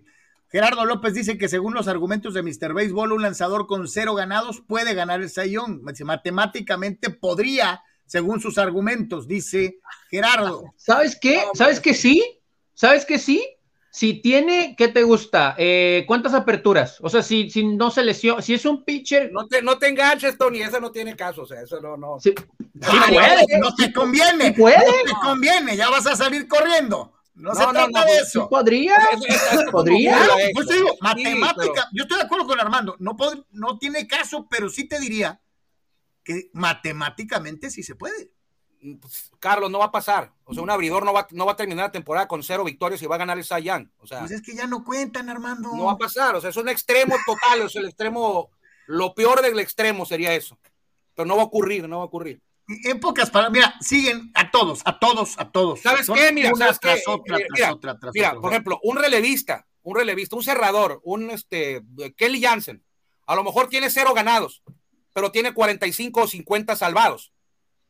Gerardo 0.49 0.85
López 0.85 1.15
dice 1.15 1.39
que 1.39 1.49
según 1.49 1.73
los 1.73 1.89
argumentos 1.89 2.35
de 2.35 2.43
Mr. 2.43 2.75
Baseball, 2.75 3.13
un 3.13 3.23
lanzador 3.23 3.67
con 3.67 3.87
cero 3.89 4.15
ganados 4.15 4.63
puede 4.67 4.95
ganar 4.95 5.23
el 5.23 5.31
sayón. 5.31 5.83
Matemáticamente 5.83 7.11
podría, 7.11 7.83
según 8.07 8.41
sus 8.41 8.59
argumentos, 8.59 9.29
dice 9.29 9.79
Gerardo. 10.11 10.65
¿Sabes 10.77 11.17
qué? 11.19 11.45
¿Sabes 11.55 11.81
que 11.81 11.95
sí? 11.95 12.23
¿Sabes 12.75 13.07
que 13.07 13.19
sí? 13.19 13.43
Si 13.95 14.15
tiene, 14.15 14.75
¿qué 14.75 14.89
te 14.89 15.03
gusta? 15.03 15.55
Eh, 15.59 16.05
¿Cuántas 16.07 16.33
aperturas? 16.33 16.97
O 17.03 17.11
sea, 17.11 17.23
si, 17.23 17.51
si 17.51 17.63
no 17.63 17.91
se 17.91 18.03
lesiona, 18.03 18.41
si 18.41 18.55
es 18.55 18.65
un 18.65 18.85
pitcher. 18.85 19.31
No 19.31 19.47
te, 19.47 19.61
no 19.61 19.79
te 19.79 19.89
enganches, 19.89 20.39
Tony, 20.39 20.63
eso 20.63 20.81
no 20.81 20.91
tiene 20.91 21.15
caso, 21.15 21.43
o 21.43 21.47
sea, 21.47 21.61
eso 21.61 21.79
no, 21.79 21.99
no. 21.99 22.19
Sí, 22.19 22.33
sí 22.59 22.97
puede. 23.11 23.59
No 23.59 23.75
te 23.75 23.93
conviene. 23.93 24.47
Sí 24.47 24.53
puede. 24.53 24.77
No 24.79 25.05
te 25.05 25.27
conviene, 25.27 25.77
ya 25.77 25.91
vas 25.91 26.07
a 26.07 26.17
salir 26.17 26.49
corriendo. 26.49 27.13
No, 27.35 27.51
no 27.51 27.55
se 27.55 27.67
trata 27.67 28.01
no, 28.01 28.05
de 28.07 28.17
eso. 28.17 28.43
Sí 28.43 28.47
podría. 28.49 28.97
Podría. 29.71 30.17
Claro, 30.17 30.35
pues 30.55 30.69
te 30.69 30.75
digo, 30.75 30.97
matemática. 31.03 31.55
Pero... 31.57 31.89
Yo 31.93 32.03
estoy 32.05 32.17
de 32.17 32.25
acuerdo 32.25 32.47
con 32.47 32.61
Armando. 32.61 32.97
No, 32.99 33.15
pod, 33.15 33.45
no 33.51 33.79
tiene 33.79 34.07
caso, 34.07 34.47
pero 34.51 34.71
sí 34.71 34.89
te 34.89 35.01
diría 35.01 35.39
que 36.25 36.49
matemáticamente 36.55 37.71
sí 37.71 37.83
se 37.83 37.95
puede. 37.95 38.33
Pues, 39.01 39.31
Carlos, 39.39 39.71
no 39.71 39.79
va 39.79 39.87
a 39.87 39.93
pasar. 39.93 40.33
O 40.45 40.53
sea, 40.53 40.63
un 40.63 40.71
abridor 40.71 41.05
no 41.05 41.13
va, 41.13 41.27
no 41.31 41.47
va 41.47 41.53
a 41.53 41.57
terminar 41.57 41.87
la 41.87 41.93
temporada 41.93 42.27
con 42.27 42.43
cero 42.43 42.65
victorias 42.65 43.01
y 43.01 43.07
va 43.07 43.15
a 43.15 43.19
ganar 43.19 43.39
el 43.39 43.45
Cy. 43.45 43.71
O 43.99 44.07
sea, 44.07 44.21
pues 44.21 44.33
es 44.33 44.43
que 44.43 44.57
ya 44.57 44.67
no 44.67 44.85
cuentan, 44.85 45.29
Armando. 45.29 45.71
No 45.75 45.85
va 45.85 45.93
a 45.93 45.99
pasar. 45.99 46.35
O 46.35 46.41
sea, 46.41 46.51
es 46.51 46.57
un 46.57 46.69
extremo 46.69 47.15
total. 47.25 47.63
O 47.63 47.69
sea, 47.69 47.81
el 47.81 47.89
extremo, 47.89 48.51
lo 48.87 49.15
peor 49.15 49.41
del 49.41 49.59
extremo 49.61 50.05
sería 50.05 50.35
eso. 50.35 50.59
Pero 51.15 51.27
no 51.27 51.37
va 51.37 51.43
a 51.43 51.47
ocurrir, 51.47 51.89
no 51.89 51.99
va 51.99 52.03
a 52.03 52.07
ocurrir. 52.07 52.43
En 52.85 52.99
pocas 52.99 53.31
palabras, 53.31 53.53
mira, 53.53 53.75
siguen 53.81 54.31
a 54.35 54.51
todos, 54.51 54.81
a 54.85 54.99
todos, 54.99 55.39
a 55.39 55.51
todos. 55.51 55.81
¿Sabes 55.81 56.07
Son 56.07 56.17
qué? 56.17 56.33
Mira, 56.33 56.51
una 56.51 56.67
¿sabes 56.67 56.81
tras 56.81 57.01
qué? 57.05 57.11
otra, 57.11 57.37
tras 57.37 57.49
mira, 57.53 57.73
otra, 57.73 57.99
tras 57.99 58.13
mira, 58.15 58.29
otra. 58.31 58.41
por 58.41 58.53
ejemplo, 58.53 58.81
un 58.83 58.97
relevista, 58.97 59.67
un 59.83 59.97
relevista, 59.97 60.37
un 60.37 60.43
cerrador, 60.43 61.01
un 61.05 61.31
este, 61.31 61.83
Kelly 62.17 62.41
Jansen, 62.41 62.83
a 63.27 63.35
lo 63.35 63.45
mejor 63.45 63.69
tiene 63.69 63.91
cero 63.91 64.15
ganados, 64.15 64.63
pero 65.13 65.31
tiene 65.33 65.53
45 65.53 66.23
o 66.23 66.27
50 66.27 66.77
salvados 66.77 67.33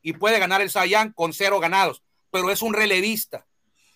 y 0.02 0.12
puede 0.14 0.38
ganar 0.38 0.60
el 0.60 0.70
Young 0.70 1.14
con 1.14 1.32
cero 1.32 1.60
ganados, 1.60 2.02
pero 2.30 2.50
es 2.50 2.62
un 2.62 2.74
relevista. 2.74 3.46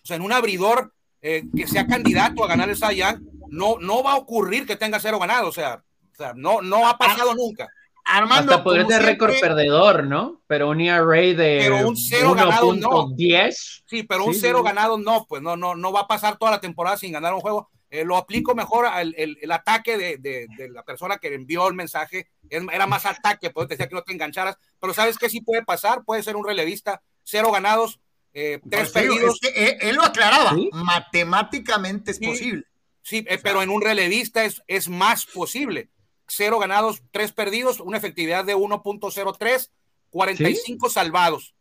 O 0.03 0.07
sea, 0.07 0.17
en 0.17 0.23
un 0.23 0.33
abridor 0.33 0.95
eh, 1.21 1.45
que 1.55 1.67
sea 1.67 1.87
candidato 1.87 2.45
a 2.45 2.49
ganar 2.49 2.71
el 2.71 2.77
Young, 2.77 3.21
no, 3.49 3.77
no 3.79 4.03
va 4.03 4.13
a 4.13 4.17
ocurrir 4.17 4.67
que 4.67 4.77
tenga 4.77 5.01
cero 5.01 5.19
ganados. 5.19 5.49
O 5.49 5.53
sea, 5.53 5.83
o 6.13 6.17
sea 6.17 6.33
no, 6.35 6.63
no 6.63 6.89
ha 6.89 6.97
pasado 6.97 7.35
nunca. 7.35 7.69
Armando, 8.09 8.53
Hasta 8.53 8.63
podría 8.63 8.87
ser 8.87 9.03
récord 9.03 9.35
perdedor, 9.41 10.05
¿no? 10.05 10.41
Pero 10.47 10.71
un 10.71 10.81
ERA 10.81 11.03
de 11.03 11.59
Pero 11.61 11.89
un 11.89 11.97
cero 11.97 12.35
ganado 12.35 12.73
no. 12.73 13.11
10. 13.11 13.83
Sí, 13.85 14.05
pero 14.05 14.25
un 14.25 14.35
cero 14.35 14.63
ganado 14.63 14.97
no, 14.97 15.27
pues 15.29 15.43
no, 15.43 15.57
no, 15.57 15.75
no 15.75 15.93
va 15.93 16.03
a 16.03 16.07
pasar 16.07 16.37
toda 16.37 16.53
la 16.53 16.61
temporada 16.61 16.97
sin 16.97 17.11
ganar 17.11 17.35
un 17.35 17.41
juego. 17.41 17.69
Eh, 17.91 18.05
lo 18.05 18.17
aplico 18.17 18.55
mejor 18.55 18.87
al 18.87 19.15
el, 19.17 19.39
el 19.41 19.53
ataque 19.53 19.97
de, 19.97 20.17
de, 20.19 20.47
de, 20.59 20.69
la 20.69 20.83
persona 20.85 21.19
que 21.19 21.33
envió 21.33 21.69
el 21.69 21.75
mensaje. 21.75 22.29
Era 22.51 22.87
más 22.87 23.07
ataque, 23.07 23.51
pues 23.51 23.69
te 23.69 23.75
decía 23.75 23.89
que 23.89 23.95
no 23.95 24.03
te 24.03 24.13
engancharas. 24.13 24.57
Pero 24.81 24.93
¿sabes 24.93 25.19
qué 25.19 25.29
sí 25.29 25.41
puede 25.41 25.65
pasar? 25.65 26.03
Puede 26.05 26.23
ser 26.23 26.35
un 26.37 26.45
relevista, 26.47 27.01
cero 27.23 27.53
ganados, 27.53 28.01
eh, 28.35 28.61
tres 28.69 28.91
Pues, 28.91 29.05
perdidos. 29.07 29.39
es 29.41 29.41
que 29.53 29.65
él, 29.67 29.77
él 29.81 29.97
lo 29.97 30.03
aclaraba, 30.03 30.51
¿Sí? 30.55 30.69
matemáticamente 30.73 32.11
es 32.11 32.17
Sí. 32.19 32.27
posible. 32.27 32.65
Sí, 33.03 33.25
eh, 33.29 33.39
pero 33.41 33.63
en 33.63 33.71
un 33.71 33.81
relevista 33.81 34.45
es, 34.45 34.63
es 34.67 34.89
más 34.89 35.27
posible. 35.27 35.89
Cero 36.27 36.59
ganados, 36.59 37.03
tres 37.13 37.31
perdidos, 37.33 37.79
una 37.79 37.99
efectividad 37.99 38.45
de 38.45 38.57
1.03, 38.57 39.71
45 40.11 40.91
salvados. 40.91 41.55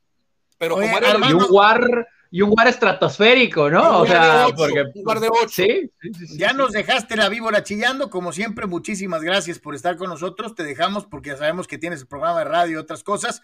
Pero 0.57 0.75
Oye, 0.75 0.87
como 0.87 0.97
era 0.97 1.11
Armando, 1.11 1.43
Y 1.43 1.47
un 1.47 1.53
war, 1.55 2.07
y 2.31 2.41
un 2.41 2.53
war 2.55 2.67
estratosférico, 2.67 3.69
¿no? 3.69 4.01
Un 4.01 4.03
O 4.03 4.05
sea, 4.07 4.37
de 4.39 4.43
ocho, 4.45 4.55
porque. 4.55 4.81
un 4.93 5.07
war 5.07 5.19
de 5.19 5.29
ocho. 5.29 5.49
Sí, 5.49 5.91
sí, 6.01 6.13
sí, 6.13 6.27
sí, 6.27 6.37
Ya 6.37 6.49
sí. 6.49 6.57
nos 6.57 6.71
dejaste 6.71 7.15
la 7.15 7.29
víbora 7.29 7.63
chillando, 7.63 8.09
como 8.09 8.33
siempre, 8.33 8.65
muchísimas 8.67 9.21
gracias 9.21 9.59
por 9.59 9.75
estar 9.75 9.97
con 9.97 10.09
nosotros. 10.09 10.55
Te 10.55 10.63
dejamos 10.63 11.05
porque 11.05 11.29
ya 11.31 11.37
sabemos 11.37 11.67
que 11.67 11.77
tienes 11.77 12.01
el 12.01 12.07
programa 12.07 12.39
de 12.39 12.45
radio 12.45 12.73
y 12.73 12.75
otras 12.77 13.03
cosas. 13.03 13.41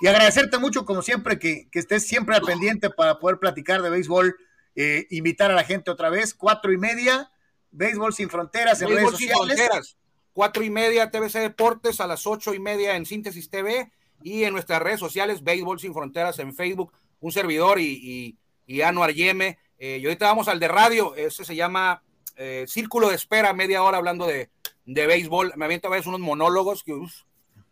Y 0.00 0.06
agradecerte 0.08 0.58
mucho, 0.58 0.84
como 0.84 1.02
siempre, 1.02 1.38
que, 1.38 1.68
que 1.70 1.78
estés 1.78 2.06
siempre 2.06 2.34
al 2.36 2.42
pendiente 2.42 2.90
para 2.90 3.18
poder 3.18 3.38
platicar 3.38 3.82
de 3.82 3.90
béisbol, 3.90 4.36
eh, 4.76 5.06
invitar 5.10 5.50
a 5.50 5.54
la 5.54 5.64
gente 5.64 5.90
otra 5.90 6.10
vez, 6.10 6.34
cuatro 6.34 6.72
y 6.72 6.78
media, 6.78 7.30
Béisbol 7.70 8.12
Sin 8.14 8.30
Fronteras 8.30 8.80
en 8.82 8.88
Béisbol 8.88 9.06
redes 9.12 9.18
sin 9.18 9.28
sociales. 9.30 9.56
fronteras. 9.58 9.96
Cuatro 10.32 10.64
y 10.64 10.70
media 10.70 11.10
TVC 11.10 11.38
Deportes, 11.40 12.00
a 12.00 12.06
las 12.08 12.26
ocho 12.26 12.54
y 12.54 12.58
media 12.58 12.96
en 12.96 13.06
Síntesis 13.06 13.50
TV 13.50 13.92
y 14.22 14.44
en 14.44 14.52
nuestras 14.52 14.80
redes 14.82 14.98
sociales, 14.98 15.44
Béisbol 15.44 15.78
Sin 15.78 15.92
Fronteras 15.94 16.38
en 16.40 16.54
Facebook, 16.54 16.92
un 17.24 17.32
servidor 17.32 17.80
y, 17.80 18.36
y, 18.66 18.74
y 18.74 18.82
Anuar 18.82 19.14
Yeme. 19.14 19.58
Eh, 19.78 19.98
y 20.00 20.04
ahorita 20.04 20.26
vamos 20.26 20.46
al 20.46 20.60
de 20.60 20.68
radio, 20.68 21.14
ese 21.14 21.42
se 21.42 21.56
llama 21.56 22.02
eh, 22.36 22.66
Círculo 22.68 23.08
de 23.08 23.14
Espera, 23.14 23.54
media 23.54 23.82
hora 23.82 23.96
hablando 23.96 24.26
de, 24.26 24.50
de 24.84 25.06
béisbol. 25.06 25.54
Me 25.56 25.64
aviento 25.64 25.88
a 25.88 25.90
veces 25.90 26.06
unos 26.06 26.20
monólogos, 26.20 26.82
que, 26.84 26.92
uf, 26.92 27.22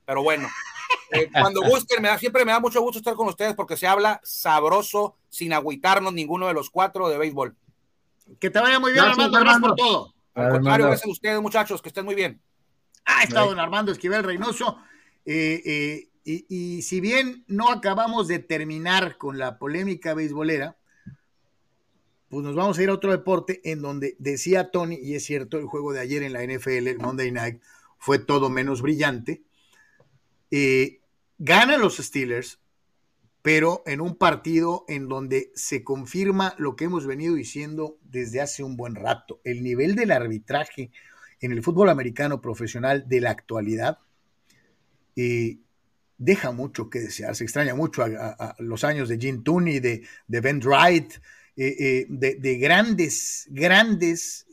pero 0.06 0.22
bueno. 0.22 0.48
Eh, 1.10 1.28
cuando 1.32 1.60
gusten, 1.60 2.00
me 2.00 2.08
da, 2.08 2.18
siempre 2.18 2.46
me 2.46 2.52
da 2.52 2.60
mucho 2.60 2.80
gusto 2.80 2.98
estar 2.98 3.14
con 3.14 3.28
ustedes 3.28 3.54
porque 3.54 3.76
se 3.76 3.86
habla 3.86 4.22
sabroso, 4.24 5.18
sin 5.28 5.52
agüitarnos 5.52 6.14
ninguno 6.14 6.48
de 6.48 6.54
los 6.54 6.70
cuatro 6.70 7.10
de 7.10 7.18
béisbol. 7.18 7.54
Que 8.40 8.48
te 8.48 8.58
vaya 8.58 8.80
muy 8.80 8.92
bien, 8.92 9.04
Gracias, 9.04 9.26
Armando. 9.26 9.44
Gracias 9.44 9.60
por 9.60 9.76
todo. 9.76 10.14
Al 10.34 10.50
contrario, 10.50 10.86
gracias 10.86 11.06
a 11.06 11.12
ustedes, 11.12 11.42
muchachos, 11.42 11.82
que 11.82 11.90
estén 11.90 12.06
muy 12.06 12.14
bien. 12.14 12.40
Ah, 13.04 13.24
está 13.24 13.40
don 13.40 13.60
Armando 13.60 13.92
Esquivel 13.92 14.24
Reynoso. 14.24 14.78
Eh, 15.26 15.60
eh, 15.62 16.08
y, 16.24 16.82
si 16.82 17.00
bien 17.00 17.44
no 17.48 17.70
acabamos 17.70 18.28
de 18.28 18.38
terminar 18.38 19.18
con 19.18 19.38
la 19.38 19.58
polémica 19.58 20.14
beisbolera, 20.14 20.76
pues 22.28 22.44
nos 22.44 22.54
vamos 22.54 22.78
a 22.78 22.82
ir 22.82 22.88
a 22.88 22.94
otro 22.94 23.10
deporte 23.10 23.60
en 23.64 23.82
donde 23.82 24.16
decía 24.18 24.70
Tony, 24.70 24.96
y 24.96 25.14
es 25.14 25.24
cierto, 25.24 25.58
el 25.58 25.66
juego 25.66 25.92
de 25.92 26.00
ayer 26.00 26.22
en 26.22 26.32
la 26.32 26.42
NFL, 26.42 26.88
el 26.88 26.98
Monday 26.98 27.30
Night, 27.30 27.60
fue 27.98 28.18
todo 28.18 28.50
menos 28.50 28.82
brillante. 28.82 29.42
Eh, 30.50 31.00
ganan 31.38 31.80
los 31.80 31.96
Steelers, 31.96 32.60
pero 33.42 33.82
en 33.86 34.00
un 34.00 34.16
partido 34.16 34.84
en 34.88 35.08
donde 35.08 35.50
se 35.54 35.82
confirma 35.82 36.54
lo 36.58 36.76
que 36.76 36.84
hemos 36.84 37.06
venido 37.06 37.34
diciendo 37.34 37.98
desde 38.02 38.40
hace 38.40 38.62
un 38.62 38.76
buen 38.76 38.94
rato, 38.94 39.40
el 39.44 39.62
nivel 39.62 39.94
del 39.96 40.12
arbitraje 40.12 40.92
en 41.40 41.52
el 41.52 41.62
fútbol 41.62 41.88
americano 41.88 42.40
profesional 42.40 43.08
de 43.08 43.20
la 43.20 43.30
actualidad 43.30 43.98
eh, 45.16 45.58
deja 46.22 46.52
mucho 46.52 46.88
que 46.88 47.00
desear, 47.00 47.34
se 47.34 47.44
extraña 47.44 47.74
mucho 47.74 48.02
a, 48.02 48.54
los 48.58 48.84
años 48.84 49.08
de 49.08 49.18
Gene 49.18 49.42
Tooney, 49.44 49.80
de, 49.80 50.06
de 50.26 50.40
Ben 50.40 50.60
Wright, 50.60 51.14
eh, 51.56 51.76
eh, 51.78 52.06
de, 52.08 52.56
grandes, 52.58 53.46
grandes 53.50 54.46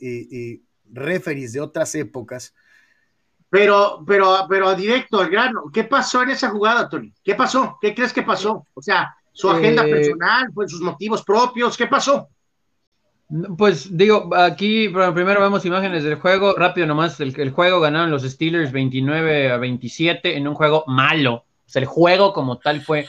referees 0.92 1.52
de 1.52 1.60
otras 1.60 1.94
épocas. 1.94 2.54
Pero, 3.48 4.04
pero, 4.06 4.46
pero 4.48 4.74
directo 4.74 5.20
al 5.20 5.28
grano, 5.28 5.70
¿qué 5.72 5.84
pasó 5.84 6.22
en 6.22 6.30
esa 6.30 6.50
jugada, 6.50 6.88
Tony? 6.88 7.12
¿Qué 7.22 7.34
pasó? 7.34 7.78
¿Qué 7.80 7.94
crees 7.94 8.12
que 8.12 8.22
pasó? 8.22 8.64
O 8.74 8.82
sea, 8.82 9.14
su 9.32 9.50
agenda 9.50 9.82
personal, 9.82 10.50
pues 10.54 10.70
sus 10.70 10.80
motivos 10.80 11.24
propios, 11.24 11.76
¿qué 11.76 11.86
pasó? 11.86 12.28
Pues 13.56 13.96
digo, 13.96 14.28
aquí 14.36 14.88
primero 14.88 15.40
vemos 15.40 15.64
imágenes 15.64 16.02
del 16.02 16.16
juego, 16.16 16.54
rápido 16.54 16.86
nomás, 16.86 17.20
el, 17.20 17.38
el, 17.40 17.50
juego 17.50 17.80
ganaron 17.80 18.10
los 18.10 18.22
Steelers 18.22 18.72
29 18.72 19.52
a 19.52 19.56
27 19.56 20.36
en 20.36 20.48
un 20.48 20.54
juego 20.54 20.84
malo, 20.88 21.44
el 21.76 21.86
juego 21.86 22.32
como 22.32 22.58
tal 22.58 22.80
fue 22.80 23.08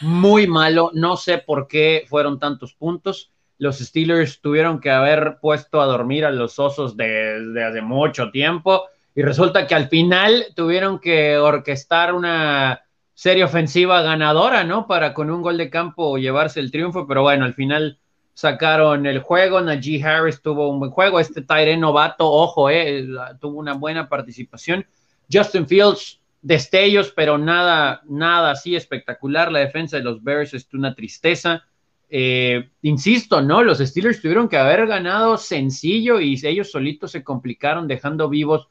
muy 0.00 0.46
malo, 0.46 0.90
no 0.94 1.16
sé 1.16 1.38
por 1.38 1.68
qué 1.68 2.04
fueron 2.08 2.38
tantos 2.38 2.74
puntos, 2.74 3.30
los 3.58 3.78
Steelers 3.78 4.40
tuvieron 4.40 4.80
que 4.80 4.90
haber 4.90 5.38
puesto 5.40 5.80
a 5.80 5.86
dormir 5.86 6.24
a 6.24 6.30
los 6.30 6.58
osos 6.58 6.96
desde 6.96 7.64
hace 7.64 7.80
mucho 7.80 8.30
tiempo 8.30 8.84
y 9.14 9.22
resulta 9.22 9.66
que 9.66 9.74
al 9.74 9.88
final 9.88 10.46
tuvieron 10.54 11.00
que 11.00 11.36
orquestar 11.36 12.14
una 12.14 12.82
serie 13.14 13.42
ofensiva 13.42 14.00
ganadora, 14.02 14.62
¿no? 14.62 14.86
Para 14.86 15.12
con 15.12 15.28
un 15.28 15.42
gol 15.42 15.58
de 15.58 15.70
campo 15.70 16.18
llevarse 16.18 16.60
el 16.60 16.70
triunfo, 16.70 17.04
pero 17.08 17.22
bueno, 17.22 17.44
al 17.44 17.54
final 17.54 17.98
sacaron 18.32 19.06
el 19.06 19.18
juego, 19.18 19.60
Najee 19.60 20.04
Harris 20.04 20.40
tuvo 20.40 20.68
un 20.68 20.78
buen 20.78 20.92
juego, 20.92 21.18
este 21.18 21.42
Tyre 21.42 21.76
novato, 21.76 22.30
ojo, 22.30 22.70
eh, 22.70 23.04
tuvo 23.40 23.58
una 23.58 23.74
buena 23.74 24.08
participación. 24.08 24.86
Justin 25.30 25.66
Fields, 25.66 26.17
destellos, 26.42 27.12
pero 27.14 27.38
nada, 27.38 28.02
nada 28.08 28.52
así 28.52 28.76
espectacular. 28.76 29.50
La 29.50 29.60
defensa 29.60 29.96
de 29.96 30.04
los 30.04 30.22
Bears 30.22 30.54
es 30.54 30.68
una 30.72 30.94
tristeza. 30.94 31.64
Eh, 32.10 32.70
insisto, 32.82 33.42
¿no? 33.42 33.62
Los 33.62 33.78
Steelers 33.78 34.22
tuvieron 34.22 34.48
que 34.48 34.56
haber 34.56 34.86
ganado 34.86 35.36
sencillo 35.36 36.20
y 36.20 36.40
ellos 36.42 36.70
solitos 36.70 37.12
se 37.12 37.22
complicaron 37.22 37.86
dejando 37.86 38.28
vivos 38.28 38.68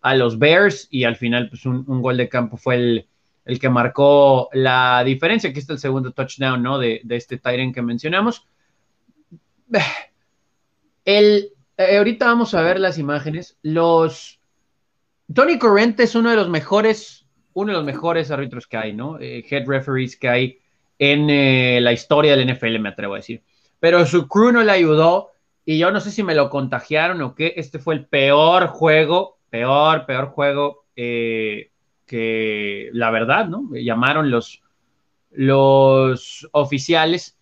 a 0.00 0.14
los 0.14 0.38
Bears 0.38 0.88
y 0.90 1.04
al 1.04 1.16
final 1.16 1.48
pues 1.48 1.66
un, 1.66 1.84
gol 1.84 2.16
de 2.16 2.28
campo 2.28 2.56
fue 2.56 2.74
el, 2.76 3.06
el, 3.44 3.60
que 3.60 3.68
marcó 3.68 4.48
la 4.52 5.04
diferencia. 5.04 5.50
Aquí 5.50 5.60
está 5.60 5.74
el 5.74 5.78
segundo 5.78 6.10
touchdown, 6.12 6.62
¿no? 6.62 6.78
De, 6.78 7.00
de 7.04 7.16
este 7.16 7.38
Tyrant 7.38 7.74
que 7.74 7.82
mencionamos. 7.82 8.46
El, 11.04 11.52
eh, 11.76 11.96
ahorita 11.98 12.26
vamos 12.26 12.54
a 12.54 12.62
ver 12.62 12.80
las 12.80 12.98
imágenes. 12.98 13.56
Los 13.62 14.39
Tony 15.34 15.58
Corrente 15.58 16.04
es 16.04 16.14
uno 16.14 16.30
de 16.30 16.36
los 16.36 16.48
mejores, 16.48 17.26
uno 17.52 17.72
de 17.72 17.78
los 17.78 17.84
mejores 17.84 18.30
árbitros 18.30 18.66
que 18.66 18.76
hay, 18.76 18.92
¿no? 18.92 19.18
Eh, 19.20 19.44
head 19.48 19.66
referees 19.66 20.16
que 20.16 20.28
hay 20.28 20.58
en 20.98 21.30
eh, 21.30 21.80
la 21.80 21.92
historia 21.92 22.36
del 22.36 22.52
NFL, 22.52 22.78
me 22.78 22.90
atrevo 22.90 23.14
a 23.14 23.18
decir. 23.18 23.42
Pero 23.78 24.04
su 24.06 24.28
crew 24.28 24.52
no 24.52 24.62
le 24.62 24.72
ayudó 24.72 25.30
y 25.64 25.78
yo 25.78 25.90
no 25.90 26.00
sé 26.00 26.10
si 26.10 26.22
me 26.22 26.34
lo 26.34 26.50
contagiaron 26.50 27.22
o 27.22 27.34
qué. 27.34 27.54
Este 27.56 27.78
fue 27.78 27.94
el 27.94 28.06
peor 28.06 28.66
juego, 28.66 29.38
peor, 29.48 30.06
peor 30.06 30.26
juego 30.26 30.84
que 30.94 32.90
la 32.92 33.10
verdad, 33.10 33.46
¿no? 33.46 33.70
Llamaron 33.72 34.30
los, 34.30 34.62
los 35.30 36.46
oficiales 36.52 37.40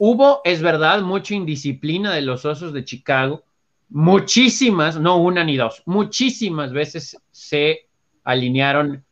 Hubo, 0.00 0.42
es 0.44 0.62
verdad, 0.62 1.02
mucha 1.02 1.34
indisciplina 1.34 2.14
de 2.14 2.22
los 2.22 2.44
Osos 2.44 2.72
de 2.72 2.84
Chicago. 2.84 3.42
Muchísimas, 3.90 5.00
no 5.00 5.16
una 5.16 5.44
ni 5.44 5.56
dos, 5.56 5.82
muchísimas 5.86 6.72
veces 6.72 7.16
se 7.30 7.88
alinearon 8.22 9.04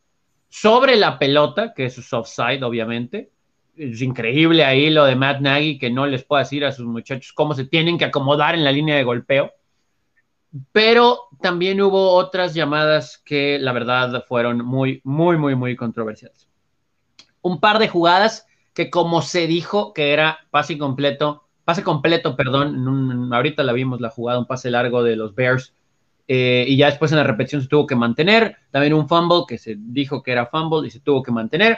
sobre 0.48 0.97
la 0.97 1.19
pelota, 1.19 1.73
que 1.74 1.86
es 1.86 2.12
offside, 2.12 2.62
obviamente. 2.62 3.31
Es 3.77 4.01
increíble 4.03 4.65
ahí 4.65 4.90
lo 4.90 5.05
de 5.05 5.16
Matt 5.16 5.40
Nagy, 5.40 5.78
que 5.78 5.90
no 5.90 6.07
les 6.07 6.24
puede 6.24 6.44
decir 6.44 6.65
a 6.65 6.73
sus 6.73 6.86
muchachos 6.86 7.32
cómo 7.32 7.55
se 7.55 7.65
tienen 7.65 7.98
que 7.98 8.07
acomodar 8.07 8.55
en 8.55 8.65
la 8.65 8.73
línea 8.73 8.97
de 8.97 9.05
golpeo. 9.05 9.53
Pero 10.73 11.28
también 11.40 11.81
hubo 11.81 12.12
otras 12.12 12.55
llamadas 12.55 13.20
que 13.24 13.59
la 13.59 13.73
verdad 13.73 14.24
fueron 14.27 14.65
muy, 14.65 15.01
muy, 15.05 15.36
muy, 15.36 15.55
muy 15.55 15.77
controversiales. 15.77 16.48
Un 17.43 17.61
par 17.61 17.78
de 17.78 17.89
jugadas 17.89 18.47
que 18.73 18.90
como 18.90 19.23
se 19.23 19.47
dijo 19.47 19.93
que 19.93 20.12
era 20.12 20.39
pase 20.51 20.78
completo, 20.78 21.45
pase 21.66 21.82
completo, 21.82 22.36
perdón, 22.36 23.32
ahorita 23.34 23.64
la 23.64 23.72
vimos 23.72 24.01
la 24.01 24.10
jugada, 24.10 24.38
un 24.38 24.47
pase 24.47 24.70
largo 24.70 25.02
de 25.02 25.16
los 25.16 25.34
Bears, 25.34 25.74
eh, 26.28 26.64
y 26.68 26.76
ya 26.76 26.86
después 26.86 27.10
en 27.10 27.18
la 27.18 27.24
repetición 27.24 27.60
se 27.60 27.66
tuvo 27.66 27.88
que 27.88 27.97
mantener, 27.97 28.56
también 28.70 28.94
un 28.94 29.09
fumble 29.09 29.43
que 29.48 29.59
se 29.59 29.74
dijo 29.76 30.22
que 30.22 30.30
era 30.30 30.47
fumble 30.47 30.86
y 30.86 30.90
se 30.93 31.01
tuvo 31.01 31.24
que 31.24 31.32
mantener, 31.32 31.76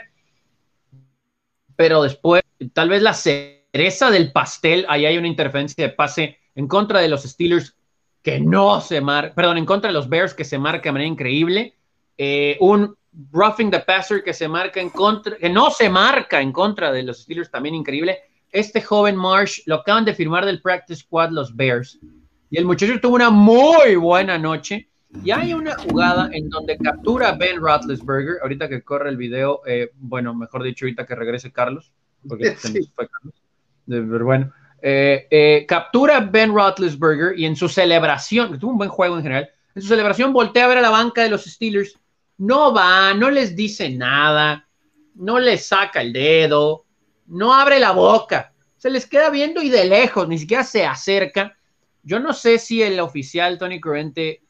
pero 1.75 2.03
después, 2.03 2.43
tal 2.75 2.91
vez 2.91 3.01
la 3.01 3.15
cereza 3.15 4.11
del 4.11 4.31
pastel, 4.31 4.85
ahí 4.91 5.07
hay 5.07 5.17
una 5.17 5.27
interferencia 5.27 5.89
de 5.89 5.95
pase 5.95 6.39
en 6.55 6.69
contra 6.69 7.01
de 7.01 7.09
los 7.09 7.23
Steelers 7.23 7.75
que 8.23 8.41
no 8.41 8.83
se 8.83 9.01
marca, 9.01 9.35
perdón, 9.35 9.57
en 9.57 9.65
contra 9.65 9.89
de 9.89 9.95
los 9.95 10.11
Bears 10.11 10.35
que 10.35 10.45
se 10.45 10.59
marca 10.59 10.91
de 10.91 10.93
manera 10.93 11.09
increíble, 11.09 11.77
eh, 12.19 12.59
un 12.61 12.95
roughing 13.33 13.71
the 13.71 13.81
passer 13.81 14.23
que 14.23 14.35
se 14.35 14.49
marca 14.49 14.83
en 14.83 14.91
contra, 14.91 15.37
que 15.39 15.49
no 15.49 15.71
se 15.71 15.89
marca 15.89 16.43
en 16.43 16.53
contra 16.53 16.93
de 16.93 17.05
los 17.05 17.23
Steelers, 17.23 17.51
también 17.51 17.75
increíble. 17.75 18.19
Este 18.53 18.81
joven 18.81 19.17
Marsh 19.17 19.61
lo 19.67 19.77
acaban 19.77 20.05
de 20.05 20.15
firmar 20.15 20.45
del 20.45 20.63
practice 20.63 21.01
squad 21.01 21.31
los 21.31 21.55
Bears. 21.55 21.99
Y 22.51 22.59
el 22.59 22.65
muchacho 22.65 22.99
tuvo 23.01 23.17
una 23.17 23.31
muy 23.31 23.97
buena 23.97 24.39
noche. 24.39 24.89
Y 25.25 25.31
hay 25.31 25.55
una 25.55 25.77
jugada 25.77 26.29
en 26.33 26.49
donde 26.51 26.77
captura 26.77 27.31
a 27.31 27.37
Ben 27.37 27.61
Roethlisberger. 27.61 28.37
Ahorita 28.43 28.69
que 28.69 28.83
corre 28.83 29.09
el 29.09 29.17
video, 29.17 29.63
eh, 29.67 29.91
bueno, 29.97 30.35
mejor 30.35 30.63
dicho, 30.63 30.85
ahorita 30.85 31.07
que 31.07 31.15
regrese 31.15 31.51
Carlos, 31.51 31.93
porque 32.27 32.53
fue 32.95 33.09
Carlos. 33.09 33.35
Pero 33.87 34.25
bueno, 34.25 34.53
eh, 34.83 35.27
eh, 35.31 35.65
captura 35.67 36.19
a 36.19 36.21
Ben 36.21 36.55
Roethlisberger 36.55 37.39
y 37.39 37.47
en 37.47 37.57
su 37.57 37.69
celebración, 37.69 38.53
que 38.53 38.59
tuvo 38.59 38.73
un 38.73 38.79
buen 38.79 38.91
juego 38.91 39.17
en 39.17 39.23
general, 39.23 39.51
en 39.75 39.83
su 39.83 39.89
celebración 39.89 40.33
voltea 40.33 40.67
a 40.67 40.69
ver 40.69 40.79
a 40.79 40.83
la 40.83 40.91
banca 40.91 41.23
de 41.23 41.31
los 41.31 41.45
Steelers 41.45 41.99
no 42.39 42.73
va, 42.73 43.13
no 43.15 43.31
les 43.31 43.55
dice 43.55 43.91
nada, 43.91 44.67
no 45.17 45.39
les 45.39 45.67
saca 45.67 46.01
el 46.01 46.13
dedo, 46.13 46.85
no 47.29 47.55
abre 47.55 47.79
la 47.79 47.93
boca, 47.93 48.53
se 48.77 48.91
les 48.91 49.07
queda 49.07 49.31
viendo 49.31 49.63
y 49.63 49.71
de 49.71 49.85
lejos, 49.85 50.29
ni 50.29 50.39
siquiera 50.39 50.65
se 50.65 50.85
acerca. 50.85 51.57
Yo 52.03 52.21
no 52.21 52.33
sé 52.33 52.59
si 52.59 52.83
el 52.83 52.99
oficial 53.01 53.59
Tony 53.59 53.81
Corrente 53.81 54.43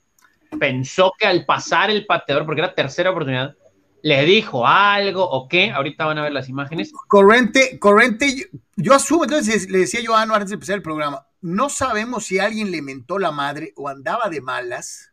pensó 0.59 1.13
que 1.19 1.27
al 1.27 1.45
pasar 1.45 1.91
el 1.91 2.07
pateador, 2.07 2.47
porque 2.47 2.61
era 2.61 2.75
tercera 2.75 3.11
oportunidad, 3.11 3.57
le 4.03 4.25
dijo 4.25 4.67
algo 4.67 5.29
o 5.29 5.49
qué. 5.49 5.71
Ahorita 5.71 6.07
van 6.07 6.19
a 6.19 6.23
ver 6.23 6.33
las 6.33 6.49
imágenes. 6.49 6.93
Corrente, 7.09 7.79
Corrente, 7.79 8.51
yo 8.77 8.95
asumo, 8.95 9.25
entonces 9.25 9.69
le 9.71 9.79
decía 9.79 10.01
yo 10.01 10.15
a 10.15 10.23
Anu 10.23 10.35
antes 10.35 10.51
de 10.51 10.55
empezar 10.55 10.77
el 10.77 10.83
programa, 10.83 11.27
no 11.41 11.69
sabemos 11.69 12.25
si 12.27 12.39
alguien 12.39 12.71
le 12.71 12.83
mentó 12.83 13.19
la 13.19 13.33
madre 13.33 13.73
o 13.77 13.89
andaba 13.89 14.29
de 14.29 14.41
malas 14.41 15.13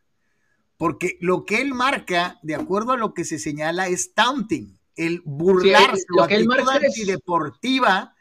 porque 0.76 1.16
lo 1.20 1.44
que 1.44 1.60
él 1.60 1.74
marca, 1.74 2.38
de 2.42 2.54
acuerdo 2.54 2.92
a 2.92 2.96
lo 2.96 3.14
que 3.14 3.24
se 3.24 3.38
señala, 3.38 3.88
es 3.88 4.14
taunting, 4.14 4.75
el 4.96 5.22
burlarse, 5.24 6.04
lo 6.08 6.26
que 6.26 6.36
él 6.36 6.46
marca 6.46 6.74
antideportiva, 6.74 8.14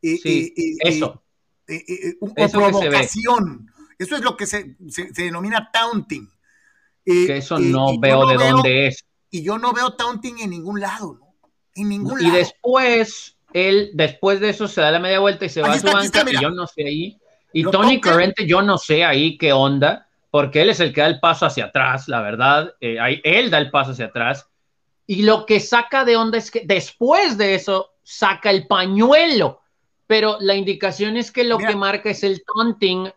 eh, 0.00 0.18
eh, 0.24 0.52
eh, 0.56 0.76
eso, 0.80 1.22
una 2.20 2.48
provocación. 2.48 3.70
Eso 3.98 4.16
es 4.16 4.22
lo 4.22 4.36
que 4.36 4.46
se, 4.46 4.76
denomina 5.14 5.70
taunting. 5.72 6.28
que 7.04 7.36
eso 7.36 7.58
no 7.58 7.98
veo 7.98 8.26
de 8.26 8.36
dónde 8.36 8.86
es. 8.88 9.04
Y 9.30 9.42
yo 9.42 9.58
no 9.58 9.72
veo 9.72 9.94
taunting 9.94 10.40
en 10.40 10.50
ningún 10.50 10.80
lado, 10.80 11.18
¿no? 11.18 11.34
En 11.74 11.88
ningún 11.88 12.20
y 12.20 12.24
lado. 12.24 12.36
Y 12.36 12.38
después, 12.38 13.36
él, 13.52 13.90
después 13.94 14.40
de 14.40 14.50
eso, 14.50 14.68
se 14.68 14.80
da 14.80 14.90
la 14.90 14.98
media 14.98 15.20
vuelta 15.20 15.46
y 15.46 15.48
se 15.48 15.62
va 15.62 15.72
a 15.72 15.78
su 15.78 15.86
banca, 15.86 16.24
y 16.30 16.40
yo 16.40 16.50
no 16.50 16.66
sé 16.66 16.84
ahí. 16.84 17.18
Y 17.52 17.64
Tony 17.64 18.00
Corrente, 18.00 18.46
yo 18.46 18.62
no 18.62 18.78
sé 18.78 19.04
ahí 19.04 19.36
qué 19.38 19.52
onda 19.52 20.08
porque 20.32 20.62
él 20.62 20.70
es 20.70 20.80
el 20.80 20.94
que 20.94 21.02
da 21.02 21.08
el 21.08 21.20
paso 21.20 21.44
hacia 21.44 21.66
atrás, 21.66 22.08
la 22.08 22.22
verdad, 22.22 22.72
eh, 22.80 23.20
él 23.22 23.50
da 23.50 23.58
el 23.58 23.70
paso 23.70 23.90
hacia 23.90 24.06
atrás, 24.06 24.48
y 25.06 25.22
lo 25.22 25.46
que 25.46 25.60
saca 25.60 26.04
de 26.04 26.16
onda 26.16 26.38
es 26.38 26.50
que 26.50 26.62
después 26.64 27.36
de 27.36 27.54
eso 27.54 27.92
saca 28.02 28.50
el 28.50 28.66
pañuelo, 28.66 29.60
pero 30.06 30.36
la 30.40 30.54
indicación 30.54 31.16
es 31.16 31.30
que 31.30 31.44
lo 31.44 31.58
que 31.58 31.74
marca 31.74 32.10
es 32.10 32.22
el 32.22 32.42
taunting 32.44 33.10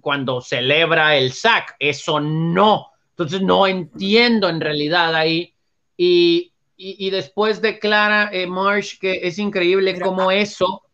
cuando 0.00 0.40
celebra 0.40 1.16
el 1.16 1.32
sack. 1.32 1.76
Eso 1.78 2.20
no. 2.20 2.88
Entonces 3.10 3.42
no 3.42 3.66
entiendo 3.66 4.48
en 4.48 4.60
realidad 4.60 5.14
ahí. 5.14 5.54
Y, 5.96 6.52
y, 6.76 7.10
después 7.10 7.60
declara 7.60 8.30
eh, 8.32 8.46
Marsh 8.46 8.98
que 9.00 9.26
es 9.26 9.38
increíble 9.38 10.00
cómo 10.00 10.30
eso. 10.30 10.84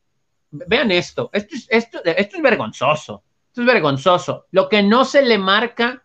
Vean 0.50 0.90
esto. 0.90 1.28
Esto 1.32 1.54
es, 1.54 1.66
esto, 1.68 2.02
esto 2.04 2.36
es 2.36 2.42
vergonzoso. 2.42 3.22
Esto 3.48 3.60
es 3.60 3.66
vergonzoso. 3.66 4.46
Lo 4.50 4.68
que 4.68 4.82
no 4.82 5.04
se 5.04 5.22
le 5.22 5.36
marca 5.36 6.03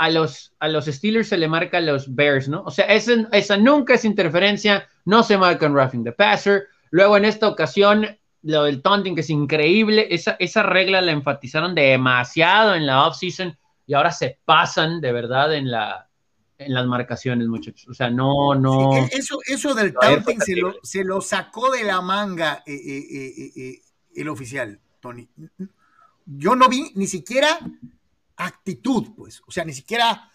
a 0.00 0.08
los, 0.08 0.54
a 0.60 0.68
los 0.68 0.86
Steelers 0.86 1.28
se 1.28 1.36
le 1.36 1.46
marca 1.46 1.76
a 1.76 1.82
los 1.82 2.14
Bears, 2.14 2.48
¿no? 2.48 2.62
O 2.62 2.70
sea, 2.70 2.86
esa, 2.86 3.12
esa 3.32 3.58
nunca 3.58 3.92
es 3.92 4.06
interferencia, 4.06 4.88
no 5.04 5.22
se 5.22 5.36
marca 5.36 5.66
en 5.66 5.74
roughing 5.74 6.04
the 6.04 6.12
passer. 6.12 6.68
Luego 6.90 7.18
en 7.18 7.26
esta 7.26 7.46
ocasión, 7.46 8.06
lo 8.40 8.64
del 8.64 8.80
taunting, 8.80 9.14
que 9.14 9.20
es 9.20 9.28
increíble, 9.28 10.06
esa, 10.08 10.36
esa 10.38 10.62
regla 10.62 11.02
la 11.02 11.12
enfatizaron 11.12 11.74
demasiado 11.74 12.74
en 12.74 12.86
la 12.86 13.06
offseason 13.06 13.58
y 13.86 13.92
ahora 13.92 14.10
se 14.10 14.38
pasan 14.42 15.02
de 15.02 15.12
verdad 15.12 15.54
en, 15.54 15.70
la, 15.70 16.08
en 16.56 16.72
las 16.72 16.86
marcaciones, 16.86 17.46
muchachos. 17.46 17.86
O 17.90 17.92
sea, 17.92 18.08
no, 18.08 18.54
no. 18.54 18.96
E, 18.96 19.10
eso, 19.12 19.38
eso 19.46 19.74
del 19.74 19.92
taunting 19.92 20.40
se 20.40 20.56
lo, 20.56 20.76
se 20.82 21.04
lo, 21.04 21.20
sacó 21.20 21.70
de 21.72 21.84
la 21.84 22.00
manga 22.00 22.62
eh, 22.64 22.72
eh, 22.74 23.52
eh, 23.54 23.82
el 24.14 24.28
oficial, 24.30 24.80
Tony. 24.98 25.28
Yo 26.24 26.56
no 26.56 26.70
vi 26.70 26.90
ni 26.94 27.06
siquiera 27.06 27.58
actitud, 28.44 29.08
pues, 29.16 29.42
o 29.46 29.50
sea, 29.50 29.64
ni 29.64 29.72
siquiera 29.72 30.30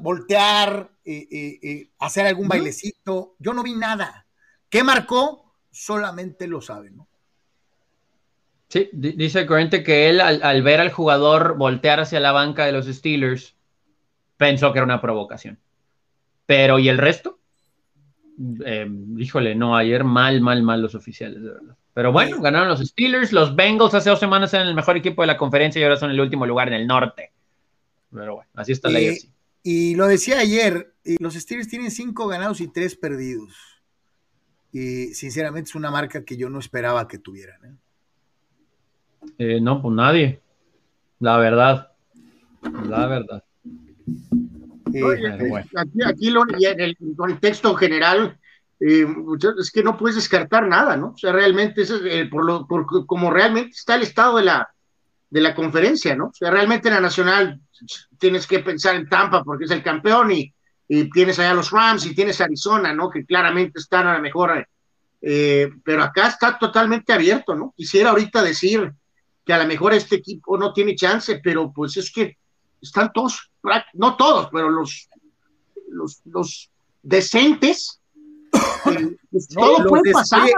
voltear, 0.00 0.90
eh, 1.04 1.28
eh, 1.30 1.58
eh, 1.62 1.90
hacer 1.98 2.26
algún 2.26 2.48
bailecito, 2.48 3.34
yo 3.38 3.52
no 3.52 3.62
vi 3.62 3.74
nada. 3.74 4.26
¿Qué 4.68 4.82
marcó? 4.82 5.54
Solamente 5.70 6.46
lo 6.46 6.60
saben, 6.60 6.96
¿no? 6.96 7.08
Sí, 8.68 8.88
dice 8.92 9.40
el 9.40 9.46
corriente 9.46 9.82
que 9.82 10.08
él 10.08 10.20
al, 10.20 10.62
ver 10.62 10.80
al 10.80 10.92
jugador 10.92 11.56
voltear 11.56 11.98
hacia 11.98 12.20
la 12.20 12.30
banca 12.30 12.66
de 12.66 12.72
los 12.72 12.86
Steelers, 12.86 13.56
pensó 14.36 14.72
que 14.72 14.78
era 14.78 14.84
una 14.84 15.00
provocación. 15.00 15.58
Pero, 16.46 16.78
¿y 16.78 16.88
el 16.88 16.98
resto? 16.98 17.38
híjole, 19.18 19.54
no, 19.54 19.76
ayer 19.76 20.02
mal, 20.02 20.40
mal, 20.40 20.62
mal 20.62 20.80
los 20.80 20.94
oficiales, 20.94 21.42
de 21.42 21.50
verdad. 21.50 21.76
Pero 21.92 22.12
bueno, 22.12 22.40
ganaron 22.40 22.68
los 22.68 22.80
Steelers, 22.80 23.32
los 23.32 23.54
Bengals 23.54 23.92
hace 23.92 24.08
dos 24.08 24.20
semanas 24.20 24.54
eran 24.54 24.68
el 24.68 24.74
mejor 24.74 24.96
equipo 24.96 25.20
de 25.20 25.26
la 25.26 25.36
conferencia 25.36 25.78
y 25.78 25.82
ahora 25.82 25.96
son 25.96 26.10
el 26.10 26.20
último 26.20 26.46
lugar 26.46 26.68
en 26.68 26.74
el 26.74 26.86
norte. 26.86 27.32
Pero 28.12 28.36
bueno, 28.36 28.50
así 28.54 28.72
está 28.72 28.90
la 28.90 29.00
y, 29.00 29.18
y 29.62 29.94
lo 29.94 30.06
decía 30.06 30.38
ayer, 30.38 30.94
eh, 31.04 31.16
los 31.20 31.34
Steelers 31.34 31.68
tienen 31.68 31.90
cinco 31.90 32.26
ganados 32.26 32.60
y 32.60 32.68
tres 32.68 32.96
perdidos. 32.96 33.54
Y 34.72 35.14
sinceramente 35.14 35.70
es 35.70 35.74
una 35.74 35.90
marca 35.90 36.24
que 36.24 36.36
yo 36.36 36.48
no 36.48 36.58
esperaba 36.58 37.08
que 37.08 37.18
tuvieran. 37.18 37.64
¿eh? 37.64 37.76
Eh, 39.38 39.60
no, 39.60 39.82
pues 39.82 39.94
nadie. 39.94 40.40
La 41.18 41.36
verdad. 41.38 41.92
La 42.88 43.06
verdad. 43.06 43.44
Aquí, 45.76 46.02
aquí 46.04 46.34
en 46.66 46.80
el 46.80 46.96
contexto 47.16 47.74
general, 47.74 48.38
es 48.78 49.70
que 49.70 49.82
no 49.82 49.96
puedes 49.96 50.16
descartar 50.16 50.66
nada, 50.66 50.96
¿no? 50.96 51.10
O 51.10 51.18
sea, 51.18 51.32
realmente, 51.32 51.82
es, 51.82 51.92
por 52.30 52.44
lo, 52.44 52.66
por, 52.66 53.06
como 53.06 53.30
realmente 53.30 53.70
está 53.70 53.96
el 53.96 54.02
estado 54.02 54.38
de 54.38 54.44
la, 54.44 54.68
de 55.30 55.40
la 55.40 55.54
conferencia, 55.54 56.16
¿no? 56.16 56.26
O 56.26 56.34
sea, 56.34 56.50
realmente 56.50 56.88
en 56.88 56.94
la 56.94 57.00
nacional 57.00 57.60
tienes 58.18 58.46
que 58.46 58.58
pensar 58.58 58.96
en 58.96 59.08
Tampa 59.08 59.44
porque 59.44 59.64
es 59.64 59.70
el 59.70 59.82
campeón 59.82 60.32
y, 60.32 60.52
tienes 61.12 61.38
allá 61.38 61.54
los 61.54 61.70
Rams 61.70 62.04
y 62.04 62.16
tienes 62.16 62.40
Arizona, 62.40 62.92
¿no? 62.92 63.08
Que 63.08 63.24
claramente 63.24 63.78
están 63.78 64.08
a 64.08 64.14
la 64.14 64.18
mejor, 64.18 64.66
eh, 65.22 65.70
pero 65.84 66.02
acá 66.02 66.26
está 66.26 66.58
totalmente 66.58 67.12
abierto, 67.12 67.54
¿no? 67.54 67.72
Quisiera 67.76 68.10
ahorita 68.10 68.42
decir 68.42 68.92
que 69.44 69.52
a 69.52 69.58
lo 69.58 69.68
mejor 69.68 69.94
este 69.94 70.16
equipo 70.16 70.58
no 70.58 70.72
tiene 70.72 70.96
chance, 70.96 71.40
pero 71.44 71.72
pues 71.72 71.96
es 71.96 72.10
que 72.10 72.38
están 72.82 73.12
todos, 73.12 73.52
no 73.92 74.16
todos, 74.16 74.48
pero 74.50 74.68
los, 74.68 75.08
los, 76.24 76.70
decentes. 77.02 78.00
Eh, 78.86 79.14
pues 79.30 79.46
todo 79.46 79.86
puede 79.86 80.10
pasar. 80.10 80.48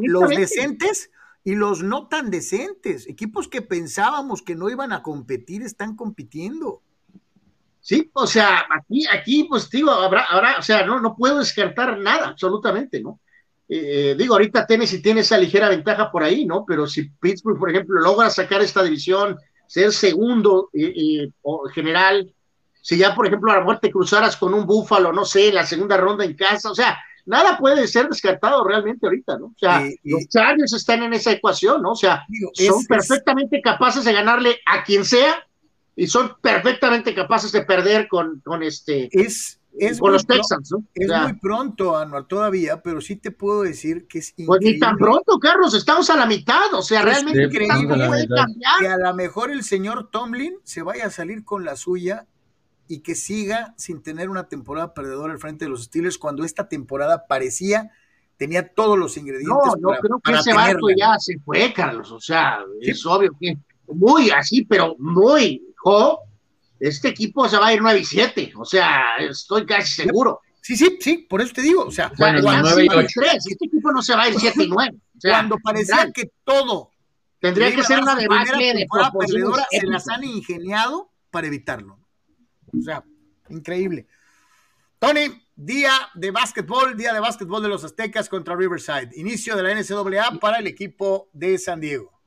los 0.00 0.30
decentes 0.30 1.10
y 1.44 1.54
los 1.54 1.82
no 1.82 2.08
tan 2.08 2.30
decentes, 2.30 3.08
equipos 3.08 3.48
que 3.48 3.62
pensábamos 3.62 4.42
que 4.42 4.54
no 4.54 4.68
iban 4.68 4.92
a 4.92 5.02
competir, 5.02 5.62
están 5.62 5.96
compitiendo. 5.96 6.82
Sí, 7.80 8.10
o 8.12 8.26
sea, 8.26 8.66
aquí, 8.70 9.06
aquí, 9.06 9.44
pues 9.44 9.70
digo, 9.70 9.90
habrá, 9.90 10.24
habrá, 10.24 10.58
o 10.58 10.62
sea, 10.62 10.84
no, 10.84 11.00
no 11.00 11.16
puedo 11.16 11.38
descartar 11.38 11.98
nada, 11.98 12.28
absolutamente, 12.28 13.00
¿no? 13.00 13.20
Eh, 13.68 14.14
digo, 14.18 14.34
ahorita 14.34 14.66
Tennessee 14.66 15.00
tiene 15.00 15.20
esa 15.20 15.38
ligera 15.38 15.68
ventaja 15.68 16.10
por 16.10 16.22
ahí, 16.22 16.44
¿no? 16.44 16.64
Pero 16.66 16.86
si 16.86 17.08
Pittsburgh, 17.08 17.58
por 17.58 17.70
ejemplo, 17.70 18.00
logra 18.00 18.28
sacar 18.28 18.60
esta 18.60 18.82
división, 18.82 19.38
ser 19.66 19.92
segundo 19.92 20.70
o 21.42 21.68
general, 21.68 22.34
si 22.82 22.98
ya, 22.98 23.14
por 23.14 23.26
ejemplo, 23.26 23.52
a 23.52 23.56
la 23.56 23.64
muerte 23.64 23.90
cruzaras 23.90 24.36
con 24.36 24.54
un 24.54 24.66
Búfalo, 24.66 25.12
no 25.12 25.24
sé, 25.24 25.52
la 25.52 25.64
segunda 25.64 25.96
ronda 25.96 26.24
en 26.24 26.34
casa, 26.34 26.70
o 26.70 26.74
sea, 26.74 26.98
nada 27.30 27.56
puede 27.56 27.86
ser 27.86 28.08
descartado 28.08 28.64
realmente 28.64 29.06
ahorita, 29.06 29.38
¿no? 29.38 29.46
O 29.46 29.54
sea, 29.56 29.88
los 30.02 30.28
Chargers 30.28 30.72
están 30.72 31.04
en 31.04 31.14
esa 31.14 31.30
ecuación, 31.30 31.80
¿no? 31.80 31.92
O 31.92 31.96
sea, 31.96 32.26
son 32.54 32.84
perfectamente 32.86 33.62
capaces 33.62 34.04
de 34.04 34.12
ganarle 34.12 34.58
a 34.66 34.82
quien 34.82 35.04
sea 35.04 35.46
y 35.94 36.08
son 36.08 36.32
perfectamente 36.42 37.14
capaces 37.14 37.52
de 37.52 37.62
perder 37.62 38.08
con, 38.08 38.40
con 38.40 38.64
este. 38.64 39.08
Es, 39.12 39.60
con 40.00 40.12
los 40.12 40.26
Texans, 40.26 40.72
¿no? 40.72 40.82
Es 40.92 41.08
muy 41.08 41.34
pronto, 41.34 41.96
Anual, 41.96 42.26
todavía, 42.26 42.82
pero 42.82 43.00
sí 43.00 43.14
te 43.14 43.30
puedo 43.30 43.62
decir 43.62 44.08
que 44.08 44.18
es 44.18 44.30
increíble. 44.30 44.46
Pues 44.48 44.60
ni 44.62 44.78
tan 44.80 44.96
pronto, 44.96 45.38
Carlos, 45.38 45.72
estamos 45.74 46.10
a 46.10 46.16
la 46.16 46.26
mitad, 46.26 46.74
o 46.74 46.82
sea, 46.82 47.02
realmente 47.02 47.44
increíble. 47.44 48.26
Que 48.80 48.88
a 48.88 48.98
lo 48.98 49.14
mejor 49.14 49.52
el 49.52 49.62
señor 49.62 50.10
Tomlin 50.10 50.56
se 50.64 50.82
vaya 50.82 51.06
a 51.06 51.10
salir 51.10 51.44
con 51.44 51.64
la 51.64 51.76
suya 51.76 52.26
y 52.90 53.00
que 53.00 53.14
siga 53.14 53.72
sin 53.76 54.02
tener 54.02 54.28
una 54.28 54.48
temporada 54.48 54.94
perdedora 54.94 55.32
al 55.32 55.38
frente 55.38 55.64
de 55.64 55.70
los 55.70 55.84
Steelers 55.84 56.18
cuando 56.18 56.44
esta 56.44 56.68
temporada 56.68 57.28
parecía 57.28 57.92
tenía 58.36 58.66
todos 58.66 58.98
los 58.98 59.16
ingredientes. 59.16 59.54
No, 59.80 59.92
no 59.92 59.98
creo 60.00 60.18
que 60.18 60.32
ese 60.32 60.52
barco 60.52 60.88
ya 60.98 61.16
se 61.18 61.38
fue, 61.38 61.72
Carlos. 61.72 62.10
O 62.10 62.18
sea, 62.18 62.58
es 62.80 63.06
obvio 63.06 63.30
que 63.38 63.56
muy 63.86 64.30
así, 64.30 64.64
pero 64.64 64.96
muy, 64.98 65.62
jo, 65.76 66.18
este 66.80 67.08
equipo 67.08 67.48
se 67.48 67.58
va 67.58 67.68
a 67.68 67.74
ir 67.74 67.80
9 67.80 68.00
y 68.00 68.04
7. 68.04 68.52
O 68.56 68.64
sea, 68.64 69.18
estoy 69.20 69.64
casi 69.64 70.02
seguro. 70.02 70.40
Sí, 70.60 70.76
sí, 70.76 70.98
sí, 71.00 71.18
por 71.30 71.40
eso 71.42 71.52
te 71.52 71.62
digo. 71.62 71.84
O 71.84 71.92
sea, 71.92 72.10
bueno, 72.18 72.40
9 72.42 72.86
y 72.86 72.88
3. 72.88 73.06
Este 73.34 73.66
equipo 73.66 73.92
no 73.92 74.02
se 74.02 74.16
va 74.16 74.22
a 74.22 74.28
ir 74.30 74.34
7 74.36 74.64
y 74.64 74.68
9. 74.68 74.96
O 75.16 75.20
sea, 75.20 75.30
cuando 75.34 75.56
parecía 75.58 76.10
que 76.12 76.32
todo 76.42 76.90
tendría 77.38 77.72
que 77.72 77.84
ser 77.84 78.00
una 78.00 78.16
debacle 78.16 78.74
de 78.74 78.86
perdedora, 79.16 79.64
se 79.70 79.86
las 79.86 80.08
han 80.08 80.24
ingeniado 80.24 81.08
para 81.30 81.46
evitarlo. 81.46 81.99
O 82.78 82.82
sea, 82.82 83.04
increíble. 83.48 84.06
Tony, 84.98 85.28
día 85.56 85.92
de 86.14 86.30
básquetbol, 86.30 86.96
día 86.96 87.12
de 87.12 87.20
básquetbol 87.20 87.62
de 87.62 87.68
los 87.68 87.84
Aztecas 87.84 88.28
contra 88.28 88.56
Riverside. 88.56 89.10
Inicio 89.16 89.56
de 89.56 89.62
la 89.62 89.74
NCAA 89.74 90.38
para 90.40 90.58
el 90.58 90.66
equipo 90.66 91.28
de 91.32 91.58
San 91.58 91.80
Diego. 91.80 92.20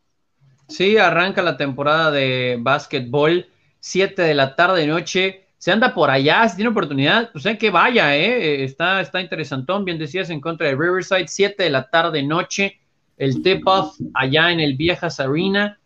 Sí, 0.68 0.98
arranca 0.98 1.42
la 1.42 1.58
temporada 1.58 2.12
de 2.12 2.58
básquetbol, 2.60 3.48
7 3.80 4.22
de 4.22 4.34
la 4.34 4.56
tarde 4.56 4.88
noche. 4.88 5.48
Se 5.58 5.72
anda 5.72 5.94
por 5.94 6.10
allá, 6.10 6.48
si 6.50 6.58
tiene 6.58 6.72
oportunidad, 6.72 7.32
pues 7.32 7.46
hay 7.46 7.58
que 7.58 7.70
vaya, 7.70 8.16
¿eh? 8.16 8.64
Está, 8.64 9.02
está 9.02 9.22
interesantón, 9.22 9.86
bien 9.86 9.98
decías, 9.98 10.30
en 10.30 10.42
contra 10.42 10.68
de 10.68 10.76
Riverside, 10.76 11.28
7 11.28 11.64
de 11.64 11.70
la 11.70 11.90
tarde 11.90 12.24
noche. 12.24 12.80
El 13.18 13.42
tip-off 13.44 13.98
allá 14.14 14.52
en 14.52 14.60
el 14.60 14.76
Viejas 14.76 15.20
Arena. 15.20 15.80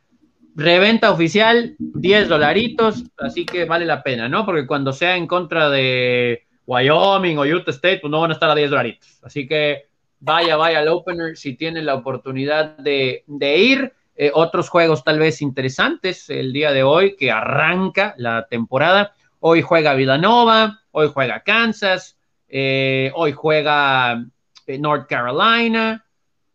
Reventa 0.57 1.11
oficial, 1.11 1.75
10 1.77 2.29
dolaritos, 2.29 3.03
así 3.19 3.45
que 3.45 3.65
vale 3.65 3.85
la 3.85 4.01
pena, 4.01 4.27
¿no? 4.27 4.43
Porque 4.43 4.65
cuando 4.65 4.91
sea 4.91 5.15
en 5.15 5.27
contra 5.27 5.69
de 5.69 6.47
Wyoming 6.65 7.37
o 7.37 7.43
Utah 7.43 7.69
State, 7.69 7.99
pues 7.99 8.09
no 8.09 8.21
van 8.21 8.31
a 8.31 8.33
estar 8.33 8.49
a 8.49 8.55
10 8.55 8.71
dolaritos. 8.71 9.19
Así 9.21 9.47
que 9.47 9.85
vaya, 10.19 10.55
vaya 10.55 10.79
al 10.79 10.87
opener 10.87 11.37
si 11.37 11.53
tiene 11.53 11.83
la 11.83 11.93
oportunidad 11.93 12.75
de, 12.77 13.23
ir. 13.39 13.93
Eh, 14.15 14.31
otros 14.33 14.67
juegos 14.69 15.03
tal 15.03 15.19
vez 15.19 15.43
interesantes 15.43 16.27
el 16.31 16.51
día 16.51 16.71
de 16.71 16.81
hoy 16.81 17.15
que 17.15 17.29
arranca 17.29 18.15
la 18.17 18.47
temporada. 18.47 19.13
Hoy 19.39 19.61
juega 19.61 19.93
Villanova, 19.93 20.79
hoy 20.89 21.11
juega 21.13 21.41
Kansas, 21.41 22.17
eh, 22.47 23.11
hoy 23.13 23.31
juega 23.33 24.25
eh, 24.65 24.79
North 24.79 25.07
Carolina, 25.07 26.03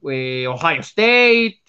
Ohio 0.03 0.81
State, 0.81 1.62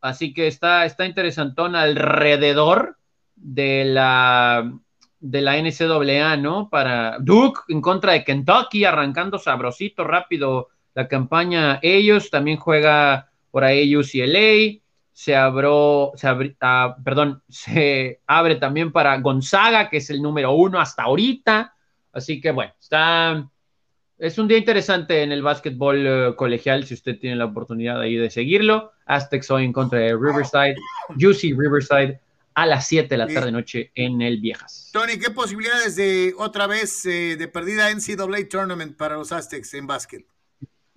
Así 0.00 0.32
que 0.32 0.46
está, 0.46 0.84
está 0.84 1.06
interesantón 1.06 1.74
alrededor 1.74 2.96
de 3.34 3.84
la, 3.84 4.72
de 5.20 5.40
la 5.40 5.56
NCAA, 5.56 6.36
¿no? 6.36 6.68
Para 6.68 7.18
Duke 7.18 7.60
en 7.68 7.80
contra 7.80 8.12
de 8.12 8.24
Kentucky, 8.24 8.84
arrancando 8.84 9.38
sabrosito, 9.38 10.04
rápido 10.04 10.68
la 10.94 11.08
campaña. 11.08 11.78
Ellos 11.82 12.30
también 12.30 12.58
juega 12.58 13.30
por 13.50 13.64
ahí 13.64 13.96
UCLA. 13.96 14.80
Se 15.12 15.34
abrió, 15.34 16.12
se 16.14 16.28
ah, 16.60 16.96
perdón, 17.04 17.42
se 17.48 18.20
abre 18.26 18.56
también 18.56 18.92
para 18.92 19.18
Gonzaga, 19.18 19.88
que 19.88 19.96
es 19.96 20.10
el 20.10 20.22
número 20.22 20.52
uno 20.52 20.80
hasta 20.80 21.04
ahorita. 21.04 21.74
Así 22.12 22.40
que 22.40 22.52
bueno, 22.52 22.72
está, 22.78 23.48
es 24.18 24.36
un 24.38 24.48
día 24.48 24.58
interesante 24.58 25.22
en 25.22 25.30
el 25.30 25.42
básquetbol 25.42 26.06
eh, 26.06 26.34
colegial, 26.36 26.84
si 26.84 26.94
usted 26.94 27.18
tiene 27.18 27.36
la 27.36 27.44
oportunidad 27.46 28.00
ahí 28.00 28.16
de 28.16 28.30
seguirlo. 28.30 28.92
Aztecs 29.06 29.50
hoy 29.50 29.64
en 29.64 29.72
contra 29.72 30.00
de 30.00 30.16
Riverside, 30.16 30.76
Juicy 31.18 31.54
Riverside 31.54 32.20
a 32.54 32.66
las 32.66 32.88
7 32.88 33.08
de 33.08 33.16
la 33.16 33.28
tarde 33.28 33.52
noche 33.52 33.92
en 33.94 34.20
el 34.20 34.40
Viejas. 34.40 34.90
Tony, 34.92 35.18
¿qué 35.18 35.30
posibilidades 35.30 35.94
de 35.94 36.34
otra 36.36 36.66
vez 36.66 37.06
eh, 37.06 37.36
de 37.38 37.46
perdida 37.46 37.88
NCAA 37.94 38.48
Tournament 38.50 38.96
para 38.96 39.16
los 39.16 39.30
Aztecs 39.30 39.74
en 39.74 39.86
básquet? 39.86 40.26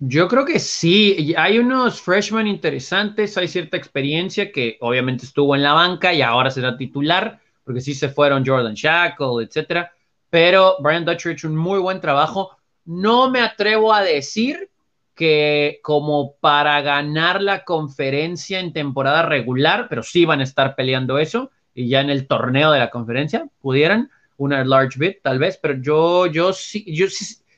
Yo 0.00 0.26
creo 0.26 0.44
que 0.44 0.58
sí, 0.58 1.32
hay 1.38 1.60
unos 1.60 2.02
freshmen 2.02 2.48
interesantes, 2.48 3.38
hay 3.38 3.46
cierta 3.46 3.76
experiencia 3.76 4.50
que 4.50 4.76
obviamente 4.80 5.24
estuvo 5.24 5.54
en 5.54 5.62
la 5.62 5.74
banca 5.74 6.12
y 6.12 6.22
ahora 6.22 6.50
será 6.50 6.76
titular, 6.76 7.40
porque 7.62 7.80
sí 7.80 7.94
se 7.94 8.08
fueron 8.08 8.44
Jordan 8.44 8.74
Shackle, 8.74 9.44
etcétera, 9.44 9.92
pero 10.28 10.78
Brian 10.80 11.04
Dutcher 11.04 11.30
ha 11.30 11.34
hecho 11.34 11.46
un 11.46 11.54
muy 11.54 11.78
buen 11.78 12.00
trabajo. 12.00 12.56
No 12.84 13.30
me 13.30 13.40
atrevo 13.40 13.92
a 13.92 14.02
decir 14.02 14.70
que 15.14 15.80
como 15.82 16.36
para 16.40 16.80
ganar 16.80 17.42
la 17.42 17.64
conferencia 17.64 18.60
en 18.60 18.72
temporada 18.72 19.22
regular, 19.22 19.86
pero 19.88 20.02
sí 20.02 20.24
van 20.24 20.40
a 20.40 20.44
estar 20.44 20.74
peleando 20.74 21.18
eso 21.18 21.50
y 21.74 21.88
ya 21.88 22.00
en 22.00 22.10
el 22.10 22.26
torneo 22.26 22.72
de 22.72 22.78
la 22.78 22.90
conferencia 22.90 23.46
pudieran 23.60 24.10
una 24.36 24.64
large 24.64 24.98
bit 24.98 25.22
tal 25.22 25.38
vez, 25.38 25.58
pero 25.60 25.74
yo 25.80 26.26
yo 26.26 26.52
sí 26.52 26.84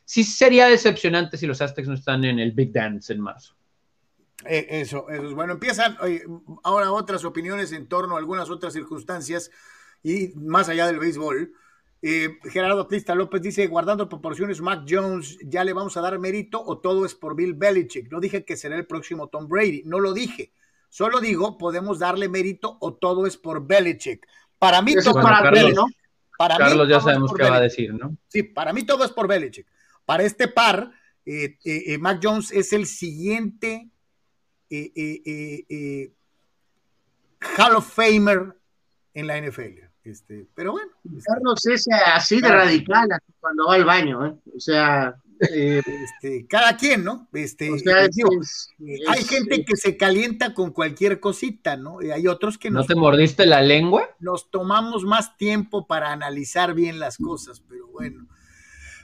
sí 0.04 0.24
sería 0.24 0.66
decepcionante 0.66 1.36
si 1.36 1.46
los 1.46 1.60
Aztecs 1.60 1.88
no 1.88 1.94
están 1.94 2.24
en 2.24 2.38
el 2.38 2.52
Big 2.52 2.72
Dance 2.72 3.12
en 3.12 3.20
marzo. 3.20 3.54
Eh, 4.44 4.66
eso, 4.68 5.08
eso 5.08 5.28
es 5.28 5.32
bueno. 5.32 5.54
Empiezan 5.54 5.96
ahora 6.62 6.92
otras 6.92 7.24
opiniones 7.24 7.72
en 7.72 7.88
torno 7.88 8.16
a 8.16 8.18
algunas 8.18 8.50
otras 8.50 8.72
circunstancias 8.72 9.50
y 10.02 10.32
más 10.36 10.68
allá 10.68 10.86
del 10.86 10.98
béisbol. 10.98 11.52
Eh, 12.06 12.38
Gerardo 12.50 12.86
Trista 12.86 13.14
López 13.14 13.40
dice, 13.40 13.66
guardando 13.66 14.10
proporciones, 14.10 14.60
Mac 14.60 14.84
Jones, 14.86 15.38
¿ya 15.42 15.64
le 15.64 15.72
vamos 15.72 15.96
a 15.96 16.02
dar 16.02 16.18
mérito 16.18 16.62
o 16.62 16.76
todo 16.76 17.06
es 17.06 17.14
por 17.14 17.34
Bill 17.34 17.54
Belichick? 17.54 18.12
No 18.12 18.20
dije 18.20 18.44
que 18.44 18.58
será 18.58 18.76
el 18.76 18.86
próximo 18.86 19.28
Tom 19.28 19.48
Brady, 19.48 19.84
no 19.86 19.98
lo 20.00 20.12
dije. 20.12 20.52
Solo 20.90 21.18
digo, 21.18 21.56
podemos 21.56 21.98
darle 21.98 22.28
mérito 22.28 22.76
o 22.82 22.92
todo 22.92 23.26
es 23.26 23.38
por 23.38 23.66
Belichick. 23.66 24.26
Para 24.58 24.82
mí 24.82 24.94
todo 24.94 25.18
es 25.18 25.26
por 25.26 25.50
Belichick, 25.50 25.76
¿no? 25.76 25.86
Para 26.36 26.58
Carlos 26.58 26.86
ya 26.90 27.00
sabemos 27.00 27.32
qué 27.32 27.42
va 27.44 27.56
a 27.56 27.60
decir, 27.60 27.94
¿no? 27.94 28.14
Sí, 28.28 28.42
para 28.42 28.74
mí 28.74 28.84
todo 28.84 29.02
es 29.02 29.10
por 29.10 29.26
Belichick. 29.26 29.66
Para 30.04 30.24
este 30.24 30.48
par, 30.48 30.90
eh, 31.24 31.56
eh, 31.64 31.84
eh, 31.86 31.96
Mac 31.96 32.20
Jones 32.22 32.52
es 32.52 32.74
el 32.74 32.84
siguiente 32.84 33.88
Hall 37.56 37.76
of 37.76 37.94
Famer 37.94 38.58
en 39.14 39.26
la 39.26 39.38
NFL. 39.38 39.83
Este, 40.04 40.46
pero 40.54 40.72
bueno. 40.72 40.92
Este. 41.04 41.22
Carlos 41.24 41.66
es 41.66 41.86
así 42.06 42.40
de 42.40 42.48
radical 42.48 43.08
cuando 43.40 43.66
va 43.68 43.74
al 43.74 43.84
baño, 43.84 44.40
O 44.54 44.60
sea, 44.60 45.16
este, 45.40 46.46
cada 46.46 46.76
quien, 46.76 47.04
¿no? 47.04 47.28
Este, 47.32 47.70
hay 49.08 49.24
gente 49.24 49.64
que 49.64 49.76
se 49.76 49.96
calienta 49.96 50.54
con 50.54 50.72
cualquier 50.72 51.20
cosita, 51.20 51.76
¿no? 51.76 52.02
Y 52.02 52.10
hay 52.10 52.26
otros 52.26 52.58
que 52.58 52.70
¿No 52.70 52.84
te 52.84 52.94
mordiste 52.94 53.46
la 53.46 53.62
lengua? 53.62 54.08
Nos 54.20 54.50
tomamos 54.50 55.04
más 55.04 55.36
tiempo 55.36 55.86
para 55.86 56.12
analizar 56.12 56.74
bien 56.74 56.98
las 56.98 57.16
cosas, 57.16 57.62
pero 57.68 57.88
bueno. 57.88 58.26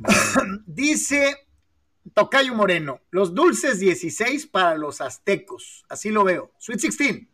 Dice 0.66 1.36
Tocayo 2.14 2.54
Moreno, 2.54 3.00
los 3.10 3.34
dulces 3.34 3.78
16 3.80 4.46
para 4.46 4.76
los 4.76 5.00
aztecos. 5.00 5.84
Así 5.88 6.10
lo 6.10 6.24
veo. 6.24 6.52
Sweet 6.58 6.80
16. 6.80 7.29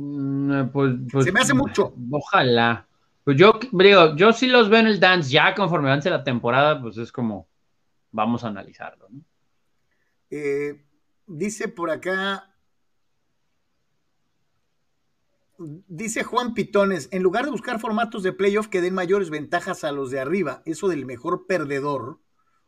Mm, 0.00 0.68
pues, 0.68 0.94
pues, 1.10 1.24
Se 1.24 1.32
me 1.32 1.40
hace 1.40 1.54
mucho. 1.54 1.92
Ojalá. 2.10 2.86
Pues 3.24 3.36
yo 3.36 3.58
digo, 3.72 4.14
yo 4.14 4.32
sí 4.32 4.46
los 4.46 4.68
veo 4.68 4.78
en 4.78 4.86
el 4.86 5.00
dance 5.00 5.30
ya 5.30 5.54
conforme 5.54 5.88
avance 5.88 6.08
la 6.08 6.22
temporada, 6.22 6.80
pues 6.80 6.96
es 6.98 7.10
como 7.10 7.48
vamos 8.12 8.44
a 8.44 8.48
analizarlo. 8.48 9.08
Eh, 10.30 10.84
dice 11.26 11.68
por 11.68 11.90
acá 11.90 12.48
Dice 15.58 16.22
Juan 16.22 16.54
Pitones, 16.54 17.08
en 17.10 17.24
lugar 17.24 17.44
de 17.44 17.50
buscar 17.50 17.80
formatos 17.80 18.22
de 18.22 18.32
playoff 18.32 18.68
que 18.68 18.80
den 18.80 18.94
mayores 18.94 19.28
ventajas 19.28 19.82
a 19.82 19.90
los 19.90 20.12
de 20.12 20.20
arriba, 20.20 20.62
eso 20.66 20.86
del 20.86 21.04
mejor 21.04 21.46
perdedor, 21.48 22.20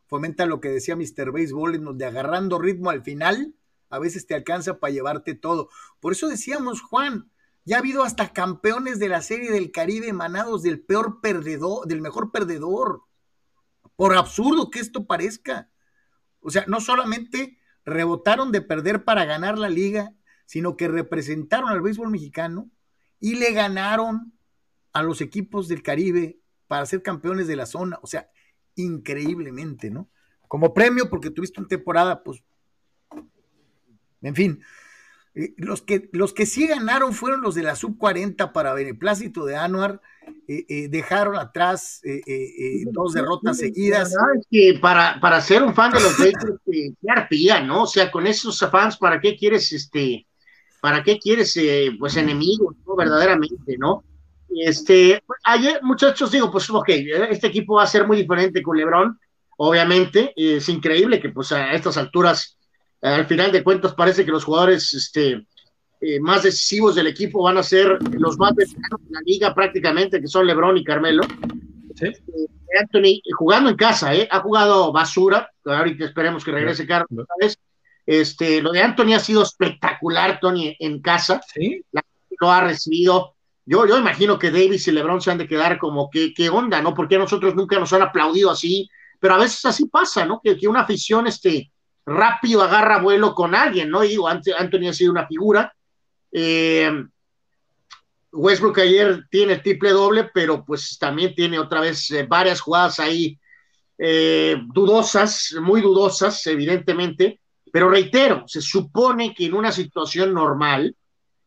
fomenta 0.07 0.45
lo 0.45 0.59
que 0.59 0.67
decía 0.67 0.97
Mr. 0.97 1.31
Baseball, 1.31 1.75
en 1.75 1.85
donde 1.85 2.03
agarrando 2.03 2.59
ritmo 2.59 2.89
al 2.89 3.01
final, 3.01 3.55
a 3.91 3.99
veces 3.99 4.25
te 4.25 4.33
alcanza 4.35 4.79
para 4.79 4.93
llevarte 4.93 5.35
todo. 5.35 5.69
Por 5.99 6.13
eso 6.13 6.27
decíamos, 6.27 6.81
Juan, 6.81 7.29
ya 7.63 7.75
ha 7.75 7.79
habido 7.79 8.03
hasta 8.03 8.33
campeones 8.33 8.97
de 8.99 9.09
la 9.09 9.21
Serie 9.21 9.51
del 9.51 9.71
Caribe 9.71 10.07
emanados 10.07 10.63
del 10.63 10.81
peor 10.81 11.21
perdedor, 11.21 11.87
del 11.87 12.01
mejor 12.01 12.31
perdedor. 12.31 13.03
Por 13.95 14.15
absurdo 14.15 14.71
que 14.71 14.79
esto 14.79 15.05
parezca. 15.05 15.69
O 16.39 16.49
sea, 16.49 16.65
no 16.67 16.81
solamente 16.81 17.59
rebotaron 17.85 18.51
de 18.51 18.61
perder 18.61 19.03
para 19.03 19.25
ganar 19.25 19.57
la 19.57 19.69
liga, 19.69 20.13
sino 20.45 20.75
que 20.75 20.87
representaron 20.87 21.69
al 21.69 21.81
béisbol 21.81 22.09
mexicano 22.09 22.69
y 23.19 23.35
le 23.35 23.53
ganaron 23.53 24.33
a 24.93 25.03
los 25.03 25.21
equipos 25.21 25.67
del 25.67 25.83
Caribe 25.83 26.39
para 26.67 26.85
ser 26.85 27.03
campeones 27.03 27.47
de 27.47 27.55
la 27.55 27.65
zona. 27.65 27.99
O 28.01 28.07
sea, 28.07 28.29
increíblemente, 28.75 29.91
¿no? 29.91 30.09
Como 30.47 30.73
premio, 30.73 31.09
porque 31.09 31.29
tuviste 31.29 31.59
una 31.59 31.67
temporada, 31.69 32.23
pues, 32.23 32.43
en 34.21 34.35
fin. 34.35 34.63
Eh, 35.33 35.53
los, 35.57 35.81
que, 35.81 36.09
los 36.11 36.33
que 36.33 36.45
sí 36.45 36.67
ganaron 36.67 37.13
fueron 37.13 37.41
los 37.41 37.55
de 37.55 37.63
la 37.63 37.75
sub 37.75 37.97
40 37.97 38.51
para 38.51 38.73
beneplácito 38.73 39.45
de 39.45 39.55
Anuar. 39.55 40.01
Eh, 40.47 40.65
eh, 40.67 40.87
dejaron 40.89 41.35
atrás 41.37 42.01
dos 42.91 43.13
derrotas 43.13 43.57
seguidas. 43.57 44.13
Que 44.49 44.77
para, 44.81 45.19
para 45.19 45.41
ser 45.41 45.63
un 45.63 45.73
fan 45.73 45.91
de 45.91 46.01
los 46.01 46.19
Lakers, 46.19 46.59
qué 46.65 46.93
arpía, 47.07 47.61
¿no? 47.61 47.83
O 47.83 47.87
sea, 47.87 48.11
con 48.11 48.27
esos 48.27 48.59
fans, 48.71 48.97
¿para 48.97 49.19
qué 49.19 49.37
quieres 49.37 49.71
este? 49.71 50.25
¿para 50.81 51.03
qué 51.03 51.19
quieres, 51.19 51.53
pues, 51.99 52.17
enemigos, 52.17 52.75
¿no? 52.87 52.95
Verdaderamente, 52.95 53.77
¿no? 53.77 54.03
Este, 54.49 55.23
ayer, 55.43 55.79
muchachos, 55.83 56.31
digo, 56.31 56.51
pues, 56.51 56.67
ok, 56.71 56.89
este 57.29 57.47
equipo 57.47 57.75
va 57.75 57.83
a 57.83 57.87
ser 57.87 58.07
muy 58.07 58.17
diferente 58.17 58.63
con 58.63 58.75
LeBron, 58.75 59.19
obviamente, 59.57 60.33
es 60.35 60.67
increíble 60.69 61.19
que, 61.19 61.29
pues, 61.29 61.51
a 61.51 61.73
estas 61.73 61.97
alturas, 61.97 62.57
al 63.01 63.25
final 63.25 63.51
de 63.51 63.63
cuentas, 63.63 63.93
parece 63.93 64.25
que 64.25 64.31
los 64.31 64.43
jugadores, 64.43 64.93
este, 64.93 65.45
eh, 66.01 66.19
más 66.19 66.43
decisivos 66.43 66.95
del 66.95 67.07
equipo 67.07 67.43
van 67.43 67.57
a 67.57 67.63
ser 67.63 67.97
los 68.13 68.37
más 68.37 68.53
veteranos 68.55 69.01
de 69.03 69.11
la 69.11 69.21
liga 69.25 69.53
prácticamente, 69.53 70.21
que 70.21 70.27
son 70.27 70.47
LeBron 70.47 70.77
y 70.77 70.83
Carmelo. 70.83 71.23
¿Sí? 71.95 72.05
Eh, 72.05 72.79
Anthony, 72.79 73.21
jugando 73.37 73.69
en 73.69 73.75
casa, 73.75 74.15
¿eh? 74.15 74.27
ha 74.31 74.39
jugado 74.39 74.93
basura, 74.93 75.51
ahorita 75.65 76.05
esperemos 76.05 76.43
que 76.45 76.51
regrese 76.51 76.87
Carlos 76.87 77.27
este, 78.05 78.61
lo 78.61 78.71
de 78.71 78.81
Anthony 78.81 79.13
ha 79.13 79.19
sido 79.19 79.43
espectacular, 79.43 80.39
Tony, 80.39 80.75
en 80.79 81.01
casa. 81.01 81.41
¿Sí? 81.53 81.81
La, 81.91 82.03
lo 82.39 82.51
ha 82.51 82.61
recibido. 82.61 83.35
Yo, 83.65 83.85
yo 83.85 83.97
imagino 83.97 84.39
que 84.39 84.51
Davis 84.51 84.87
y 84.87 84.91
LeBron 84.91 85.21
se 85.21 85.31
han 85.31 85.37
de 85.37 85.47
quedar 85.47 85.77
como, 85.77 86.09
¿qué, 86.09 86.33
qué 86.33 86.49
onda, 86.49 86.81
no? 86.81 86.93
Porque 86.93 87.17
nosotros 87.17 87.55
nunca 87.55 87.79
nos 87.79 87.93
han 87.93 88.01
aplaudido 88.01 88.49
así? 88.49 88.89
Pero 89.19 89.35
a 89.35 89.37
veces 89.37 89.63
así 89.65 89.85
pasa, 89.85 90.25
¿no? 90.25 90.41
Que, 90.43 90.57
que 90.57 90.67
una 90.67 90.81
afición 90.81 91.27
este, 91.27 91.71
rápido 92.05 92.61
agarra 92.61 93.01
vuelo 93.01 93.33
con 93.33 93.55
alguien, 93.55 93.89
¿no? 93.89 94.03
Y 94.03 94.09
digo, 94.09 94.27
Anthony 94.27 94.87
ha 94.89 94.93
sido 94.93 95.11
una 95.11 95.27
figura. 95.27 95.73
Eh, 96.31 96.91
Westbrook 98.31 98.79
ayer 98.79 99.25
tiene 99.29 99.57
triple 99.57 99.91
doble, 99.91 100.29
pero 100.33 100.63
pues 100.63 100.97
también 100.97 101.35
tiene 101.35 101.59
otra 101.59 101.81
vez 101.81 102.09
eh, 102.11 102.25
varias 102.27 102.61
jugadas 102.61 102.99
ahí 102.99 103.37
eh, 103.97 104.57
dudosas, 104.73 105.55
muy 105.61 105.81
dudosas, 105.81 106.45
evidentemente. 106.47 107.39
Pero 107.71 107.89
reitero, 107.89 108.43
se 108.47 108.61
supone 108.61 109.33
que 109.33 109.45
en 109.45 109.53
una 109.53 109.71
situación 109.71 110.33
normal, 110.33 110.95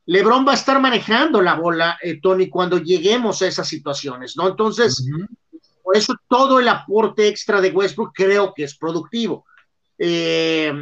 LeBron 0.06 0.46
va 0.46 0.52
a 0.52 0.56
estar 0.56 0.80
manejando 0.80 1.40
la 1.40 1.54
bola, 1.54 1.98
eh, 2.02 2.20
Tony, 2.20 2.48
cuando 2.48 2.78
lleguemos 2.78 3.40
a 3.42 3.46
esas 3.46 3.66
situaciones, 3.66 4.36
¿no? 4.36 4.48
Entonces, 4.48 5.06
por 5.82 5.96
eso 5.96 6.14
todo 6.28 6.60
el 6.60 6.68
aporte 6.68 7.28
extra 7.28 7.60
de 7.60 7.70
Westbrook 7.70 8.12
creo 8.14 8.52
que 8.54 8.64
es 8.64 8.76
productivo. 8.76 9.46
Eh, 9.98 10.72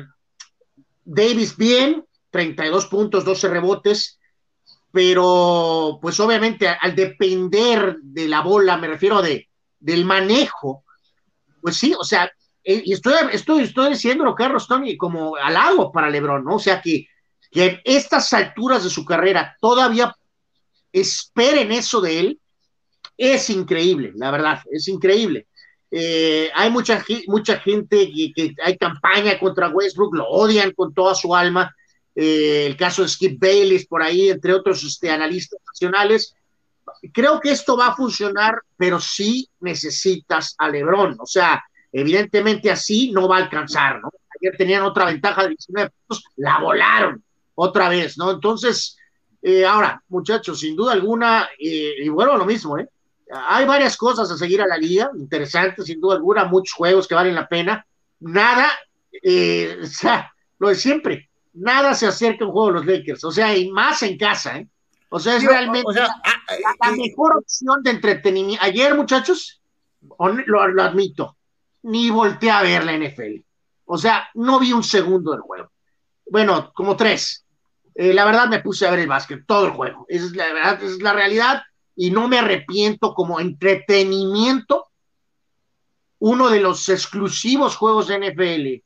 Davis 1.05 1.57
bien, 1.57 2.05
32 2.31 2.87
puntos, 2.87 3.25
12 3.25 3.49
rebotes, 3.49 4.19
pero 4.91 5.99
pues 6.01 6.21
obviamente 6.21 6.69
al 6.69 6.95
depender 6.95 7.97
de 8.03 8.29
la 8.29 8.41
bola, 8.41 8.77
me 8.77 8.89
refiero 8.89 9.23
de, 9.23 9.49
del 9.81 10.05
manejo, 10.05 10.85
pues 11.61 11.77
sí, 11.77 11.95
o 11.99 12.05
sea, 12.05 12.31
eh, 12.65 12.83
y 12.85 12.93
estoy, 12.93 13.15
estoy, 13.33 13.65
estoy 13.65 13.91
diciéndolo, 13.91 14.35
Carlos 14.35 14.69
Tony, 14.69 14.97
como 14.97 15.37
halago 15.37 15.91
para 15.91 16.11
Lebron, 16.11 16.45
¿no? 16.45 16.57
O 16.57 16.61
sea, 16.61 16.81
que, 16.81 17.07
que 17.51 17.65
en 17.67 17.81
estas 17.85 18.33
alturas 18.33 18.85
de 18.85 18.91
su 18.91 19.05
carrera 19.05 19.57
todavía 19.61 20.15
esperen 20.93 21.73
eso 21.73 22.01
de 22.01 22.21
él, 22.21 22.41
es 23.17 23.51
increíble, 23.51 24.13
la 24.15 24.31
verdad, 24.31 24.61
es 24.71 24.89
increíble. 24.89 25.47
Eh, 25.95 26.51
hay 26.55 26.71
mucha, 26.71 27.05
mucha 27.27 27.59
gente 27.61 28.11
que, 28.35 28.55
hay 28.65 28.79
campaña 28.79 29.39
contra 29.39 29.69
Westbrook, 29.69 30.15
lo 30.15 30.27
odian 30.27 30.73
con 30.73 30.93
toda 30.95 31.15
su 31.15 31.35
alma. 31.35 31.75
Eh, 32.15 32.67
el 32.67 32.77
caso 32.77 33.03
de 33.03 33.09
Skip 33.09 33.39
Bayless 33.39 33.87
por 33.87 34.03
ahí, 34.03 34.31
entre 34.31 34.55
otros 34.55 34.83
este, 34.83 35.11
analistas 35.11 35.61
nacionales. 35.67 36.35
Creo 37.13 37.41
que 37.41 37.53
esto 37.53 37.77
va 37.77 37.89
a 37.89 37.97
funcionar, 37.97 38.55
pero 38.77 38.99
sí 38.99 39.49
necesitas 39.61 40.55
a 40.59 40.69
Lebron. 40.69 41.17
O 41.21 41.27
sea, 41.27 41.63
Evidentemente 41.93 42.71
así 42.71 43.13
no 43.13 43.29
va 43.29 43.37
a 43.37 43.43
alcanzar, 43.43 44.01
¿no? 44.01 44.11
Ayer 44.41 44.57
tenían 44.57 44.83
otra 44.83 45.05
ventaja 45.05 45.43
de 45.43 45.51
19 45.51 45.91
puntos, 45.91 46.25
la 46.37 46.59
volaron 46.59 47.23
otra 47.55 47.91
vez, 47.91 48.17
¿no? 48.17 48.31
Entonces, 48.31 48.97
Eh, 49.45 49.67
ahora, 49.67 50.01
muchachos, 50.09 50.61
sin 50.61 50.77
duda 50.77 50.93
alguna, 50.93 51.49
eh, 51.59 51.95
y 52.05 52.09
bueno, 52.09 52.37
lo 52.37 52.45
mismo, 52.45 52.79
¿eh? 52.79 52.89
Hay 53.33 53.65
varias 53.65 53.97
cosas 53.97 54.31
a 54.31 54.37
seguir 54.37 54.61
a 54.63 54.67
la 54.67 54.77
liga, 54.77 55.11
interesantes, 55.17 55.87
sin 55.87 56.01
duda 56.01 56.17
alguna, 56.17 56.45
muchos 56.45 56.75
juegos 56.75 57.09
que 57.09 57.15
valen 57.15 57.35
la 57.35 57.49
pena. 57.49 57.87
Nada, 58.21 58.71
o 59.83 59.87
sea, 59.87 60.33
lo 60.59 60.69
de 60.69 60.75
siempre, 60.75 61.31
nada 61.55 61.95
se 61.95 62.07
acerca 62.07 62.45
a 62.45 62.49
un 62.49 62.53
juego 62.53 62.69
de 62.69 62.75
los 62.75 62.87
Lakers, 62.87 63.25
o 63.25 63.31
sea, 63.31 63.57
y 63.57 63.71
más 63.71 64.03
en 64.03 64.19
casa, 64.19 64.59
¿eh? 64.59 64.69
O 65.15 65.21
sea, 65.21 65.37
es 65.37 65.45
realmente 65.45 65.93
la, 65.93 66.09
ah, 66.81 66.93
mejor 66.93 67.37
opción 67.37 67.83
de 67.83 67.91
entretenimiento. 67.91 68.65
Ayer, 68.65 68.95
muchachos, 68.95 69.61
lo, 70.47 70.69
lo 70.69 70.83
admito, 70.83 71.37
ni 71.83 72.09
volteé 72.09 72.51
a 72.51 72.63
ver 72.63 72.83
la 72.83 72.97
NFL. 72.97 73.45
O 73.85 73.99
sea, 73.99 74.31
no 74.33 74.59
vi 74.59 74.73
un 74.73 74.83
segundo 74.83 75.33
del 75.33 75.43
juego. 75.43 75.71
Bueno, 76.31 76.73
como 76.73 76.97
tres. 76.97 77.45
Eh, 77.95 78.15
la 78.15 78.25
verdad 78.25 78.49
me 78.49 78.61
puse 78.61 78.87
a 78.87 78.91
ver 78.91 79.01
el 79.01 79.07
básquet, 79.07 79.45
todo 79.47 79.67
el 79.67 79.73
juego. 79.73 80.07
Es 80.09 80.35
la 80.35 80.51
verdad, 80.51 80.83
es 80.83 81.03
la 81.03 81.13
realidad 81.13 81.63
y 81.97 82.11
no 82.11 82.29
me 82.29 82.39
arrepiento 82.39 83.15
como 83.15 83.41
entretenimiento. 83.41 84.87
Uno 86.19 86.49
de 86.49 86.61
los 86.61 86.89
exclusivos 86.89 87.77
juegos 87.77 88.09
de 88.09 88.19
NFL 88.19 88.85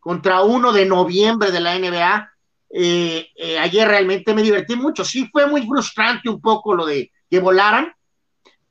contra 0.00 0.42
uno 0.42 0.72
de 0.72 0.86
noviembre 0.86 1.50
de 1.50 1.60
la 1.60 1.76
NBA. 1.76 2.32
Eh, 2.70 3.28
eh, 3.36 3.58
ayer 3.58 3.88
realmente 3.88 4.34
me 4.34 4.42
divertí 4.42 4.76
mucho. 4.76 5.04
Sí, 5.04 5.28
fue 5.32 5.46
muy 5.46 5.66
frustrante 5.66 6.28
un 6.28 6.40
poco 6.40 6.74
lo 6.74 6.86
de 6.86 7.10
que 7.28 7.40
volaran, 7.40 7.92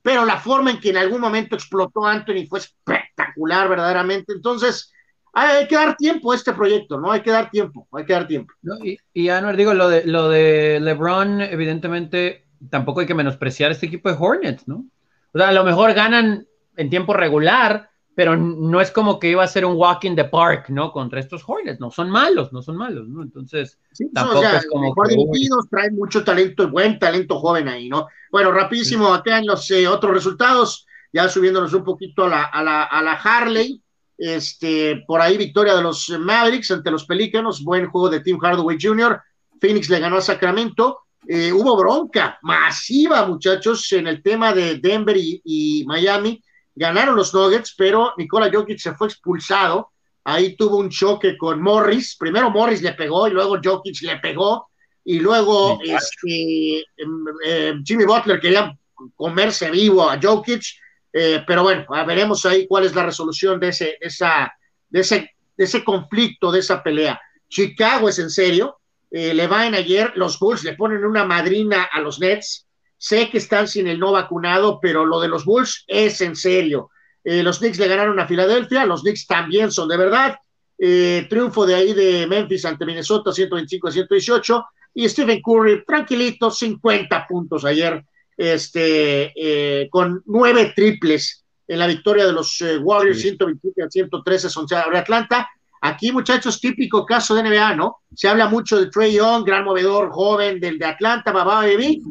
pero 0.00 0.24
la 0.24 0.38
forma 0.38 0.70
en 0.70 0.80
que 0.80 0.90
en 0.90 0.96
algún 0.96 1.20
momento 1.20 1.54
explotó 1.54 2.06
Anthony 2.06 2.46
fue 2.48 2.60
espectacular, 2.60 3.68
verdaderamente. 3.68 4.32
Entonces, 4.32 4.92
hay 5.34 5.68
que 5.68 5.74
dar 5.74 5.94
tiempo 5.96 6.32
a 6.32 6.36
este 6.36 6.54
proyecto, 6.54 6.98
¿no? 6.98 7.12
Hay 7.12 7.20
que 7.20 7.30
dar 7.30 7.50
tiempo, 7.50 7.86
hay 7.92 8.06
que 8.06 8.14
dar 8.14 8.26
tiempo. 8.26 8.54
y, 8.82 8.96
y 9.12 9.28
Anuel, 9.28 9.58
digo, 9.58 9.74
lo 9.74 9.90
de, 9.90 10.06
lo 10.06 10.30
de 10.30 10.80
LeBron, 10.80 11.42
evidentemente, 11.42 12.45
tampoco 12.70 13.00
hay 13.00 13.06
que 13.06 13.14
menospreciar 13.14 13.70
este 13.70 13.86
equipo 13.86 14.08
de 14.08 14.16
Hornets, 14.18 14.66
¿no? 14.68 14.86
O 15.32 15.38
sea, 15.38 15.48
a 15.48 15.52
lo 15.52 15.64
mejor 15.64 15.92
ganan 15.94 16.46
en 16.76 16.90
tiempo 16.90 17.12
regular, 17.12 17.90
pero 18.14 18.36
no 18.36 18.80
es 18.80 18.90
como 18.90 19.18
que 19.18 19.30
iba 19.30 19.44
a 19.44 19.48
ser 19.48 19.66
un 19.66 19.76
walk 19.76 20.04
in 20.04 20.16
the 20.16 20.24
park, 20.24 20.70
¿no? 20.70 20.90
Contra 20.90 21.20
estos 21.20 21.42
Hornets, 21.46 21.80
no 21.80 21.90
son 21.90 22.10
malos, 22.10 22.52
no 22.52 22.62
son 22.62 22.76
malos, 22.76 23.06
¿no? 23.08 23.22
Entonces, 23.22 23.78
tampoco 24.14 24.42
es 24.42 24.66
como. 24.66 24.88
Mejor 24.88 25.08
dirigidos, 25.08 25.68
traen 25.68 25.94
mucho 25.94 26.24
talento, 26.24 26.70
buen 26.70 26.98
talento 26.98 27.38
joven 27.38 27.68
ahí, 27.68 27.88
¿no? 27.88 28.08
Bueno, 28.30 28.52
rapidísimo, 28.52 29.12
acá 29.12 29.38
en 29.38 29.46
los 29.46 29.70
eh, 29.70 29.86
otros 29.86 30.14
resultados, 30.14 30.86
ya 31.12 31.28
subiéndonos 31.28 31.74
un 31.74 31.84
poquito 31.84 32.24
a 32.24 32.28
la, 32.28 32.44
a 32.44 32.62
la, 32.62 32.84
a 32.84 33.02
la 33.02 33.12
Harley, 33.12 33.82
este, 34.16 35.04
por 35.06 35.20
ahí 35.20 35.36
victoria 35.36 35.74
de 35.74 35.82
los 35.82 36.08
Mavericks 36.08 36.70
ante 36.70 36.90
los 36.90 37.04
Pelícanos, 37.04 37.62
buen 37.62 37.86
juego 37.86 38.08
de 38.08 38.20
Tim 38.20 38.38
Hardaway 38.38 38.78
Jr., 38.80 39.20
Phoenix 39.60 39.88
le 39.90 40.00
ganó 40.00 40.16
a 40.16 40.22
Sacramento, 40.22 41.05
eh, 41.28 41.52
hubo 41.52 41.76
bronca 41.76 42.38
masiva, 42.42 43.26
muchachos, 43.26 43.92
en 43.92 44.06
el 44.06 44.22
tema 44.22 44.52
de 44.52 44.76
Denver 44.76 45.16
y, 45.16 45.84
Miami, 45.86 46.42
ganaron 46.74 47.16
los 47.16 47.34
Nuggets, 47.34 47.74
pero 47.76 48.12
Nikola 48.16 48.50
Jokic 48.52 48.78
se 48.78 48.94
fue 48.94 49.08
expulsado, 49.08 49.90
ahí 50.24 50.56
tuvo 50.56 50.76
un 50.76 50.90
choque 50.90 51.36
con 51.36 51.60
Morris, 51.62 52.16
primero 52.16 52.50
Morris 52.50 52.82
le 52.82 52.92
pegó 52.92 53.26
y 53.28 53.32
luego 53.32 53.58
Jokic 53.62 54.02
le 54.02 54.16
pegó, 54.18 54.68
y 55.04 55.20
luego 55.20 55.78
este, 55.82 56.84
em, 56.96 57.24
em, 57.44 57.84
Jimmy 57.84 58.04
Butler 58.04 58.40
quería 58.40 58.76
comerse 59.14 59.70
vivo 59.70 60.08
a 60.08 60.18
Jokic, 60.20 60.64
eh, 61.12 61.42
pero 61.46 61.62
bueno, 61.62 61.86
veremos 62.06 62.44
ahí 62.44 62.66
cuál 62.66 62.84
es 62.84 62.94
la 62.94 63.04
resolución 63.04 63.58
de 63.58 63.68
ese, 63.68 63.96
esa, 64.00 64.52
de 64.88 65.00
ese, 65.00 65.30
de 65.56 65.64
ese 65.64 65.82
conflicto, 65.82 66.52
de 66.52 66.60
esa 66.60 66.82
pelea. 66.82 67.20
Chicago 67.48 68.08
es 68.08 68.18
en 68.18 68.30
serio. 68.30 68.78
Eh, 69.10 69.34
le 69.34 69.46
va 69.46 69.66
en 69.66 69.74
ayer, 69.74 70.12
los 70.16 70.38
Bulls 70.38 70.64
le 70.64 70.74
ponen 70.74 71.04
una 71.04 71.24
madrina 71.24 71.88
a 71.90 72.00
los 72.00 72.18
Nets. 72.18 72.66
Sé 72.98 73.28
que 73.30 73.38
están 73.38 73.68
sin 73.68 73.86
el 73.86 73.98
no 73.98 74.12
vacunado, 74.12 74.78
pero 74.80 75.04
lo 75.04 75.20
de 75.20 75.28
los 75.28 75.44
Bulls 75.44 75.84
es 75.86 76.20
en 76.20 76.34
serio. 76.34 76.90
Eh, 77.22 77.42
los 77.42 77.58
Knicks 77.58 77.78
le 77.78 77.88
ganaron 77.88 78.18
a 78.20 78.26
Filadelfia, 78.26 78.86
los 78.86 79.02
Knicks 79.02 79.26
también 79.26 79.70
son 79.70 79.88
de 79.88 79.96
verdad. 79.96 80.36
triunfo 80.78 81.66
de 81.66 81.74
ahí 81.74 81.94
de 81.94 82.26
Memphis 82.26 82.64
ante 82.64 82.84
Minnesota, 82.84 83.32
125 83.32 83.88
a 83.88 83.92
118. 83.92 84.64
Y 84.94 85.08
Stephen 85.08 85.42
Curry, 85.42 85.84
tranquilito, 85.84 86.50
50 86.50 87.26
puntos 87.26 87.64
ayer 87.64 88.02
este, 88.36 89.32
eh, 89.34 89.88
con 89.88 90.22
nueve 90.26 90.72
triples 90.74 91.44
en 91.66 91.78
la 91.78 91.86
victoria 91.86 92.26
de 92.26 92.32
los 92.32 92.60
eh, 92.60 92.78
Warriors, 92.78 93.20
127 93.20 93.82
a 93.82 93.90
113 93.90 94.50
sobre 94.50 94.98
Atlanta. 94.98 95.48
Aquí, 95.86 96.10
muchachos, 96.10 96.60
típico 96.60 97.06
caso 97.06 97.34
de 97.34 97.44
NBA, 97.44 97.76
¿no? 97.76 97.98
Se 98.14 98.28
habla 98.28 98.48
mucho 98.48 98.78
de 98.78 98.90
Trey 98.90 99.14
Young, 99.14 99.44
gran 99.44 99.64
movedor 99.64 100.10
joven 100.10 100.58
del 100.58 100.78
de 100.78 100.86
Atlanta, 100.86 101.30
Babá 101.30 101.60
Baby. 101.60 102.02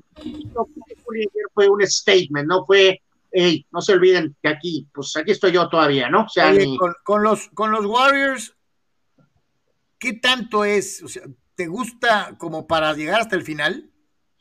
fue 1.54 1.68
un 1.68 1.86
statement, 1.86 2.48
¿no? 2.48 2.66
Fue, 2.66 3.02
hey, 3.32 3.66
no 3.72 3.82
se 3.82 3.94
olviden 3.94 4.34
que 4.42 4.48
aquí, 4.48 4.88
pues 4.94 5.16
aquí 5.18 5.32
estoy 5.32 5.52
yo 5.52 5.68
todavía, 5.68 6.10
¿no? 6.10 6.24
O 6.24 6.30
sea, 6.30 6.54
con, 7.04 7.22
los, 7.22 7.50
con 7.50 7.72
los 7.72 7.86
Warriors, 7.86 8.56
¿qué 10.00 10.14
tanto 10.14 10.64
es? 10.64 11.04
O 11.04 11.10
sea, 11.10 11.24
¿te 11.56 11.68
gusta 11.68 12.36
como 12.38 12.68
para 12.68 12.94
llegar 12.94 13.20
hasta 13.20 13.36
el 13.36 13.44
final? 13.44 13.90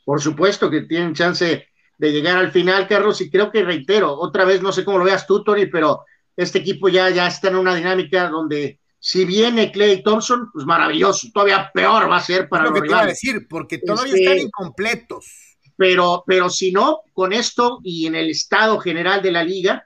Por 0.05 0.21
supuesto 0.21 0.69
que 0.69 0.83
tienen 0.83 1.13
chance 1.13 1.67
de 1.97 2.11
llegar 2.11 2.37
al 2.37 2.51
final, 2.51 2.87
Carlos, 2.87 3.19
y 3.19 3.29
creo 3.29 3.51
que 3.51 3.63
reitero, 3.63 4.13
otra 4.13 4.45
vez, 4.45 4.61
no 4.61 4.71
sé 4.71 4.85
cómo 4.85 4.99
lo 4.99 5.05
veas 5.05 5.27
tú, 5.27 5.43
Tony, 5.43 5.65
pero 5.65 6.05
este 6.37 6.59
equipo 6.59 6.87
ya, 6.87 7.09
ya 7.09 7.27
está 7.27 7.49
en 7.49 7.57
una 7.57 7.75
dinámica 7.75 8.29
donde 8.29 8.79
si 9.07 9.23
viene 9.23 9.71
Clay 9.71 10.01
Thompson, 10.01 10.49
pues 10.51 10.65
maravilloso, 10.65 11.27
todavía 11.31 11.69
peor 11.71 12.09
va 12.09 12.17
a 12.17 12.23
ser 12.23 12.49
para 12.49 12.63
lo 12.63 12.71
los 12.71 12.79
que 12.79 12.87
rivales. 12.87 13.19
Te 13.19 13.27
decir, 13.27 13.47
porque 13.47 13.77
todavía 13.77 14.15
este, 14.15 14.23
están 14.23 14.39
incompletos. 14.39 15.57
Pero, 15.77 16.23
pero 16.25 16.49
si 16.49 16.71
no, 16.71 17.01
con 17.13 17.31
esto 17.31 17.81
y 17.83 18.07
en 18.07 18.15
el 18.15 18.31
estado 18.31 18.79
general 18.79 19.21
de 19.21 19.31
la 19.31 19.43
liga, 19.43 19.85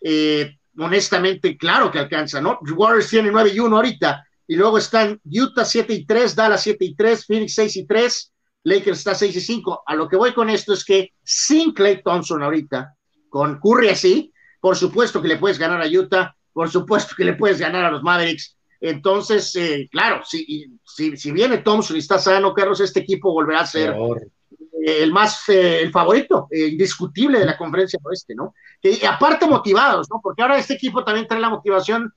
eh, 0.00 0.56
honestamente, 0.78 1.56
claro 1.56 1.90
que 1.90 1.98
alcanza, 1.98 2.40
¿no? 2.40 2.60
Warriors 2.76 3.10
tiene 3.10 3.32
9 3.32 3.50
y 3.52 3.58
1 3.58 3.74
ahorita, 3.74 4.24
y 4.46 4.54
luego 4.54 4.78
están 4.78 5.20
Utah 5.24 5.64
7 5.64 5.92
y 5.92 6.06
3, 6.06 6.36
Dallas 6.36 6.62
7 6.62 6.84
y 6.84 6.94
3, 6.94 7.26
Phoenix 7.26 7.54
6 7.54 7.76
y 7.76 7.86
3, 7.88 8.32
Lakers 8.62 8.98
está 8.98 9.16
6 9.16 9.34
y 9.34 9.40
5. 9.40 9.82
A 9.84 9.96
lo 9.96 10.08
que 10.08 10.14
voy 10.14 10.32
con 10.32 10.48
esto 10.48 10.74
es 10.74 10.84
que 10.84 11.12
sin 11.24 11.72
Clay 11.74 12.04
Thompson 12.04 12.40
ahorita, 12.40 12.94
con 13.28 13.58
Curry 13.58 13.88
así, 13.88 14.32
por 14.60 14.76
supuesto 14.76 15.20
que 15.20 15.26
le 15.26 15.38
puedes 15.38 15.58
ganar 15.58 15.82
a 15.82 15.88
Utah, 15.88 16.36
por 16.52 16.70
supuesto 16.70 17.16
que 17.16 17.24
le 17.24 17.32
puedes 17.32 17.58
ganar 17.58 17.84
a 17.84 17.90
los 17.90 18.04
Mavericks. 18.04 18.56
Entonces, 18.80 19.54
eh, 19.56 19.88
claro, 19.92 20.22
si, 20.24 20.78
si, 20.84 21.16
si, 21.16 21.32
viene 21.32 21.58
Thompson 21.58 21.96
y 21.96 21.98
está 21.98 22.18
sano, 22.18 22.54
Carlos, 22.54 22.80
este 22.80 23.00
equipo 23.00 23.32
volverá 23.32 23.60
a 23.60 23.66
ser 23.66 23.90
eh, 23.90 25.02
el 25.02 25.12
más, 25.12 25.46
eh, 25.50 25.82
el 25.82 25.92
favorito, 25.92 26.48
indiscutible 26.50 27.38
de 27.38 27.44
la 27.44 27.58
conferencia 27.58 28.00
oeste, 28.02 28.34
¿no? 28.34 28.54
Y 28.82 29.04
aparte 29.04 29.46
motivados, 29.46 30.08
¿no? 30.10 30.20
Porque 30.22 30.40
ahora 30.40 30.58
este 30.58 30.74
equipo 30.74 31.04
también 31.04 31.26
trae 31.26 31.40
la 31.40 31.50
motivación 31.50 32.10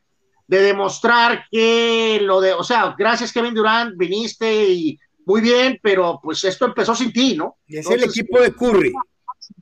de 0.48 0.62
demostrar 0.62 1.46
que 1.52 2.20
lo 2.22 2.40
de, 2.40 2.54
o 2.54 2.64
sea, 2.64 2.96
gracias 2.98 3.34
Kevin 3.34 3.54
Durant, 3.54 3.98
viniste 3.98 4.66
y 4.70 4.98
muy 5.26 5.42
bien, 5.42 5.80
pero 5.84 6.20
pues 6.24 6.44
esto 6.46 6.66
empezó 6.66 6.96
sin 6.96 7.12
ti, 7.12 7.36
¿no? 7.36 7.58
Es 7.68 7.90
el 7.90 8.04
equipo 8.04 8.40
de 8.40 8.54
Curry. 8.54 8.94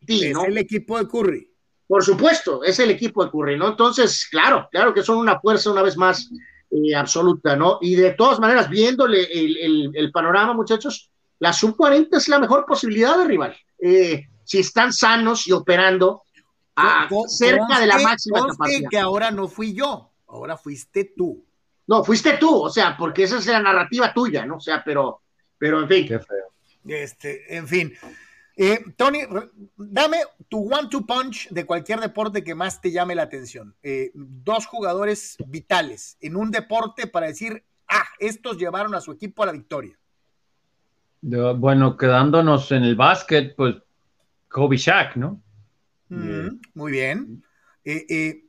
es 0.07 0.38
el 0.48 0.57
equipo 0.60 0.99
de 0.99 1.07
Curry. 1.07 1.48
Por 1.88 2.03
supuesto, 2.03 2.64
es 2.64 2.80
el 2.80 2.91
equipo 2.91 3.23
de 3.26 3.32
Curry, 3.32 3.57
¿no? 3.57 3.69
Entonces, 3.69 4.28
claro, 4.30 4.68
claro 4.72 4.94
que 4.94 5.02
son 5.02 5.18
una 5.18 5.40
fuerza 5.40 5.72
una 5.72 5.82
vez 5.82 5.98
más 5.98 6.30
eh, 6.72 6.95
absoluta, 6.95 7.56
¿no? 7.56 7.77
Y 7.81 7.95
de 7.95 8.11
todas 8.11 8.39
maneras, 8.39 8.69
viéndole 8.69 9.23
el, 9.23 10.11
panorama, 10.11 10.53
muchachos, 10.53 11.11
la 11.39 11.53
sub-40 11.53 12.07
es 12.11 12.27
la 12.27 12.39
mejor 12.39 12.65
posibilidad 12.65 13.18
de 13.18 13.26
rival. 13.26 13.56
Eh, 13.80 14.27
si 14.43 14.60
están 14.60 14.91
sanos 14.91 15.48
y 15.48 15.52
operando 15.52 16.23
a, 16.76 17.07
cerca 17.27 17.80
de 17.80 17.88
la 17.88 17.99
máxima 17.99 18.48
capacidad. 18.48 18.89
que 18.89 18.99
ahora 18.99 19.31
no 19.31 19.48
fui 19.48 19.73
yo, 19.73 20.11
ahora 20.27 20.57
fuiste 20.57 21.14
tú. 21.15 21.43
No, 21.88 22.03
fuiste 22.03 22.38
tú, 22.38 22.64
o 22.64 22.69
sea, 22.69 22.95
porque 22.98 23.23
esa 23.23 23.38
es 23.38 23.45
la 23.48 23.61
narrativa 23.61 24.14
tuya, 24.14 24.45
¿no? 24.45 24.57
O 24.57 24.61
sea, 24.61 24.81
pero 24.84 25.22
pero 25.61 25.80
en 25.80 25.88
fin. 25.88 26.07
Qué 26.07 26.18
feo. 26.18 26.48
Este, 26.88 27.56
en 27.56 27.68
fin. 27.68 27.93
Eh, 28.63 28.93
Tony, 28.95 29.21
dame 29.75 30.17
tu 30.47 30.71
one-two 30.71 31.03
punch 31.03 31.49
de 31.49 31.65
cualquier 31.65 31.99
deporte 31.99 32.43
que 32.43 32.53
más 32.53 32.79
te 32.79 32.91
llame 32.91 33.15
la 33.15 33.23
atención. 33.23 33.75
Eh, 33.81 34.11
dos 34.13 34.67
jugadores 34.67 35.35
vitales 35.47 36.15
en 36.21 36.35
un 36.35 36.51
deporte 36.51 37.07
para 37.07 37.25
decir, 37.25 37.63
ah, 37.88 38.05
estos 38.19 38.59
llevaron 38.59 38.93
a 38.93 39.01
su 39.01 39.13
equipo 39.13 39.41
a 39.41 39.47
la 39.47 39.51
victoria. 39.53 39.97
Bueno, 41.21 41.97
quedándonos 41.97 42.71
en 42.71 42.83
el 42.83 42.95
básquet, 42.95 43.55
pues 43.55 43.77
Kobe 44.47 44.77
Shaq, 44.77 45.15
¿no? 45.15 45.41
Mm, 46.09 46.59
muy 46.75 46.91
bien. 46.91 47.43
Eh, 47.83 48.43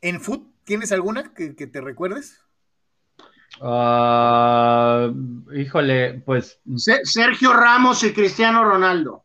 ¿En 0.00 0.18
foot 0.18 0.50
tienes 0.64 0.92
alguna 0.92 1.34
que 1.34 1.52
te 1.52 1.80
recuerdes? 1.82 2.41
Uh, 3.60 5.12
híjole, 5.54 6.22
pues. 6.24 6.60
Sergio 7.04 7.52
Ramos 7.52 8.02
y 8.04 8.12
Cristiano 8.12 8.64
Ronaldo. 8.64 9.24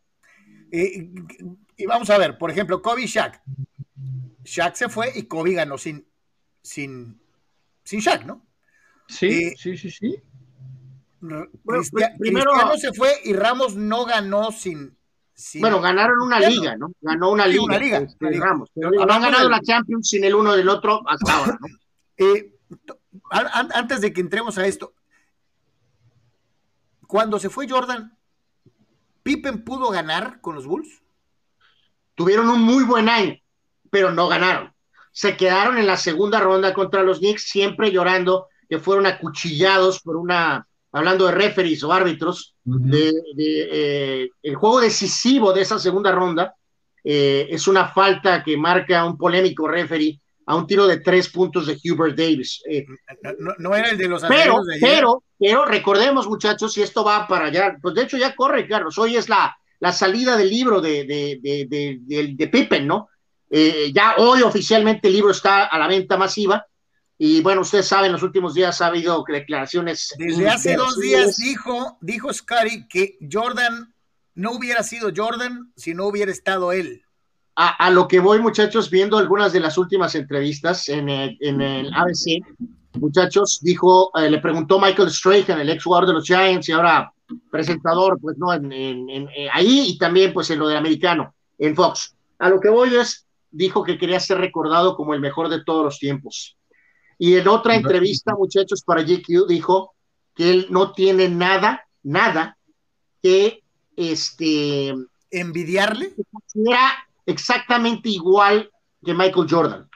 y 0.70 1.86
vamos 1.86 2.10
a 2.10 2.18
ver, 2.18 2.38
por 2.38 2.50
ejemplo, 2.50 2.82
Kobe 2.82 3.02
y 3.02 3.06
Shaq. 3.06 3.40
Shaq 4.44 4.74
se 4.74 4.88
fue 4.88 5.12
y 5.14 5.24
Kobe 5.24 5.54
ganó 5.54 5.78
sin, 5.78 6.06
sin, 6.62 7.20
sin 7.84 8.00
Shaq, 8.00 8.24
¿no? 8.24 8.46
Sí, 9.08 9.56
sí, 9.56 9.76
sí, 9.76 9.90
sí. 9.90 10.22
Cristiano 12.18 12.76
se 12.76 12.92
fue 12.92 13.10
y 13.24 13.32
Ramos 13.32 13.74
no 13.76 14.04
ganó 14.04 14.52
sin, 14.52 14.98
bueno, 15.60 15.80
ganaron 15.80 16.20
una 16.20 16.40
liga, 16.40 16.76
¿no? 16.76 16.92
Ganó 17.00 17.30
una 17.30 17.46
liga. 17.46 17.62
Una 17.62 17.78
liga, 17.78 17.98
este, 17.98 18.30
Ramos. 18.38 18.70
Pero 18.74 18.90
no 18.90 19.12
han 19.12 19.22
ganado 19.22 19.48
la 19.48 19.60
Champions 19.60 20.08
sin 20.08 20.24
el 20.24 20.34
uno 20.34 20.56
del 20.56 20.68
otro 20.68 21.00
hasta 21.08 21.32
ahora, 21.32 21.58
¿no? 21.60 21.66
Eh, 22.20 22.52
antes 23.30 24.00
de 24.00 24.12
que 24.12 24.20
entremos 24.20 24.58
a 24.58 24.66
esto, 24.66 24.94
cuando 27.06 27.38
se 27.38 27.50
fue 27.50 27.68
Jordan, 27.68 28.16
¿Pippen 29.22 29.64
pudo 29.64 29.90
ganar 29.90 30.40
con 30.40 30.54
los 30.54 30.66
Bulls? 30.66 31.02
Tuvieron 32.14 32.48
un 32.48 32.62
muy 32.62 32.84
buen 32.84 33.08
año, 33.08 33.36
pero 33.90 34.12
no 34.12 34.28
ganaron. 34.28 34.72
Se 35.12 35.36
quedaron 35.36 35.78
en 35.78 35.86
la 35.86 35.96
segunda 35.96 36.40
ronda 36.40 36.72
contra 36.74 37.02
los 37.02 37.18
Knicks, 37.18 37.48
siempre 37.48 37.90
llorando 37.90 38.48
que 38.68 38.78
fueron 38.78 39.06
acuchillados 39.06 40.00
por 40.00 40.16
una, 40.16 40.66
hablando 40.92 41.26
de 41.26 41.32
referees 41.32 41.82
o 41.82 41.92
árbitros, 41.92 42.54
de, 42.64 43.12
eh, 43.36 44.30
el 44.42 44.54
juego 44.56 44.80
decisivo 44.80 45.52
de 45.52 45.62
esa 45.62 45.78
segunda 45.78 46.12
ronda 46.12 46.54
eh, 47.02 47.48
es 47.50 47.66
una 47.66 47.88
falta 47.88 48.42
que 48.42 48.56
marca 48.56 49.04
un 49.04 49.16
polémico 49.16 49.66
referee 49.66 50.20
a 50.48 50.56
un 50.56 50.66
tiro 50.66 50.86
de 50.86 51.00
tres 51.00 51.28
puntos 51.28 51.66
de 51.66 51.78
Hubert 51.84 52.16
Davis. 52.16 52.62
Eh, 52.70 52.86
no, 53.58 53.76
era 53.76 53.90
el 53.90 53.98
de 53.98 54.08
los 54.08 54.22
pero, 54.22 54.62
pero, 54.80 55.22
pero 55.38 55.66
recordemos, 55.66 56.26
muchachos, 56.26 56.72
si 56.72 56.80
esto 56.80 57.04
va 57.04 57.28
para 57.28 57.46
allá, 57.46 57.76
pues 57.82 57.94
de 57.94 58.04
hecho 58.04 58.16
ya 58.16 58.34
corre, 58.34 58.66
Carlos. 58.66 58.96
Hoy 58.96 59.16
es 59.16 59.28
la, 59.28 59.54
la 59.78 59.92
salida 59.92 60.38
del 60.38 60.48
libro 60.48 60.80
de, 60.80 61.04
de, 61.04 62.34
de, 62.34 62.48
Pippen, 62.48 62.86
¿no? 62.86 63.10
Eh, 63.50 63.92
ya 63.94 64.14
hoy 64.16 64.40
oficialmente 64.40 65.08
el 65.08 65.14
libro 65.14 65.32
está 65.32 65.66
a 65.66 65.78
la 65.78 65.86
venta 65.86 66.16
masiva. 66.16 66.64
Y 67.18 67.42
bueno, 67.42 67.60
ustedes 67.60 67.86
saben, 67.86 68.10
los 68.10 68.22
últimos 68.22 68.54
días 68.54 68.80
ha 68.80 68.86
habido 68.86 69.22
declaraciones. 69.28 70.14
Desde 70.16 70.48
hace 70.48 70.76
dos 70.76 70.98
días 70.98 71.36
dijo, 71.36 71.98
dijo 72.00 72.32
Scotty 72.32 72.88
que 72.88 73.18
Jordan 73.30 73.94
no 74.34 74.52
hubiera 74.52 74.82
sido 74.82 75.10
Jordan 75.14 75.74
si 75.76 75.92
no 75.92 76.06
hubiera 76.06 76.32
estado 76.32 76.72
él 76.72 77.02
a, 77.60 77.90
lo 77.90 78.06
que 78.06 78.20
voy, 78.20 78.38
muchachos, 78.38 78.88
viendo 78.88 79.18
algunas 79.18 79.52
de 79.52 79.58
las 79.58 79.76
últimas 79.78 80.14
entrevistas 80.14 80.88
en 80.88 81.08
el, 81.08 81.92
ABC, 81.92 82.40
muchachos, 83.00 83.58
dijo, 83.60 84.12
eh, 84.16 84.30
le 84.30 84.38
preguntó 84.38 84.78
Michael 84.78 85.10
Strahan, 85.10 85.60
el 85.60 85.70
ex 85.70 85.82
jugador 85.82 86.06
de 86.06 86.12
los 86.12 86.24
Giants 86.24 86.68
y 86.68 86.72
ahora 86.72 87.12
presentador, 87.50 88.20
pues 88.20 88.38
no, 88.38 88.54
en, 88.54 88.70
eh, 88.70 89.48
ahí 89.52 89.88
y 89.88 89.98
también 89.98 90.32
pues 90.32 90.50
en 90.50 90.60
lo 90.60 90.68
del 90.68 90.76
americano, 90.76 91.34
en 91.58 91.74
Fox. 91.74 92.14
A 92.38 92.48
lo 92.48 92.60
que 92.60 92.68
voy 92.68 92.94
es, 92.94 93.26
dijo 93.50 93.82
que 93.82 93.98
quería 93.98 94.20
ser 94.20 94.38
recordado 94.38 94.94
como 94.94 95.12
el 95.14 95.20
mejor 95.20 95.48
de 95.48 95.64
todos 95.64 95.84
los 95.84 95.98
tiempos. 95.98 96.56
Y 97.18 97.34
en 97.34 97.48
otra 97.48 97.74
entrevista, 97.74 98.36
muchachos, 98.36 98.84
para 98.84 99.02
GQ, 99.02 99.48
dijo 99.48 99.96
que 100.36 100.50
él 100.50 100.66
no 100.70 100.92
tiene 100.92 101.28
nada, 101.28 101.88
nada 102.04 102.56
que 103.20 103.64
este 103.96 104.94
envidiarle. 105.32 106.14
Era 106.54 107.07
exactamente 107.28 108.08
igual 108.08 108.70
que 109.04 109.12
Michael 109.12 109.46
Jordan. 109.48 109.88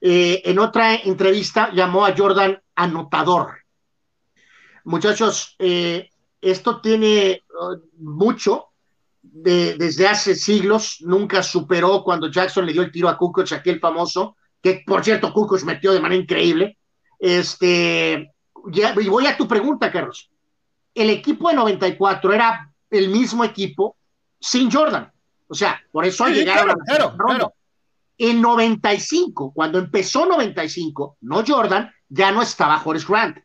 Eh, 0.00 0.42
en 0.44 0.58
otra 0.58 0.94
entrevista 0.94 1.72
llamó 1.72 2.06
a 2.06 2.14
Jordan 2.16 2.60
anotador. 2.76 3.58
Muchachos, 4.84 5.56
eh, 5.58 6.08
esto 6.40 6.80
tiene 6.80 7.42
uh, 7.60 7.76
mucho 7.98 8.68
desde 9.22 10.06
hace 10.06 10.34
siglos, 10.34 10.98
nunca 11.00 11.42
superó 11.42 12.02
cuando 12.02 12.30
Jackson 12.30 12.64
le 12.64 12.72
dio 12.72 12.82
el 12.82 12.92
tiro 12.92 13.08
a 13.08 13.18
Kukoc, 13.18 13.52
aquel 13.52 13.80
famoso, 13.80 14.36
que 14.62 14.82
por 14.86 15.04
cierto 15.04 15.32
Kukoc 15.32 15.62
metió 15.64 15.92
de 15.92 16.00
manera 16.00 16.22
increíble. 16.22 16.78
Este, 17.18 18.32
y 18.72 19.08
voy 19.08 19.26
a 19.26 19.36
tu 19.36 19.46
pregunta, 19.48 19.90
Carlos. 19.90 20.30
El 20.94 21.10
equipo 21.10 21.48
de 21.50 21.56
94 21.56 22.32
era 22.32 22.72
el 22.88 23.08
mismo 23.10 23.44
equipo 23.44 23.96
sin 24.40 24.70
Jordan. 24.70 25.12
O 25.48 25.54
sea, 25.54 25.80
por 25.90 26.04
eso 26.04 26.26
llegaron 26.28 26.70
a 26.70 26.98
la 26.98 27.14
ronda. 27.16 27.50
En 28.18 28.40
95, 28.40 29.52
cuando 29.54 29.78
empezó 29.78 30.24
95, 30.24 31.18
no 31.20 31.44
Jordan, 31.46 31.92
ya 32.08 32.32
no 32.32 32.42
estaba 32.42 32.80
Horace 32.82 33.06
Grant. 33.06 33.38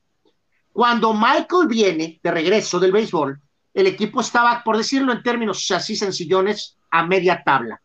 Cuando 0.72 1.14
Michael 1.14 1.68
viene 1.68 2.20
de 2.24 2.32
regreso 2.32 2.80
del 2.80 2.94
béisbol, 2.94 3.40
el 3.74 3.88
equipo 3.88 4.22
estaba, 4.22 4.64
por 4.64 4.78
decirlo 4.78 5.12
en 5.12 5.24
términos 5.24 5.70
así 5.72 5.96
sencillones, 5.96 6.78
a 6.90 7.06
media 7.06 7.42
tabla. 7.44 7.82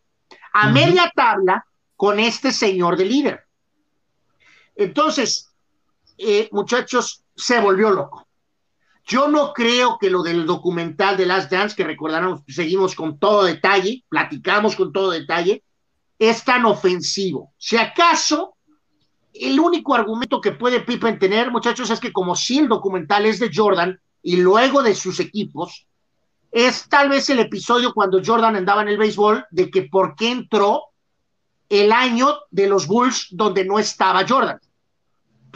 A 0.53 0.71
media 0.71 1.13
tabla 1.15 1.67
con 1.97 2.19
este 2.21 2.53
señor 2.53 2.97
de 2.97 3.05
líder. 3.05 3.45
Entonces, 4.75 5.53
eh, 6.19 6.49
muchachos, 6.53 7.25
se 7.35 7.61
volvió 7.61 7.91
loco. 7.91 8.26
Yo 9.07 9.29
no 9.29 9.53
creo 9.53 9.99
que 10.01 10.11
lo 10.11 10.25
del 10.25 10.47
documental 10.47 11.17
de 11.17 11.27
Last 11.27 11.51
Dance, 11.51 11.77
que 11.77 11.85
recordarán, 11.85 12.43
seguimos 12.49 12.97
con 12.97 13.21
todo 13.21 13.45
detalle, 13.45 14.05
platicamos 14.09 14.75
con 14.75 14.93
todo 14.93 15.13
detalle, 15.13 15.63
es 16.19 16.45
tan 16.45 16.65
ofensivo. 16.65 17.53
Si 17.57 17.77
acaso, 17.77 18.57
el 19.33 19.61
único 19.61 19.95
argumento 19.95 20.41
que 20.41 20.51
puede 20.51 20.81
Pippen 20.81 21.21
tener, 21.21 21.53
muchachos, 21.53 21.89
es 21.91 22.01
que 22.01 22.13
como 22.13 22.35
si 22.35 22.59
el 22.59 22.69
documental 22.69 23.27
es 23.27 23.39
de 23.39 23.51
Jordan 23.55 24.01
y 24.23 24.39
luego 24.39 24.83
de 24.83 24.97
sus 24.97 25.21
equipos, 25.21 25.87
es 26.51 26.89
tal 26.89 27.09
vez 27.09 27.31
el 27.31 27.39
episodio 27.39 27.95
cuando 27.95 28.21
Jordan 28.25 28.57
andaba 28.57 28.83
en 28.83 28.89
el 28.89 28.99
béisbol 28.99 29.47
de 29.53 29.71
que 29.71 29.83
por 29.83 30.17
qué 30.17 30.33
entró 30.33 30.87
el 31.69 31.93
año 31.93 32.39
de 32.51 32.67
los 32.67 32.89
Bulls 32.89 33.29
donde 33.31 33.65
no 33.65 33.79
estaba 33.79 34.27
Jordan 34.27 34.59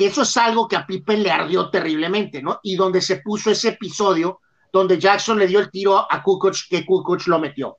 que 0.01 0.07
eso 0.07 0.23
es 0.23 0.35
algo 0.39 0.67
que 0.67 0.77
a 0.77 0.87
Pippen 0.87 1.23
le 1.23 1.31
ardió 1.31 1.69
terriblemente, 1.69 2.41
¿no? 2.41 2.59
Y 2.63 2.75
donde 2.75 3.03
se 3.03 3.17
puso 3.17 3.51
ese 3.51 3.69
episodio 3.69 4.41
donde 4.73 4.99
Jackson 4.99 5.39
le 5.39 5.47
dio 5.47 5.61
el 5.61 5.71
tiro 5.71 6.11
a 6.11 6.23
Kukoc, 6.23 6.57
que 6.71 6.87
Kukoc 6.87 7.27
lo 7.27 7.39
metió. 7.39 7.77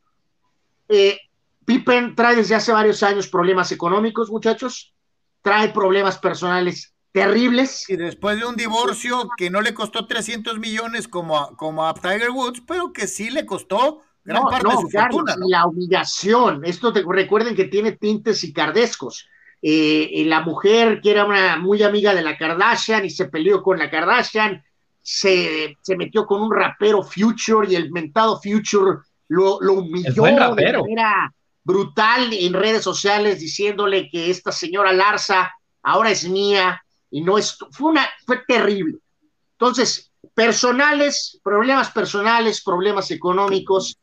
Eh, 0.88 1.18
Pippen 1.66 2.14
trae 2.14 2.36
desde 2.36 2.54
hace 2.54 2.72
varios 2.72 3.02
años 3.02 3.28
problemas 3.28 3.72
económicos, 3.72 4.30
muchachos, 4.30 4.94
trae 5.42 5.70
problemas 5.70 6.20
personales 6.20 6.94
terribles. 7.12 7.90
Y 7.90 7.96
después 7.96 8.38
de 8.40 8.46
un 8.46 8.56
divorcio 8.56 9.28
que 9.36 9.50
no 9.50 9.62
le 9.62 9.74
costó 9.74 10.06
300 10.06 10.60
millones 10.60 11.08
como 11.08 11.40
a, 11.40 11.58
como 11.58 11.88
a 11.88 11.96
Tiger 11.96 12.30
Woods, 12.30 12.62
pero 12.68 12.94
que 12.94 13.08
sí 13.08 13.32
le 13.32 13.48
costó 13.48 14.02
gran 14.24 14.44
parte 14.44 14.68
de 14.68 14.76
su 14.76 14.90
fortuna. 14.92 15.36
La 15.48 15.66
humillación, 15.66 16.66
esto 16.66 16.94
te, 16.94 17.04
recuerden 17.04 17.56
que 17.56 17.66
tiene 17.66 17.94
tintes 17.94 18.48
cardescos. 18.54 19.28
Eh, 19.64 20.24
la 20.26 20.42
mujer 20.42 21.02
que 21.02 21.12
era 21.12 21.26
una 21.26 21.58
muy 21.58 21.84
amiga 21.84 22.16
de 22.16 22.24
la 22.24 22.36
Kardashian 22.36 23.06
y 23.06 23.12
se 23.12 23.26
peleó 23.26 23.62
con 23.62 23.78
la 23.78 23.92
Kardashian, 23.92 24.64
se, 25.02 25.78
metió 25.98 26.26
con 26.26 26.42
un 26.42 26.52
rapero 26.52 27.04
Future 27.04 27.68
y 27.70 27.76
el 27.76 27.92
mentado 27.92 28.40
Future 28.42 29.00
lo, 29.28 29.58
humilló 29.58 30.24
de 30.24 30.34
manera 30.34 31.34
brutal 31.64 32.34
en 32.34 32.54
redes 32.54 32.84
sociales 32.84 33.40
diciéndole 33.40 34.10
que 34.10 34.30
esta 34.30 34.52
señora 34.52 34.92
Larsa 34.92 35.52
ahora 35.84 36.10
es 36.12 36.28
mía 36.28 36.84
y 37.10 37.22
no 37.22 37.38
es, 37.38 37.58
fue 37.72 37.92
una, 37.92 38.08
fue 38.26 38.42
terrible. 38.48 38.98
Entonces, 39.54 40.12
personales, 40.34 41.40
problemas 41.44 41.92
personales, 41.92 42.64
problemas 42.64 43.12
económicos, 43.12 43.98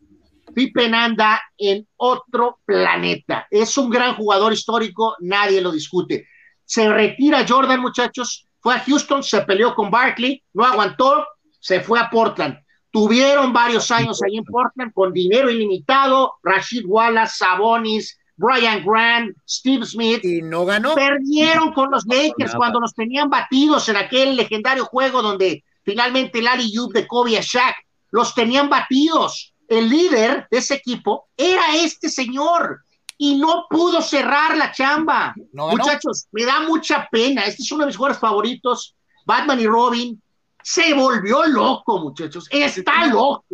Pippen 0.59 0.93
anda 0.93 1.41
en 1.57 1.87
otro 1.99 2.59
planeta. 2.65 3.47
Es 3.49 3.79
un 3.79 3.89
gran 3.89 4.17
jugador 4.17 4.53
histórico, 4.53 5.15
nadie 5.21 5.61
lo 5.61 5.71
discute. 5.71 6.27
Se 6.65 6.89
retira 6.89 7.47
Jordan, 7.49 7.81
muchachos, 7.81 8.45
fue 8.59 8.75
a 8.75 8.81
Houston, 8.81 9.23
se 9.23 9.41
peleó 9.43 9.73
con 9.77 9.89
Barkley, 9.89 10.43
no 10.55 10.65
aguantó, 10.65 11.25
se 11.61 11.81
fue 11.81 12.01
a 12.01 12.11
Portland. 12.11 12.59
Tuvieron 12.91 13.53
varios 13.53 13.89
años 13.93 14.21
ahí 14.21 14.37
en 14.37 14.43
Portland 14.43 14.93
con 14.93 15.13
dinero 15.13 15.49
ilimitado, 15.49 16.33
Rashid 16.43 16.85
Wallace, 16.87 17.37
Sabonis, 17.37 18.19
Brian 18.35 18.85
Grant, 18.85 19.37
Steve 19.49 19.87
Smith. 19.87 20.25
Y 20.25 20.43
no 20.43 20.65
ganó. 20.65 20.97
Perdieron 20.97 21.73
con 21.73 21.93
los 21.93 22.05
Lakers 22.05 22.57
cuando 22.57 22.81
los 22.81 22.95
tenían 22.95 23.31
batidos 23.31 23.89
en 23.91 23.97
aquel 23.97 24.35
legendario 24.35 24.87
juego 24.87 25.23
donde 25.23 25.63
finalmente 25.85 26.43
Larry 26.43 26.73
Yub 26.73 26.93
de 26.93 27.07
Kobe 27.07 27.39
a 27.39 27.43
Shaq 27.43 27.77
los 28.11 28.35
tenían 28.35 28.69
batidos 28.69 29.55
el 29.69 29.89
líder 29.89 30.49
de 30.51 30.59
ese 30.59 30.75
equipo 30.75 31.29
era 31.37 31.77
este 31.77 32.09
señor 32.09 32.83
y 33.19 33.37
no 33.37 33.67
pudo 33.69 34.01
cerrar 34.01 34.57
la 34.57 34.73
chamba. 34.73 35.35
Muchachos, 35.53 36.27
me 36.33 36.45
da 36.45 36.61
mucha 36.61 37.09
pena. 37.11 37.45
Este 37.45 37.63
es 37.63 37.73
uno 37.73 37.83
de 37.83 37.89
mis 37.89 37.97
jugadores 37.97 38.21
favoritos, 38.21 38.97
Batman 39.27 39.61
y 39.61 39.67
Robin. 39.67 40.23
Se 40.63 40.95
volvió 40.95 41.45
loco, 41.47 41.99
muchachos. 41.99 42.47
Está 42.51 43.07
loco. 43.07 43.45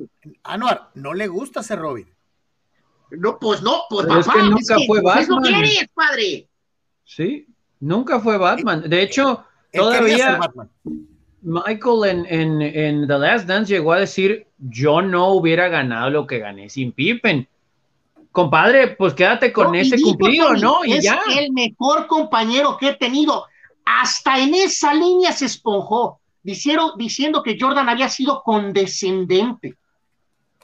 Anuar, 0.42 0.90
no 0.94 1.14
le 1.14 1.28
gusta 1.28 1.62
ser 1.62 1.78
Robin. 1.78 2.08
No, 3.10 3.38
pues 3.38 3.62
no, 3.62 3.82
pues 3.88 4.06
papá, 4.06 4.20
es 4.20 4.28
que 4.28 4.42
nunca 4.42 4.74
fue 4.86 5.00
pues, 5.02 5.28
Batman. 5.28 5.42
quieres, 5.42 5.88
padre? 5.94 6.48
Sí, 7.04 7.46
nunca 7.80 8.20
fue 8.20 8.38
Batman. 8.38 8.88
De 8.88 9.02
hecho, 9.02 9.44
todavía 9.72 10.40
Michael 11.42 12.26
en, 12.28 12.62
en, 12.62 13.06
The 13.06 13.18
Last 13.18 13.46
Dance 13.46 13.72
llegó 13.72 13.92
a 13.92 14.00
decir, 14.00 14.46
yo 14.68 15.02
no 15.02 15.32
hubiera 15.32 15.68
ganado 15.68 16.10
lo 16.10 16.26
que 16.26 16.38
gané 16.38 16.70
sin 16.70 16.92
Pippen. 16.92 17.46
Compadre, 18.32 18.88
pues 18.88 19.14
quédate 19.14 19.52
con 19.52 19.74
ese 19.74 20.00
cumplido, 20.00 20.54
¿no? 20.54 20.84
Y 20.84 20.94
es 20.94 21.06
el 21.38 21.52
mejor 21.52 22.06
compañero 22.06 22.76
que 22.78 22.88
he 22.88 22.94
tenido. 22.94 23.44
Hasta 23.84 24.38
en 24.38 24.54
esa 24.54 24.94
línea 24.94 25.32
se 25.32 25.46
esponjó. 25.46 26.20
diciendo 26.42 27.42
que 27.42 27.56
Jordan 27.60 27.88
había 27.88 28.08
sido 28.08 28.42
condescendente. 28.42 29.76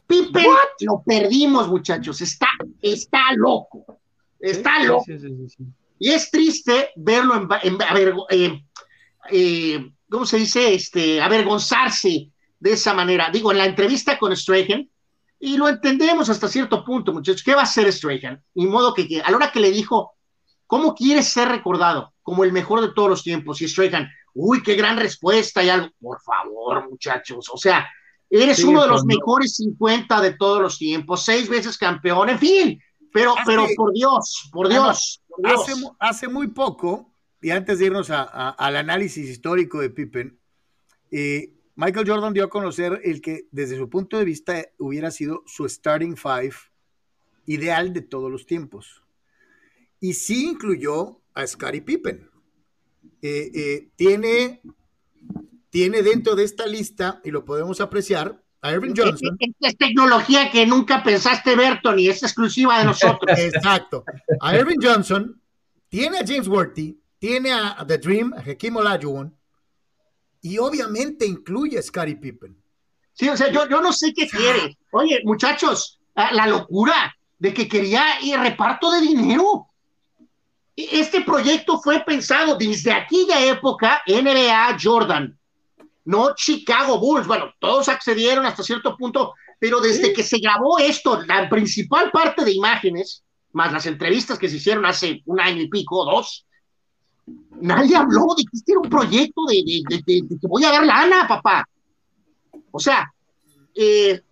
Pippen 0.07 0.47
lo 0.81 1.03
perdimos, 1.05 1.69
muchachos. 1.69 2.21
Está, 2.21 2.49
está 2.83 3.33
loco. 3.37 4.01
Está 4.41 4.83
loco. 4.83 5.05
y 5.99 6.11
es 6.11 6.31
triste 6.31 6.91
verlo 6.97 7.47
en, 7.63 7.79
eh, 8.31 8.65
eh, 9.31 9.91
¿cómo 10.11 10.25
se 10.25 10.39
dice? 10.39 10.75
Este, 10.75 11.21
avergonzarse 11.21 12.31
de 12.61 12.73
esa 12.73 12.95
manera. 12.95 13.31
Digo, 13.33 13.51
en 13.51 13.59
la 13.59 13.67
entrevista 13.67 14.19
con 14.19 14.37
Strahan, 14.37 14.89
y 15.43 15.57
lo 15.57 15.69
entendemos 15.69 16.29
hasta 16.29 16.49
cierto 16.49 16.85
punto, 16.85 17.13
muchachos. 17.13 17.43
¿Qué 17.43 17.55
va 17.55 17.63
a 17.63 17.65
hacer 17.65 17.91
Strahan? 17.91 18.43
Ni 18.55 18.67
modo 18.67 18.93
que, 18.93 19.23
a 19.25 19.31
la 19.31 19.37
hora 19.37 19.51
que 19.51 19.61
le 19.61 19.71
dijo, 19.71 20.13
¿cómo 20.67 20.95
quieres 20.95 21.29
ser 21.29 21.49
recordado? 21.49 22.13
Como 22.23 22.45
el 22.45 22.53
mejor 22.53 22.83
de 22.83 22.93
todos 22.93 23.09
los 23.09 23.23
tiempos. 23.23 23.61
Y 23.63 23.69
Strahan, 23.69 24.09
uy, 24.35 24.63
qué 24.63 24.75
gran 24.75 24.99
respuesta 24.99 25.65
y 25.65 25.71
algo. 25.71 25.89
Por 25.99 26.21
favor, 26.21 26.89
muchachos. 26.91 27.49
O 27.51 27.57
sea, 27.57 27.89
eres 28.29 28.63
uno 28.63 28.83
de 28.83 28.89
los 28.89 29.05
mejores 29.07 29.57
50 29.57 30.21
de 30.21 30.35
todos 30.35 30.61
los 30.61 30.79
tiempos, 30.79 31.25
seis 31.25 31.49
veces 31.49 31.79
campeón, 31.79 32.29
en 32.29 32.39
fin. 32.39 32.83
Pero, 33.13 33.35
pero 33.45 33.67
por 33.75 33.93
Dios, 33.93 34.51
por 34.53 34.69
Dios. 34.69 35.23
Hace, 35.99 36.29
muy 36.29 36.49
poco, 36.49 37.15
y 37.41 37.51
antes 37.51 37.79
de 37.79 37.87
irnos 37.87 38.11
al 38.11 38.77
análisis 38.77 39.29
histórico 39.29 39.81
de 39.81 39.91
Pippen, 39.91 40.39
eh, 41.11 41.55
Michael 41.77 42.09
Jordan 42.09 42.35
dio 42.35 42.45
a 42.45 42.51
conocer 42.51 43.01
el 43.05 43.21
que 43.21 43.47
desde 43.51 43.77
su 43.77 43.89
punto 43.89 44.19
de 44.19 44.25
vista 44.25 44.65
hubiera 44.79 45.11
sido 45.11 45.43
su 45.47 45.69
starting 45.69 46.17
five 46.17 46.55
ideal 47.47 47.93
de 47.93 48.03
todos 48.03 48.31
los 48.31 48.47
tiempos. 48.47 49.03
Y 50.01 50.15
sí 50.15 50.49
incluyó 50.51 51.21
a 51.35 51.47
Scottie 51.47 51.83
Pippen. 51.83 52.31
Eh, 53.23 53.51
eh, 53.55 53.89
tiene, 53.97 54.63
tiene 55.69 56.03
dentro 56.03 56.35
de 56.35 56.45
esta 56.45 56.67
lista, 56.67 57.21
y 57.25 57.31
lo 57.31 57.45
podemos 57.45 57.81
apreciar, 57.81 58.43
a 58.63 58.73
Irving 58.73 58.95
Johnson. 58.97 59.37
Es, 59.61 59.77
tecnología 59.77 60.51
que 60.51 60.67
nunca 60.67 61.03
pensaste 61.03 61.57
ver, 61.57 61.81
Tony, 61.83 62.09
es 62.09 62.23
exclusiva 62.23 62.79
de 62.79 62.85
nosotros. 62.85 63.39
Exacto. 63.39 64.05
A 64.41 64.57
Irving 64.57 64.79
Johnson, 64.83 65.41
tiene 65.89 66.19
a 66.19 66.27
James 66.27 66.47
Worthy, 66.47 66.99
tiene 67.19 67.53
a 67.53 67.85
The 67.87 67.99
Dream, 67.99 68.33
a 68.35 68.41
Hakeem 68.41 68.77
Olajuwon, 68.77 69.35
y 70.43 70.59
obviamente 70.59 71.27
incluye 71.27 71.79
a 71.79 71.83
Scottie 71.83 72.17
Pippen. 72.17 72.57
Sí, 73.13 73.29
o 73.29 73.37
sea, 73.37 73.51
yo, 73.51 73.69
yo 73.69 73.81
no 73.81 73.93
sé 73.93 74.13
qué 74.15 74.29
quiere. 74.29 74.79
Oye, 74.93 75.21
muchachos, 75.25 76.01
la 76.15 76.47
locura 76.47 77.15
de 77.41 77.55
que 77.55 77.67
quería 77.69 78.21
ir 78.23 78.39
reparto 78.39 78.93
de 78.93 79.01
dinero. 79.01 79.67
Este 80.77 81.23
proyecto 81.23 81.81
fue 81.81 82.01
pensado 82.01 82.57
desde 82.57 82.93
aquella 82.93 83.45
época, 83.45 84.03
NBA 84.07 84.79
Jordan, 84.81 85.39
no 86.05 86.35
Chicago 86.35 86.99
Bulls. 86.99 87.27
Bueno, 87.27 87.53
todos 87.59 87.89
accedieron 87.89 88.47
hasta 88.47 88.63
cierto 88.63 88.97
punto, 88.97 89.35
pero 89.59 89.81
desde 89.81 90.13
que 90.13 90.23
se 90.23 90.39
grabó 90.39 90.79
esto, 90.79 91.23
la 91.23 91.49
principal 91.49 92.11
parte 92.11 92.45
de 92.45 92.53
imágenes, 92.53 93.25
más 93.53 93.73
las 93.73 93.87
entrevistas 93.87 94.39
que 94.39 94.49
se 94.49 94.57
hicieron 94.57 94.87
hace 94.87 95.23
un 95.27 95.41
año 95.41 95.63
y 95.63 95.69
pico, 95.69 96.05
dos, 96.05 96.47
Nadie 97.61 97.97
habló 97.97 98.35
de 98.37 98.45
que 98.45 98.57
este 98.57 98.73
era 98.73 98.81
un 98.81 98.89
proyecto 98.89 99.43
de, 99.47 99.83
que 100.07 100.47
voy 100.49 100.65
a 100.65 100.71
dar 100.71 100.85
lana, 100.85 101.29
papá. 101.29 101.69
O 102.71 102.81
sea, 102.81 103.13
eh, 103.75 104.23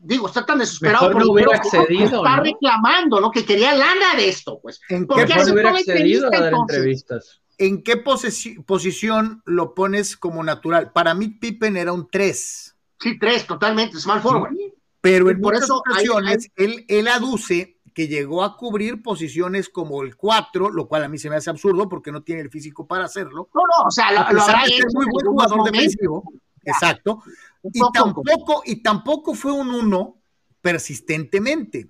digo, 0.00 0.26
está 0.26 0.44
tan 0.44 0.58
desesperado 0.58 1.12
por 1.12 1.24
no 1.24 1.32
hubiera 1.32 1.56
accedido, 1.56 2.24
está 2.24 2.40
reclamando, 2.40 3.20
¿no? 3.20 3.30
Que 3.30 3.44
quería 3.44 3.74
lana 3.74 4.14
de 4.16 4.28
esto, 4.28 4.58
pues. 4.60 4.80
¿En 4.88 5.06
qué 5.06 5.26
no 5.26 5.52
hubiera 5.52 5.70
accedido 5.70 6.28
a 6.28 6.40
dar 6.40 6.52
entrevistas? 6.52 7.40
¿En 7.56 7.82
qué 7.82 7.96
posición 7.96 9.42
lo 9.44 9.74
pones 9.74 10.16
como 10.16 10.42
natural? 10.42 10.90
Para 10.92 11.14
mí, 11.14 11.28
Pippen 11.28 11.76
era 11.76 11.92
un 11.92 12.08
3. 12.10 12.76
Sí, 13.00 13.18
3, 13.18 13.46
totalmente, 13.46 13.98
small 13.98 14.20
forward. 14.20 14.54
Pero 15.00 15.30
en 15.30 15.40
por 15.40 15.52
muchas 15.52 15.66
eso 15.66 15.76
ocasiones 15.76 16.50
Él, 16.56 16.84
él 16.88 17.08
aduce 17.08 17.73
que 17.94 18.08
llegó 18.08 18.42
a 18.42 18.56
cubrir 18.56 19.02
posiciones 19.02 19.68
como 19.68 20.02
el 20.02 20.16
4, 20.16 20.70
lo 20.70 20.88
cual 20.88 21.04
a 21.04 21.08
mí 21.08 21.16
se 21.16 21.30
me 21.30 21.36
hace 21.36 21.48
absurdo 21.48 21.88
porque 21.88 22.10
no 22.10 22.22
tiene 22.22 22.42
el 22.42 22.50
físico 22.50 22.86
para 22.86 23.04
hacerlo. 23.04 23.48
No, 23.54 23.60
no, 23.60 23.86
o 23.86 23.90
sea, 23.90 24.10
lo, 24.10 24.32
lo 24.32 24.40
es 24.40 24.94
muy 24.94 25.06
buen 25.10 25.26
jugador 25.26 25.70
defensivo. 25.70 26.24
Exacto. 26.64 27.22
Y 27.62 27.80
tampoco, 27.92 28.62
y 28.66 28.82
tampoco 28.82 29.34
fue 29.34 29.52
un 29.52 29.70
1 29.70 30.16
persistentemente. 30.60 31.88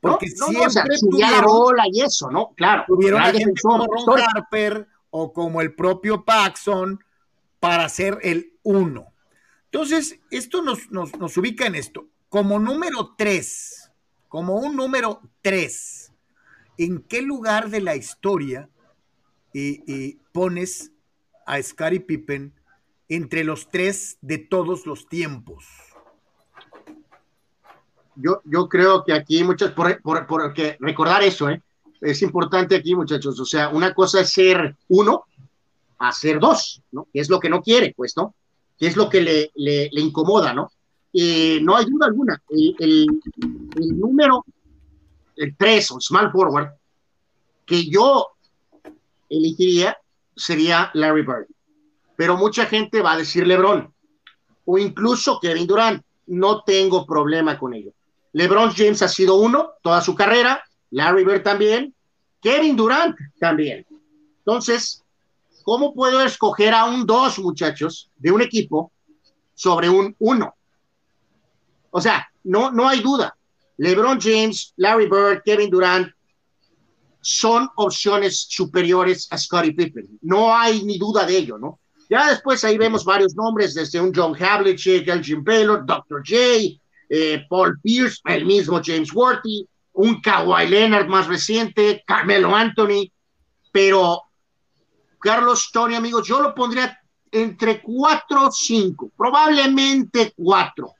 Porque 0.00 0.28
siempre 0.28 0.96
tuvieron, 1.00 1.44
bola 1.46 1.84
y 1.90 2.00
eso, 2.00 2.30
¿no? 2.30 2.52
Claro. 2.56 2.84
Tuvieron 2.86 3.22
a 3.22 3.32
gente 3.32 3.60
como 3.62 3.86
Ron 3.86 4.20
Harper 4.20 4.88
o 5.10 5.32
como 5.32 5.60
el 5.60 5.74
propio 5.74 6.24
Paxson 6.24 7.02
para 7.60 7.88
ser 7.88 8.18
el 8.22 8.52
1. 8.62 9.06
Entonces, 9.66 10.18
esto 10.30 10.62
nos, 10.62 10.90
nos, 10.90 11.16
nos 11.18 11.36
ubica 11.36 11.66
en 11.66 11.76
esto. 11.76 12.06
Como 12.28 12.58
número 12.58 13.14
3, 13.16 13.85
como 14.36 14.56
un 14.56 14.76
número 14.76 15.22
3, 15.40 16.12
¿en 16.76 17.00
qué 17.04 17.22
lugar 17.22 17.70
de 17.70 17.80
la 17.80 17.96
historia 17.96 18.68
pones 20.30 20.92
a 21.46 21.62
Scottie 21.62 22.00
Pippen 22.00 22.52
entre 23.08 23.44
los 23.44 23.70
tres 23.70 24.18
de 24.20 24.36
todos 24.36 24.84
los 24.84 25.08
tiempos? 25.08 25.64
Yo, 28.14 28.42
yo 28.44 28.68
creo 28.68 29.04
que 29.04 29.14
aquí 29.14 29.42
muchas, 29.42 29.70
por, 29.70 30.02
por, 30.02 30.54
recordar 30.80 31.22
eso, 31.22 31.48
¿eh? 31.48 31.62
es 32.02 32.20
importante 32.20 32.76
aquí, 32.76 32.94
muchachos. 32.94 33.40
O 33.40 33.46
sea, 33.46 33.70
una 33.70 33.94
cosa 33.94 34.20
es 34.20 34.34
ser 34.34 34.76
uno 34.88 35.24
a 35.98 36.12
ser 36.12 36.40
dos, 36.40 36.82
¿no? 36.92 37.08
Que 37.10 37.20
es 37.20 37.30
lo 37.30 37.40
que 37.40 37.48
no 37.48 37.62
quiere, 37.62 37.94
pues, 37.96 38.14
¿no? 38.18 38.34
Que 38.78 38.86
es 38.86 38.96
lo 38.96 39.08
que 39.08 39.22
le, 39.22 39.50
le, 39.54 39.88
le 39.90 40.00
incomoda, 40.02 40.52
¿no? 40.52 40.70
Eh, 41.18 41.60
no 41.62 41.74
hay 41.74 41.86
duda 41.86 42.08
alguna. 42.08 42.42
El, 42.50 43.06
número, 43.98 44.44
el 45.36 45.56
3 45.56 45.90
o 45.92 46.00
small 46.00 46.30
forward, 46.30 46.68
que 47.64 47.88
yo 47.88 48.32
elegiría 49.30 49.96
sería 50.36 50.90
Larry 50.92 51.22
Bird. 51.22 51.46
Pero 52.16 52.36
mucha 52.36 52.66
gente 52.66 53.00
va 53.00 53.12
a 53.12 53.16
decir 53.16 53.46
LeBron 53.46 53.90
o 54.66 54.76
incluso 54.76 55.40
Kevin 55.40 55.66
Durant. 55.66 56.04
No 56.26 56.62
tengo 56.64 57.06
problema 57.06 57.58
con 57.58 57.72
ello. 57.72 57.92
LeBron 58.34 58.72
James 58.72 59.00
ha 59.00 59.08
sido 59.08 59.36
uno 59.36 59.70
toda 59.82 60.02
su 60.02 60.14
carrera, 60.14 60.62
Larry 60.90 61.24
Bird 61.24 61.42
también, 61.42 61.94
Kevin 62.42 62.76
Durant 62.76 63.16
también. 63.40 63.86
Entonces, 64.40 65.02
¿cómo 65.62 65.94
puedo 65.94 66.20
escoger 66.20 66.74
a 66.74 66.84
un 66.84 67.06
dos 67.06 67.38
muchachos 67.38 68.10
de 68.18 68.32
un 68.32 68.42
equipo 68.42 68.92
sobre 69.54 69.88
un 69.88 70.14
uno? 70.18 70.56
O 71.96 72.00
sea, 72.02 72.28
no, 72.44 72.70
no 72.70 72.86
hay 72.86 73.00
duda. 73.00 73.34
LeBron 73.78 74.20
James, 74.20 74.74
Larry 74.76 75.06
Bird, 75.08 75.40
Kevin 75.42 75.70
Durant 75.70 76.12
son 77.22 77.70
opciones 77.76 78.46
superiores 78.50 79.26
a 79.30 79.38
Scottie 79.38 79.72
Pippen. 79.72 80.06
No 80.20 80.54
hay 80.54 80.84
ni 80.84 80.98
duda 80.98 81.24
de 81.24 81.38
ello, 81.38 81.56
¿no? 81.56 81.80
Ya 82.10 82.28
después 82.28 82.62
ahí 82.64 82.76
vemos 82.76 83.02
varios 83.02 83.34
nombres, 83.34 83.72
desde 83.72 83.98
un 83.98 84.12
John 84.14 84.36
Havlicek, 84.38 85.08
Elgin 85.08 85.42
Baylor, 85.42 85.86
Dr. 85.86 86.22
J, 86.22 86.78
eh, 87.08 87.46
Paul 87.48 87.80
Pierce, 87.80 88.20
el 88.26 88.44
mismo 88.44 88.82
James 88.84 89.10
Worthy, 89.14 89.66
un 89.94 90.20
Kawhi 90.20 90.68
Leonard 90.68 91.08
más 91.08 91.26
reciente, 91.26 92.04
Carmelo 92.06 92.54
Anthony, 92.54 93.10
pero 93.72 94.20
Carlos 95.18 95.70
Tony, 95.72 95.94
amigos, 95.94 96.28
yo 96.28 96.42
lo 96.42 96.54
pondría 96.54 97.00
entre 97.32 97.80
cuatro 97.80 98.48
o 98.48 98.52
cinco, 98.52 99.10
probablemente 99.16 100.34
cuatro 100.36 100.95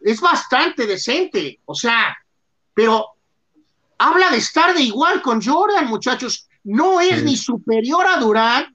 es 0.00 0.20
bastante 0.20 0.86
decente, 0.86 1.60
o 1.64 1.74
sea, 1.74 2.16
pero 2.74 3.06
habla 3.98 4.30
de 4.30 4.38
estar 4.38 4.74
de 4.74 4.82
igual 4.82 5.20
con 5.22 5.42
Jordan, 5.42 5.86
muchachos. 5.86 6.48
No 6.64 7.00
es 7.00 7.22
ni 7.24 7.36
superior 7.36 8.06
a 8.06 8.18
Durant, 8.18 8.68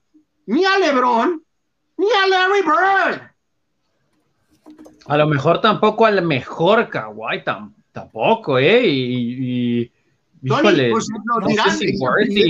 ni 0.47 0.65
a 0.65 0.77
LeBron, 0.77 1.43
ni 1.97 2.07
a 2.11 2.27
Larry 2.27 2.61
Bird. 2.61 3.31
A 5.07 5.17
lo 5.17 5.27
mejor 5.27 5.61
tampoco 5.61 6.05
al 6.05 6.21
mejor 6.23 6.89
Kawhi, 6.89 7.43
tampoco, 7.91 8.57
¿eh? 8.57 8.81
Y, 8.85 9.91
Tony, 10.47 10.91
pues, 10.91 11.07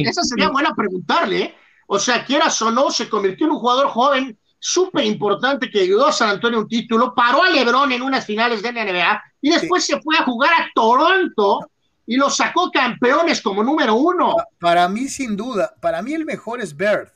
esa 0.05 0.23
sería 0.23 0.49
buena 0.49 0.73
preguntarle, 0.73 1.41
¿eh? 1.41 1.55
O 1.87 1.99
sea, 1.99 2.25
quieras 2.25 2.61
o 2.61 2.71
no, 2.71 2.89
se 2.89 3.07
convirtió 3.07 3.45
en 3.45 3.53
un 3.53 3.59
jugador 3.59 3.87
joven 3.87 4.37
súper 4.65 5.05
importante 5.05 5.69
que 5.69 5.81
ayudó 5.81 6.07
a 6.07 6.11
San 6.11 6.29
Antonio 6.29 6.61
un 6.61 6.67
título, 6.67 7.13
paró 7.13 7.43
a 7.43 7.49
Lebron 7.51 7.91
en 7.91 8.01
unas 8.01 8.25
finales 8.25 8.63
de 8.63 8.71
NBA 8.71 9.23
y 9.39 9.51
después 9.51 9.85
se 9.85 10.01
fue 10.01 10.17
a 10.17 10.23
jugar 10.23 10.49
a 10.53 10.71
Toronto 10.73 11.69
y 12.07 12.17
lo 12.17 12.31
sacó 12.31 12.71
campeones 12.71 13.43
como 13.43 13.63
número 13.63 13.93
uno. 13.93 14.35
Para 14.59 14.89
mí, 14.89 15.07
sin 15.07 15.37
duda, 15.37 15.75
para 15.81 16.01
mí 16.01 16.15
el 16.15 16.25
mejor 16.25 16.61
es 16.61 16.75
Bird, 16.75 17.11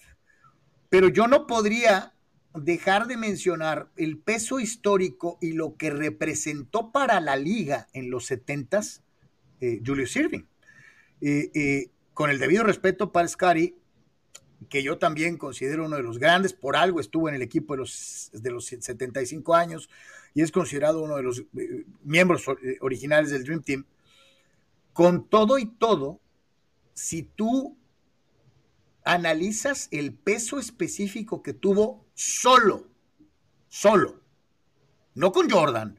pero 0.89 1.09
yo 1.09 1.27
no 1.27 1.47
podría 1.47 2.13
dejar 2.53 3.07
de 3.07 3.17
mencionar 3.17 3.89
el 3.97 4.19
peso 4.19 4.59
histórico 4.59 5.39
y 5.41 5.53
lo 5.53 5.75
que 5.75 5.89
representó 5.89 6.91
para 6.91 7.19
la 7.19 7.35
liga 7.35 7.87
en 7.93 8.11
los 8.11 8.27
setentas 8.27 9.01
eh, 9.59 9.81
Julius 9.83 10.15
Irving. 10.15 10.43
Eh, 11.21 11.49
eh, 11.55 11.89
con 12.13 12.29
el 12.29 12.37
debido 12.37 12.63
respeto 12.63 13.11
para 13.11 13.27
Scotty, 13.27 13.75
que 14.67 14.83
yo 14.83 14.97
también 14.97 15.37
considero 15.37 15.85
uno 15.85 15.95
de 15.95 16.03
los 16.03 16.19
grandes, 16.19 16.53
por 16.53 16.75
algo 16.75 16.99
estuvo 16.99 17.29
en 17.29 17.35
el 17.35 17.41
equipo 17.41 17.73
de 17.73 17.77
los, 17.77 18.29
de 18.33 18.51
los 18.51 18.65
75 18.65 19.55
años 19.55 19.89
y 20.33 20.41
es 20.41 20.51
considerado 20.51 21.01
uno 21.01 21.15
de 21.15 21.23
los 21.23 21.39
eh, 21.39 21.85
miembros 22.03 22.43
eh, 22.63 22.77
originales 22.81 23.31
del 23.31 23.43
Dream 23.43 23.63
Team. 23.63 23.85
Con 24.91 25.29
todo 25.29 25.57
y 25.57 25.65
todo, 25.65 26.19
si 26.93 27.23
tú 27.23 27.77
analizas 29.03 29.87
el 29.91 30.13
peso 30.13 30.59
específico 30.59 31.41
que 31.41 31.53
tuvo 31.53 32.05
solo, 32.13 32.87
solo, 33.69 34.21
no 35.15 35.31
con 35.31 35.49
Jordan, 35.49 35.97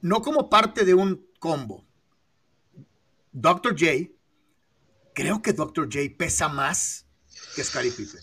no 0.00 0.22
como 0.22 0.48
parte 0.48 0.84
de 0.84 0.94
un 0.94 1.26
combo. 1.38 1.84
Dr. 3.32 3.72
J, 3.78 4.10
creo 5.14 5.42
que 5.42 5.52
Dr. 5.52 5.84
J 5.84 6.16
pesa 6.16 6.48
más 6.48 7.06
que 7.54 7.64
Scottie 7.64 7.90
Pippen. 7.90 8.20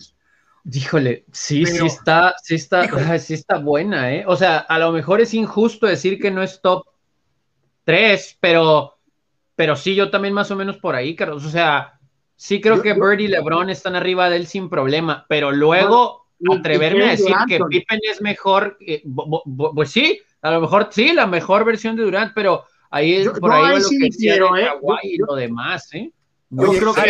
Híjole, 0.71 1.25
sí, 1.31 1.65
sí 1.65 1.85
está, 1.85 2.35
sí 2.43 2.55
está, 2.55 2.87
sí 3.19 3.33
está 3.33 3.57
buena, 3.57 4.13
¿eh? 4.13 4.23
O 4.27 4.35
sea, 4.35 4.59
a 4.59 4.77
lo 4.77 4.91
mejor 4.91 5.21
es 5.21 5.33
injusto 5.33 5.87
decir 5.87 6.19
que 6.19 6.31
no 6.31 6.43
es 6.43 6.61
top 6.61 6.85
3, 7.85 8.37
pero, 8.39 8.97
pero 9.55 9.75
sí, 9.75 9.95
yo 9.95 10.11
también 10.11 10.33
más 10.33 10.51
o 10.51 10.55
menos 10.55 10.77
por 10.77 10.95
ahí, 10.95 11.15
Carlos. 11.15 11.45
O 11.45 11.49
sea, 11.49 11.99
sí 12.35 12.61
creo 12.61 12.81
que 12.81 12.93
Bird 12.93 13.19
y 13.19 13.27
LeBron 13.27 13.69
están 13.69 13.95
arriba 13.95 14.29
de 14.29 14.37
él 14.37 14.47
sin 14.47 14.69
problema, 14.69 15.25
pero 15.27 15.51
luego 15.51 16.27
atreverme 16.51 17.05
a 17.05 17.11
decir 17.11 17.35
que 17.47 17.59
Pippen 17.59 17.99
es 18.03 18.21
mejor, 18.21 18.77
pues 19.73 19.91
sí, 19.91 20.21
a 20.41 20.51
lo 20.51 20.61
mejor 20.61 20.89
sí, 20.91 21.13
la 21.13 21.27
mejor 21.27 21.65
versión 21.65 21.95
de 21.95 22.03
Durant, 22.03 22.33
pero 22.33 22.65
ahí 22.89 23.15
es 23.15 23.29
por 23.39 23.51
ahí, 23.51 23.79
lo 23.79 23.89
que 23.89 24.09
quiero, 24.09 24.55
¿eh? 24.55 24.69
y 25.03 25.17
lo 25.17 25.35
demás, 25.35 25.93
¿eh? 25.93 26.11
Yo 26.51 26.71
creo, 26.71 26.93
que, 26.95 27.03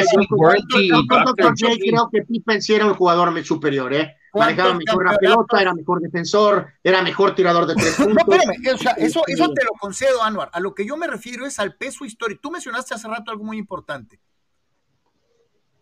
creo 1.80 2.10
que 2.12 2.22
Pippen 2.24 2.62
sí 2.62 2.74
era 2.74 2.86
un 2.86 2.94
jugador 2.94 3.46
superior, 3.46 3.94
¿eh? 3.94 4.18
Manejaba 4.34 4.74
mejor 4.74 5.06
la 5.06 5.18
pelota, 5.18 5.62
era 5.62 5.74
mejor 5.74 6.02
defensor, 6.02 6.74
era 6.84 7.02
mejor 7.02 7.36
tirador 7.36 7.66
de 7.66 7.76
tres 7.76 7.96
puntos. 7.98 8.16
No, 8.28 8.34
espérame, 8.34 8.76
o 8.76 8.78
sea, 8.78 8.92
eso, 8.92 9.22
eso 9.28 9.50
te 9.54 9.64
lo 9.64 9.72
concedo, 9.80 10.22
Anuar. 10.22 10.50
A 10.52 10.60
lo 10.60 10.76
que 10.76 10.86
yo 10.86 10.98
me 10.98 11.08
refiero 11.08 11.46
es 11.46 11.58
al 11.58 11.76
peso 11.76 12.04
histórico. 12.04 12.42
Tú 12.44 12.52
mencionaste 12.52 12.94
hace 12.94 13.08
rato 13.08 13.32
algo 13.32 13.46
muy 13.46 13.58
importante. 13.58 14.20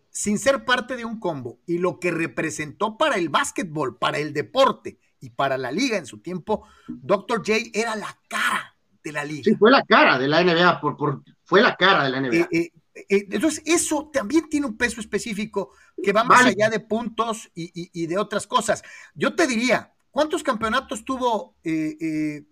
Sin 0.08 0.38
ser 0.38 0.64
parte 0.64 0.96
de 0.96 1.04
un 1.04 1.18
combo 1.18 1.58
y 1.66 1.78
lo 1.78 1.98
que 1.98 2.12
representó 2.12 2.96
para 2.96 3.16
el 3.16 3.28
básquetbol, 3.28 3.98
para 3.98 4.18
el 4.18 4.32
deporte 4.32 5.00
y 5.20 5.30
para 5.30 5.58
la 5.58 5.72
liga 5.72 5.98
en 5.98 6.06
su 6.06 6.20
tiempo, 6.20 6.64
Dr. 6.86 7.38
J 7.38 7.70
era 7.74 7.96
la 7.96 8.16
cara 8.28 8.76
de 9.02 9.12
la 9.12 9.24
liga. 9.24 9.42
Sí, 9.44 9.56
fue 9.56 9.70
la 9.70 9.82
cara 9.82 10.18
de 10.18 10.28
la 10.28 10.42
NBA, 10.42 10.80
por, 10.80 10.96
por, 10.96 11.22
fue 11.44 11.60
la 11.60 11.76
cara 11.76 12.04
de 12.04 12.10
la 12.10 12.20
NBA. 12.20 12.36
Eh, 12.36 12.48
eh, 12.50 12.70
entonces, 13.08 13.62
eso 13.66 14.10
también 14.12 14.48
tiene 14.48 14.66
un 14.66 14.76
peso 14.76 15.00
específico 15.00 15.72
que 16.02 16.12
va 16.12 16.24
más 16.24 16.46
allá 16.46 16.68
de 16.70 16.80
puntos 16.80 17.50
y, 17.54 18.06
de 18.06 18.18
otras 18.18 18.46
cosas. 18.46 18.82
Yo 19.14 19.34
te 19.34 19.46
diría, 19.46 19.92
¿cuántos 20.10 20.42
campeonatos 20.42 21.04
tuvo 21.04 21.56
eh, 21.64 21.96
eh, 22.00 22.44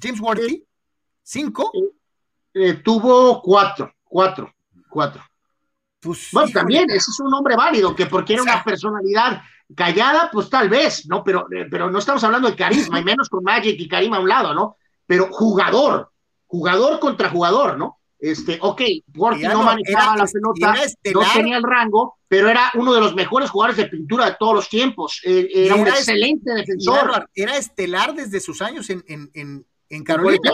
James 0.00 0.20
Worthy? 0.20 0.66
¿Cinco? 1.22 1.70
tuvo 2.84 3.40
cuatro, 3.40 3.94
cuatro, 4.04 4.54
cuatro. 4.88 5.22
Pues, 6.00 6.28
bueno, 6.32 6.50
también, 6.52 6.90
ese 6.90 7.10
es 7.10 7.20
un 7.20 7.32
hombre 7.32 7.56
válido, 7.56 7.94
que 7.94 8.06
porque 8.06 8.34
era 8.34 8.42
una 8.42 8.64
personalidad 8.64 9.42
callada, 9.74 10.28
pues 10.32 10.50
tal 10.50 10.68
vez, 10.68 11.06
¿no? 11.06 11.22
Pero, 11.22 11.46
pero 11.70 11.90
no 11.90 11.98
estamos 11.98 12.22
hablando 12.24 12.50
de 12.50 12.56
carisma, 12.56 13.00
y 13.00 13.04
menos 13.04 13.28
con 13.28 13.44
Magic 13.44 13.78
y 13.78 13.88
Karim 13.88 14.12
a 14.14 14.20
un 14.20 14.28
lado, 14.28 14.52
¿no? 14.52 14.76
Pero 15.06 15.28
jugador, 15.30 16.10
jugador 16.46 16.98
contra 16.98 17.30
jugador, 17.30 17.78
¿no? 17.78 18.00
Este, 18.22 18.56
ok, 18.62 18.80
Worthy 19.16 19.42
no 19.42 19.64
manejaba 19.64 20.16
la 20.16 20.26
pelota, 20.26 20.76
no 21.12 21.22
tenía 21.34 21.56
el 21.56 21.64
rango, 21.64 22.18
pero 22.28 22.48
era 22.48 22.70
uno 22.74 22.94
de 22.94 23.00
los 23.00 23.16
mejores 23.16 23.50
jugadores 23.50 23.76
de 23.76 23.88
pintura 23.88 24.26
de 24.26 24.36
todos 24.38 24.54
los 24.54 24.68
tiempos. 24.68 25.20
Eh, 25.24 25.48
era, 25.52 25.74
un 25.74 25.88
excelente 25.88 26.54
defensor. 26.54 27.28
Era, 27.34 27.56
estelar 27.56 28.14
desde 28.14 28.38
sus 28.38 28.62
años 28.62 28.88
en, 28.90 29.02
en, 29.08 29.66
en, 29.88 30.04
Carolina. 30.04 30.52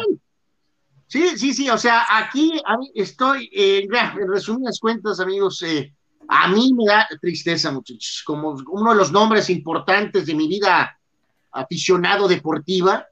Sí, 1.08 1.36
sí, 1.36 1.52
sí, 1.52 1.68
o 1.68 1.76
sea, 1.76 2.06
aquí 2.08 2.58
a 2.64 2.78
mí 2.78 2.90
estoy, 2.94 3.50
eh, 3.52 3.86
en 3.86 4.28
resumidas 4.28 4.80
cuentas, 4.80 5.20
amigos, 5.20 5.62
eh, 5.62 5.92
a 6.26 6.48
mí 6.48 6.72
me 6.72 6.86
da 6.86 7.06
tristeza, 7.20 7.70
muchachos, 7.70 8.22
como 8.24 8.56
uno 8.70 8.92
de 8.92 8.96
los 8.96 9.12
nombres 9.12 9.50
importantes 9.50 10.24
de 10.24 10.34
mi 10.34 10.48
vida 10.48 10.98
aficionado 11.52 12.28
deportiva, 12.28 13.06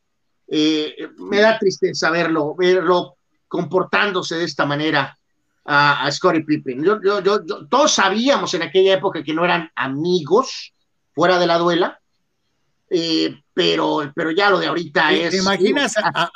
me 0.48 1.40
da 1.40 1.58
tristeza 1.58 2.08
verlo, 2.08 2.54
verlo 2.54 3.15
comportándose 3.48 4.36
de 4.36 4.44
esta 4.44 4.66
manera 4.66 5.16
a, 5.64 6.06
a 6.06 6.12
Scottie 6.12 6.44
Pippen. 6.44 6.82
Yo, 6.84 7.00
yo, 7.02 7.22
yo, 7.22 7.44
todos 7.68 7.92
sabíamos 7.92 8.52
en 8.54 8.62
aquella 8.62 8.94
época 8.94 9.22
que 9.22 9.34
no 9.34 9.44
eran 9.44 9.70
amigos 9.74 10.72
fuera 11.14 11.38
de 11.38 11.46
la 11.46 11.58
duela, 11.58 12.00
eh, 12.88 13.42
pero, 13.52 14.12
pero 14.14 14.30
ya 14.30 14.48
lo 14.48 14.60
de 14.60 14.66
ahorita 14.66 15.12
es. 15.12 15.30
¿Te 15.30 15.38
imaginas 15.38 15.96
a, 15.96 16.30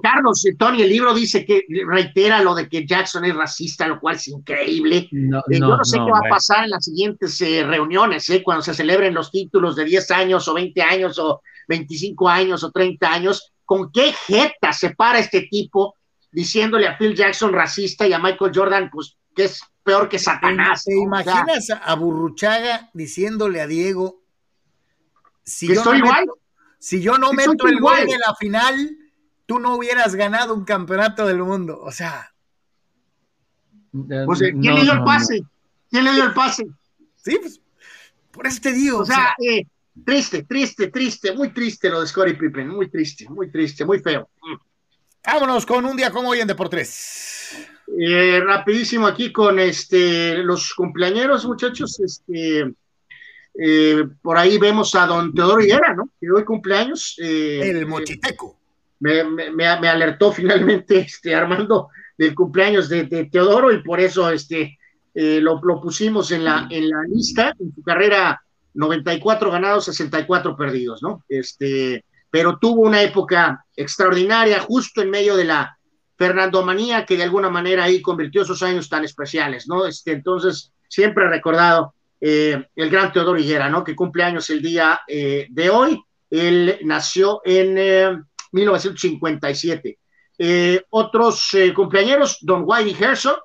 Carlos 0.00 0.44
Tony, 0.56 0.82
el 0.82 0.88
libro 0.88 1.12
dice 1.12 1.44
que 1.44 1.64
reitera 1.86 2.40
lo 2.40 2.54
de 2.54 2.68
que 2.68 2.86
Jackson 2.86 3.24
es 3.24 3.34
racista, 3.34 3.88
lo 3.88 3.98
cual 3.98 4.16
es 4.16 4.28
increíble. 4.28 5.08
No, 5.10 5.38
eh, 5.50 5.58
yo 5.58 5.76
no 5.76 5.84
sé 5.84 5.98
qué 5.98 6.10
va 6.10 6.18
a 6.18 6.30
pasar 6.30 6.64
en 6.64 6.70
las 6.70 6.84
siguientes 6.84 7.40
eh, 7.40 7.64
reuniones, 7.64 8.30
cuando 8.44 8.62
se 8.62 8.74
celebren 8.74 9.14
los 9.14 9.32
títulos 9.32 9.74
de 9.74 9.86
10 9.86 10.10
años 10.12 10.46
o 10.46 10.54
20 10.54 10.82
años 10.82 11.18
o 11.18 11.42
25 11.66 12.28
años 12.28 12.62
o 12.62 12.70
30 12.70 13.12
años. 13.12 13.52
¿Con 13.64 13.90
qué 13.90 14.12
jeta 14.12 14.72
se 14.72 14.90
para 14.90 15.20
este 15.20 15.42
tipo 15.42 15.96
diciéndole 16.32 16.86
a 16.86 16.96
Phil 16.96 17.14
Jackson 17.14 17.52
racista 17.52 18.06
y 18.06 18.12
a 18.12 18.18
Michael 18.18 18.52
Jordan, 18.54 18.90
pues, 18.90 19.16
que 19.34 19.44
es 19.44 19.62
peor 19.82 20.08
que 20.08 20.18
Satanás. 20.18 20.84
¿Te 20.84 20.96
imaginas 20.96 21.68
a 21.70 21.94
Burruchaga 21.94 22.90
diciéndole 22.92 23.60
a 23.60 23.66
Diego, 23.66 24.22
si 25.42 25.68
yo 25.68 25.74
estoy 25.74 25.98
no 26.00 26.06
igual? 26.06 26.20
Meto, 26.20 26.38
si 26.78 27.00
yo 27.02 27.18
no 27.18 27.32
meto 27.32 27.66
el 27.66 27.80
gol 27.80 28.06
de 28.06 28.18
la 28.18 28.34
final, 28.38 28.96
tú 29.46 29.58
no 29.58 29.76
hubieras 29.76 30.14
ganado 30.14 30.54
un 30.54 30.64
campeonato 30.64 31.26
del 31.26 31.38
mundo? 31.38 31.80
O 31.80 31.92
sea. 31.92 32.32
¿quién 33.92 34.74
le 34.74 34.82
dio 34.82 34.92
el 34.92 35.04
pase? 35.04 35.42
¿Quién 35.90 36.04
le 36.04 36.12
dio 36.12 36.24
el 36.24 36.32
pase? 36.32 36.66
Sí, 37.16 37.38
pues, 37.40 37.60
por 38.30 38.46
eso 38.46 38.60
te 38.62 38.72
digo. 38.72 39.00
O 39.00 39.04
sea, 39.04 39.34
eh, 39.38 39.66
triste, 40.04 40.44
triste, 40.44 40.88
triste, 40.88 41.32
muy 41.34 41.52
triste 41.52 41.90
lo 41.90 42.00
de 42.00 42.06
Scottie 42.06 42.34
Pippen, 42.34 42.68
muy 42.68 42.88
triste, 42.88 43.28
muy 43.28 43.50
triste, 43.50 43.84
muy 43.84 43.98
feo. 43.98 44.30
Vámonos 45.24 45.66
con 45.66 45.84
un 45.84 45.96
día 45.96 46.10
como 46.10 46.30
hoy 46.30 46.40
en 46.40 46.48
Deportes. 46.48 47.68
Eh, 47.98 48.40
rapidísimo 48.40 49.06
aquí 49.06 49.32
con 49.32 49.58
este 49.58 50.38
los 50.38 50.72
cumpleaños, 50.74 51.44
muchachos. 51.44 52.00
Este, 52.00 52.72
eh, 53.58 54.04
por 54.22 54.38
ahí 54.38 54.58
vemos 54.58 54.94
a 54.94 55.06
don 55.06 55.34
Teodoro 55.34 55.60
Higuera, 55.60 55.94
¿no? 55.94 56.08
Que 56.18 56.30
hoy 56.30 56.44
cumpleaños. 56.44 57.16
Eh, 57.18 57.70
el 57.70 57.86
mochiteco. 57.86 58.56
Me, 59.00 59.24
me, 59.24 59.66
alertó 59.66 60.32
finalmente 60.32 60.98
este 61.00 61.34
Armando 61.34 61.88
del 62.16 62.34
cumpleaños 62.34 62.88
de, 62.88 63.04
Teodoro 63.30 63.72
y 63.72 63.82
por 63.82 64.00
eso 64.00 64.30
este 64.30 64.78
lo, 65.14 65.60
lo, 65.62 65.80
pusimos 65.80 66.30
en 66.32 66.44
la, 66.44 66.66
en 66.70 66.88
la 66.88 67.02
lista. 67.08 67.54
En 67.58 67.74
su 67.74 67.82
carrera, 67.82 68.42
94 68.74 69.50
ganados, 69.50 69.84
64 69.86 70.56
perdidos, 70.56 71.02
¿no? 71.02 71.24
Este 71.28 72.04
pero 72.30 72.58
tuvo 72.58 72.82
una 72.82 73.02
época 73.02 73.64
extraordinaria 73.74 74.60
justo 74.60 75.02
en 75.02 75.10
medio 75.10 75.36
de 75.36 75.44
la 75.44 75.76
Fernandomanía 76.16 77.06
que 77.06 77.16
de 77.16 77.22
alguna 77.22 77.48
manera 77.48 77.84
ahí 77.84 78.02
convirtió 78.02 78.42
esos 78.42 78.62
años 78.62 78.88
tan 78.88 79.04
especiales, 79.04 79.66
¿no? 79.66 79.86
Este, 79.86 80.12
entonces, 80.12 80.72
siempre 80.86 81.24
he 81.24 81.28
recordado 81.28 81.94
eh, 82.20 82.62
el 82.76 82.90
gran 82.90 83.12
Teodoro 83.12 83.38
Higuera, 83.38 83.70
¿no? 83.70 83.82
Que 83.82 83.96
cumple 83.96 84.24
años 84.24 84.50
el 84.50 84.60
día 84.60 85.00
eh, 85.08 85.46
de 85.48 85.70
hoy. 85.70 85.98
Él 86.28 86.78
nació 86.82 87.40
en 87.44 88.22
1957. 88.52 89.98
Eh, 90.38 90.82
otros 90.90 91.50
cumpleaños, 91.74 92.38
don 92.42 92.62
Whitey 92.66 92.94
Gerson, 92.94 93.36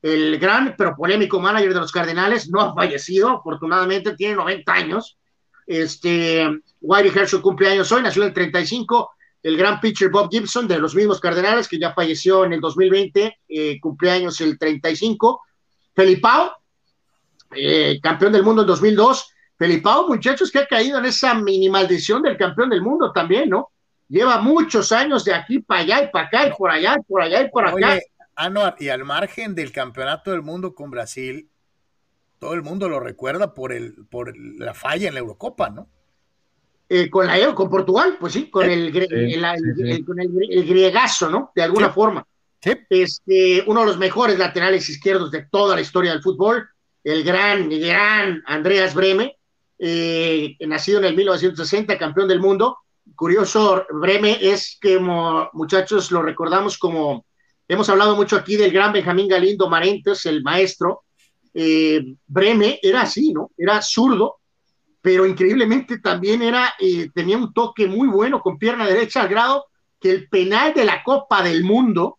el 0.00 0.38
gran 0.38 0.74
pero 0.76 0.96
polémico 0.96 1.38
manager 1.38 1.74
de 1.74 1.80
los 1.80 1.92
Cardenales, 1.92 2.48
no 2.50 2.60
ha 2.60 2.74
fallecido, 2.74 3.28
afortunadamente 3.28 4.16
tiene 4.16 4.34
90 4.34 4.72
años. 4.72 5.18
Este, 5.66 6.46
Whitey 6.80 7.12
Herschel 7.14 7.40
cumpleaños 7.40 7.90
hoy, 7.92 8.02
nació 8.02 8.22
en 8.22 8.28
el 8.28 8.34
35. 8.34 9.10
El 9.42 9.56
gran 9.56 9.80
pitcher 9.80 10.10
Bob 10.10 10.30
Gibson 10.30 10.68
de 10.68 10.78
los 10.78 10.94
mismos 10.94 11.20
Cardenales, 11.20 11.68
que 11.68 11.78
ya 11.78 11.92
falleció 11.92 12.44
en 12.44 12.52
el 12.52 12.60
2020, 12.60 13.38
eh, 13.48 13.80
cumpleaños 13.80 14.40
el 14.40 14.58
35. 14.58 15.40
Felipao, 15.94 16.52
eh, 17.54 17.98
campeón 18.02 18.32
del 18.32 18.42
mundo 18.42 18.62
en 18.62 18.68
2002. 18.68 19.28
Felipao, 19.58 20.08
muchachos, 20.08 20.50
que 20.50 20.60
ha 20.60 20.66
caído 20.66 20.98
en 20.98 21.06
esa 21.06 21.34
mini 21.34 21.68
maldición 21.68 22.22
del 22.22 22.36
campeón 22.36 22.70
del 22.70 22.82
mundo 22.82 23.12
también, 23.12 23.50
¿no? 23.50 23.70
Lleva 24.08 24.38
muchos 24.40 24.92
años 24.92 25.24
de 25.24 25.34
aquí 25.34 25.60
para 25.60 25.80
allá 25.80 26.02
y 26.04 26.08
para 26.08 26.26
acá 26.26 26.46
y 26.46 26.52
por 26.52 26.70
allá 26.70 26.96
y 26.98 27.02
por 27.02 27.22
allá 27.22 27.42
y 27.42 27.50
por 27.50 27.66
acá. 27.66 27.74
Oye, 27.74 28.02
y 28.78 28.88
al 28.88 29.04
margen 29.04 29.54
del 29.54 29.72
campeonato 29.72 30.30
del 30.30 30.42
mundo 30.42 30.74
con 30.74 30.90
Brasil, 30.90 31.48
todo 32.42 32.54
el 32.54 32.62
mundo 32.62 32.88
lo 32.88 32.98
recuerda 32.98 33.54
por, 33.54 33.72
el, 33.72 33.94
por 34.10 34.36
la 34.36 34.74
falla 34.74 35.06
en 35.06 35.14
la 35.14 35.20
Eurocopa, 35.20 35.70
¿no? 35.70 35.88
Eh, 36.88 37.08
con 37.08 37.28
la 37.28 37.54
con 37.54 37.70
Portugal, 37.70 38.16
pues 38.18 38.32
sí, 38.32 38.50
con, 38.50 38.68
el, 38.68 38.88
el, 38.96 40.66
griegazo, 40.66 41.30
¿no? 41.30 41.52
De 41.54 41.62
alguna 41.62 41.90
forma. 41.90 42.26
Este, 42.60 43.62
uno 43.64 43.82
de 43.82 43.86
los 43.86 43.96
mejores 43.96 44.40
laterales 44.40 44.88
izquierdos 44.88 45.30
de 45.30 45.46
toda 45.52 45.76
la 45.76 45.82
historia 45.82 46.10
del 46.10 46.20
fútbol. 46.20 46.68
el 47.04 47.22
gran, 47.22 47.68
gran 47.68 48.42
Andreas 48.44 48.92
Breme, 48.92 49.36
eh, 49.78 50.56
nacido 50.66 50.98
en 50.98 51.04
el 51.04 51.14
1960, 51.14 51.96
campeón 51.96 52.26
del 52.26 52.40
mundo. 52.40 52.78
Curioso, 53.14 53.86
Breme 53.88 54.36
es 54.40 54.78
que, 54.80 54.98
muchachos, 55.52 56.10
lo 56.10 56.22
recordamos 56.22 56.76
como, 56.76 57.24
hemos 57.68 57.88
hablado 57.88 58.16
mucho 58.16 58.34
aquí 58.34 58.56
del 58.56 58.72
gran 58.72 58.92
Benjamín 58.92 59.28
Galindo 59.28 59.68
Marentes, 59.68 60.26
el 60.26 60.42
maestro. 60.42 61.04
Eh, 61.54 62.14
Breme 62.26 62.78
era 62.82 63.02
así, 63.02 63.32
¿no? 63.32 63.50
Era 63.56 63.82
zurdo, 63.82 64.36
pero 65.00 65.26
increíblemente 65.26 65.98
también 65.98 66.42
era, 66.42 66.74
eh, 66.78 67.10
tenía 67.14 67.36
un 67.36 67.52
toque 67.52 67.86
muy 67.86 68.08
bueno 68.08 68.40
con 68.40 68.58
pierna 68.58 68.86
derecha, 68.86 69.22
al 69.22 69.28
grado 69.28 69.66
que 70.00 70.10
el 70.10 70.28
penal 70.28 70.72
de 70.74 70.84
la 70.84 71.02
Copa 71.02 71.42
del 71.42 71.64
Mundo 71.64 72.18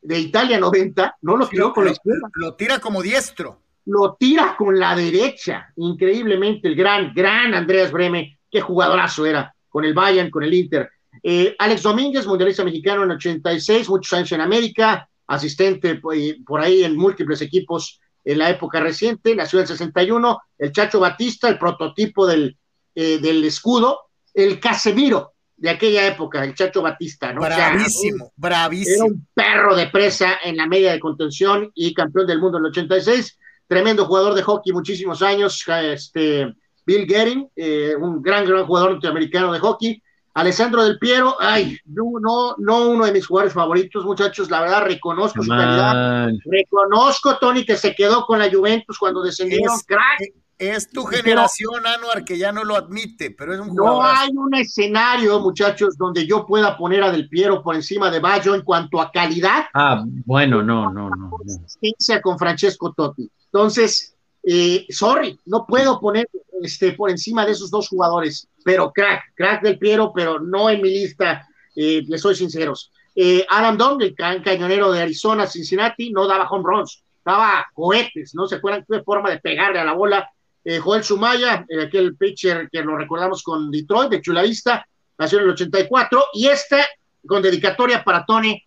de 0.00 0.18
Italia 0.18 0.58
90 0.58 1.18
no 1.22 1.36
lo 1.36 1.48
tiró 1.48 1.72
con 1.72 1.84
la 1.84 1.92
izquierda. 1.92 2.28
Lo 2.34 2.54
tira 2.54 2.80
como 2.80 3.02
diestro. 3.02 3.60
Lo 3.86 4.14
tira 4.18 4.56
con 4.56 4.78
la 4.78 4.94
derecha, 4.94 5.72
increíblemente, 5.76 6.68
el 6.68 6.76
gran, 6.76 7.12
gran 7.14 7.54
Andreas 7.54 7.90
Breme, 7.90 8.38
qué 8.50 8.60
jugadorazo 8.60 9.26
era, 9.26 9.54
con 9.68 9.84
el 9.84 9.94
Bayern, 9.94 10.30
con 10.30 10.44
el 10.44 10.54
Inter. 10.54 10.90
Eh, 11.22 11.54
Alex 11.58 11.82
Domínguez, 11.82 12.26
mundialista 12.26 12.64
mexicano 12.64 13.04
en 13.04 13.12
86, 13.12 13.88
muchos 13.88 14.12
años 14.12 14.32
en 14.32 14.40
América, 14.40 15.08
asistente 15.26 15.96
pues, 15.96 16.36
por 16.46 16.60
ahí 16.60 16.84
en 16.84 16.96
múltiples 16.96 17.40
equipos 17.42 18.00
en 18.24 18.38
la 18.38 18.50
época 18.50 18.80
reciente, 18.80 19.34
nació 19.34 19.58
en 19.58 19.62
el 19.62 19.68
61, 19.68 20.38
el 20.58 20.72
Chacho 20.72 21.00
Batista, 21.00 21.48
el 21.48 21.58
prototipo 21.58 22.26
del, 22.26 22.56
eh, 22.94 23.18
del 23.18 23.44
escudo, 23.44 24.00
el 24.34 24.60
Casemiro 24.60 25.32
de 25.56 25.70
aquella 25.70 26.06
época, 26.06 26.42
el 26.44 26.54
Chacho 26.54 26.82
Batista, 26.82 27.32
¿no? 27.32 27.40
Bravísimo, 27.42 28.32
bravísimo. 28.36 28.94
Era 28.96 29.04
un 29.04 29.26
perro 29.32 29.76
de 29.76 29.86
presa 29.88 30.38
en 30.42 30.56
la 30.56 30.66
media 30.66 30.92
de 30.92 31.00
contención 31.00 31.70
y 31.74 31.94
campeón 31.94 32.26
del 32.26 32.40
mundo 32.40 32.58
en 32.58 32.64
el 32.64 32.70
86, 32.70 33.38
tremendo 33.66 34.06
jugador 34.06 34.34
de 34.34 34.42
hockey, 34.42 34.72
muchísimos 34.72 35.22
años, 35.22 35.64
este, 35.68 36.52
Bill 36.84 37.06
Gehring, 37.06 37.48
eh, 37.56 37.94
un 37.98 38.22
gran, 38.22 38.44
gran 38.44 38.66
jugador 38.66 38.92
norteamericano 38.92 39.52
de 39.52 39.60
hockey, 39.60 40.02
Alessandro 40.34 40.84
Del 40.84 40.98
Piero, 40.98 41.36
ay, 41.40 41.78
no, 41.84 42.54
no, 42.58 42.88
uno 42.88 43.04
de 43.04 43.12
mis 43.12 43.26
jugadores 43.26 43.52
favoritos, 43.52 44.04
muchachos, 44.04 44.50
la 44.50 44.62
verdad 44.62 44.84
reconozco 44.84 45.42
su 45.42 45.48
calidad, 45.48 46.30
reconozco, 46.44 47.36
Tony, 47.38 47.66
que 47.66 47.76
se 47.76 47.94
quedó 47.94 48.24
con 48.24 48.38
la 48.38 48.50
Juventus 48.50 48.98
cuando 48.98 49.22
descendieron, 49.22 49.74
es, 49.74 49.84
crack. 49.84 50.32
Es 50.58 50.88
tu 50.90 51.04
generación, 51.04 51.84
Anuar, 51.84 52.24
que 52.24 52.38
ya 52.38 52.52
no 52.52 52.62
lo 52.62 52.76
admite, 52.76 53.32
pero 53.32 53.52
es 53.52 53.60
un 53.60 53.70
jugador. 53.70 53.94
No 53.94 54.02
hay 54.04 54.30
un 54.32 54.54
escenario, 54.54 55.40
muchachos, 55.40 55.96
donde 55.98 56.24
yo 56.24 56.46
pueda 56.46 56.76
poner 56.76 57.02
a 57.02 57.10
Del 57.10 57.28
Piero 57.28 57.62
por 57.62 57.74
encima 57.74 58.10
de 58.10 58.20
Baggio 58.20 58.54
en 58.54 58.62
cuanto 58.62 59.00
a 59.00 59.10
calidad. 59.10 59.64
Ah, 59.74 60.04
bueno, 60.24 60.62
no, 60.62 60.92
no, 60.92 61.10
no. 61.10 61.30
no. 61.30 62.22
con 62.22 62.38
Francesco 62.38 62.92
Totti. 62.92 63.28
Entonces, 63.46 64.14
eh, 64.44 64.86
sorry, 64.90 65.36
no 65.46 65.66
puedo 65.66 65.98
poner 65.98 66.28
este, 66.62 66.92
por 66.92 67.10
encima 67.10 67.44
de 67.44 67.52
esos 67.52 67.70
dos 67.70 67.88
jugadores, 67.88 68.48
pero 68.64 68.92
crack, 68.92 69.32
crack 69.34 69.62
del 69.62 69.78
Piero, 69.78 70.12
pero 70.14 70.40
no 70.40 70.70
en 70.70 70.80
mi 70.80 70.90
lista, 70.90 71.46
eh, 71.74 72.02
les 72.06 72.20
soy 72.20 72.34
sinceros. 72.34 72.92
Eh, 73.14 73.44
Adam 73.48 73.76
Don, 73.76 74.00
el 74.00 74.14
cañonero 74.14 74.90
de 74.92 75.02
Arizona, 75.02 75.46
Cincinnati, 75.46 76.10
no 76.10 76.26
daba 76.26 76.48
home 76.48 76.64
runs, 76.64 77.02
daba 77.24 77.66
cohetes, 77.74 78.34
¿no? 78.34 78.46
¿Se 78.46 78.56
acuerdan 78.56 78.84
qué 78.88 79.02
forma 79.02 79.30
de 79.30 79.38
pegarle 79.38 79.78
a 79.78 79.84
la 79.84 79.92
bola? 79.92 80.30
Eh, 80.64 80.78
Joel 80.78 81.04
Sumaya, 81.04 81.66
aquel 81.84 82.16
pitcher 82.16 82.68
que 82.70 82.82
lo 82.82 82.96
recordamos 82.96 83.42
con 83.42 83.70
Detroit, 83.70 84.10
de 84.10 84.22
Chulavista, 84.22 84.86
nació 85.18 85.38
en 85.38 85.44
el 85.44 85.50
84, 85.50 86.24
y 86.34 86.46
este, 86.48 86.84
con 87.26 87.42
dedicatoria 87.42 88.02
para 88.02 88.24
Tony, 88.24 88.62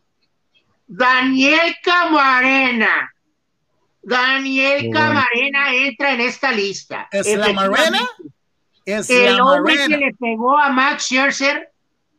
Daniel 0.87 1.75
Camarena, 1.81 3.11
Daniel 4.05 4.91
Camarena 4.93 5.73
entra 5.73 6.13
en 6.13 6.21
esta 6.21 6.51
lista. 6.51 7.07
¿Es 7.11 7.35
la 7.35 7.51
Marena? 7.53 8.07
¿Es 8.85 9.09
el 9.09 9.39
hombre 9.41 9.75
que 9.87 9.97
le 9.97 10.13
pegó 10.13 10.57
a 10.57 10.69
Max 10.69 11.03
Scherzer 11.05 11.71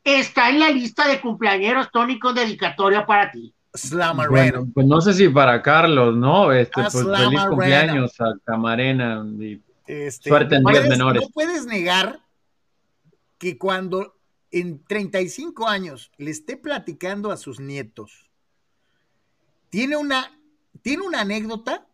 está 0.02 0.50
en 0.50 0.60
la 0.60 0.70
lista 0.70 1.08
de 1.08 1.20
cumpleaños, 1.20 1.90
Tony, 1.92 2.18
con 2.18 2.34
dedicatoria 2.34 3.04
para 3.04 3.30
ti. 3.30 3.52
Bueno, 4.28 4.66
pues 4.72 4.86
no 4.86 5.00
sé 5.00 5.12
si 5.12 5.28
para 5.28 5.60
Carlos, 5.60 6.16
¿no? 6.16 6.52
Este, 6.52 6.80
pues 6.80 6.92
feliz 6.94 7.40
cumpleaños 7.48 8.18
a 8.20 8.34
Camarena 8.44 9.24
y 9.38 9.60
este, 9.86 10.30
suerte 10.30 10.56
en 10.56 10.64
días 10.64 10.88
menores. 10.88 11.22
No 11.22 11.28
puedes 11.28 11.66
negar 11.66 12.20
que 13.38 13.58
cuando 13.58 14.16
en 14.50 14.82
35 14.84 15.68
años 15.68 16.10
le 16.16 16.30
esté 16.30 16.56
platicando 16.56 17.30
a 17.30 17.36
sus 17.36 17.60
nietos, 17.60 18.30
tiene 19.68 19.96
una 19.96 20.30
tiene 20.80 21.02
una 21.02 21.20
anécdota 21.20 21.86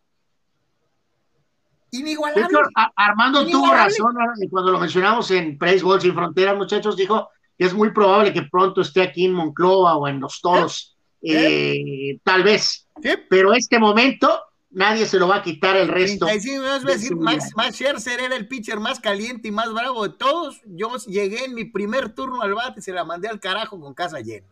inigualable. 1.93 2.59
Armando 2.97 3.47
tuvo 3.47 3.73
razón 3.73 4.15
cuando 4.51 4.73
lo 4.73 4.81
mencionamos 4.81 5.31
en 5.31 5.57
Praise 5.57 5.85
Ball 5.85 6.01
Sin 6.01 6.15
Fronteras, 6.15 6.57
muchachos, 6.57 6.97
dijo 6.97 7.29
que 7.57 7.67
es 7.67 7.75
muy 7.75 7.93
probable 7.93 8.33
que 8.33 8.43
pronto 8.43 8.81
esté 8.81 9.03
aquí 9.03 9.27
en 9.27 9.35
Monclova 9.35 9.97
o 9.97 10.09
en 10.09 10.21
Los 10.21 10.41
Toros, 10.41 10.97
¿Eh? 11.23 11.77
Eh, 11.77 12.21
tal 12.25 12.43
vez. 12.43 12.89
Pero 13.31 13.55
este 13.55 13.79
momento 13.79 14.41
nadie 14.71 15.07
se 15.07 15.19
lo 15.19 15.29
va 15.29 15.37
a 15.37 15.43
quitar 15.43 15.77
el 15.77 15.89
resto. 15.89 16.27
Max, 17.17 17.51
Max 17.55 17.75
Scherzer 17.77 18.21
era 18.21 18.35
el 18.35 18.49
pitcher 18.49 18.81
más 18.81 18.99
caliente 18.99 19.49
y 19.49 19.51
más 19.51 19.73
bravo 19.73 20.03
de 20.03 20.15
todos. 20.15 20.61
Yo 20.67 20.97
llegué 21.07 21.45
en 21.45 21.55
mi 21.55 21.65
primer 21.65 22.15
turno 22.15 22.43
al 22.43 22.55
bate 22.55 22.81
y 22.81 22.83
se 22.83 22.93
la 22.93 23.05
mandé 23.05 23.29
al 23.29 23.39
carajo 23.39 23.79
con 23.79 23.95
casa 23.95 24.21
llena 24.21 24.47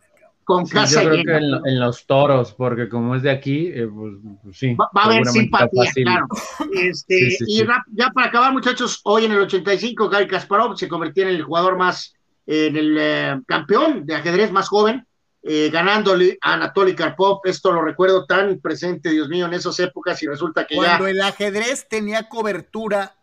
con 0.51 0.67
casa 0.67 1.01
yo 1.01 1.09
creo 1.09 1.23
que 1.23 1.69
en, 1.69 1.79
los 1.79 2.05
toros, 2.05 2.53
porque 2.53 2.89
como 2.89 3.15
es 3.15 3.23
de 3.23 3.31
aquí, 3.31 3.67
eh, 3.67 3.87
pues, 3.87 4.15
pues, 4.43 4.57
sí. 4.57 4.75
Va, 4.75 4.89
a 4.93 5.05
haber 5.05 5.25
simpatía, 5.25 5.91
claro. 6.03 6.27
Este, 6.73 7.37
y 7.47 7.63
ya 7.93 8.09
para 8.13 8.27
acabar, 8.27 8.51
muchachos, 8.51 8.99
hoy 9.05 9.25
en 9.25 9.31
el 9.31 9.39
85, 9.39 10.09
Gary 10.09 10.27
Kasparov 10.27 10.77
se 10.77 10.89
convirtió 10.89 11.23
en 11.23 11.29
el 11.29 11.43
jugador 11.43 11.77
más, 11.77 12.13
en 12.45 12.75
el 12.75 12.97
eh, 12.99 13.41
campeón 13.47 14.05
de 14.05 14.15
ajedrez 14.15 14.51
más 14.51 14.67
joven, 14.67 15.07
eh, 15.41 15.69
ganándole 15.71 16.37
a 16.41 16.53
Anatoly 16.53 16.95
Karpov. 16.95 17.39
Esto 17.45 17.71
lo 17.71 17.81
recuerdo 17.81 18.25
tan 18.25 18.59
presente, 18.59 19.09
Dios 19.09 19.29
mío, 19.29 19.45
en 19.45 19.53
esas 19.53 19.79
épocas 19.79 20.21
y 20.21 20.27
resulta 20.27 20.67
que 20.67 20.75
Cuando 20.75 21.07
el 21.07 21.21
ajedrez 21.21 21.87
tenía 21.87 22.27
cobertura 22.27 23.15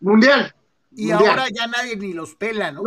mundial. 0.00 0.54
Y 0.92 1.10
ahora 1.12 1.46
ya 1.48 1.66
nadie 1.66 1.96
ni 1.96 2.12
los 2.12 2.34
pela, 2.34 2.72
¿no? 2.72 2.82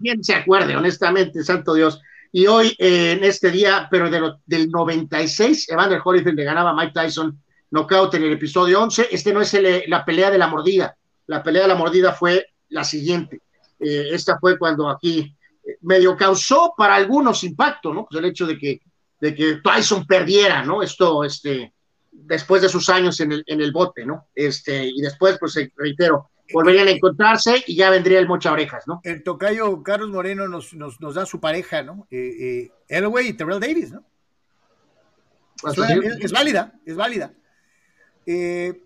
¿Quién 0.00 0.22
se 0.22 0.34
acuerde, 0.34 0.76
honestamente, 0.76 1.42
santo 1.42 1.74
Dios? 1.74 2.00
Y 2.32 2.46
hoy, 2.46 2.76
eh, 2.78 3.12
en 3.12 3.24
este 3.24 3.50
día, 3.50 3.88
pero 3.90 4.10
de 4.10 4.34
del 4.46 4.70
96, 4.70 5.68
Evander 5.70 6.00
Holyfield 6.04 6.36
le 6.36 6.44
ganaba 6.44 6.70
a 6.70 6.74
Mike 6.74 6.92
Tyson 6.94 7.40
knockout 7.70 8.14
en 8.14 8.24
el 8.24 8.32
episodio 8.32 8.82
11. 8.82 9.08
Este 9.10 9.32
no 9.32 9.40
es 9.40 9.56
la 9.86 10.04
pelea 10.04 10.30
de 10.30 10.38
la 10.38 10.46
mordida. 10.46 10.96
La 11.26 11.42
pelea 11.42 11.62
de 11.62 11.68
la 11.68 11.74
mordida 11.74 12.12
fue 12.12 12.46
la 12.68 12.84
siguiente. 12.84 13.40
Eh, 13.78 14.10
esta 14.12 14.38
fue 14.38 14.58
cuando 14.58 14.88
aquí 14.88 15.34
eh, 15.64 15.78
medio 15.82 16.16
causó 16.16 16.74
para 16.76 16.94
algunos 16.94 17.42
impacto, 17.44 17.94
¿no? 17.94 18.06
Pues 18.08 18.20
el 18.20 18.28
hecho 18.28 18.46
de 18.46 18.58
que, 18.58 18.80
de 19.20 19.34
que 19.34 19.60
Tyson 19.62 20.06
perdiera, 20.06 20.62
¿no? 20.62 20.82
Esto, 20.82 21.24
este, 21.24 21.72
después 22.12 22.62
de 22.62 22.68
sus 22.68 22.88
años 22.88 23.18
en 23.20 23.32
el, 23.32 23.44
en 23.46 23.60
el 23.60 23.72
bote, 23.72 24.04
¿no? 24.04 24.28
Este, 24.34 24.86
y 24.86 25.00
después, 25.00 25.36
pues 25.38 25.58
reitero, 25.76 26.30
volverían 26.52 26.88
a 26.88 26.90
encontrarse 26.90 27.62
y 27.66 27.76
ya 27.76 27.90
vendría 27.90 28.18
el 28.18 28.28
mocha 28.28 28.52
orejas, 28.52 28.84
¿no? 28.86 29.00
El 29.04 29.22
tocayo 29.22 29.82
Carlos 29.82 30.10
Moreno 30.10 30.48
nos, 30.48 30.74
nos, 30.74 31.00
nos 31.00 31.14
da 31.14 31.26
su 31.26 31.40
pareja, 31.40 31.82
¿no? 31.82 32.06
Eh, 32.10 32.36
eh, 32.40 32.72
Elway 32.88 33.28
y 33.28 33.32
Terrell 33.34 33.60
Davis, 33.60 33.92
¿no? 33.92 34.04
Es, 35.62 36.32
válida, 36.32 36.72
es 36.86 36.96
válida. 36.96 37.32
Eh, 38.24 38.82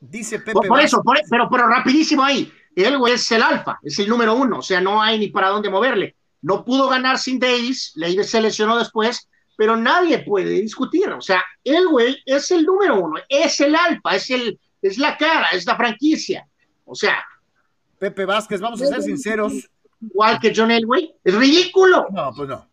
dice 0.00 0.40
Pepe. 0.40 0.52
Por, 0.66 0.80
eso, 0.80 1.02
pero, 1.30 1.48
pero 1.50 1.68
rapidísimo 1.68 2.24
ahí. 2.24 2.52
Elway 2.74 3.14
es 3.14 3.30
el 3.32 3.42
alfa, 3.42 3.78
es 3.82 3.98
el 3.98 4.08
número 4.08 4.34
uno, 4.34 4.58
o 4.58 4.62
sea, 4.62 4.80
no 4.80 5.02
hay 5.02 5.18
ni 5.18 5.28
para 5.28 5.48
dónde 5.48 5.70
moverle. 5.70 6.16
No 6.42 6.64
pudo 6.64 6.88
ganar 6.88 7.18
sin 7.18 7.38
Davis, 7.38 7.92
Davis 7.94 8.30
se 8.30 8.40
lesionó 8.40 8.78
después, 8.78 9.28
pero 9.56 9.76
nadie 9.76 10.20
puede 10.20 10.52
discutir. 10.52 11.10
O 11.10 11.20
sea, 11.20 11.44
Elway 11.62 12.22
es 12.24 12.50
el 12.50 12.64
número 12.64 12.98
uno, 12.98 13.20
es 13.28 13.60
el 13.60 13.74
alfa, 13.74 14.16
es, 14.16 14.30
el, 14.30 14.58
es 14.80 14.98
la 14.98 15.16
cara, 15.16 15.48
es 15.52 15.66
la 15.66 15.76
franquicia. 15.76 16.46
O 16.90 16.94
sea. 16.94 17.24
Pepe 17.98 18.24
Vázquez, 18.24 18.60
vamos 18.60 18.82
a 18.82 18.86
ser 18.86 19.02
sinceros. 19.02 19.70
Igual 20.00 20.40
que 20.40 20.52
John 20.54 20.70
Elway. 20.70 21.14
Es 21.22 21.34
ridículo. 21.34 22.06
No, 22.10 22.32
pues 22.34 22.48
no. 22.48 22.68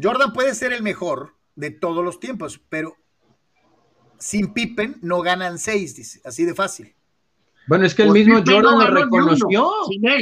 Jordan 0.00 0.32
puede 0.32 0.54
ser 0.54 0.72
el 0.72 0.82
mejor 0.82 1.34
de 1.56 1.70
todos 1.70 2.04
los 2.04 2.20
tiempos, 2.20 2.60
pero 2.68 2.96
sin 4.18 4.52
Pippen 4.54 4.96
no 5.02 5.20
ganan 5.20 5.58
seis, 5.58 5.96
dice. 5.96 6.20
Así 6.24 6.44
de 6.44 6.54
fácil. 6.54 6.94
Bueno, 7.66 7.84
es 7.84 7.94
que 7.94 8.02
el 8.02 8.08
pues 8.08 8.24
mismo 8.24 8.42
Jordan 8.46 8.78
lo 8.78 8.86
reconoció. 8.86 9.70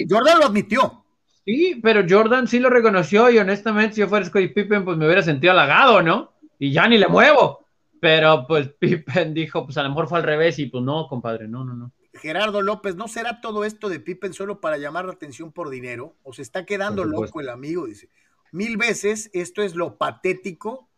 Jordan 0.09 0.39
lo 0.41 0.47
admitió. 0.47 1.05
Sí, 1.45 1.81
pero 1.83 2.05
Jordan 2.09 2.49
sí 2.49 2.59
lo 2.59 2.71
reconoció 2.71 3.31
y 3.31 3.39
honestamente 3.39 3.95
si 3.95 4.01
yo 4.01 4.09
fuera 4.09 4.27
Scottie 4.27 4.49
Pippen 4.49 4.85
pues 4.85 4.99
me 4.99 5.07
hubiera 5.07 5.23
sentido 5.23 5.53
halagado, 5.53 6.03
¿no? 6.03 6.33
Y 6.59 6.73
ya 6.73 6.89
ni 6.89 6.99
le 6.99 7.09
muevo. 7.09 7.65
Pero 8.01 8.47
pues 8.47 8.69
Pippen 8.79 9.35
dijo, 9.35 9.65
pues 9.65 9.77
a 9.79 9.83
lo 9.83 9.91
mejor 9.91 10.09
fue 10.09 10.19
al 10.19 10.25
revés 10.25 10.59
y 10.59 10.67
pues 10.67 10.83
no, 10.83 11.07
compadre, 11.07 11.49
no, 11.49 11.65
no, 11.65 11.75
no. 11.75 11.93
Gerardo 12.19 12.61
López, 12.63 12.97
¿no 12.97 13.09
será 13.09 13.41
todo 13.41 13.65
esto 13.65 13.89
de 13.89 14.01
Pippen 14.01 14.33
solo 14.33 14.61
para 14.61 14.77
llamar 14.77 15.07
la 15.07 15.13
atención 15.13 15.53
por 15.53 15.71
dinero? 15.71 16.17
¿O 16.23 16.33
se 16.33 16.43
está 16.43 16.67
quedando 16.67 17.05
loco 17.05 17.41
el 17.41 17.49
amigo? 17.49 17.87
Dice, 17.87 18.11
mil 18.53 18.77
veces 18.77 19.31
esto 19.33 19.63
es 19.63 19.75
lo 19.75 19.97
patético, 19.97 20.89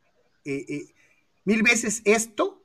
eh, 0.44 0.64
eh, 0.68 0.94
mil 1.44 1.62
veces 1.62 2.02
esto 2.04 2.64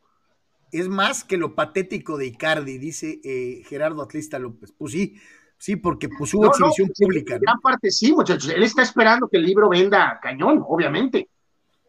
es 0.72 0.88
más 0.88 1.24
que 1.24 1.38
lo 1.38 1.56
patético 1.56 2.18
de 2.18 2.28
Icardi, 2.28 2.78
dice 2.78 3.20
eh, 3.24 3.64
Gerardo 3.68 4.02
Atlista 4.02 4.40
López. 4.40 4.74
Pues 4.78 4.92
sí, 4.92 5.16
sí, 5.58 5.76
porque 5.76 6.10
pues 6.10 6.34
hubo 6.34 6.48
exhibición 6.48 6.90
pública. 6.98 7.36
En 7.36 7.42
gran 7.42 7.60
parte 7.62 7.92
sí, 7.92 8.12
muchachos. 8.12 8.50
Él 8.50 8.64
está 8.64 8.82
esperando 8.82 9.28
que 9.30 9.38
el 9.38 9.44
libro 9.44 9.70
venda 9.70 10.20
cañón, 10.22 10.64
obviamente. 10.68 11.30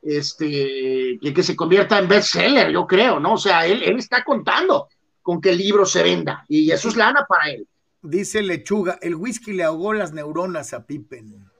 Este, 0.03 1.19
que, 1.21 1.35
que 1.35 1.43
se 1.43 1.57
convierta 1.57 1.99
en 1.99 2.07
bestseller, 2.07 2.71
yo 2.71 2.87
creo, 2.87 3.19
¿no? 3.19 3.33
O 3.33 3.39
sea, 3.39 3.67
él, 3.67 3.83
él 3.83 3.99
está 3.99 4.23
contando 4.23 4.89
con 5.27 5.41
que 5.41 5.51
el 5.51 5.59
libro 5.59 5.85
se 5.85 6.05
venda 6.05 6.45
y 6.47 6.71
eso 6.71 6.89
es 6.89 6.95
lana 6.95 7.27
para 7.29 7.51
él. 7.51 7.67
Dice 8.01 8.43
Lechuga, 8.43 8.97
el 9.03 9.17
whisky 9.17 9.53
le 9.55 9.65
ahogó 9.65 9.93
las 9.93 10.13
neuronas 10.13 10.73
a 10.73 10.87
Pippen. 10.87 11.51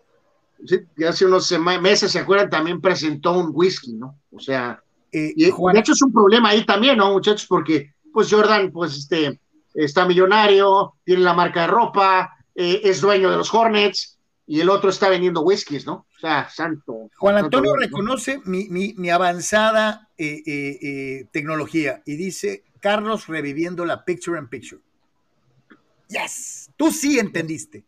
Sí, 0.65 0.83
hace 1.05 1.27
unos 1.27 1.51
meses, 1.83 2.13
¿se 2.13 2.21
acuerdan? 2.21 2.49
También 2.49 2.81
presentó 2.81 3.33
un 3.37 3.51
whisky, 3.53 3.95
¿no? 3.95 4.21
O 4.31 4.39
sea, 4.39 4.81
eh, 5.11 5.33
y, 5.35 5.47
de 5.47 5.81
hecho 5.81 5.95
es 5.95 6.03
un 6.03 6.13
problema 6.13 6.51
ahí 6.51 6.65
también, 6.65 6.99
¿no, 6.99 7.11
muchachos? 7.11 7.45
Porque 7.49 7.93
pues 8.13 8.31
Jordan, 8.31 8.71
pues 8.71 8.97
este, 8.97 9.41
está 9.75 10.07
millonario, 10.07 10.95
tiene 11.03 11.23
la 11.23 11.35
marca 11.35 11.63
de 11.63 11.67
ropa, 11.67 12.37
eh, 12.55 12.83
es 12.85 13.01
dueño 13.01 13.33
de 13.33 13.37
los 13.37 13.53
Hornets 13.53 14.17
y 14.47 14.61
el 14.61 14.71
otro 14.71 14.91
está 14.91 15.09
vendiendo 15.09 15.41
whiskies, 15.41 15.87
¿no? 15.87 16.07
O 16.17 16.21
sea, 16.21 16.49
santo. 16.51 17.11
Juan 17.17 17.37
Antonio 17.39 17.75
reconoce 17.75 18.41
mi, 18.45 18.69
mi, 18.69 19.11
avanzada 19.11 20.09
eh, 20.17 21.27
tecnología 21.33 22.01
y 22.07 22.15
dice, 22.15 22.63
Carlos 22.87 23.27
reviviendo 23.27 23.85
la 23.85 24.05
picture 24.05 24.39
in 24.39 24.47
picture. 24.47 24.81
Yes, 26.09 26.71
tú 26.77 26.93
sí 26.93 27.19
entendiste. 27.19 27.85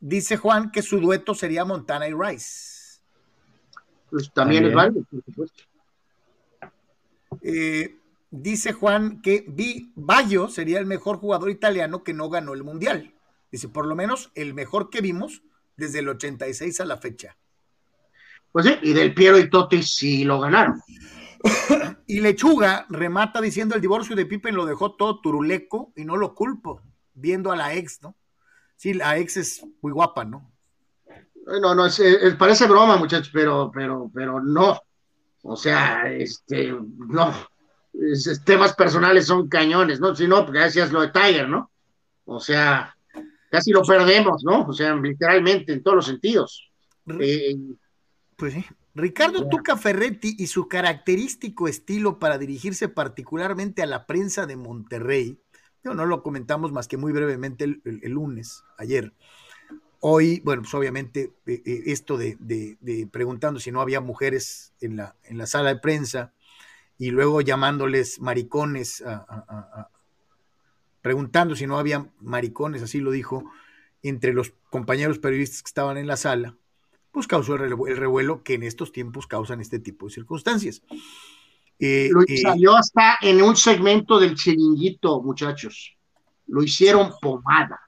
dice 0.00 0.36
Juan 0.36 0.72
que 0.72 0.82
su 0.82 0.98
dueto 0.98 1.32
sería 1.32 1.64
Montana 1.64 2.08
y 2.08 2.12
Rice 2.12 2.80
pues 4.10 4.32
también, 4.32 4.64
es 4.64 4.74
válido, 4.74 5.06
eh, 7.42 7.96
dice 8.32 8.72
Juan 8.72 9.22
que 9.22 9.46
Baggio 9.94 10.48
sería 10.48 10.80
el 10.80 10.86
mejor 10.86 11.18
jugador 11.18 11.50
italiano 11.50 12.02
que 12.02 12.12
no 12.12 12.28
ganó 12.28 12.52
el 12.52 12.64
Mundial. 12.64 13.14
Dice, 13.52 13.68
por 13.68 13.86
lo 13.86 13.94
menos 13.94 14.32
el 14.34 14.54
mejor 14.54 14.90
que 14.90 15.00
vimos 15.00 15.42
desde 15.76 16.00
el 16.00 16.08
86 16.08 16.80
a 16.80 16.84
la 16.84 16.96
fecha. 16.96 17.36
Pues 18.50 18.66
sí, 18.66 18.76
y 18.82 18.92
del 18.92 19.14
Piero 19.14 19.38
y 19.38 19.48
Totti 19.48 19.84
sí 19.84 20.24
lo 20.24 20.40
ganaron. 20.40 20.82
y 22.06 22.20
Lechuga 22.20 22.86
remata 22.88 23.40
diciendo 23.40 23.74
el 23.74 23.80
divorcio 23.80 24.16
de 24.16 24.26
Pippen 24.26 24.54
lo 24.54 24.66
dejó 24.66 24.96
todo 24.96 25.20
turuleco 25.20 25.92
y 25.96 26.04
no 26.04 26.16
lo 26.16 26.34
culpo, 26.34 26.82
viendo 27.14 27.52
a 27.52 27.56
la 27.56 27.74
ex, 27.74 28.02
¿no? 28.02 28.16
Sí, 28.76 28.94
la 28.94 29.18
ex 29.18 29.36
es 29.36 29.66
muy 29.82 29.92
guapa, 29.92 30.24
¿no? 30.24 30.50
No, 31.46 31.74
no, 31.74 31.86
es, 31.86 32.00
parece 32.38 32.66
broma, 32.66 32.96
muchachos, 32.96 33.30
pero, 33.32 33.70
pero, 33.74 34.10
pero 34.12 34.40
no. 34.40 34.80
O 35.42 35.56
sea, 35.56 36.10
este, 36.12 36.72
no. 36.72 37.34
temas 38.44 38.74
personales 38.74 39.26
son 39.26 39.48
cañones, 39.48 40.00
¿no? 40.00 40.14
Si 40.14 40.28
no, 40.28 40.46
gracias 40.46 40.92
lo 40.92 41.00
de 41.00 41.08
Tiger, 41.08 41.48
¿no? 41.48 41.70
O 42.24 42.38
sea, 42.38 42.94
casi 43.50 43.72
lo 43.72 43.82
perdemos, 43.82 44.44
¿no? 44.44 44.66
O 44.66 44.72
sea, 44.72 44.94
literalmente, 44.94 45.72
en 45.72 45.82
todos 45.82 45.96
los 45.96 46.06
sentidos. 46.06 46.70
Eh, 47.18 47.56
pues 48.36 48.54
sí. 48.54 48.64
Ricardo 48.94 49.48
Tuca 49.48 49.76
Ferretti 49.76 50.36
y 50.38 50.48
su 50.48 50.68
característico 50.68 51.68
estilo 51.68 52.18
para 52.18 52.38
dirigirse 52.38 52.88
particularmente 52.88 53.82
a 53.82 53.86
la 53.86 54.06
prensa 54.06 54.46
de 54.46 54.56
Monterrey, 54.56 55.38
no, 55.82 55.94
no 55.94 56.06
lo 56.06 56.22
comentamos 56.22 56.72
más 56.72 56.88
que 56.88 56.96
muy 56.96 57.12
brevemente 57.12 57.64
el 57.64 58.10
lunes, 58.10 58.64
ayer, 58.76 59.14
Hoy, 60.02 60.40
bueno, 60.44 60.62
pues 60.62 60.72
obviamente 60.72 61.34
eh, 61.46 61.62
eh, 61.64 61.82
esto 61.86 62.16
de, 62.16 62.38
preguntando 63.12 63.60
si 63.60 63.70
no 63.70 63.82
había 63.82 64.00
mujeres 64.00 64.72
en 64.80 64.96
la, 64.96 65.14
en 65.24 65.36
la 65.36 65.46
sala 65.46 65.74
de 65.74 65.80
prensa 65.80 66.32
y 66.96 67.10
luego 67.10 67.42
llamándoles 67.42 68.18
maricones, 68.18 69.04
preguntando 71.02 71.54
si 71.54 71.66
no 71.66 71.78
había 71.78 72.10
maricones, 72.18 72.82
así 72.82 72.98
lo 72.98 73.10
dijo, 73.10 73.44
entre 74.02 74.32
los 74.32 74.54
compañeros 74.70 75.18
periodistas 75.18 75.62
que 75.62 75.68
estaban 75.68 75.98
en 75.98 76.06
la 76.06 76.16
sala, 76.16 76.56
pues 77.12 77.26
causó 77.26 77.54
el, 77.56 77.96
revuelo 77.96 78.42
que 78.42 78.54
en 78.54 78.62
estos 78.62 78.92
tiempos 78.92 79.26
causan 79.26 79.60
este 79.60 79.78
tipo 79.78 80.06
de 80.06 80.12
circunstancias. 80.12 80.82
Eh, 81.78 82.10
lo 82.12 82.22
salió 82.42 82.76
hasta 82.76 83.18
en 83.22 83.42
un 83.42 83.56
segmento 83.56 84.20
del 84.20 84.34
chiringuito, 84.34 85.22
muchachos. 85.22 85.96
Lo 86.46 86.62
hicieron 86.62 87.12
pomada. 87.20 87.80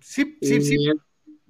Sí, 0.00 0.36
sí, 0.40 0.60
sí 0.60 0.88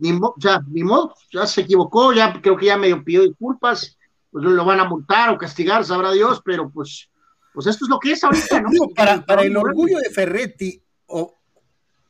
ni 0.03 0.19
ya, 0.39 0.61
ni 0.69 0.83
modo, 0.83 1.15
ya 1.33 1.47
se 1.47 1.61
equivocó, 1.61 2.13
ya 2.13 2.41
creo 2.43 2.57
que 2.57 2.67
ya 2.67 2.77
medio 2.77 3.05
pidió 3.05 3.23
disculpas, 3.23 3.97
pues 4.33 4.45
lo 4.45 4.65
van 4.65 4.81
a 4.81 4.85
multar 4.85 5.31
o 5.31 5.39
castigar, 5.39 5.85
sabrá 5.85 6.11
Dios, 6.11 6.43
pero 6.45 6.69
pues, 6.71 7.09
pues 7.55 7.69
esto 7.69 7.85
es 7.85 7.89
lo 7.89 8.01
que 8.01 8.13
es 8.13 8.25
ahorita, 8.25 8.63
¿no? 8.63 8.71
para, 8.97 9.25
para 9.25 9.43
el 9.43 9.57
orgullo 9.57 9.99
de 9.99 10.11
Ferretti, 10.11 10.83
o 11.07 11.39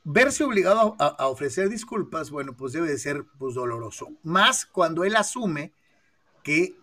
verse 0.03 0.43
obligado 0.43 0.95
a, 0.99 1.27
ofrecer 1.27 1.69
disculpas, 1.69 2.29
bueno, 2.29 2.55
pues 2.55 2.73
debe 2.73 2.89
de 2.89 2.97
ser 2.97 3.25
pues 3.37 3.55
doloroso. 3.55 4.11
Más 4.23 4.65
cuando 4.65 5.03
él 5.03 5.15
asume 5.15 5.73
que 6.43 6.75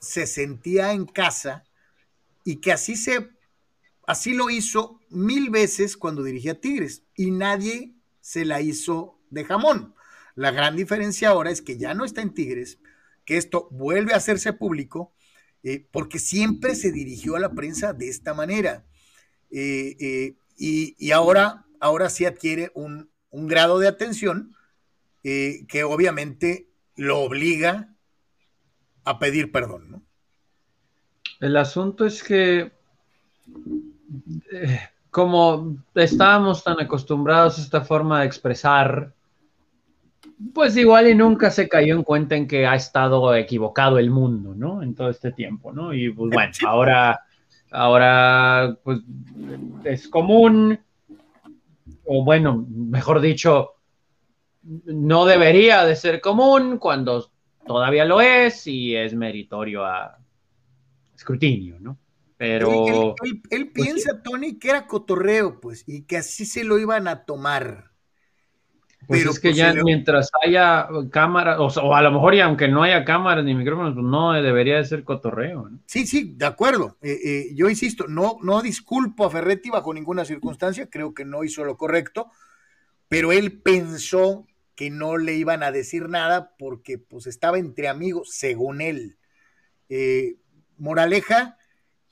se 0.00 0.26
sentía 0.26 0.92
en 0.92 1.06
casa 1.06 1.64
y 2.44 2.56
que 2.56 2.72
así 2.72 2.96
se 2.96 3.30
así 4.06 4.34
lo 4.34 4.50
hizo 4.50 5.00
mil 5.10 5.50
veces 5.50 5.96
cuando 5.96 6.22
dirigía 6.22 6.60
Tigres 6.60 7.02
y 7.14 7.30
nadie 7.30 7.94
se 8.20 8.44
la 8.44 8.60
hizo 8.60 9.18
de 9.30 9.44
jamón. 9.44 9.94
La 10.34 10.50
gran 10.50 10.76
diferencia 10.76 11.30
ahora 11.30 11.50
es 11.50 11.62
que 11.62 11.76
ya 11.76 11.94
no 11.94 12.04
está 12.04 12.22
en 12.22 12.32
Tigres, 12.32 12.78
que 13.24 13.36
esto 13.36 13.68
vuelve 13.70 14.14
a 14.14 14.16
hacerse 14.16 14.52
público, 14.52 15.12
eh, 15.62 15.86
porque 15.92 16.18
siempre 16.18 16.74
se 16.74 16.90
dirigió 16.90 17.36
a 17.36 17.40
la 17.40 17.52
prensa 17.52 17.92
de 17.92 18.08
esta 18.08 18.34
manera. 18.34 18.84
Eh, 19.50 19.96
eh, 20.00 20.34
y, 20.56 21.10
ahora, 21.10 21.66
ahora 21.82 22.08
sí 22.08 22.24
adquiere 22.24 22.70
un, 22.74 23.10
grado 23.30 23.78
de 23.78 23.88
atención 23.88 24.54
que 25.22 25.84
obviamente 25.84 26.68
lo 26.96 27.20
obliga 27.20 27.88
a 29.04 29.18
pedir 29.18 29.50
perdón. 29.50 29.90
¿no? 29.90 30.02
El 31.40 31.56
asunto 31.56 32.06
es 32.06 32.22
que 32.22 32.72
como 35.10 35.76
estábamos 35.94 36.62
tan 36.62 36.80
acostumbrados 36.80 37.58
a 37.58 37.62
esta 37.62 37.80
forma 37.82 38.20
de 38.20 38.26
expresar 38.26 39.12
pues 40.54 40.76
igual 40.76 41.08
y 41.08 41.14
nunca 41.14 41.50
se 41.50 41.68
cayó 41.68 41.94
en 41.94 42.02
cuenta 42.02 42.36
en 42.36 42.46
que 42.46 42.66
ha 42.66 42.74
estado 42.74 43.34
equivocado 43.34 43.98
el 43.98 44.10
mundo, 44.10 44.54
¿no? 44.54 44.82
En 44.82 44.94
todo 44.94 45.08
este 45.10 45.32
tiempo, 45.32 45.72
¿no? 45.72 45.94
Y 45.94 46.10
pues 46.10 46.30
bueno, 46.32 46.52
ahora, 46.66 47.20
ahora, 47.70 48.76
pues 48.82 49.00
es 49.84 50.08
común, 50.08 50.80
o 52.12 52.22
bueno, 52.24 52.66
mejor 52.68 53.20
dicho, 53.22 53.70
no 54.62 55.24
debería 55.24 55.84
de 55.84 55.96
ser 55.96 56.20
común 56.20 56.76
cuando 56.76 57.30
todavía 57.66 58.04
lo 58.04 58.20
es 58.20 58.66
y 58.66 58.94
es 58.94 59.14
meritorio 59.14 59.84
a 59.84 60.18
escrutinio, 61.16 61.78
¿no? 61.80 61.98
Pero... 62.36 63.14
Él, 63.50 63.70
pues 63.70 63.86
piensa, 63.86 64.22
Tony, 64.22 64.58
que 64.58 64.70
era 64.70 64.86
cotorreo, 64.86 65.58
pues, 65.58 65.84
y 65.86 66.02
que 66.02 66.18
así 66.18 66.44
se 66.44 66.64
lo 66.64 66.78
iban 66.78 67.08
a 67.08 67.24
tomar. 67.24 67.91
Pues 69.06 69.20
pero 69.20 69.32
es 69.32 69.40
que 69.40 69.52
ya 69.52 69.74
mientras 69.74 70.30
haya 70.44 70.86
cámara, 71.10 71.60
o, 71.60 71.94
a 71.94 72.02
lo 72.02 72.12
mejor 72.12 72.34
y 72.34 72.40
aunque 72.40 72.68
no 72.68 72.84
haya 72.84 73.04
cámaras 73.04 73.44
ni 73.44 73.54
micrófonos, 73.54 73.94
pues 73.94 74.06
no 74.06 74.32
debería 74.32 74.76
de 74.76 74.84
ser 74.84 75.02
cotorreo. 75.02 75.70
Sí, 75.86 76.06
sí, 76.06 76.34
de 76.36 76.46
acuerdo. 76.46 76.98
Eh, 77.02 77.18
eh, 77.24 77.46
yo 77.54 77.68
insisto, 77.68 78.06
no, 78.06 78.38
no 78.42 78.62
disculpo 78.62 79.24
a 79.24 79.30
Ferretti 79.30 79.70
bajo 79.70 79.92
ninguna 79.92 80.24
circunstancia, 80.24 80.88
creo 80.88 81.14
que 81.14 81.24
no 81.24 81.42
hizo 81.42 81.64
lo 81.64 81.76
correcto, 81.76 82.30
pero 83.08 83.32
él 83.32 83.60
pensó 83.60 84.46
que 84.76 84.88
no 84.88 85.16
le 85.16 85.34
iban 85.34 85.64
a 85.64 85.72
decir 85.72 86.08
nada 86.08 86.54
porque 86.56 86.96
pues 86.98 87.26
estaba 87.26 87.58
entre 87.58 87.88
amigos, 87.88 88.30
según 88.30 88.80
él. 88.80 89.18
Eh, 89.88 90.36
moraleja, 90.78 91.58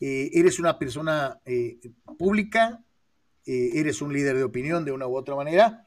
eres 0.00 0.58
una 0.58 0.78
persona 0.78 1.40
pública, 2.18 2.82
eres 3.44 4.00
un 4.00 4.12
líder 4.12 4.36
de 4.36 4.44
opinión 4.44 4.84
de 4.84 4.92
una 4.92 5.06
u 5.06 5.16
otra 5.16 5.34
manera 5.34 5.86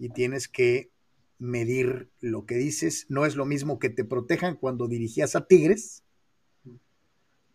y 0.00 0.08
tienes 0.08 0.48
que 0.48 0.90
medir 1.38 2.08
lo 2.20 2.46
que 2.46 2.56
dices. 2.56 3.06
No 3.10 3.26
es 3.26 3.36
lo 3.36 3.44
mismo 3.44 3.78
que 3.78 3.90
te 3.90 4.04
protejan 4.04 4.56
cuando 4.56 4.88
dirigías 4.88 5.36
a 5.36 5.46
Tigres, 5.46 6.02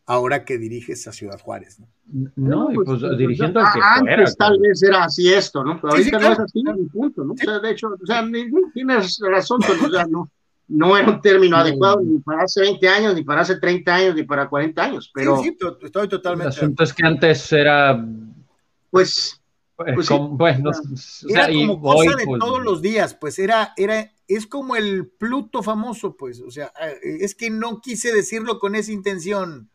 ahora 0.06 0.46
que 0.46 0.60
diriges 0.60 1.08
a 1.08 1.12
Ciudad 1.12 1.40
Juárez. 1.42 1.80
No, 2.06 2.30
no 2.36 2.66
pues, 2.68 2.86
pues, 2.86 3.02
pues 3.02 3.18
dirigiendo 3.18 3.60
al 3.60 3.74
que 3.74 3.80
Antes 3.82 4.38
tal 4.38 4.60
vez 4.60 4.82
era 4.84 5.06
así 5.06 5.34
esto, 5.34 5.64
¿no? 5.64 5.82
Pero 5.82 5.94
ahorita 5.94 6.20
no 6.20 6.32
es 6.34 6.40
así, 6.40 6.64
ni 6.64 6.86
punto, 6.86 7.24
¿no? 7.24 7.34
O 7.34 7.38
sea, 7.38 7.60
de 7.60 7.72
hecho, 7.72 7.88
o 7.88 8.06
sea, 8.06 8.24
tienes 8.74 9.20
razón, 9.20 9.62
pero, 9.66 9.88
o 9.88 9.90
sea, 9.90 10.06
no, 10.06 10.30
no 10.68 10.96
era 10.96 11.10
un 11.10 11.22
término 11.22 11.58
adecuado 11.58 12.00
ni 12.02 12.20
para 12.20 12.44
hace 12.44 12.62
20 12.62 12.88
años, 12.88 13.16
ni 13.16 13.24
para 13.24 13.42
hace 13.42 13.60
30 13.60 13.96
años, 13.96 14.16
ni 14.16 14.22
para 14.24 14.48
40 14.48 14.84
años, 14.84 15.12
pero... 15.12 15.38
Sí, 15.38 15.50
sí, 15.50 15.68
estoy 15.82 16.08
totalmente... 16.08 16.54
El 16.54 16.60
asunto 16.60 16.84
es 16.84 16.94
que 16.94 17.06
antes 17.06 17.52
era... 17.52 18.08
Pues 18.92 19.42
pues, 19.76 20.07
como, 20.07 20.30
bueno, 20.30 20.72
era 21.27 21.47
como 21.47 21.81
cosa 21.81 22.15
de 22.15 22.26
pues, 22.26 22.39
todos 22.39 22.64
los 22.64 22.81
días, 22.81 23.15
pues 23.15 23.39
era, 23.39 23.73
era, 23.76 24.11
es 24.27 24.47
como 24.47 24.76
el 24.76 25.07
Pluto 25.07 25.61
famoso, 25.61 26.15
pues, 26.15 26.41
o 26.41 26.49
sea, 26.49 26.72
eh, 26.81 27.18
es 27.22 27.35
que 27.35 27.49
no 27.49 27.81
quise 27.81 28.14
decirlo 28.14 28.60
con 28.60 28.76
esa 28.76 28.91
intención. 28.91 29.69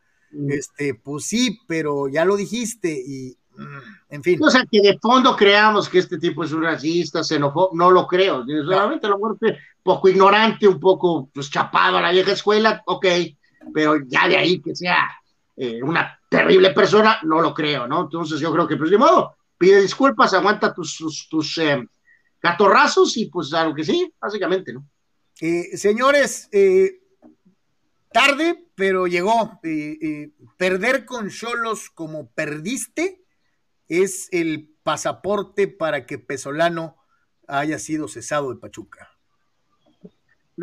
este, 0.49 0.95
pues 0.95 1.25
sí, 1.25 1.59
pero 1.67 2.07
ya 2.07 2.23
lo 2.23 2.37
dijiste 2.37 2.89
y 2.89 3.35
mm, 3.57 4.13
en 4.13 4.23
fin. 4.23 4.39
O 4.41 4.49
sea, 4.49 4.65
que 4.69 4.81
de 4.81 4.97
fondo 4.97 5.35
creamos 5.35 5.89
que 5.89 5.99
este 5.99 6.17
tipo 6.17 6.43
es 6.43 6.51
un 6.53 6.63
racista, 6.63 7.23
xenófobo, 7.23 7.71
no 7.73 7.91
lo 7.91 8.07
creo. 8.07 8.45
Solamente 8.45 9.07
lo 9.07 9.19
muerte 9.19 9.57
poco 9.83 10.09
ignorante, 10.09 10.67
un 10.67 10.79
poco 10.79 11.29
pues, 11.33 11.49
chapado 11.49 11.97
a 11.97 12.01
la 12.01 12.11
vieja 12.11 12.31
escuela, 12.31 12.81
ok, 12.85 13.05
pero 13.73 13.95
ya 14.07 14.27
de 14.27 14.37
ahí 14.37 14.61
que 14.61 14.75
sea 14.75 15.09
eh, 15.57 15.81
una 15.83 16.19
terrible 16.29 16.71
persona, 16.71 17.19
no 17.23 17.41
lo 17.41 17.53
creo, 17.53 17.87
¿no? 17.87 18.01
Entonces 18.01 18.39
yo 18.39 18.51
creo 18.51 18.67
que, 18.67 18.77
pues 18.77 18.89
de 18.89 18.97
modo, 18.97 19.35
pide 19.61 19.81
disculpas, 19.81 20.33
aguanta 20.33 20.73
tus, 20.73 20.97
tus, 20.97 21.29
tus 21.29 21.57
eh, 21.59 21.87
catorrazos 22.39 23.15
y 23.17 23.27
pues 23.27 23.53
algo 23.53 23.75
que 23.75 23.83
sí, 23.83 24.11
básicamente, 24.19 24.73
¿no? 24.73 24.87
Eh, 25.39 25.77
señores, 25.77 26.49
tarde, 28.11 28.65
pero 28.75 29.05
llegó. 29.05 29.59
perder 30.57 31.05
con 31.05 31.29
Cholos 31.29 31.91
como 31.91 32.31
perdiste 32.31 33.23
es 33.87 34.27
el 34.31 34.73
pasaporte 34.83 35.67
para 35.67 36.05
que 36.05 36.17
Pesolano 36.17 36.97
haya 37.47 37.77
sido 37.77 38.07
cesado 38.07 38.53
de 38.53 38.59
Pachuca. 38.59 39.11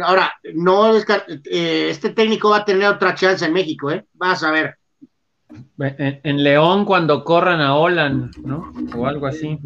Ahora, 0.01 0.33
no 0.55 0.97
eh, 0.97 1.91
este 1.91 2.11
técnico 2.11 2.51
va 2.51 2.59
a 2.59 2.65
tener 2.65 2.89
otra 2.89 3.15
chance 3.15 3.45
en 3.45 3.53
México, 3.53 3.91
¿eh? 3.91 4.07
Vas 4.13 4.43
a 4.43 4.51
ver. 4.51 4.78
En, 5.79 6.43
León 6.43 6.85
cuando 6.85 7.25
corran 7.25 7.61
a 7.61 7.77
Olan, 7.77 8.31
¿no? 8.43 8.73
O 8.95 9.07
algo 9.07 9.27
así. 9.27 9.59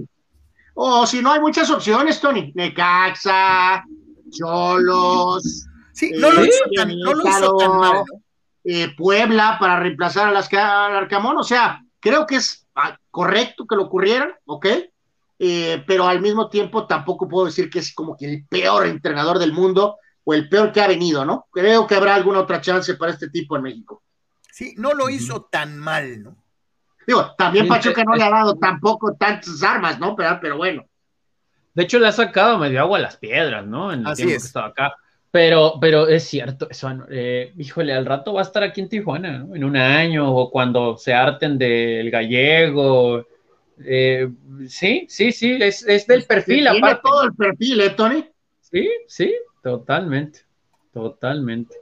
O 0.74 1.06
si 1.06 1.20
no, 1.20 1.32
hay 1.32 1.40
muchas 1.40 1.70
opciones, 1.70 2.20
Tony. 2.20 2.52
Necaxa, 2.54 3.84
Cholos. 4.30 5.66
Sí, 5.92 6.12
no 6.16 6.30
lo, 6.30 6.44
hizo, 6.44 6.64
tan, 6.74 6.98
no 6.98 7.14
lo 7.14 7.28
hizo 7.28 7.56
tan 7.56 7.78
mal. 7.78 8.04
Eh, 8.64 8.94
Puebla 8.96 9.56
para 9.60 9.80
reemplazar 9.80 10.28
a 10.28 10.32
las, 10.32 10.52
al 10.52 10.96
Arcamón. 10.96 11.36
O 11.36 11.44
sea, 11.44 11.82
creo 12.00 12.26
que 12.26 12.36
es 12.36 12.66
ah, 12.74 12.96
correcto 13.10 13.66
que 13.66 13.76
lo 13.76 13.84
ocurriera, 13.84 14.38
¿ok? 14.46 14.66
Eh, 15.38 15.82
pero 15.86 16.06
al 16.06 16.20
mismo 16.20 16.48
tiempo 16.48 16.86
tampoco 16.86 17.28
puedo 17.28 17.46
decir 17.46 17.68
que 17.68 17.80
es 17.80 17.92
como 17.92 18.16
que 18.16 18.26
el 18.26 18.46
peor 18.46 18.86
entrenador 18.86 19.38
del 19.38 19.52
mundo 19.52 19.96
o 20.24 20.34
el 20.34 20.48
peor 20.48 20.70
que 20.72 20.80
ha 20.80 20.86
venido, 20.86 21.24
¿no? 21.24 21.46
Creo 21.50 21.86
que 21.86 21.96
habrá 21.96 22.14
alguna 22.14 22.38
otra 22.38 22.60
chance 22.60 22.94
para 22.94 23.12
este 23.12 23.28
tipo 23.28 23.56
en 23.56 23.62
México. 23.62 24.02
Sí, 24.52 24.74
no 24.76 24.92
lo 24.92 25.08
hizo 25.08 25.48
tan 25.50 25.78
mal, 25.78 26.22
¿no? 26.22 26.36
Digo, 27.06 27.34
también 27.38 27.66
Pachuca 27.66 28.04
no 28.04 28.14
le 28.14 28.22
ha 28.22 28.30
dado 28.30 28.54
tampoco 28.56 29.14
tantas 29.14 29.62
armas, 29.62 29.98
¿no? 29.98 30.14
Pero, 30.14 30.38
pero 30.42 30.56
bueno. 30.58 30.84
De 31.72 31.84
hecho, 31.84 31.98
le 31.98 32.06
ha 32.06 32.12
sacado 32.12 32.58
medio 32.58 32.80
agua 32.80 32.98
a 32.98 33.00
las 33.00 33.16
piedras, 33.16 33.66
¿no? 33.66 33.92
En 33.92 34.00
el 34.00 34.06
Así 34.06 34.24
tiempo 34.24 34.40
que 34.42 34.46
estaba 34.46 34.66
acá. 34.66 34.94
Pero, 35.30 35.78
pero 35.80 36.06
es 36.06 36.24
cierto, 36.24 36.68
eso, 36.70 36.90
eh, 37.08 37.54
híjole, 37.56 37.94
al 37.94 38.04
rato 38.04 38.34
va 38.34 38.40
a 38.40 38.44
estar 38.44 38.62
aquí 38.62 38.82
en 38.82 38.90
Tijuana, 38.90 39.38
¿no? 39.38 39.56
En 39.56 39.64
un 39.64 39.74
año, 39.74 40.30
o 40.30 40.50
cuando 40.50 40.98
se 40.98 41.14
harten 41.14 41.56
del 41.56 42.10
gallego. 42.10 43.26
Eh, 43.82 44.28
sí, 44.68 45.06
sí, 45.08 45.32
sí, 45.32 45.56
es, 45.58 45.82
es 45.88 46.06
del 46.06 46.24
perfil, 46.24 46.68
Tiene 46.70 46.78
aparte. 46.78 47.00
todo 47.02 47.24
el 47.24 47.34
perfil, 47.34 47.80
¿eh, 47.80 47.90
Tony? 47.90 48.28
Sí, 48.60 48.90
sí, 49.08 49.34
Totalmente, 49.62 50.40
totalmente. 50.92 51.76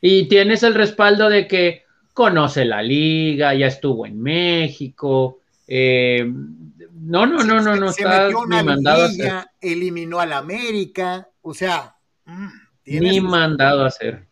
Y 0.00 0.28
tienes 0.28 0.62
el 0.62 0.74
respaldo 0.74 1.28
de 1.28 1.48
que 1.48 1.81
conoce 2.12 2.64
la 2.64 2.82
liga, 2.82 3.54
ya 3.54 3.66
estuvo 3.66 4.06
en 4.06 4.20
México. 4.20 5.40
Eh, 5.66 6.24
no, 6.24 7.26
no, 7.26 7.42
no, 7.42 7.60
no, 7.60 7.76
no 7.76 7.92
se 7.92 8.04
metió 8.06 8.40
una 8.40 8.62
mandado 8.62 9.08
eliminó 9.60 10.20
al 10.20 10.32
América, 10.32 11.28
o 11.40 11.54
sea, 11.54 11.96
mm, 12.24 12.48
ni 12.84 13.20
mandado 13.20 13.84
a 13.84 13.88
hacer. 13.88 14.26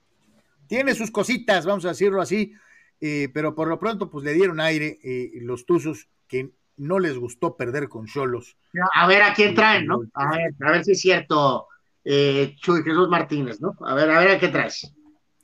Tiene 0.67 0.95
sus 0.95 1.11
cositas, 1.11 1.67
vamos 1.67 1.85
a 1.85 1.89
decirlo 1.89 2.21
así, 2.21 2.53
eh, 3.01 3.29
pero 3.33 3.55
por 3.55 3.69
lo 3.69 3.79
pronto, 3.79 4.11
pues 4.11 4.25
le 4.25 4.35
dieron 4.35 4.61
aire 4.61 4.99
eh, 5.03 5.31
los 5.41 5.67
Tuzos 5.67 6.09
que 6.29 6.51
no 6.77 6.99
les 6.99 7.19
gustó 7.19 7.57
perder 7.57 7.89
con 7.89 8.07
Cholos. 8.07 8.57
A 8.95 9.07
ver 9.07 9.23
a 9.23 9.35
quién 9.35 9.55
traen, 9.55 9.87
¿no? 9.87 10.03
A 10.15 10.31
ver, 10.31 10.55
a 10.61 10.71
ver 10.71 10.85
si 10.85 10.93
es 10.93 11.01
cierto 11.01 11.67
eh, 12.05 12.55
Chuy 12.57 12.83
Jesús 12.83 13.09
Martínez, 13.09 13.61
¿no? 13.61 13.77
A 13.81 13.95
ver, 13.95 14.11
a 14.11 14.21
ver, 14.21 14.31
¿a 14.31 14.39
qué 14.39 14.49
traes? 14.49 14.93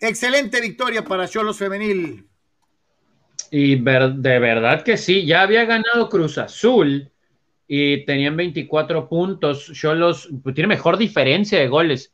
Excelente 0.01 0.61
victoria 0.61 1.05
para 1.05 1.29
Cholos 1.29 1.59
Femenil. 1.59 2.27
Y 3.51 3.77
de 3.77 4.39
verdad 4.39 4.83
que 4.83 4.97
sí, 4.97 5.25
ya 5.25 5.43
había 5.43 5.65
ganado 5.65 6.09
Cruz 6.09 6.39
Azul 6.39 7.11
y 7.67 8.05
tenían 8.05 8.37
24 8.37 9.09
puntos. 9.09 9.73
Cholos 9.73 10.29
pues, 10.43 10.55
tiene 10.55 10.69
mejor 10.69 10.99
diferencia 10.99 11.59
de 11.59 11.69
goles. 11.69 12.13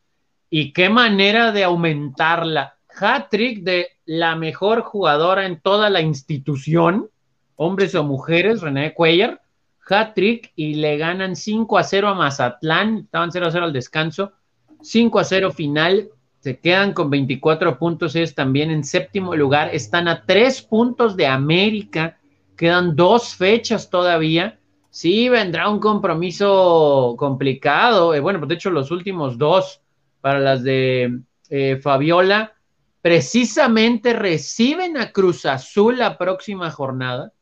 Y 0.51 0.73
qué 0.73 0.89
manera 0.89 1.53
de 1.53 1.65
aumentarla. 1.65 2.77
Hat-trick 2.95 3.63
de 3.63 3.89
la 4.05 4.37
mejor 4.37 4.83
jugadora 4.83 5.47
en 5.47 5.61
toda 5.61 5.89
la 5.89 6.03
institución, 6.03 7.09
hombres 7.57 7.95
o 7.95 8.05
mujeres, 8.05 8.61
René 8.61 8.93
Cuellar 8.93 9.43
hat-trick 9.89 10.53
y 10.57 10.75
le 10.75 10.97
ganan 10.97 11.37
5 11.37 11.79
a 11.79 11.85
0 11.85 12.09
a 12.09 12.15
Mazatlán, 12.15 12.99
estaban 12.99 13.33
0 13.33 13.47
a 13.47 13.51
0 13.51 13.65
al 13.67 13.73
descanso, 13.73 14.33
5 14.81 15.19
a 15.19 15.25
0 15.25 15.53
final, 15.53 16.11
se 16.43 16.59
quedan 16.59 16.93
con 16.93 17.09
24 17.09 17.79
puntos, 17.79 18.15
ellos 18.15 18.35
también 18.35 18.71
en 18.71 18.85
séptimo 18.85 19.35
lugar, 19.35 19.75
están 19.75 20.09
a 20.09 20.25
3 20.27 20.63
puntos 20.63 21.17
de 21.17 21.27
América, 21.27 22.19
quedan 22.57 22.95
dos 22.95 23.35
fechas 23.35 23.89
todavía, 23.89 24.59
sí 24.91 25.31
vendrá 25.31 25.71
un 25.71 25.79
compromiso 25.79 27.15
complicado, 27.17 28.15
eh, 28.15 28.21
bueno, 28.21 28.41
pues 28.41 28.51
de 28.51 28.55
hecho 28.57 28.71
los 28.71 28.91
últimos 28.91 29.39
dos 29.39 29.81
para 30.21 30.41
las 30.41 30.63
de 30.63 31.21
eh, 31.49 31.79
Fabiola, 31.81 32.53
precisamente 33.01 34.13
reciben 34.13 34.99
a 34.99 35.13
Cruz 35.13 35.47
Azul 35.47 35.99
la 35.99 36.19
próxima 36.19 36.71
jornada 36.71 37.33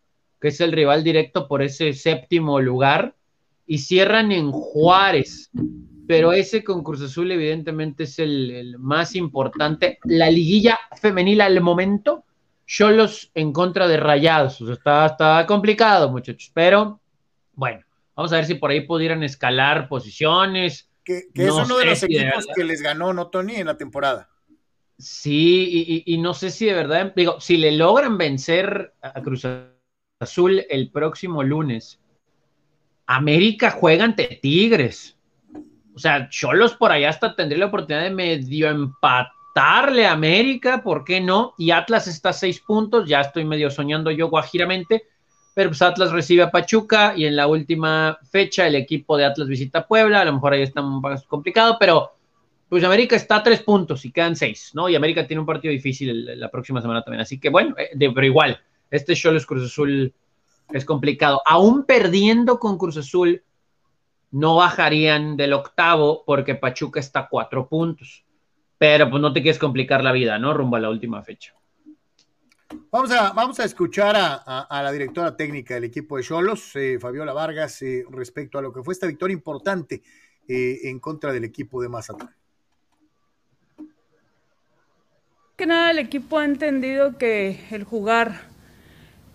que 0.40 0.48
es 0.48 0.60
el 0.60 0.72
rival 0.72 1.04
directo 1.04 1.46
por 1.46 1.62
ese 1.62 1.92
séptimo 1.92 2.60
lugar, 2.60 3.14
y 3.66 3.78
cierran 3.78 4.32
en 4.32 4.50
Juárez. 4.50 5.50
Pero 6.10 6.32
ese 6.32 6.64
con 6.64 6.82
Cruz 6.82 7.02
Azul, 7.02 7.30
evidentemente, 7.30 8.02
es 8.02 8.18
el, 8.18 8.74
más 8.80 9.14
importante. 9.14 10.00
La 10.02 10.28
liguilla 10.28 10.76
femenil 11.00 11.40
al 11.40 11.60
momento, 11.60 12.24
Cholos 12.66 13.30
en 13.32 13.52
contra 13.52 13.86
de 13.86 13.96
Rayados. 13.96 14.60
está, 14.60 15.06
está 15.06 15.46
complicado, 15.46 16.10
muchachos. 16.10 16.50
Pero 16.52 17.00
bueno, 17.52 17.84
vamos 18.16 18.32
a 18.32 18.36
ver 18.36 18.46
si 18.46 18.56
por 18.56 18.72
ahí 18.72 18.80
pudieran 18.80 19.22
escalar 19.22 19.88
posiciones. 19.88 20.90
Que, 21.04 21.28
es 21.32 21.52
uno 21.52 21.78
de 21.78 21.84
los 21.84 22.02
equipos 22.02 22.48
que 22.56 22.64
les 22.64 22.82
ganó, 22.82 23.12
¿no, 23.12 23.28
Tony, 23.28 23.54
en 23.54 23.68
la 23.68 23.76
temporada? 23.76 24.28
Sí, 24.98 26.02
y, 26.04 26.18
no 26.18 26.34
sé 26.34 26.50
si 26.50 26.66
de 26.66 26.74
verdad, 26.74 27.12
digo, 27.14 27.40
si 27.40 27.56
le 27.56 27.70
logran 27.70 28.18
vencer 28.18 28.94
a 29.00 29.22
Cruz 29.22 29.46
Azul 30.18 30.66
el 30.68 30.90
próximo 30.90 31.44
lunes. 31.44 32.00
América 33.06 33.70
juega 33.70 34.04
ante 34.04 34.40
Tigres. 34.42 35.16
Sea, 36.00 36.28
Cholos 36.28 36.74
por 36.74 36.92
allá 36.92 37.10
hasta 37.10 37.34
tendría 37.34 37.60
la 37.60 37.66
oportunidad 37.66 38.04
de 38.04 38.10
medio 38.10 38.70
empatarle 38.70 40.06
a 40.06 40.12
América, 40.12 40.82
¿por 40.82 41.04
qué 41.04 41.20
no? 41.20 41.54
Y 41.58 41.70
Atlas 41.70 42.06
está 42.06 42.30
a 42.30 42.32
seis 42.32 42.60
puntos, 42.60 43.08
ya 43.08 43.20
estoy 43.20 43.44
medio 43.44 43.70
soñando 43.70 44.10
yo 44.10 44.28
guajiramente, 44.28 45.04
pero 45.54 45.70
pues 45.70 45.82
Atlas 45.82 46.12
recibe 46.12 46.42
a 46.42 46.50
Pachuca 46.50 47.14
y 47.16 47.26
en 47.26 47.36
la 47.36 47.46
última 47.46 48.18
fecha 48.30 48.66
el 48.66 48.74
equipo 48.74 49.16
de 49.16 49.26
Atlas 49.26 49.48
visita 49.48 49.86
Puebla, 49.86 50.22
a 50.22 50.24
lo 50.24 50.32
mejor 50.32 50.54
ahí 50.54 50.62
está 50.62 50.80
poco 50.80 51.14
complicado, 51.28 51.76
pero 51.78 52.12
pues 52.68 52.84
América 52.84 53.16
está 53.16 53.36
a 53.36 53.42
tres 53.42 53.60
puntos 53.62 54.04
y 54.04 54.12
quedan 54.12 54.36
seis, 54.36 54.70
¿no? 54.74 54.88
Y 54.88 54.94
América 54.94 55.26
tiene 55.26 55.40
un 55.40 55.46
partido 55.46 55.72
difícil 55.72 56.38
la 56.38 56.50
próxima 56.50 56.80
semana 56.80 57.02
también, 57.02 57.20
así 57.20 57.38
que 57.38 57.50
bueno, 57.50 57.74
eh, 57.76 57.90
pero 57.98 58.24
igual, 58.24 58.60
este 58.90 59.14
Cholos 59.14 59.44
Cruz 59.44 59.66
Azul 59.66 60.14
es 60.72 60.84
complicado. 60.84 61.42
Aún 61.44 61.84
perdiendo 61.84 62.58
con 62.58 62.78
Cruz 62.78 62.96
Azul, 62.96 63.42
no 64.30 64.56
bajarían 64.56 65.36
del 65.36 65.52
octavo 65.52 66.24
porque 66.24 66.54
Pachuca 66.54 67.00
está 67.00 67.20
a 67.20 67.28
cuatro 67.28 67.68
puntos. 67.68 68.24
Pero 68.78 69.10
pues 69.10 69.20
no 69.20 69.32
te 69.32 69.42
quieres 69.42 69.58
complicar 69.58 70.02
la 70.02 70.12
vida, 70.12 70.38
¿no? 70.38 70.54
Rumbo 70.54 70.76
a 70.76 70.80
la 70.80 70.90
última 70.90 71.22
fecha. 71.22 71.54
Vamos 72.90 73.10
a, 73.10 73.32
vamos 73.32 73.58
a 73.60 73.64
escuchar 73.64 74.16
a, 74.16 74.82
la 74.82 74.92
directora 74.92 75.36
técnica 75.36 75.74
del 75.74 75.84
equipo 75.84 76.16
de 76.16 76.22
Cholos, 76.22 76.74
eh, 76.76 76.98
Fabiola 77.00 77.32
Vargas, 77.32 77.82
eh, 77.82 78.04
respecto 78.10 78.58
a 78.58 78.62
lo 78.62 78.72
que 78.72 78.82
fue 78.82 78.94
esta 78.94 79.06
victoria 79.06 79.34
importante 79.34 80.02
eh, 80.48 80.78
en 80.84 81.00
contra 81.00 81.32
del 81.32 81.44
equipo 81.44 81.82
de 81.82 81.88
Mazatlán. 81.88 82.34
Que 85.56 85.66
nada, 85.66 85.90
el 85.90 85.98
equipo 85.98 86.38
ha 86.38 86.44
entendido 86.44 87.18
que 87.18 87.60
el 87.70 87.84
jugar 87.84 88.48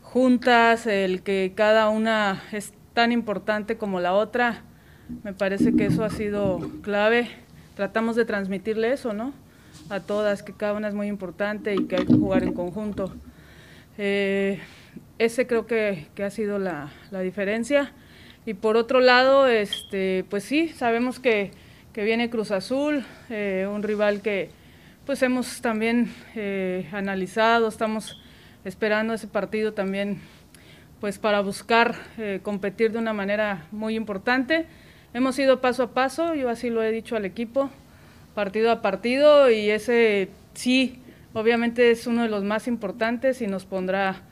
juntas, 0.01 0.87
el 0.87 1.21
que 1.21 1.53
cada 1.55 1.89
una 1.89 2.41
es 2.51 2.73
tan 2.93 3.11
importante 3.11 3.77
como 3.77 3.99
la 3.99 4.13
otra, 4.13 4.63
me 5.23 5.33
parece 5.33 5.75
que 5.75 5.85
eso 5.85 6.03
ha 6.03 6.09
sido 6.09 6.59
clave. 6.81 7.29
Tratamos 7.75 8.15
de 8.15 8.25
transmitirle 8.25 8.91
eso, 8.91 9.13
¿no? 9.13 9.33
A 9.89 9.99
todas, 9.99 10.43
que 10.43 10.53
cada 10.53 10.73
una 10.73 10.87
es 10.87 10.93
muy 10.93 11.07
importante 11.07 11.75
y 11.75 11.85
que 11.85 11.97
hay 11.97 12.05
que 12.05 12.13
jugar 12.13 12.43
en 12.43 12.53
conjunto. 12.53 13.13
Eh, 13.97 14.59
ese 15.19 15.47
creo 15.47 15.67
que, 15.67 16.07
ha 16.23 16.29
sido 16.29 16.59
la, 16.59 16.91
diferencia. 17.21 17.91
Y 18.45 18.53
por 18.53 18.77
otro 18.77 18.99
lado, 18.99 19.47
este, 19.47 20.25
pues 20.29 20.43
sí, 20.43 20.69
sabemos 20.69 21.19
que, 21.19 21.51
viene 21.93 22.29
Cruz 22.29 22.51
Azul, 22.51 23.05
eh, 23.29 23.67
un 23.71 23.81
rival 23.81 24.21
que 24.21 24.49
pues 25.05 25.21
hemos 25.21 25.61
también 25.61 26.11
eh, 26.35 26.89
analizado, 26.91 27.69
estamos 27.69 28.21
esperando 28.65 29.13
ese 29.13 29.27
partido 29.27 29.73
también, 29.73 30.19
pues 30.99 31.19
para 31.19 31.39
buscar 31.41 31.95
competir 32.41 32.91
de 32.91 32.97
una 32.97 33.13
manera 33.13 33.67
muy 33.71 33.95
importante. 33.95 34.65
Hemos 35.15 35.39
ido 35.39 35.61
paso 35.61 35.83
a 35.83 35.91
paso, 35.91 36.35
yo 36.35 36.49
así 36.49 36.69
lo 36.69 36.83
he 36.83 36.91
dicho 36.91 37.15
al 37.15 37.23
equipo, 37.23 37.69
partido 38.33 38.69
a 38.69 38.81
partido 38.81 39.49
y 39.49 39.69
ese 39.69 40.27
sí, 40.55 40.99
obviamente 41.31 41.89
es 41.89 42.05
uno 42.05 42.23
de 42.23 42.27
los 42.27 42.43
más 42.43 42.67
importantes 42.67 43.41
y 43.41 43.47
nos 43.47 43.63
pondrá 43.63 44.23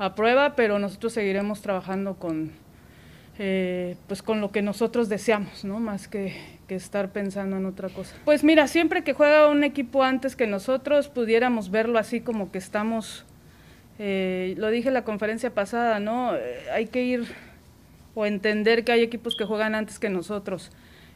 a 0.00 0.16
prueba, 0.16 0.56
pero 0.56 0.80
nosotros 0.80 1.12
seguiremos 1.12 1.62
trabajando 1.62 2.14
con, 2.14 2.50
eh, 3.38 3.94
pues 4.08 4.20
con 4.20 4.40
lo 4.40 4.50
que 4.50 4.62
nosotros 4.62 5.08
deseamos, 5.08 5.64
¿no? 5.64 5.78
Más 5.78 6.08
que, 6.08 6.34
que, 6.66 6.74
estar 6.74 7.10
pensando 7.10 7.56
en 7.58 7.64
otra 7.64 7.88
cosa. 7.88 8.16
Pues 8.24 8.42
mira, 8.42 8.66
siempre 8.66 9.04
que 9.04 9.12
juega 9.12 9.46
un 9.46 9.62
equipo 9.62 10.02
antes 10.02 10.34
que 10.34 10.48
nosotros, 10.48 11.08
pudiéramos 11.08 11.70
verlo 11.70 12.00
así 12.00 12.20
como 12.20 12.50
que 12.50 12.58
estamos, 12.58 13.24
eh, 14.00 14.54
lo 14.58 14.70
dije 14.70 14.88
en 14.88 14.94
la 14.94 15.04
conferencia 15.04 15.54
pasada, 15.54 16.00
¿no? 16.00 16.34
Eh, 16.34 16.64
hay 16.74 16.86
que 16.86 17.04
ir 17.04 17.51
o 18.14 18.26
entender 18.26 18.84
que 18.84 18.92
hay 18.92 19.02
equipos 19.02 19.36
que 19.36 19.44
juegan 19.44 19.74
antes 19.74 19.98
que 19.98 20.10
nosotros 20.10 20.70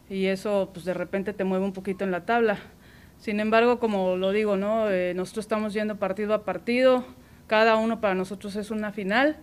y 0.09 0.27
eso 0.27 0.70
pues 0.73 0.85
de 0.85 0.94
repente 0.94 1.32
te 1.32 1.44
mueve 1.44 1.64
un 1.64 1.73
poquito 1.73 2.05
en 2.05 2.10
la 2.10 2.24
tabla. 2.24 2.59
Sin 3.18 3.40
embargo, 3.40 3.78
como 3.78 4.16
lo 4.16 4.31
digo, 4.31 4.56
¿no? 4.56 4.86
nosotros 5.14 5.44
estamos 5.44 5.73
yendo 5.73 5.97
partido 5.97 6.35
a 6.35 6.44
partido, 6.44 7.05
cada 7.47 7.77
uno 7.77 8.01
para 8.01 8.14
nosotros 8.14 8.56
es 8.56 8.70
una 8.70 8.93
final 8.93 9.36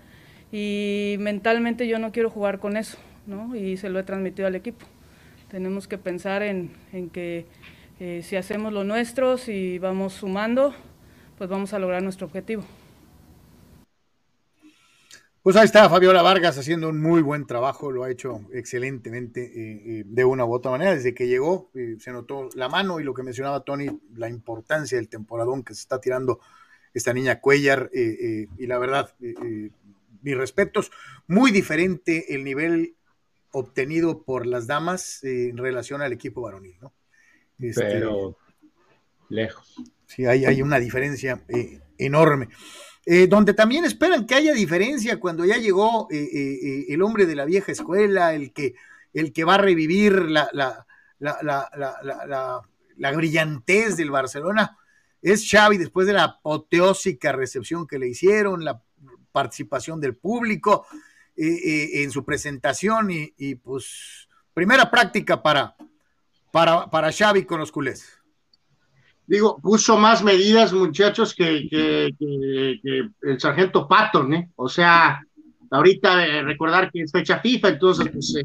y 0.52 1.16
mentalmente 1.20 1.88
yo 1.88 2.00
no 2.00 2.12
quiero 2.12 2.30
jugar 2.30 2.60
con 2.60 2.78
eso, 2.78 2.98
¿no? 3.26 3.56
Y 3.56 3.78
se 3.78 3.90
lo 3.90 4.00
he 4.00 4.04
transmitido 4.04 4.48
al 4.48 4.56
equipo. 4.56 4.86
Tenemos 5.50 5.88
que 5.88 5.98
pensar 5.98 6.44
en, 6.44 6.72
en 6.92 7.10
que 7.10 7.48
eh, 8.00 8.22
si 8.24 8.36
hacemos 8.36 8.74
lo 8.74 8.84
nuestro, 8.84 9.38
si 9.38 9.80
vamos 9.80 10.14
sumando, 10.14 10.74
pues 11.38 11.50
vamos 11.50 11.74
a 11.74 11.80
lograr 11.80 12.04
nuestro 12.04 12.28
objetivo. 12.28 12.64
Pues 15.44 15.56
ahí 15.58 15.66
está 15.66 15.90
Fabiola 15.90 16.22
Vargas 16.22 16.58
haciendo 16.58 16.90
un 16.90 17.02
muy 17.02 17.22
buen 17.22 17.46
trabajo, 17.46 17.92
lo 17.92 18.04
ha 18.04 18.10
hecho 18.10 18.42
excelentemente 18.54 19.44
eh, 19.44 19.82
eh, 19.86 20.04
de 20.06 20.26
una 20.26 20.46
u 20.46 20.54
otra 20.54 20.72
manera. 20.72 20.96
Desde 20.96 21.14
que 21.14 21.28
llegó 21.28 21.70
se 22.00 22.12
notó 22.12 22.50
la 22.56 22.70
mano 22.70 23.00
y 23.00 23.04
lo 23.04 23.14
que 23.14 23.24
mencionaba 23.24 23.60
Tony, 23.60 23.88
la 24.16 24.30
importancia 24.30 24.98
del 24.98 25.10
temporadón 25.10 25.64
que 25.64 25.76
se 25.76 25.82
está 25.82 26.00
tirando 26.00 26.40
esta 26.94 27.14
niña 27.14 27.42
Cuellar 27.42 27.92
y 27.94 28.68
la 28.68 28.78
verdad, 28.80 29.14
mis 29.20 30.38
respetos. 30.38 30.92
Muy 31.28 31.52
diferente 31.52 32.34
el 32.34 32.44
nivel 32.44 32.96
obtenido 33.54 34.24
por 34.24 34.46
las 34.46 34.66
damas 34.68 35.24
eh, 35.24 35.50
en 35.50 35.58
relación 35.58 36.02
al 36.02 36.12
equipo 36.12 36.42
varonil, 36.42 36.76
¿no? 36.82 36.94
Este, 37.60 37.84
Pero 37.84 38.38
lejos. 39.30 39.76
Sí, 40.08 40.26
hay, 40.26 40.46
hay 40.46 40.62
una 40.62 40.80
diferencia 40.80 41.44
eh, 41.48 41.80
enorme. 41.98 42.50
Eh, 43.06 43.28
donde 43.28 43.54
también 43.54 43.84
esperan 43.84 44.26
que 44.26 44.36
haya 44.36 44.54
diferencia 44.54 45.20
cuando 45.20 45.44
ya 45.44 45.58
llegó 45.58 46.08
el 46.10 47.02
hombre 47.02 47.26
de 47.26 47.36
la 47.36 47.44
vieja 47.44 47.72
escuela, 47.72 48.34
el 48.34 48.54
que, 48.54 48.76
el 49.14 49.34
que 49.34 49.44
va 49.44 49.56
a 49.56 49.58
revivir 49.58 50.14
la, 50.30 50.50
la, 50.54 50.86
la, 51.20 52.62
la 52.98 53.12
brillantez 53.12 53.98
del 53.98 54.12
Barcelona, 54.12 54.78
es 55.22 55.50
Xavi 55.50 55.78
después 55.78 56.06
de 56.06 56.14
la 56.14 56.24
apoteósica 56.24 57.32
recepción 57.32 57.88
que 57.88 57.98
le 57.98 58.10
hicieron, 58.10 58.64
la 58.64 58.82
participación 59.32 60.00
del 60.00 60.16
público 60.16 60.86
eh, 61.36 61.46
eh, 61.46 62.04
en 62.04 62.12
su 62.12 62.24
presentación 62.24 63.10
y, 63.10 63.56
pues 63.56 64.28
primera 64.54 64.92
práctica 64.92 65.42
para, 65.42 65.76
para, 66.52 66.90
para 66.90 67.12
Xavi 67.12 67.46
con 67.46 67.60
los 67.60 67.72
culés. 67.72 68.06
Digo, 69.26 69.60
puso 69.62 69.98
más 69.98 70.24
medidas, 70.24 70.74
muchachos, 70.74 71.34
que, 71.34 71.68
el 72.20 73.40
sargento 73.40 73.88
Patton, 73.88 74.34
¿eh? 74.34 74.50
O 74.56 74.68
sea, 74.68 75.22
ahorita 75.72 76.26
eh, 76.26 76.44
recordar 76.44 76.92
que 76.92 77.02
es 77.02 77.12
fecha 77.12 77.40
FIFA, 77.40 77.70
entonces 77.70 78.10
pues, 78.12 78.36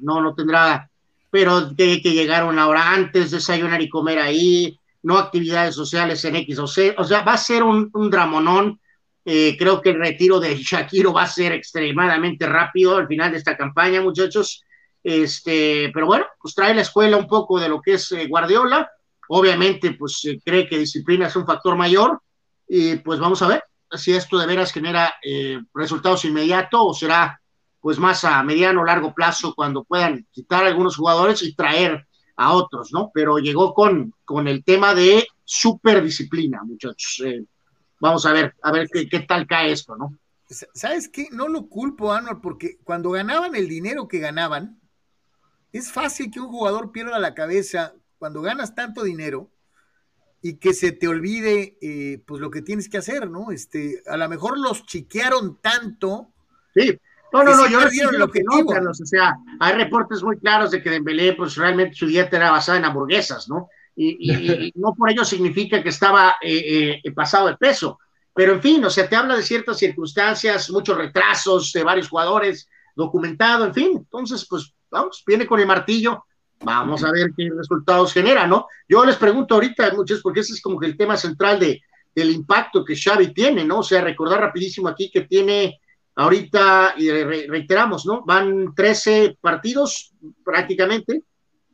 no, 0.00 0.20
no 0.22 0.34
tendrá, 0.34 0.88
pero 1.30 1.74
que, 1.76 2.00
que 2.00 2.12
llegar 2.12 2.44
una 2.44 2.66
hora 2.66 2.92
antes, 2.92 3.30
desayunar 3.30 3.82
y 3.82 3.88
comer 3.88 4.18
ahí, 4.18 4.78
no 5.02 5.18
actividades 5.18 5.74
sociales 5.74 6.24
en 6.24 6.36
X 6.36 6.58
o 6.58 6.66
C, 6.66 6.94
o 6.96 7.04
sea, 7.04 7.22
va 7.22 7.34
a 7.34 7.38
ser 7.38 7.62
un, 7.62 7.90
un 7.92 8.10
dramonón 8.10 8.80
eh, 9.24 9.56
creo 9.56 9.80
que 9.80 9.90
el 9.90 10.00
retiro 10.00 10.40
de 10.40 10.56
Shakiro 10.56 11.12
va 11.12 11.22
a 11.22 11.28
ser 11.28 11.52
extremadamente 11.52 12.46
rápido 12.46 12.96
al 12.96 13.06
final 13.06 13.30
de 13.30 13.38
esta 13.38 13.56
campaña, 13.56 14.00
muchachos. 14.00 14.64
Este, 15.02 15.90
pero 15.92 16.06
bueno, 16.06 16.26
pues 16.40 16.54
trae 16.54 16.74
la 16.74 16.82
escuela 16.82 17.16
un 17.16 17.26
poco 17.26 17.58
de 17.60 17.68
lo 17.68 17.80
que 17.80 17.94
es 17.94 18.10
eh, 18.12 18.26
Guardiola. 18.26 18.90
Obviamente, 19.28 19.92
pues 19.92 20.22
cree 20.44 20.68
que 20.68 20.78
disciplina 20.78 21.26
es 21.26 21.36
un 21.36 21.46
factor 21.46 21.76
mayor. 21.76 22.20
Y 22.68 22.96
pues 22.96 23.18
vamos 23.18 23.42
a 23.42 23.48
ver 23.48 23.64
si 23.92 24.12
esto 24.12 24.38
de 24.38 24.46
veras 24.46 24.72
genera 24.72 25.14
eh, 25.22 25.60
resultados 25.74 26.24
inmediatos 26.24 26.80
o 26.82 26.94
será 26.94 27.40
pues 27.80 27.98
más 27.98 28.24
a 28.24 28.42
mediano 28.42 28.80
o 28.80 28.84
largo 28.84 29.12
plazo 29.12 29.54
cuando 29.54 29.84
puedan 29.84 30.26
quitar 30.30 30.64
algunos 30.64 30.96
jugadores 30.96 31.42
y 31.42 31.54
traer 31.54 32.06
a 32.36 32.52
otros, 32.52 32.90
¿no? 32.92 33.10
Pero 33.12 33.38
llegó 33.38 33.74
con, 33.74 34.14
con 34.24 34.46
el 34.48 34.64
tema 34.64 34.94
de 34.94 35.26
superdisciplina, 35.44 36.62
muchachos. 36.62 37.22
Vamos 38.00 38.24
a 38.24 38.32
ver, 38.32 38.54
a 38.62 38.72
ver 38.72 38.88
qué, 38.88 39.20
tal 39.20 39.46
cae 39.46 39.72
esto, 39.72 39.96
¿no? 39.96 40.16
¿Sabes 40.74 41.08
qué? 41.08 41.28
No 41.30 41.48
lo 41.48 41.68
culpo, 41.68 42.12
Anual, 42.12 42.40
porque 42.40 42.78
cuando 42.84 43.10
ganaban 43.10 43.54
el 43.54 43.68
dinero 43.68 44.08
que 44.08 44.18
ganaban, 44.18 44.80
es 45.72 45.92
fácil 45.92 46.30
que 46.30 46.40
un 46.40 46.48
jugador 46.48 46.92
pierda 46.92 47.18
la 47.18 47.34
cabeza 47.34 47.94
cuando 48.22 48.40
ganas 48.40 48.76
tanto 48.76 49.02
dinero 49.02 49.50
y 50.40 50.60
que 50.60 50.74
se 50.74 50.92
te 50.92 51.08
olvide 51.08 51.76
eh, 51.82 52.22
pues 52.24 52.40
lo 52.40 52.52
que 52.52 52.62
tienes 52.62 52.88
que 52.88 52.98
hacer, 52.98 53.28
¿no? 53.28 53.50
Este, 53.50 54.00
a 54.06 54.16
lo 54.16 54.28
mejor 54.28 54.60
los 54.60 54.86
chiquearon 54.86 55.58
tanto. 55.60 56.28
Sí, 56.72 56.96
no, 57.32 57.42
no, 57.42 57.56
no, 57.56 57.66
yo 57.66 57.80
no 57.80 58.18
lo 58.18 58.28
que 58.28 58.44
no, 58.44 58.64
Carlos, 58.64 59.00
o 59.00 59.06
sea, 59.06 59.34
hay 59.58 59.74
reportes 59.74 60.22
muy 60.22 60.38
claros 60.38 60.70
de 60.70 60.80
que 60.80 60.90
Dembélé, 60.90 61.32
pues 61.32 61.56
realmente 61.56 61.96
su 61.96 62.06
dieta 62.06 62.36
era 62.36 62.52
basada 62.52 62.78
en 62.78 62.84
hamburguesas, 62.84 63.48
¿no? 63.48 63.68
y, 63.96 64.72
no 64.76 64.94
por 64.94 65.10
ello 65.10 65.24
significa 65.24 65.82
que 65.82 65.88
estaba 65.88 66.36
eh, 66.40 67.00
eh, 67.02 67.10
pasado 67.10 67.48
de 67.48 67.56
peso. 67.56 67.98
Pero 68.32 68.52
en 68.52 68.62
fin, 68.62 68.84
o 68.84 68.90
sea, 68.90 69.08
te 69.08 69.16
habla 69.16 69.34
de 69.34 69.42
ciertas 69.42 69.78
circunstancias, 69.78 70.70
muchos 70.70 70.96
retrasos 70.96 71.72
de 71.72 71.82
varios 71.82 72.08
jugadores, 72.08 72.68
documentado, 72.94 73.64
en 73.64 73.74
fin. 73.74 73.90
Entonces, 73.96 74.46
pues 74.48 74.72
vamos, 74.92 75.24
viene 75.26 75.44
con 75.44 75.58
el 75.58 75.66
martillo, 75.66 76.24
vamos 76.62 77.04
a 77.04 77.12
ver 77.12 77.32
qué 77.36 77.50
resultados 77.56 78.12
genera, 78.12 78.46
¿no? 78.46 78.66
Yo 78.88 79.04
les 79.04 79.16
pregunto 79.16 79.54
ahorita, 79.54 79.92
muchos, 79.94 80.20
porque 80.20 80.40
ese 80.40 80.54
es 80.54 80.62
como 80.62 80.78
que 80.78 80.86
el 80.86 80.96
tema 80.96 81.16
central 81.16 81.58
de, 81.58 81.82
del 82.14 82.30
impacto 82.30 82.84
que 82.84 82.96
Xavi 82.96 83.32
tiene, 83.32 83.64
¿no? 83.64 83.80
O 83.80 83.82
sea, 83.82 84.00
recordar 84.00 84.40
rapidísimo 84.40 84.88
aquí 84.88 85.10
que 85.10 85.22
tiene 85.22 85.80
ahorita, 86.14 86.94
y 86.98 87.10
reiteramos, 87.10 88.04
¿no? 88.06 88.22
Van 88.24 88.74
13 88.74 89.38
partidos 89.40 90.12
prácticamente, 90.44 91.22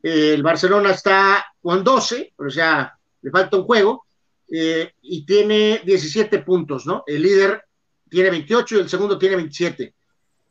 el 0.01 0.41
Barcelona 0.41 0.91
está 0.91 1.45
con 1.61 1.83
12, 1.83 2.33
o 2.37 2.49
sea, 2.49 2.97
le 3.21 3.31
falta 3.31 3.57
un 3.57 3.63
juego, 3.63 4.05
eh, 4.51 4.93
y 5.01 5.25
tiene 5.25 5.81
17 5.85 6.39
puntos, 6.39 6.85
¿no? 6.85 7.03
El 7.05 7.21
líder 7.21 7.63
tiene 8.09 8.31
28 8.31 8.77
y 8.77 8.79
el 8.79 8.89
segundo 8.89 9.17
tiene 9.17 9.35
27. 9.35 9.93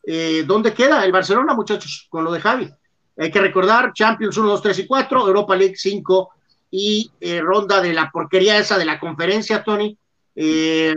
Eh, 0.04 0.44
¿Dónde 0.46 0.72
queda 0.72 1.04
el 1.04 1.12
Barcelona, 1.12 1.54
muchachos, 1.54 2.06
con 2.08 2.24
lo 2.24 2.32
de 2.32 2.40
Javi? 2.40 2.70
Hay 3.18 3.30
que 3.30 3.40
recordar, 3.40 3.92
Champions 3.92 4.36
1, 4.36 4.48
2, 4.48 4.62
3 4.62 4.78
y 4.78 4.86
4, 4.86 5.26
Europa 5.26 5.56
League 5.56 5.76
5 5.76 6.30
y 6.70 7.10
eh, 7.20 7.40
ronda 7.40 7.80
de 7.80 7.92
la 7.92 8.10
porquería 8.10 8.58
esa 8.58 8.78
de 8.78 8.84
la 8.84 9.00
conferencia, 9.00 9.64
Tony. 9.64 9.96
de 10.34 10.94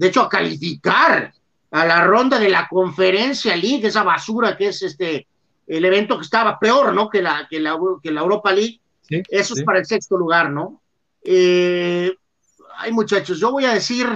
hecho, 0.00 0.22
a 0.22 0.28
calificar 0.28 1.32
a 1.70 1.84
la 1.84 2.04
ronda 2.04 2.38
de 2.38 2.48
la 2.48 2.68
conferencia 2.68 3.56
League, 3.56 3.86
esa 3.86 4.02
basura 4.02 4.56
que 4.56 4.68
es 4.68 4.82
este 4.82 5.26
el 5.66 5.84
evento 5.84 6.16
que 6.16 6.24
estaba 6.24 6.58
peor, 6.58 6.94
¿no? 6.94 7.08
Que 7.08 7.20
la, 7.20 7.46
que 7.48 7.58
la, 7.60 7.76
que 8.02 8.10
la 8.10 8.20
Europa 8.20 8.52
League. 8.52 8.80
Eso 9.08 9.54
es 9.54 9.62
para 9.62 9.78
el 9.78 9.86
sexto 9.86 10.16
lugar, 10.16 10.50
¿no? 10.50 10.80
Eh, 11.22 12.12
ay, 12.76 12.92
muchachos, 12.92 13.38
yo 13.38 13.50
voy 13.52 13.64
a 13.64 13.74
decir. 13.74 14.06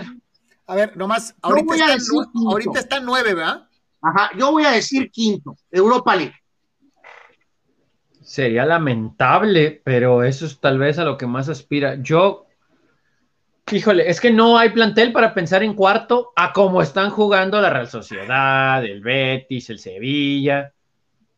A 0.66 0.74
ver, 0.74 0.97
nomás, 0.97 1.35
ahorita, 1.43 1.74
está, 1.74 2.15
ahorita 2.35 2.78
está 2.78 3.01
nueve, 3.01 3.35
¿verdad? 3.35 3.69
Ajá, 4.01 4.31
yo 4.37 4.53
voy 4.53 4.65
a 4.65 4.70
decir 4.70 5.11
quinto, 5.11 5.57
Europa 5.70 6.15
League. 6.15 6.35
Sería 8.31 8.65
lamentable, 8.65 9.82
pero 9.82 10.23
eso 10.23 10.47
es 10.47 10.61
tal 10.61 10.78
vez 10.78 11.01
a 11.01 11.05
lo 11.05 11.19
que 11.19 11.27
más 11.27 11.48
aspira. 11.48 11.97
Yo, 12.01 12.47
híjole, 13.73 14.09
es 14.09 14.20
que 14.20 14.31
no 14.31 14.57
hay 14.57 14.69
plantel 14.69 15.12
para 15.12 15.35
pensar 15.35 15.65
en 15.65 15.74
cuarto 15.74 16.31
a 16.36 16.52
cómo 16.52 16.81
están 16.81 17.11
jugando 17.11 17.61
la 17.61 17.70
Real 17.70 17.89
Sociedad, 17.89 18.85
el 18.85 19.01
Betis, 19.01 19.69
el 19.70 19.81
Sevilla. 19.81 20.73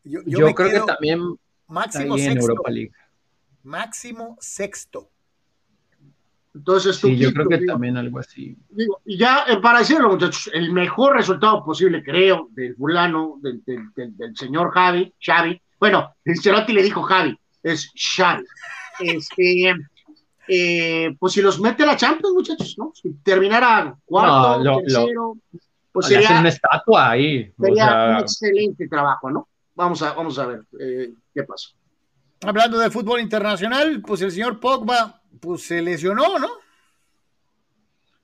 Yo, 0.03 0.53
creo 0.53 0.69
que 0.69 0.79
también 0.85 1.35
máximo 1.65 2.15
sexto, 2.15 2.41
Europa 2.41 2.69
League. 2.69 2.91
Máximo 3.63 4.37
sexto. 4.39 5.09
Entonces, 6.53 6.97
sí, 6.97 7.17
yo 7.17 7.33
creo 7.33 7.49
que 7.49 7.65
también 7.65 7.97
algo 7.97 8.19
así. 8.19 8.55
y 9.03 9.17
ya, 9.17 9.45
eh, 9.47 9.57
para 9.59 9.79
decirlo, 9.79 10.09
muchachos, 10.09 10.51
el 10.53 10.71
mejor 10.71 11.15
resultado 11.15 11.65
posible, 11.65 12.03
creo, 12.03 12.49
del 12.51 12.75
fulano, 12.75 13.39
del, 13.41 13.63
señor 14.35 14.71
Javi, 14.71 15.11
Xavi, 15.19 15.59
bueno, 15.83 16.15
el 16.23 16.39
Cerotti 16.41 16.71
le 16.71 16.81
dijo 16.81 17.01
Javi, 17.03 17.37
es 17.61 17.91
Xavi. 17.93 18.45
Este, 19.01 19.73
eh, 20.47 21.13
pues 21.19 21.33
si 21.33 21.41
los 21.41 21.59
mete 21.59 21.83
a 21.83 21.87
la 21.87 21.97
Champions, 21.97 22.33
muchachos, 22.33 22.75
¿no? 22.77 22.93
Si 22.95 23.11
terminara 23.15 23.93
cuarto, 24.05 24.59
No, 24.59 24.63
lo- 24.63 24.77
tercero, 24.79 25.33
pues 25.91 26.05
sería, 26.07 26.39
una 26.39 26.47
estatua 26.47 27.09
ahí. 27.09 27.51
o 27.57 27.65
sería 27.65 27.85
sea, 27.85 28.07
un 28.11 28.17
excelente 28.21 28.87
trabajo, 28.87 29.29
¿no? 29.29 29.49
Vamos 29.75 30.01
a, 30.03 30.13
vamos 30.13 30.39
a 30.39 30.45
ver 30.45 30.61
eh, 30.79 31.11
qué 31.33 31.43
pasó. 31.43 31.71
Hablando 32.45 32.79
de 32.79 32.89
fútbol 32.89 33.19
internacional, 33.19 34.01
pues 34.07 34.21
el 34.21 34.31
señor 34.31 34.61
Pogba 34.61 35.21
pues 35.41 35.65
se 35.67 35.81
lesionó, 35.81 36.39
¿no? 36.39 36.47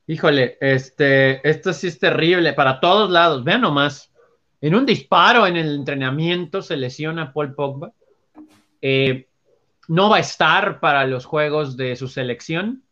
Híjole, 0.07 0.57
este, 0.61 1.48
esto 1.48 1.73
sí 1.73 1.88
es 1.88 1.99
terrible 1.99 2.53
para 2.53 2.80
todos 2.80 3.10
lados. 3.11 3.44
Vean 3.44 3.60
nomás. 3.61 4.09
En 4.61 4.76
un 4.76 4.86
disparo 4.86 5.48
en 5.48 5.56
el 5.56 5.76
entrenamiento 5.76 6.61
se 6.61 6.77
lesiona 6.77 7.31
Paul 7.31 7.56
Pogba. 7.56 7.94
Eh, 8.81 9.27
no 9.88 10.10
va 10.10 10.18
a 10.18 10.19
estar 10.19 10.80
para 10.80 11.06
los 11.06 11.26
juegos 11.26 11.77
de 11.77 11.95
su 11.95 12.07
selección, 12.07 12.84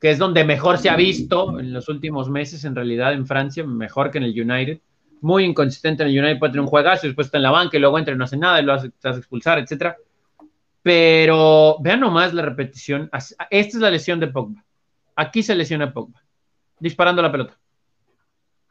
que 0.00 0.10
es 0.10 0.18
donde 0.18 0.44
mejor 0.44 0.78
se 0.78 0.90
ha 0.90 0.96
visto 0.96 1.58
en 1.58 1.72
los 1.72 1.88
últimos 1.88 2.30
meses, 2.30 2.64
en 2.64 2.74
realidad 2.74 3.12
en 3.12 3.26
Francia, 3.26 3.64
mejor 3.64 4.10
que 4.10 4.18
en 4.18 4.24
el 4.24 4.40
United. 4.40 4.80
Muy 5.20 5.44
inconsistente 5.44 6.02
en 6.02 6.08
el 6.08 6.18
United, 6.18 6.38
puede 6.38 6.52
tener 6.52 6.62
un 6.62 6.70
juegazo 6.70 7.06
y 7.06 7.10
después 7.10 7.26
está 7.26 7.38
en 7.38 7.44
la 7.44 7.50
banca 7.50 7.76
y 7.76 7.80
luego 7.80 7.98
entra 7.98 8.14
y 8.14 8.16
no 8.16 8.24
hace 8.24 8.36
nada 8.36 8.60
y 8.60 8.64
lo 8.64 8.72
hace, 8.72 8.90
hace 9.02 9.18
expulsar, 9.18 9.58
etcétera. 9.58 9.96
Pero 10.82 11.76
vean 11.80 12.00
nomás 12.00 12.34
la 12.34 12.42
repetición. 12.42 13.08
Esta 13.12 13.46
es 13.50 13.74
la 13.74 13.90
lesión 13.90 14.18
de 14.18 14.26
Pogba. 14.28 14.64
Aquí 15.14 15.42
se 15.42 15.54
lesiona 15.54 15.92
Pogba 15.92 16.22
disparando 16.82 17.22
la 17.22 17.30
pelota. 17.30 17.56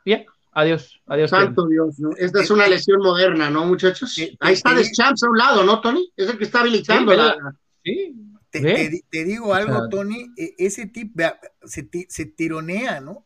Bien, 0.04 0.26
adiós, 0.52 1.02
adiós. 1.06 1.30
Santo 1.30 1.68
Dios, 1.68 2.00
¿no? 2.00 2.12
Esta 2.18 2.42
es 2.42 2.52
una 2.52 2.68
lesión 2.68 3.00
moderna, 3.02 3.50
¿no, 3.50 3.66
muchachos? 3.66 4.16
Ahí 4.40 4.54
está. 4.54 4.74
Deschamps 4.74 5.24
a 5.24 5.30
un 5.30 5.38
lado, 5.38 5.64
¿no, 5.64 5.82
Tony? 5.82 6.12
Es 6.16 6.30
el 6.30 6.38
que 6.38 6.44
está 6.46 6.62
habilitando 6.62 7.12
Sí, 7.12 7.18
la... 7.18 7.36
Sí, 7.84 9.04
Te, 9.10 9.24
digo 9.24 9.54
algo, 9.54 9.76
O 9.76 9.80
sea- 9.80 9.90
Tony, 9.90 10.28
e- 10.38 10.56
ese 10.58 10.86
tipo 10.88 11.24
se, 11.64 11.84
ti- 11.84 12.08
se 12.10 12.26
tironea, 12.26 13.00
¿no? 13.00 13.26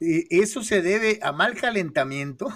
Eh, 0.00 0.26
Eso 0.30 0.62
se 0.62 0.80
debe 0.80 1.18
a 1.22 1.32
mal 1.32 1.54
calentamiento, 1.56 2.46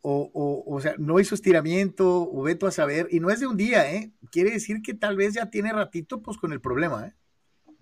o, 0.00 0.30
o, 0.32 0.74
o 0.76 0.80
sea, 0.80 0.94
no 0.98 1.18
hizo 1.18 1.34
estiramiento, 1.34 2.30
o 2.30 2.42
veto 2.42 2.66
a 2.66 2.70
saber, 2.70 3.08
y 3.10 3.20
no 3.20 3.30
es 3.30 3.40
de 3.40 3.46
un 3.46 3.56
día, 3.56 3.90
¿eh? 3.92 4.12
Quiere 4.30 4.50
decir 4.50 4.80
que 4.82 4.94
tal 4.94 5.16
vez 5.16 5.34
ya 5.34 5.50
tiene 5.50 5.72
ratito, 5.72 6.22
pues, 6.22 6.36
con 6.38 6.52
el 6.52 6.60
problema, 6.60 7.06
¿eh? 7.08 7.14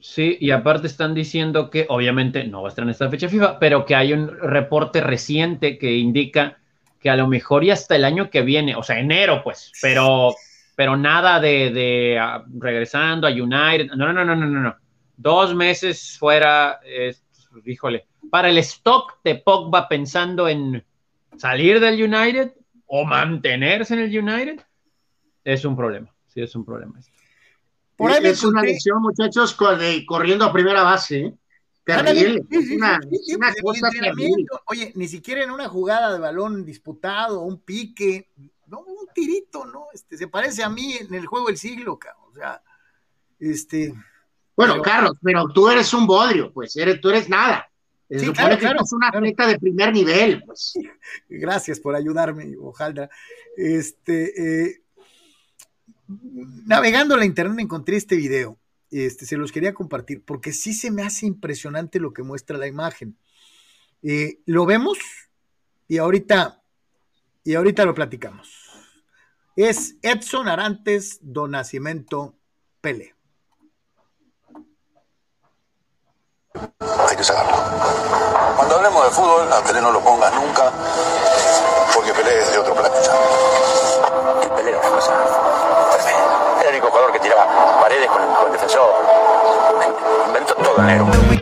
Sí, 0.03 0.37
y 0.41 0.51
aparte 0.51 0.89
están 0.89 1.15
diciendo 1.15 1.71
que 1.71 1.87
obviamente 1.89 2.43
no 2.43 2.63
va 2.63 2.69
a 2.69 2.71
estar 2.71 2.83
en 2.83 2.91
esta 2.91 3.09
fecha 3.09 3.29
FIFA, 3.29 3.61
pero 3.61 3.87
que 3.87 3.95
hay 3.95 4.13
un 4.13 4.37
reporte 4.37 5.01
reciente 5.01 5.79
que 5.79 5.93
indica 5.93 6.59
que 6.99 7.09
a 7.09 7.15
lo 7.15 7.29
mejor 7.29 7.65
ya 7.65 7.75
hasta 7.75 7.95
el 7.95 8.05
año 8.05 8.29
que 8.29 8.43
viene, 8.43 8.75
o 8.75 8.83
sea, 8.83 8.99
enero, 8.99 9.43
pues, 9.45 9.71
pero, 9.81 10.35
pero 10.75 10.97
nada 10.97 11.39
de, 11.39 11.71
de 11.71 12.19
ah, 12.19 12.45
regresando 12.59 13.29
a 13.29 13.31
United. 13.31 13.93
No, 13.95 14.13
no, 14.13 14.25
no, 14.25 14.35
no, 14.35 14.45
no, 14.45 14.61
no. 14.61 14.77
Dos 15.17 15.55
meses 15.55 16.17
fuera, 16.19 16.81
híjole, 17.65 18.07
para 18.29 18.49
el 18.49 18.59
stock 18.59 19.21
de 19.23 19.37
Pogba 19.37 19.89
pensando 19.89 20.49
en 20.49 20.85
salir 21.37 21.79
del 21.79 22.03
United 22.03 22.51
o 22.87 23.05
mantenerse 23.05 23.95
en 23.95 24.01
el 24.01 24.19
United, 24.19 24.61
es 25.45 25.65
un 25.65 25.77
problema. 25.77 26.13
Sí, 26.27 26.41
es 26.41 26.57
un 26.57 26.65
problema. 26.65 26.99
Por 28.03 28.13
ahí 28.13 28.23
me 28.23 28.29
es 28.31 28.43
una 28.45 28.63
lesión, 28.63 29.01
muchachos, 29.03 29.55
corriendo 29.55 30.45
a 30.45 30.53
primera 30.53 30.83
base, 30.83 31.21
¿eh? 31.21 31.35
Terrible. 31.85 32.43
Sí, 32.49 32.57
Es 32.59 32.67
sí, 32.69 32.77
una, 32.77 33.01
es 33.11 33.37
una 33.37 33.55
cosa 33.61 33.91
terrible. 33.91 34.47
Oye, 34.67 34.93
ni 34.95 35.09
siquiera 35.09 35.43
en 35.43 35.51
una 35.51 35.69
jugada 35.69 36.13
de 36.13 36.21
balón 36.21 36.65
disputado, 36.65 37.41
un 37.43 37.61
pique, 37.61 38.31
no, 38.69 38.81
un 38.81 39.07
tirito, 39.15 39.65
¿no? 39.67 39.87
Este, 39.93 40.17
se 40.17 40.29
parece 40.29 40.63
a 40.63 40.69
mí 40.69 40.95
en 41.01 41.13
el 41.15 41.27
juego 41.27 41.49
del 41.49 41.57
siglo, 41.59 41.99
cabrón. 41.99 42.23
O 42.31 42.35
sea, 42.35 42.63
este, 43.41 43.93
Bueno, 44.55 44.75
Pero- 44.75 44.83
Carlos, 44.83 45.17
pero 45.23 45.45
tú 45.49 45.69
eres 45.69 45.93
un 45.95 46.07
bodrio, 46.07 46.53
pues, 46.53 46.77
eres, 46.77 47.01
tú 47.01 47.09
eres 47.11 47.29
nada. 47.29 47.69
Sí, 48.09 48.31
claro, 48.31 48.59
claro, 48.59 48.59
tú 48.59 48.67
eres 48.67 48.93
un 48.93 48.99
claro. 49.01 49.19
atleta 49.19 49.47
de 49.47 49.59
primer 49.59 49.93
nivel, 49.93 50.43
pues. 50.45 50.75
gracias 51.29 51.81
por 51.81 51.97
ayudarme, 51.97 52.55
ojalá. 52.61 53.09
Este, 53.57 54.67
eh, 54.67 54.82
navegando 56.67 57.17
la 57.17 57.25
internet 57.25 57.55
me 57.55 57.63
encontré 57.63 57.97
este 57.97 58.17
video. 58.17 58.59
Este, 58.91 59.25
se 59.25 59.37
los 59.37 59.53
quería 59.53 59.73
compartir 59.73 60.23
porque 60.25 60.53
sí 60.53 60.75
se 60.75 60.91
me 60.91 61.03
hace 61.03 61.27
impresionante 61.27 61.99
lo 61.99 62.13
que 62.13 62.23
muestra 62.23 62.59
la 62.59 62.67
imagen. 62.67 63.17
Eh, 64.03 64.41
lo 64.47 64.67
vemos 64.67 64.99
y 65.89 65.99
ahorita, 65.99 66.63
y 67.45 67.55
ahorita 67.55 67.85
lo 67.85 67.95
platicamos. 67.95 68.71
Es 69.57 69.97
Edson 70.03 70.49
Arantes 70.49 71.19
do 71.23 71.49
Nascimento 71.49 72.37
Pele. 72.81 73.15
hay 77.09 77.17
que 77.17 77.25
sacarlo. 77.25 77.57
Cuando 78.57 78.77
hablemos 78.77 79.05
de 79.05 79.11
fútbol, 79.11 79.53
a 79.53 79.63
Pelé 79.63 79.81
no 79.81 79.93
lo 79.93 80.01
pongas 80.01 80.33
nunca, 80.35 80.73
porque 81.95 82.13
Pelé 82.13 82.41
es 82.41 82.53
de 82.53 82.59
otro 82.59 82.75
planeta. 82.75 83.13
Pelé 84.57 84.71
era 84.71 84.81
una 84.81 84.91
cosa 84.91 85.72
que 87.11 87.19
tiraba 87.19 87.47
paredes 87.81 88.09
con 88.09 88.23
con 88.23 88.47
el 88.47 88.53
defensor. 88.53 88.91
Inventó 90.29 90.55
todo 90.55 90.77
el 90.79 90.87
negro. 90.87 91.42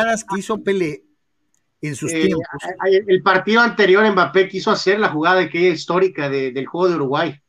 Jugadas 0.00 0.24
que 0.24 0.38
hizo 0.38 0.62
Pelé 0.62 1.04
en 1.80 1.94
sus 1.94 2.12
Eh, 2.12 2.22
tiempos. 2.26 2.46
el 3.06 3.22
partido 3.22 3.60
anterior 3.60 4.10
Mbappé 4.10 4.48
quiso 4.48 4.70
hacer 4.70 4.98
la 4.98 5.10
jugada 5.10 5.40
aquella 5.40 5.68
histórica 5.70 6.28
de- 6.28 6.52
del 6.52 6.66
juego 6.66 6.88
de 6.88 6.96
Uruguay, 6.96 7.40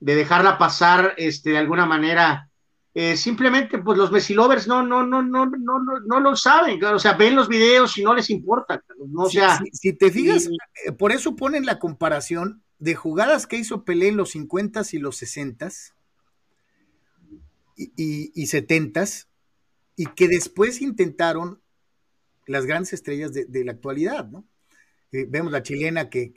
de 0.00 0.14
dejarla 0.14 0.58
pasar 0.58 1.14
este, 1.16 1.50
de 1.50 1.58
alguna 1.58 1.86
manera. 1.86 2.50
Eh, 2.94 3.16
simplemente, 3.16 3.78
pues 3.78 3.96
los 3.96 4.10
Messi 4.10 4.34
lovers 4.34 4.66
no, 4.66 4.82
no, 4.82 5.06
no, 5.06 5.22
no, 5.22 5.46
no, 5.46 5.78
no, 5.78 6.00
no 6.04 6.20
lo 6.20 6.34
saben, 6.34 6.82
o 6.82 6.98
sea, 6.98 7.12
ven 7.12 7.36
los 7.36 7.46
videos 7.48 7.96
y 7.98 8.02
no 8.02 8.12
les 8.14 8.28
importa, 8.30 8.82
¿no? 9.06 9.22
o 9.22 9.28
Si- 9.30 9.36
sea, 9.38 9.58
si, 9.58 9.70
si 9.72 9.92
te 9.92 10.10
fijas, 10.10 10.46
y- 10.46 10.56
eh, 10.88 10.92
por 10.92 11.12
eso 11.12 11.36
ponen 11.36 11.64
la 11.64 11.78
comparación 11.78 12.62
de 12.80 12.96
jugadas 12.96 13.46
que 13.46 13.56
hizo 13.56 13.84
Pelé 13.84 14.08
en 14.08 14.16
los 14.16 14.30
50s 14.34 14.94
y 14.94 14.98
los 14.98 15.16
60s 15.22 15.92
y, 17.76 17.92
y, 17.96 18.32
y 18.34 18.46
70s 18.46 19.26
y 19.96 20.06
que 20.06 20.26
después 20.28 20.80
intentaron 20.80 21.60
las 22.48 22.66
grandes 22.66 22.92
estrellas 22.92 23.32
de, 23.32 23.64
la 23.64 23.72
actualidad, 23.72 24.28
¿no? 24.28 24.46
Eh, 25.12 25.26
vemos 25.28 25.52
la 25.52 25.62
chilena 25.62 26.10
que, 26.10 26.32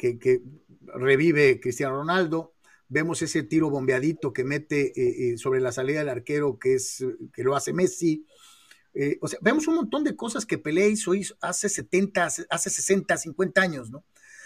revive 0.96 1.60
Cristiano 1.60 1.96
Ronaldo, 1.96 2.54
vemos 2.88 3.22
ese 3.22 3.44
tiro 3.44 3.70
bombeadito 3.70 4.34
que 4.34 4.44
mete 4.44 4.92
eh, 4.96 5.34
eh, 5.34 5.38
sobre 5.38 5.62
la 5.62 5.72
salida 5.72 6.00
del 6.00 6.10
arquero 6.10 6.60
que, 6.60 6.76
es, 6.76 7.04
que 7.34 7.44
lo 7.44 7.56
hace 7.56 7.74
Messi. 7.74 8.26
O 9.22 9.28
sea, 9.30 9.40
vemos 9.42 9.68
un 9.68 9.76
montón 9.76 10.04
de 10.04 10.18
cosas 10.18 10.46
que 10.46 10.58
Pelé 10.58 10.90
hizo, 10.90 11.16
hizo 11.16 11.36
hace 11.40 11.70
70, 11.70 12.26
hace 12.26 12.46
hace 12.50 12.70
60, 12.70 13.18
50 13.18 13.62
años, 13.62 13.90
¿no? 13.90 14.04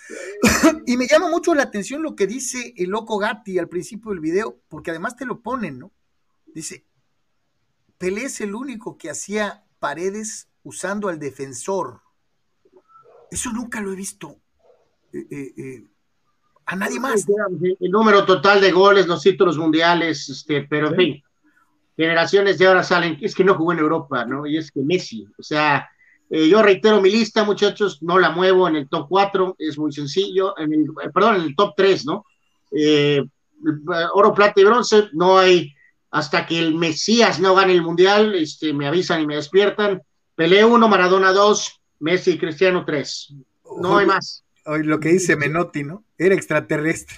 y 0.85 0.97
me 0.97 1.07
llama 1.07 1.31
mucho 1.31 1.55
la 1.55 1.63
atención 1.63 2.03
lo 2.03 2.15
que 2.15 2.27
dice 2.27 2.75
el 2.77 2.91
loco 2.91 3.17
Gatti 3.17 3.57
al 3.57 3.69
principio 3.69 4.11
del 4.11 4.19
video, 4.19 4.61
porque 4.67 4.91
además 4.91 5.15
te 5.15 5.25
lo 5.25 5.41
ponen, 5.41 5.79
¿no? 5.79 5.91
Dice, 6.53 6.85
Pelé 7.97 8.25
es 8.25 8.39
el 8.39 8.53
único 8.53 8.97
que 8.99 9.09
hacía 9.09 9.65
paredes 9.79 10.47
usando 10.65 11.07
al 11.07 11.17
defensor. 11.17 12.01
Eso 13.31 13.51
nunca 13.51 13.81
lo 13.81 13.93
he 13.93 13.95
visto. 13.95 14.37
Eh, 15.13 15.25
eh, 15.31 15.53
eh, 15.57 15.83
a 16.65 16.75
nadie 16.75 16.99
más. 16.99 17.25
El 17.79 17.91
número 17.91 18.25
total 18.25 18.59
de 18.59 18.71
goles, 18.71 19.07
los 19.07 19.21
títulos 19.21 19.57
mundiales, 19.57 20.27
este, 20.29 20.63
pero 20.63 20.89
en 20.89 20.95
fin, 20.95 21.23
generaciones 21.95 22.57
de 22.57 22.67
ahora 22.67 22.83
salen, 22.83 23.17
es 23.21 23.33
que 23.33 23.43
no 23.43 23.55
jugó 23.55 23.71
en 23.71 23.79
Europa, 23.79 24.25
¿no? 24.25 24.45
Y 24.45 24.57
es 24.57 24.71
que 24.71 24.81
Messi, 24.81 25.27
o 25.37 25.43
sea, 25.43 25.89
yo 26.27 26.61
reitero 26.63 27.01
mi 27.01 27.11
lista, 27.11 27.43
muchachos, 27.43 28.01
no 28.01 28.17
la 28.17 28.31
muevo 28.31 28.67
en 28.67 28.77
el 28.77 28.89
top 28.89 29.07
4, 29.07 29.55
es 29.59 29.77
muy 29.77 29.93
sencillo, 29.93 30.57
en 30.57 30.73
el, 30.73 30.85
perdón, 31.13 31.35
en 31.35 31.41
el 31.43 31.55
top 31.55 31.75
3, 31.77 32.05
¿no? 32.05 32.25
Eh, 32.71 33.23
oro, 34.13 34.33
plata 34.33 34.59
y 34.59 34.63
bronce, 34.63 35.09
no 35.13 35.37
hay, 35.37 35.73
hasta 36.11 36.45
que 36.45 36.59
el 36.59 36.75
Mesías 36.75 37.39
no 37.39 37.55
gane 37.55 37.73
el 37.73 37.81
mundial, 37.81 38.35
este, 38.35 38.73
me 38.73 38.87
avisan 38.87 39.21
y 39.21 39.27
me 39.27 39.35
despiertan. 39.35 40.01
Pelé 40.35 40.65
1, 40.65 40.87
Maradona 40.89 41.31
2, 41.31 41.81
Messi 41.99 42.31
y 42.31 42.37
Cristiano 42.37 42.83
3. 42.85 43.33
No 43.81 43.97
hay 43.97 44.05
más. 44.05 44.43
Hoy 44.65 44.83
lo 44.83 44.99
que 44.99 45.09
dice 45.09 45.35
Menotti, 45.35 45.83
¿no? 45.83 46.03
Era 46.17 46.35
extraterrestre. 46.35 47.17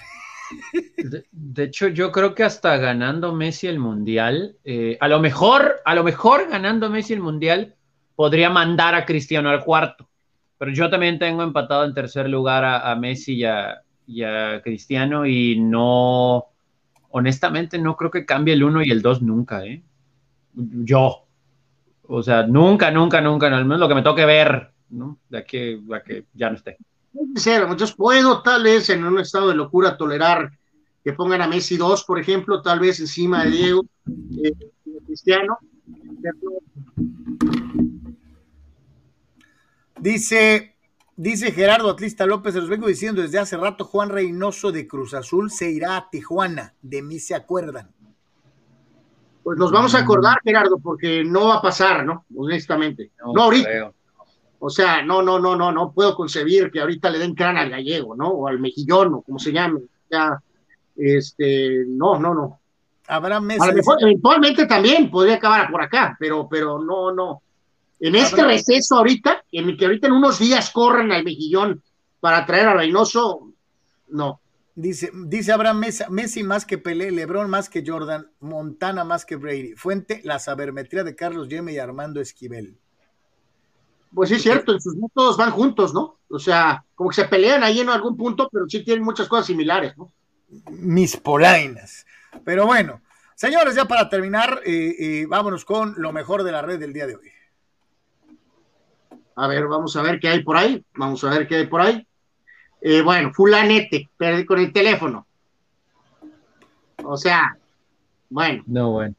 De, 1.32 1.64
hecho, 1.64 1.88
yo 1.88 2.12
creo 2.12 2.34
que 2.34 2.44
hasta 2.44 2.76
ganando 2.76 3.34
Messi 3.34 3.66
el 3.66 3.78
mundial, 3.78 4.56
eh, 4.64 4.96
a 5.00 5.08
lo 5.08 5.20
mejor, 5.20 5.76
a 5.84 5.94
lo 5.94 6.04
mejor 6.04 6.48
ganando 6.48 6.88
Messi 6.88 7.12
el 7.12 7.20
mundial, 7.20 7.74
podría 8.14 8.50
mandar 8.50 8.94
a 8.94 9.04
Cristiano 9.04 9.50
al 9.50 9.64
cuarto. 9.64 10.08
Pero 10.56 10.72
yo 10.72 10.88
también 10.88 11.18
tengo 11.18 11.42
empatado 11.42 11.84
en 11.84 11.94
tercer 11.94 12.28
lugar 12.28 12.64
a, 12.64 12.94
Messi 12.96 13.34
y 13.34 13.44
a, 13.44 13.82
y 14.06 14.22
a 14.22 14.60
Cristiano 14.62 15.26
y 15.26 15.58
no, 15.58 16.46
honestamente 17.10 17.78
no 17.78 17.96
creo 17.96 18.10
que 18.10 18.26
cambie 18.26 18.54
el 18.54 18.64
1 18.64 18.82
y 18.82 18.90
el 18.90 19.02
2 19.02 19.22
nunca, 19.22 19.64
¿eh? 19.64 19.82
Yo. 20.54 21.27
O 22.08 22.22
sea, 22.22 22.46
nunca, 22.46 22.90
nunca, 22.90 23.20
nunca, 23.20 23.46
al 23.46 23.64
menos 23.64 23.80
lo 23.80 23.88
que 23.88 23.94
me 23.94 24.02
toque 24.02 24.24
ver, 24.24 24.72
¿no? 24.90 25.18
De 25.28 25.38
aquí 25.38 25.80
a 25.94 26.00
que 26.02 26.24
ya 26.32 26.48
no 26.50 26.56
esté. 26.56 26.78
Entonces 27.14 27.92
puedo 27.92 28.42
tal 28.42 28.62
vez 28.62 28.88
en 28.90 29.04
un 29.04 29.18
estado 29.20 29.48
de 29.48 29.54
locura 29.54 29.96
tolerar 29.96 30.50
que 31.04 31.12
pongan 31.12 31.42
a 31.42 31.46
Messi 31.46 31.76
2, 31.76 32.04
por 32.04 32.18
ejemplo, 32.18 32.62
tal 32.62 32.80
vez 32.80 32.98
encima 33.00 33.44
de 33.44 33.50
Diego, 33.50 33.84
eh, 34.42 34.52
Cristiano. 35.06 35.58
Dice 40.00 40.76
Dice 41.18 41.50
Gerardo 41.50 41.90
Atlista 41.90 42.26
López, 42.26 42.54
se 42.54 42.60
los 42.60 42.68
vengo 42.68 42.86
diciendo 42.86 43.20
desde 43.20 43.40
hace 43.40 43.56
rato, 43.56 43.84
Juan 43.84 44.08
Reynoso 44.08 44.70
de 44.70 44.86
Cruz 44.86 45.14
Azul 45.14 45.50
se 45.50 45.68
irá 45.68 45.96
a 45.96 46.08
Tijuana, 46.10 46.76
de 46.80 47.02
mí 47.02 47.18
se 47.18 47.34
acuerdan. 47.34 47.90
Pues 49.48 49.58
nos 49.58 49.72
vamos 49.72 49.94
a 49.94 50.00
acordar, 50.00 50.40
Gerardo, 50.44 50.78
porque 50.78 51.24
no 51.24 51.46
va 51.46 51.54
a 51.54 51.62
pasar, 51.62 52.04
¿no? 52.04 52.26
Honestamente. 52.36 53.12
No, 53.34 53.44
ahorita. 53.44 53.90
O 54.58 54.68
sea, 54.68 55.00
no, 55.00 55.22
no, 55.22 55.38
no, 55.38 55.56
no, 55.56 55.72
no 55.72 55.90
puedo 55.90 56.14
concebir 56.14 56.70
que 56.70 56.82
ahorita 56.82 57.08
le 57.08 57.18
den 57.18 57.34
crana 57.34 57.62
al 57.62 57.70
gallego, 57.70 58.14
¿no? 58.14 58.28
O 58.28 58.46
al 58.46 58.58
mejillón, 58.58 59.14
o 59.14 59.22
como 59.22 59.38
se 59.38 59.50
llame. 59.50 59.80
Ya, 60.10 60.38
este, 60.94 61.82
no, 61.88 62.18
no, 62.18 62.34
no. 62.34 62.60
Habrá 63.06 63.40
meses. 63.40 63.62
A 63.62 63.68
lo 63.68 63.72
mejor, 63.72 63.96
eventualmente 64.02 64.66
también 64.66 65.10
podría 65.10 65.36
acabar 65.36 65.70
por 65.70 65.80
acá, 65.80 66.14
pero, 66.20 66.46
pero 66.46 66.78
no, 66.78 67.10
no. 67.10 67.40
En 68.00 68.16
este 68.16 68.44
receso 68.44 68.96
ahorita, 68.96 69.44
en 69.50 69.70
el 69.70 69.78
que 69.78 69.86
ahorita 69.86 70.08
en 70.08 70.12
unos 70.12 70.38
días 70.38 70.70
corren 70.72 71.10
al 71.10 71.24
mejillón 71.24 71.82
para 72.20 72.44
traer 72.44 72.68
a 72.68 72.74
Reynoso, 72.74 73.48
no. 74.08 74.42
Dice, 74.80 75.10
dice 75.12 75.50
Abraham 75.50 75.80
Mesa, 75.80 76.08
Messi 76.08 76.44
más 76.44 76.64
que 76.64 76.78
Pelé, 76.78 77.10
Lebron 77.10 77.50
más 77.50 77.68
que 77.68 77.82
Jordan, 77.84 78.30
Montana 78.38 79.02
más 79.02 79.24
que 79.24 79.34
Brady. 79.34 79.74
Fuente, 79.74 80.20
la 80.22 80.38
sabermetría 80.38 81.02
de 81.02 81.16
Carlos 81.16 81.48
Yeme 81.48 81.72
y 81.72 81.78
Armando 81.78 82.20
Esquivel. 82.20 82.78
Pues 84.14 84.28
sí, 84.28 84.36
es 84.36 84.42
cierto, 84.42 84.72
en 84.72 84.80
sus 84.80 84.94
métodos 84.94 85.36
van 85.36 85.50
juntos, 85.50 85.92
¿no? 85.92 86.20
O 86.30 86.38
sea, 86.38 86.84
como 86.94 87.10
que 87.10 87.16
se 87.16 87.24
pelean 87.24 87.64
ahí 87.64 87.80
en 87.80 87.88
algún 87.88 88.16
punto, 88.16 88.48
pero 88.52 88.68
sí 88.68 88.84
tienen 88.84 89.02
muchas 89.02 89.26
cosas 89.26 89.46
similares, 89.46 89.98
¿no? 89.98 90.12
Mis 90.70 91.16
polainas. 91.16 92.06
Pero 92.44 92.64
bueno, 92.64 93.00
señores, 93.34 93.74
ya 93.74 93.86
para 93.86 94.08
terminar, 94.08 94.60
eh, 94.64 94.94
eh, 94.96 95.26
vámonos 95.28 95.64
con 95.64 95.94
lo 95.96 96.12
mejor 96.12 96.44
de 96.44 96.52
la 96.52 96.62
red 96.62 96.78
del 96.78 96.92
día 96.92 97.08
de 97.08 97.16
hoy. 97.16 97.32
A 99.34 99.48
ver, 99.48 99.66
vamos 99.66 99.96
a 99.96 100.02
ver 100.02 100.20
qué 100.20 100.28
hay 100.28 100.44
por 100.44 100.56
ahí. 100.56 100.84
Vamos 100.94 101.24
a 101.24 101.30
ver 101.30 101.48
qué 101.48 101.56
hay 101.56 101.66
por 101.66 101.80
ahí. 101.80 102.07
Eh, 102.80 103.02
bueno, 103.02 103.32
fulanete, 103.32 104.08
perdí 104.16 104.44
con 104.44 104.58
el 104.60 104.72
teléfono. 104.72 105.26
O 107.04 107.16
sea, 107.16 107.56
bueno. 108.30 108.62
No, 108.66 108.92
bueno. 108.92 109.14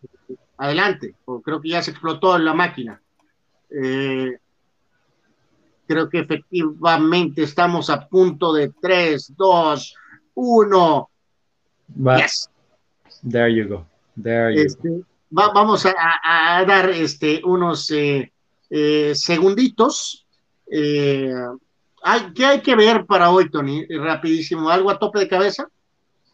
Adelante, 0.58 1.16
creo 1.44 1.62
que 1.62 1.70
ya 1.70 1.82
se 1.82 1.92
explotó 1.92 2.38
la 2.38 2.54
máquina. 2.54 3.02
Eh, 3.70 4.38
creo 5.88 6.10
que 6.10 6.20
efectivamente 6.20 7.44
estamos 7.44 7.90
a 7.90 8.08
punto 8.08 8.54
de 8.54 8.72
3, 8.82 9.34
2, 9.38 9.96
1. 10.36 11.10
Yes. 12.18 12.50
There 13.28 13.54
you 13.54 13.68
go. 13.68 13.86
There 14.22 14.54
you 14.54 14.62
este, 14.62 15.02
vamos 15.30 15.86
a, 15.86 16.66
dar 16.68 16.90
este, 16.90 17.42
unos 17.44 17.90
eh, 17.92 18.32
eh, 18.70 19.14
segunditos. 19.16 20.26
Eh, 22.00 22.10
hay, 22.10 22.34
¿Qué 22.34 22.46
hay 22.46 22.60
que 22.62 22.76
ver 22.76 23.06
para 23.06 23.30
hoy, 23.30 23.50
Tony? 23.50 23.86
Rapidísimo, 23.88 24.70
¿algo 24.70 24.90
a 24.92 25.00
tope 25.00 25.20
de 25.20 25.28
cabeza? 25.28 25.68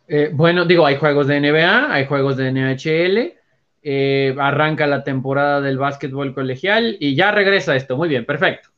Eh, 0.08 0.30
bueno, 0.34 0.66
digo, 0.66 0.86
hay 0.86 0.98
juegos 0.98 1.28
de 1.28 1.40
NBA, 1.40 1.92
hay 1.94 2.06
juegos 2.06 2.38
de 2.38 2.52
NHL, 2.52 4.40
arranca 4.40 4.88
la 4.88 5.04
temporada 5.04 5.62
del 5.62 5.78
básquetbol 5.78 6.34
colegial 6.34 6.98
y 7.00 7.16
ya 7.16 7.32
regresa 7.32 7.76
esto. 7.76 7.98
Muy 7.98 8.10
bien, 8.10 8.26
perfecto. 8.26 8.70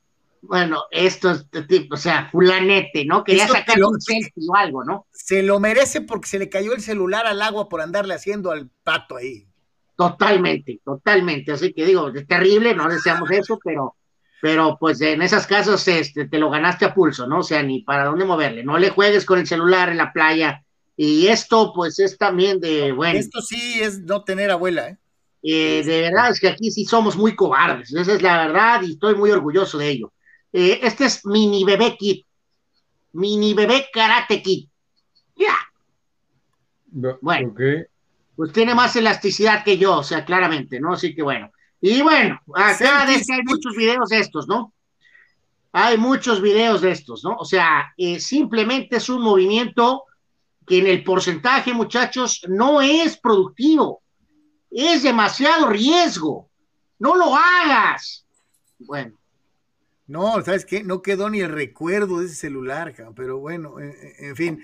Bueno, 0.41 0.84
esto 0.91 1.31
es, 1.31 1.45
o 1.91 1.97
sea, 1.97 2.30
fulanete, 2.31 3.03
¿no? 3.05 3.23
Quería 3.23 3.47
sacar 3.47 3.84
un 3.84 3.99
selfie 3.99 4.43
o 4.47 4.55
algo, 4.55 4.84
¿no? 4.84 5.05
Se 5.11 5.43
lo 5.43 5.59
merece 5.59 6.01
porque 6.01 6.27
se 6.27 6.39
le 6.39 6.47
cayó 6.47 6.73
el 6.73 6.81
celular 6.81 7.26
al 7.26 7.41
agua 7.41 7.68
por 7.68 7.81
andarle 7.81 8.14
haciendo 8.14 8.51
al 8.51 8.69
pato 8.84 9.18
ahí. 9.18 9.45
Totalmente, 9.97 10.80
totalmente. 10.85 11.51
Así 11.51 11.73
que 11.73 11.85
digo, 11.85 12.09
es 12.09 12.27
terrible, 12.27 12.76
no 12.76 12.88
deseamos 12.88 13.30
eso, 13.31 13.59
pero, 13.61 13.95
pero 14.41 14.77
pues 14.80 15.01
en 15.01 15.22
esas 15.22 15.47
casos 15.47 15.88
este, 15.88 16.27
te 16.27 16.38
lo 16.38 16.49
ganaste 16.49 16.85
a 16.85 16.93
pulso, 16.93 17.27
¿no? 17.27 17.39
O 17.39 17.43
sea, 17.43 17.64
ni 17.64 17.81
para 17.81 18.05
dónde 18.05 18.26
moverle. 18.26 18.64
No 18.64 18.77
le 18.77 18.89
juegues 18.89 19.26
con 19.26 19.39
el 19.39 19.47
celular 19.47 19.89
en 19.89 19.97
la 19.97 20.14
playa. 20.14 20.64
Y 20.95 21.27
esto, 21.27 21.73
pues, 21.73 21.99
es 21.99 22.18
también 22.18 22.59
de, 22.59 22.91
bueno. 22.91 23.19
Esto 23.19 23.41
sí 23.41 23.81
es 23.81 23.99
no 24.01 24.23
tener 24.23 24.51
abuela, 24.51 24.89
¿eh? 24.89 24.97
eh 25.43 25.84
de 25.84 26.01
verdad 26.01 26.31
es 26.31 26.39
que 26.39 26.49
aquí 26.49 26.72
sí 26.72 26.85
somos 26.85 27.15
muy 27.15 27.35
cobardes, 27.35 27.93
esa 27.93 28.14
es 28.14 28.22
la 28.22 28.47
verdad 28.47 28.81
y 28.81 28.93
estoy 28.93 29.15
muy 29.15 29.31
orgulloso 29.31 29.77
de 29.77 29.89
ello. 29.89 30.14
Eh, 30.51 30.80
este 30.81 31.05
es 31.05 31.26
Mini 31.26 31.64
Bebé 31.64 31.95
Kit, 31.97 32.26
Mini 33.14 33.53
Bebé 33.53 33.88
Karate 33.93 34.41
Kit. 34.41 34.69
Ya. 35.35 35.55
Bueno, 37.22 37.53
pues 38.35 38.51
tiene 38.51 38.73
más 38.73 38.95
elasticidad 38.95 39.64
que 39.64 39.77
yo, 39.77 39.97
o 39.97 40.03
sea, 40.03 40.26
claramente, 40.26 40.80
¿no? 40.80 40.93
Así 40.93 41.14
que 41.14 41.22
bueno. 41.22 41.51
Y 41.81 42.01
bueno, 42.01 42.39
acá 42.55 43.03
hay 43.05 43.43
muchos 43.45 43.75
videos 43.75 44.09
de 44.09 44.19
estos, 44.19 44.47
¿no? 44.47 44.73
Hay 45.71 45.97
muchos 45.97 46.41
videos 46.41 46.81
de 46.81 46.91
estos, 46.91 47.23
¿no? 47.23 47.35
O 47.35 47.45
sea, 47.45 47.93
eh, 47.97 48.19
simplemente 48.19 48.97
es 48.97 49.09
un 49.09 49.21
movimiento 49.21 50.05
que 50.65 50.79
en 50.79 50.87
el 50.87 51.03
porcentaje, 51.03 51.73
muchachos, 51.73 52.41
no 52.47 52.81
es 52.81 53.17
productivo. 53.17 54.01
Es 54.71 55.03
demasiado 55.03 55.69
riesgo. 55.69 56.49
No 56.99 57.15
lo 57.15 57.35
hagas. 57.35 58.25
Bueno. 58.79 59.17
No, 60.07 60.41
¿sabes 60.43 60.65
qué? 60.65 60.83
No 60.83 61.01
quedó 61.01 61.29
ni 61.29 61.41
el 61.41 61.51
recuerdo 61.51 62.19
de 62.19 62.25
ese 62.25 62.35
celular, 62.35 62.93
pero 63.15 63.39
bueno, 63.39 63.75
en 63.79 64.35
fin. 64.35 64.63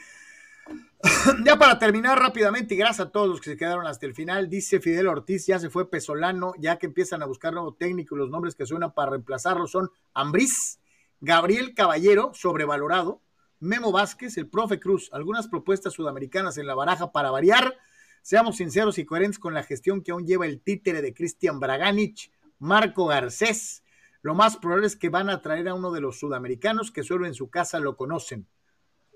ya 1.46 1.58
para 1.58 1.80
terminar 1.80 2.18
rápidamente, 2.18 2.76
y 2.76 2.78
gracias 2.78 3.08
a 3.08 3.12
todos 3.12 3.28
los 3.28 3.42
que 3.42 3.52
se 3.52 3.58
quedaron 3.58 3.88
hasta 3.88 4.06
el 4.06 4.16
final, 4.16 4.50
dice 4.50 4.80
Fidel 4.80 5.08
Ortiz, 5.08 5.46
ya 5.46 5.60
se 5.60 5.70
fue 5.70 5.90
Pesolano, 5.90 6.54
ya 6.58 6.78
que 6.78 6.86
empiezan 6.86 7.22
a 7.22 7.26
buscar 7.26 7.54
nuevo 7.54 7.74
técnico, 7.74 8.16
los 8.16 8.30
nombres 8.30 8.56
que 8.56 8.66
suenan 8.66 8.94
para 8.94 9.12
reemplazarlo 9.12 9.68
son 9.68 9.92
Ambriz, 10.14 10.80
Gabriel 11.20 11.74
Caballero, 11.74 12.32
sobrevalorado, 12.34 13.22
Memo 13.60 13.92
Vázquez, 13.92 14.38
el 14.38 14.48
profe 14.48 14.80
Cruz, 14.80 15.10
algunas 15.12 15.48
propuestas 15.48 15.94
sudamericanas 15.94 16.58
en 16.58 16.68
la 16.68 16.76
baraja 16.76 17.12
para 17.12 17.32
variar. 17.32 17.78
Seamos 18.22 18.58
sinceros 18.58 18.98
y 18.98 19.06
coherentes 19.06 19.40
con 19.40 19.54
la 19.54 19.64
gestión 19.64 20.02
que 20.02 20.12
aún 20.12 20.26
lleva 20.26 20.46
el 20.46 20.62
títere 20.62 21.02
de 21.02 21.14
Cristian 21.14 21.60
Braganich, 21.62 22.30
Marco 22.60 23.06
Garcés. 23.06 23.84
Lo 24.22 24.36
más 24.36 24.58
probable 24.58 24.88
es 24.88 24.98
que 24.98 25.08
van 25.08 25.30
a 25.30 25.42
traer 25.42 25.70
a 25.70 25.74
uno 25.74 25.92
de 25.92 26.02
los 26.02 26.20
sudamericanos 26.20 26.92
que 26.92 27.04
solo 27.04 27.26
en 27.26 27.34
su 27.34 27.50
casa 27.50 27.80
lo 27.80 27.96
conocen 27.96 28.48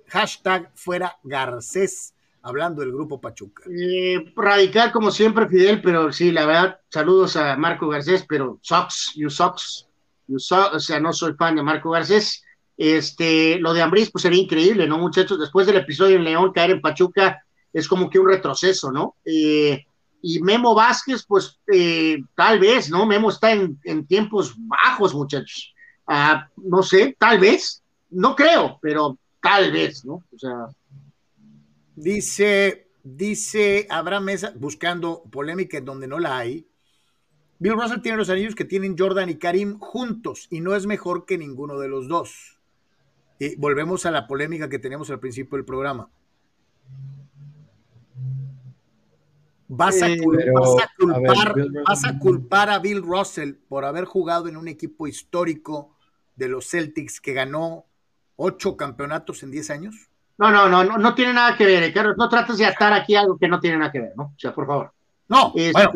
hashtag 0.07 0.71
fuera 0.75 1.17
Garcés, 1.23 2.13
hablando 2.41 2.81
del 2.81 2.91
grupo 2.91 3.19
Pachuca. 3.19 3.63
Eh, 3.69 4.31
radical 4.35 4.91
como 4.91 5.11
siempre, 5.11 5.47
Fidel, 5.47 5.81
pero 5.81 6.11
sí, 6.11 6.31
la 6.31 6.45
verdad, 6.45 6.79
saludos 6.89 7.35
a 7.35 7.55
Marco 7.57 7.87
Garcés, 7.87 8.25
pero 8.27 8.59
Sox, 8.61 9.13
you 9.15 9.29
Sox, 9.29 9.87
you 10.27 10.37
o 10.37 10.79
sea, 10.79 10.99
no 10.99 11.13
soy 11.13 11.33
fan 11.33 11.55
de 11.55 11.63
Marco 11.63 11.91
Garcés. 11.91 12.43
Este, 12.77 13.57
lo 13.59 13.73
de 13.73 13.81
Ambriz, 13.81 14.11
pues 14.11 14.21
sería 14.21 14.41
increíble, 14.41 14.87
¿no, 14.87 14.99
muchachos? 14.99 15.39
Después 15.39 15.65
del 15.65 15.77
episodio 15.77 16.17
en 16.17 16.23
León, 16.23 16.51
caer 16.53 16.71
en 16.71 16.81
Pachuca 16.81 17.43
es 17.73 17.87
como 17.87 18.09
que 18.09 18.19
un 18.19 18.27
retroceso, 18.27 18.91
¿no? 18.91 19.15
Eh, 19.25 19.85
y 20.21 20.39
Memo 20.41 20.75
Vázquez, 20.75 21.25
pues 21.27 21.59
eh, 21.71 22.17
tal 22.35 22.59
vez, 22.59 22.89
¿no? 22.89 23.05
Memo 23.05 23.29
está 23.29 23.51
en, 23.51 23.79
tiempos 24.07 24.55
bajos, 24.57 25.13
muchachos. 25.13 25.73
Ah, 26.07 26.47
no 26.57 26.83
sé, 26.83 27.15
tal 27.19 27.39
vez, 27.39 27.83
no 28.09 28.35
creo, 28.35 28.79
pero 28.81 29.17
tal 29.49 29.71
vez, 29.71 30.03
¿no? 30.05 30.23
O 30.33 30.37
sea, 30.37 30.67
Dice, 31.95 32.89
dice 33.03 33.87
Abraham 33.89 34.25
Mesa, 34.25 34.53
buscando 34.55 35.23
polémica 35.31 35.77
en 35.79 35.85
donde 35.85 36.07
no 36.07 36.19
la 36.19 36.37
hay. 36.37 36.67
Bill 37.59 37.73
Russell 37.73 38.01
tiene 38.01 38.17
los 38.19 38.29
anillos 38.29 38.53
que 38.53 38.65
tienen 38.65 38.95
Jordan 38.97 39.29
y 39.29 39.35
Karim 39.37 39.79
juntos 39.79 40.47
y 40.51 40.61
no 40.61 40.75
es 40.75 40.85
mejor 40.85 41.25
que 41.25 41.39
ninguno 41.39 41.79
de 41.79 41.87
los 41.87 42.07
dos. 42.07 42.59
Y 43.39 43.55
volvemos 43.55 44.05
a 44.05 44.11
la 44.11 44.27
polémica 44.27 44.69
que 44.69 44.77
teníamos 44.79 45.09
al 45.09 45.19
principio 45.19 45.57
del 45.57 45.65
programa. 45.65 46.09
Vas 49.69 50.01
a, 50.03 50.07
Sí, 50.07 50.17
cul- 50.19 50.37
pero, 50.37 50.53
vas 50.53 50.81
a 50.81 50.83
a 50.83 50.89
culpar, 50.97 51.55
ver, 51.55 51.69
Bill 51.69 51.83
vas 51.87 52.05
a 52.05 52.19
culpar 52.19 52.69
a 52.69 52.79
Bill 52.79 53.01
Russell 53.01 53.53
por 53.67 53.85
haber 53.85 54.05
jugado 54.05 54.47
en 54.47 54.55
un 54.55 54.67
equipo 54.67 55.07
histórico 55.07 55.95
de 56.35 56.47
los 56.47 56.69
Celtics 56.69 57.19
que 57.19 57.33
ganó 57.33 57.86
ocho 58.37 58.77
campeonatos 58.77 59.43
en 59.43 59.51
10 59.51 59.69
años. 59.69 59.95
No, 60.37 60.49
no, 60.51 60.69
no, 60.69 60.83
no, 60.83 60.97
no 60.97 61.13
tiene 61.15 61.33
nada 61.33 61.57
que 61.57 61.65
ver, 61.65 61.83
eh, 61.83 61.91
Carlos. 61.93 62.15
No 62.17 62.29
trates 62.29 62.57
de 62.57 62.65
atar 62.65 62.93
aquí 62.93 63.15
algo 63.15 63.37
que 63.37 63.47
no 63.47 63.59
tiene 63.59 63.77
nada 63.77 63.91
que 63.91 63.99
ver, 63.99 64.13
¿no? 64.15 64.23
O 64.23 64.33
sea, 64.37 64.53
por 64.53 64.65
favor. 64.65 64.91
No, 65.29 65.51
Este, 65.55 65.73
bueno, 65.73 65.91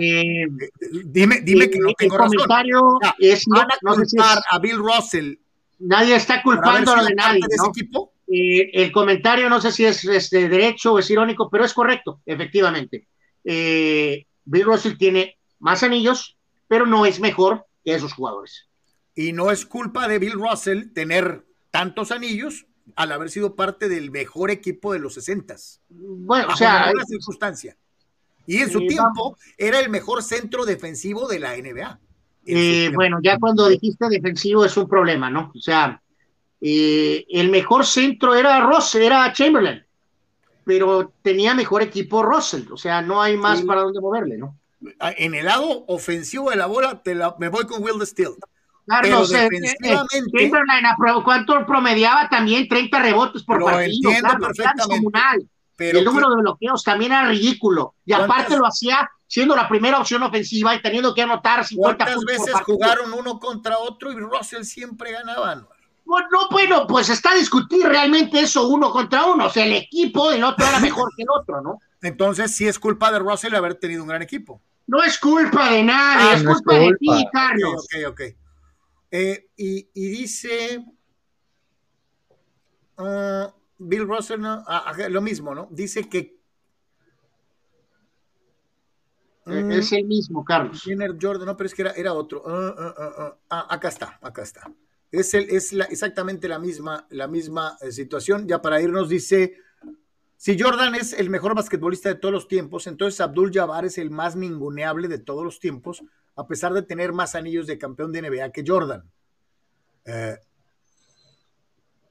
dime, 1.05 1.39
dime 1.41 1.69
que 1.69 1.79
no 1.79 1.89
el 1.89 1.95
tengo 1.95 2.17
razón. 2.17 2.33
comentario 2.35 2.81
Ya, 3.01 3.15
es, 3.19 3.45
a 3.55 3.67
no 3.81 3.95
sé 3.95 4.05
si 4.05 4.17
es- 4.17 4.23
a 4.49 4.59
Bill 4.59 4.77
Russell 4.77 5.35
nadie 5.79 6.15
está 6.15 6.43
culpándolo 6.43 7.03
de 7.05 7.15
nadie, 7.15 7.39
de 7.47 7.55
ese 7.55 7.63
¿no? 7.63 7.69
equipo. 7.69 8.13
Eh, 8.27 8.69
el 8.73 8.91
comentario 8.91 9.49
no 9.49 9.59
sé 9.61 9.71
si 9.71 9.85
es 9.85 10.03
este, 10.05 10.47
derecho 10.49 10.93
o 10.93 10.99
es 10.99 11.09
irónico, 11.09 11.49
pero 11.49 11.63
es 11.65 11.73
correcto, 11.73 12.21
efectivamente. 12.25 13.07
Eh, 13.43 14.25
Bill 14.45 14.65
Russell 14.65 14.97
tiene 14.97 15.37
más 15.59 15.83
anillos, 15.83 16.37
pero 16.67 16.85
no 16.85 17.05
es 17.05 17.19
mejor 17.19 17.65
que 17.83 17.93
esos 17.95 18.13
jugadores. 18.13 18.67
Y 19.15 19.33
no 19.33 19.49
es 19.51 19.65
culpa 19.65 20.07
de 20.07 20.19
Bill 20.19 20.33
Russell 20.33 20.91
tener 20.93 21.45
tantos 21.71 22.11
anillos 22.11 22.65
al 22.95 23.11
haber 23.11 23.29
sido 23.29 23.55
parte 23.55 23.87
del 23.89 24.11
mejor 24.11 24.51
equipo 24.51 24.93
de 24.93 24.99
los 24.99 25.13
60 25.13 25.55
Bueno, 25.89 26.47
o 26.53 26.55
sea, 26.57 26.87
ninguna 26.87 27.05
circunstancia. 27.05 27.77
Y 28.45 28.57
en 28.57 28.69
su 28.69 28.79
eh, 28.79 28.87
tiempo 28.87 29.37
era 29.57 29.79
el 29.79 29.89
mejor 29.89 30.23
centro 30.23 30.65
defensivo 30.65 31.27
de 31.27 31.39
la 31.39 31.55
NBA. 31.55 31.99
Eh, 32.47 32.91
bueno, 32.93 33.19
ya 33.23 33.37
cuando 33.39 33.67
dijiste 33.69 34.09
defensivo 34.09 34.65
es 34.65 34.75
un 34.75 34.89
problema, 34.89 35.29
¿no? 35.29 35.51
O 35.55 35.59
sea, 35.59 36.01
eh, 36.59 37.25
el 37.29 37.49
mejor 37.49 37.85
centro 37.85 38.35
era 38.35 38.59
Ross, 38.61 38.95
era 38.95 39.31
Chamberlain, 39.31 39.85
pero 40.65 41.13
tenía 41.21 41.53
mejor 41.53 41.81
equipo 41.83 42.23
Russell, 42.23 42.63
o 42.71 42.77
sea, 42.77 43.01
no 43.01 43.21
hay 43.21 43.37
más 43.37 43.59
Sí. 43.59 43.65
para 43.65 43.81
dónde 43.81 44.01
moverle, 44.01 44.37
¿no? 44.37 44.57
En 44.99 45.35
el 45.35 45.45
lado 45.45 45.85
ofensivo 45.87 46.49
de 46.49 46.55
la 46.55 46.65
bola, 46.65 47.03
te 47.03 47.13
la- 47.13 47.35
me 47.39 47.49
voy 47.49 47.65
con 47.67 47.83
Will 47.83 48.05
Steele. 48.05 48.35
Carlos, 48.87 49.29
Pero 49.31 49.43
eh, 49.43 49.49
defensivamente- 49.49 51.23
¿cuánto 51.23 51.65
promediaba 51.65 52.29
también? 52.29 52.67
30 52.67 52.99
rebotes 52.99 53.43
por 53.43 53.59
Lo 53.59 53.65
partido, 53.65 54.09
entiendo 54.11 54.29
era 54.29 54.37
perfectamente, 54.39 55.47
Pero 55.77 55.99
el 55.99 56.05
número 56.05 56.29
de 56.29 56.35
bloqueos 56.41 56.83
también 56.83 57.11
era 57.11 57.25
ridículo. 57.27 57.95
Y 58.05 58.11
¿Cuántas- 58.13 58.29
aparte 58.37 58.57
lo 58.57 58.65
hacía 58.67 59.09
siendo 59.27 59.55
la 59.55 59.67
primera 59.69 59.97
opción 59.99 60.21
ofensiva 60.23 60.75
y 60.75 60.81
teniendo 60.81 61.13
que 61.15 61.21
anotar 61.21 61.65
50 61.65 62.05
¿cuántas 62.05 62.15
puntos 62.23 62.45
veces 62.45 62.61
jugaron 62.65 63.13
uno 63.13 63.39
contra 63.39 63.77
otro 63.79 64.11
y 64.11 64.15
Russell 64.19 64.63
siempre 64.63 65.11
ganaba? 65.11 65.65
Bueno, 66.03 66.27
no, 66.31 66.49
bueno, 66.49 66.85
pues 66.87 67.09
está 67.09 67.31
a 67.31 67.35
discutir 67.35 67.85
realmente 67.85 68.39
eso 68.41 68.67
uno 68.67 68.91
contra 68.91 69.25
uno. 69.25 69.45
O 69.45 69.49
sea, 69.49 69.63
el 69.65 69.73
equipo 69.73 70.29
del 70.29 70.43
otro 70.43 70.65
era 70.67 70.79
mejor 70.79 71.09
que 71.15 71.23
el 71.23 71.29
otro, 71.29 71.61
¿no? 71.61 71.79
Entonces 72.01 72.53
sí 72.53 72.67
es 72.67 72.77
culpa 72.79 73.11
de 73.11 73.19
Russell 73.19 73.55
haber 73.55 73.75
tenido 73.75 74.01
un 74.03 74.09
gran 74.09 74.21
equipo. 74.21 74.61
No 74.87 75.01
es 75.03 75.17
culpa 75.17 75.69
de 75.69 75.83
nadie, 75.83 76.27
Ah, 76.31 76.33
es 76.35 76.43
no 76.43 76.51
es 76.51 76.57
culpa 76.57 76.73
de 76.73 76.95
ti, 76.99 77.07
Ok, 77.09 77.29
Carlos. 77.31 77.73
ok, 77.85 78.09
ok. 78.09 78.21
Eh, 79.11 79.49
y, 79.57 79.89
y 79.93 80.09
dice 80.09 80.85
ah, 82.97 83.53
Bill 83.77 84.07
Russell, 84.07 84.39
¿no? 84.39 84.63
Ah, 84.65 84.85
ajá, 84.87 85.09
lo 85.09 85.21
mismo, 85.21 85.53
¿no? 85.53 85.67
Dice 85.71 86.07
que 86.09 86.41
Eh, 89.47 89.79
Es 89.79 89.91
el 89.91 90.05
mismo, 90.05 90.45
Carlos. 90.45 90.81
Jenner 90.83 91.17
Jordan, 91.19 91.47
no, 91.47 91.57
pero 91.57 91.67
es 91.67 91.73
que 91.73 91.81
era, 91.81 91.91
era 91.91 92.13
otro. 92.13 92.43
Ah, 92.45 92.75
ah, 92.77 92.95
ah, 92.97 93.13
ah. 93.17 93.37
Ah, 93.49 93.75
acá 93.75 93.89
está, 93.89 94.19
acá 94.21 94.43
está. 94.43 94.71
Es, 95.11 95.33
el, 95.33 95.49
es 95.49 95.73
la, 95.73 95.85
exactamente 95.85 96.47
la 96.47 96.59
misma, 96.59 97.07
la 97.09 97.27
misma 97.27 97.77
eh, 97.81 97.91
situación. 97.91 98.47
Ya 98.47 98.61
para 98.61 98.81
irnos, 98.81 99.09
dice: 99.09 99.57
si 100.37 100.59
Jordan 100.59 100.95
es 100.95 101.13
el 101.13 101.29
mejor 101.29 101.55
basquetbolista 101.55 102.09
de 102.09 102.15
todos 102.15 102.33
los 102.33 102.47
tiempos, 102.47 102.87
entonces 102.87 103.19
Abdul 103.19 103.51
Jabbar 103.51 103.85
es 103.85 103.97
el 103.97 104.11
más 104.11 104.35
ninguneable 104.35 105.07
de 105.07 105.19
todos 105.19 105.43
los 105.43 105.59
tiempos, 105.59 106.03
a 106.35 106.47
pesar 106.47 106.73
de 106.73 106.81
tener 106.81 107.11
más 107.13 107.35
anillos 107.35 107.67
de 107.67 107.77
campeón 107.77 108.11
de 108.11 108.21
NBA 108.21 108.51
que 108.51 108.63
Jordan. 108.65 109.03
Eh, 110.05 110.37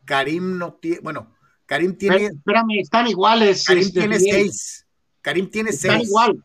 Karim 0.04 0.58
no 0.58 0.74
tiene, 0.74 1.00
bueno, 1.00 1.34
Karim 1.66 1.96
tiene, 1.96 2.26
espérame, 2.26 2.80
están 2.80 3.06
iguales. 3.06 3.64
Karim 3.64 3.82
este, 3.84 4.00
tiene 4.00 4.18
seis. 4.18 4.86
Karim 5.20 5.50
tiene 5.50 5.70
Están 5.70 5.98
seis. 5.98 6.08
igual. 6.08 6.44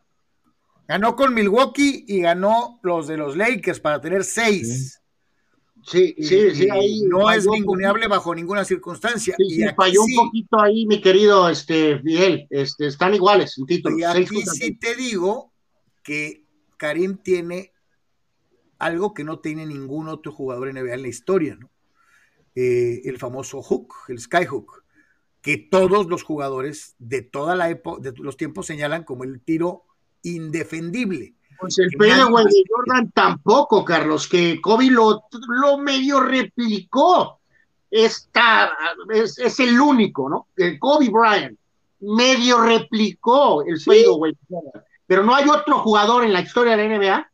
Ganó 0.87 1.15
con 1.15 1.33
Milwaukee 1.33 2.05
y 2.07 2.21
ganó 2.21 2.79
los 2.83 3.07
de 3.07 3.17
los 3.17 3.35
Lakers 3.35 3.79
para 3.79 3.99
tener 3.99 4.23
seis. 4.23 4.99
Sí, 5.83 6.13
Y- 6.17 6.23
sí, 6.23 6.55
sí. 6.55 6.65
y 6.65 6.69
Ahí 6.69 7.01
no 7.03 7.31
es 7.31 7.45
un 7.45 7.53
ninguneable 7.53 8.07
bajo 8.07 8.33
ninguna 8.35 8.65
circunstancia. 8.65 9.35
Sí, 9.37 9.43
y 9.47 9.55
sí, 9.55 9.65
falló 9.75 10.03
un 10.03 10.15
poquito 10.15 10.59
ahí, 10.59 10.85
mi 10.85 11.01
querido 11.01 11.47
este, 11.49 11.99
Miguel. 12.03 12.47
Este, 12.49 12.87
están 12.87 13.13
iguales 13.15 13.55
en 13.57 13.65
títulos. 13.65 13.99
y 13.99 14.03
aquí 14.03 14.41
sí 14.45 14.75
te 14.77 14.95
digo 14.95 15.51
que 16.03 16.44
Karim 16.77 17.17
tiene 17.17 17.73
algo 18.79 19.13
que 19.13 19.23
no 19.23 19.39
tiene 19.39 19.65
ningún 19.65 20.07
otro 20.07 20.31
jugador 20.31 20.73
NBA 20.73 20.93
en 20.93 21.01
la 21.01 21.07
historia, 21.07 21.55
¿no? 21.55 21.69
Eh, 22.55 23.01
el 23.05 23.17
famoso 23.17 23.61
hook, 23.61 23.93
el 24.07 24.19
skyhook, 24.19 24.83
que 25.41 25.57
todos 25.57 26.07
los 26.07 26.23
jugadores 26.23 26.95
de 26.99 27.21
toda 27.21 27.55
la 27.55 27.69
época, 27.69 28.01
de 28.01 28.13
los 28.17 28.37
tiempos 28.37 28.65
señalan 28.65 29.03
como 29.03 29.23
el 29.23 29.41
tiro 29.41 29.83
indefendible. 30.23 31.35
Pues 31.59 31.77
el 31.79 31.91
fadeaway 31.97 32.45
de 32.45 32.63
Jordan 32.69 33.11
tampoco, 33.11 33.83
Carlos, 33.83 34.27
que 34.27 34.59
Kobe 34.61 34.89
lo, 34.89 35.23
lo 35.47 35.77
medio 35.77 36.21
replicó. 36.21 37.39
Está, 37.91 38.71
es, 39.13 39.37
es 39.37 39.59
el 39.59 39.79
único, 39.79 40.29
¿no? 40.29 40.47
El 40.55 40.79
Kobe 40.79 41.09
Bryant 41.09 41.57
medio 41.99 42.61
replicó 42.61 43.63
el 43.63 43.79
fadeaway 43.79 44.31
de 44.31 44.37
Jordan. 44.49 44.83
Pero 45.07 45.23
no 45.23 45.35
hay 45.35 45.47
otro 45.49 45.79
jugador 45.79 46.23
en 46.23 46.33
la 46.33 46.41
historia 46.41 46.75
de 46.75 46.87
la 46.89 46.97
NBA 46.97 47.31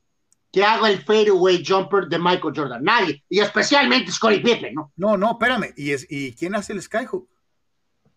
que 0.51 0.63
haga 0.65 0.89
el 0.89 1.01
fadeaway 1.01 1.63
jumper 1.65 2.07
de 2.07 2.19
Michael 2.19 2.53
Jordan. 2.55 2.83
Nadie. 2.83 3.23
Y 3.29 3.39
especialmente 3.39 4.11
Scottie 4.11 4.41
Pippen, 4.41 4.73
¿no? 4.75 4.91
No, 4.97 5.15
no, 5.17 5.31
espérame. 5.31 5.73
¿Y, 5.77 5.91
es, 5.91 6.05
¿y 6.09 6.33
quién 6.33 6.55
hace 6.55 6.73
el 6.73 6.81
skyhook? 6.81 7.27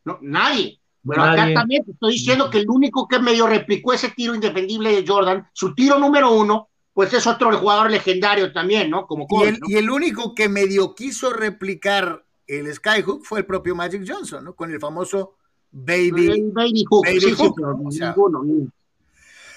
No, 0.04 0.18
nadie. 0.20 0.80
Pero 1.06 1.22
acá 1.22 1.36
Nadie. 1.36 1.54
también 1.54 1.84
te 1.84 1.92
estoy 1.92 2.12
diciendo 2.14 2.48
que 2.50 2.58
el 2.58 2.68
único 2.68 3.06
que 3.06 3.18
medio 3.18 3.46
replicó 3.46 3.92
ese 3.92 4.08
tiro 4.10 4.34
indefendible 4.34 4.90
de 4.90 5.06
Jordan, 5.06 5.46
su 5.52 5.74
tiro 5.74 5.98
número 5.98 6.32
uno, 6.32 6.68
pues 6.94 7.12
es 7.12 7.26
otro 7.26 7.56
jugador 7.58 7.90
legendario 7.90 8.52
también, 8.52 8.88
¿no? 8.90 9.06
Como 9.06 9.26
Y 9.28 9.42
el, 9.44 9.60
¿no? 9.60 9.66
y 9.68 9.74
el 9.76 9.90
único 9.90 10.34
que 10.34 10.48
medio 10.48 10.94
quiso 10.94 11.30
replicar 11.32 12.24
el 12.46 12.72
skyhook 12.74 13.22
fue 13.24 13.40
el 13.40 13.46
propio 13.46 13.74
Magic 13.74 14.02
Johnson, 14.08 14.44
¿no? 14.44 14.54
Con 14.54 14.70
el 14.72 14.80
famoso 14.80 15.34
Baby. 15.70 16.30
El 16.30 16.50
Baby 16.52 16.84
Hook, 16.88 17.04
Baby 17.04 17.20
sí, 17.20 17.26
sí, 17.30 17.34
Hook, 17.36 17.54
pero 17.56 17.78
o 17.84 17.90
sea. 17.90 18.08
ninguno, 18.08 18.42
ni- 18.42 18.68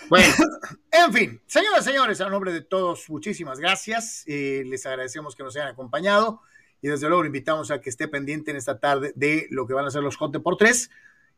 Bueno, 0.10 0.28
En 0.92 1.14
fin, 1.14 1.42
señoras 1.46 1.82
y 1.82 1.90
señores, 1.90 2.22
a 2.22 2.30
nombre 2.30 2.52
de 2.52 2.62
todos, 2.62 3.10
muchísimas 3.10 3.60
gracias. 3.60 4.24
Eh, 4.26 4.64
les 4.66 4.86
agradecemos 4.86 5.36
que 5.36 5.44
nos 5.44 5.56
hayan 5.56 5.68
acompañado 5.68 6.42
y 6.82 6.88
desde 6.88 7.08
luego 7.08 7.24
lo 7.24 7.28
invitamos 7.28 7.72
a 7.72 7.82
que 7.82 7.90
esté 7.90 8.08
pendiente 8.08 8.52
en 8.52 8.58
esta 8.58 8.80
tarde 8.80 9.14
de 9.16 9.48
lo 9.52 9.68
que 9.68 9.74
van 9.74 9.86
a 9.86 9.92
ser 9.92 10.04
los 10.04 10.18
Hot 10.18 10.42
por 10.42 10.58
tres. 10.58 10.90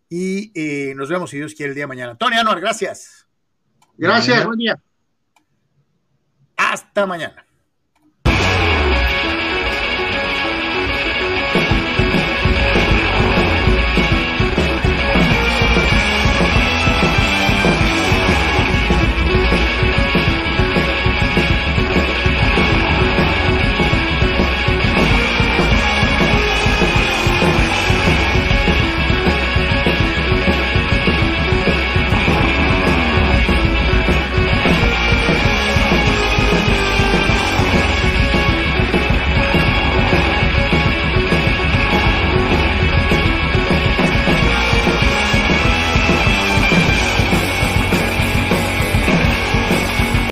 Y 0.07 0.51
eh, 0.56 0.93
nos 0.95 1.09
vemos, 1.09 1.30
si 1.30 1.38
Dios 1.38 1.53
quiere, 1.53 1.69
el 1.69 1.75
día 1.75 1.83
de 1.83 1.88
mañana. 1.88 2.17
Tony 2.17 2.38
Anuar, 2.38 2.59
gracias. 2.59 3.27
gracias, 3.98 4.45
buen 4.45 4.57
día. 4.57 4.81
Hasta 6.56 7.06
mañana. 7.06 7.45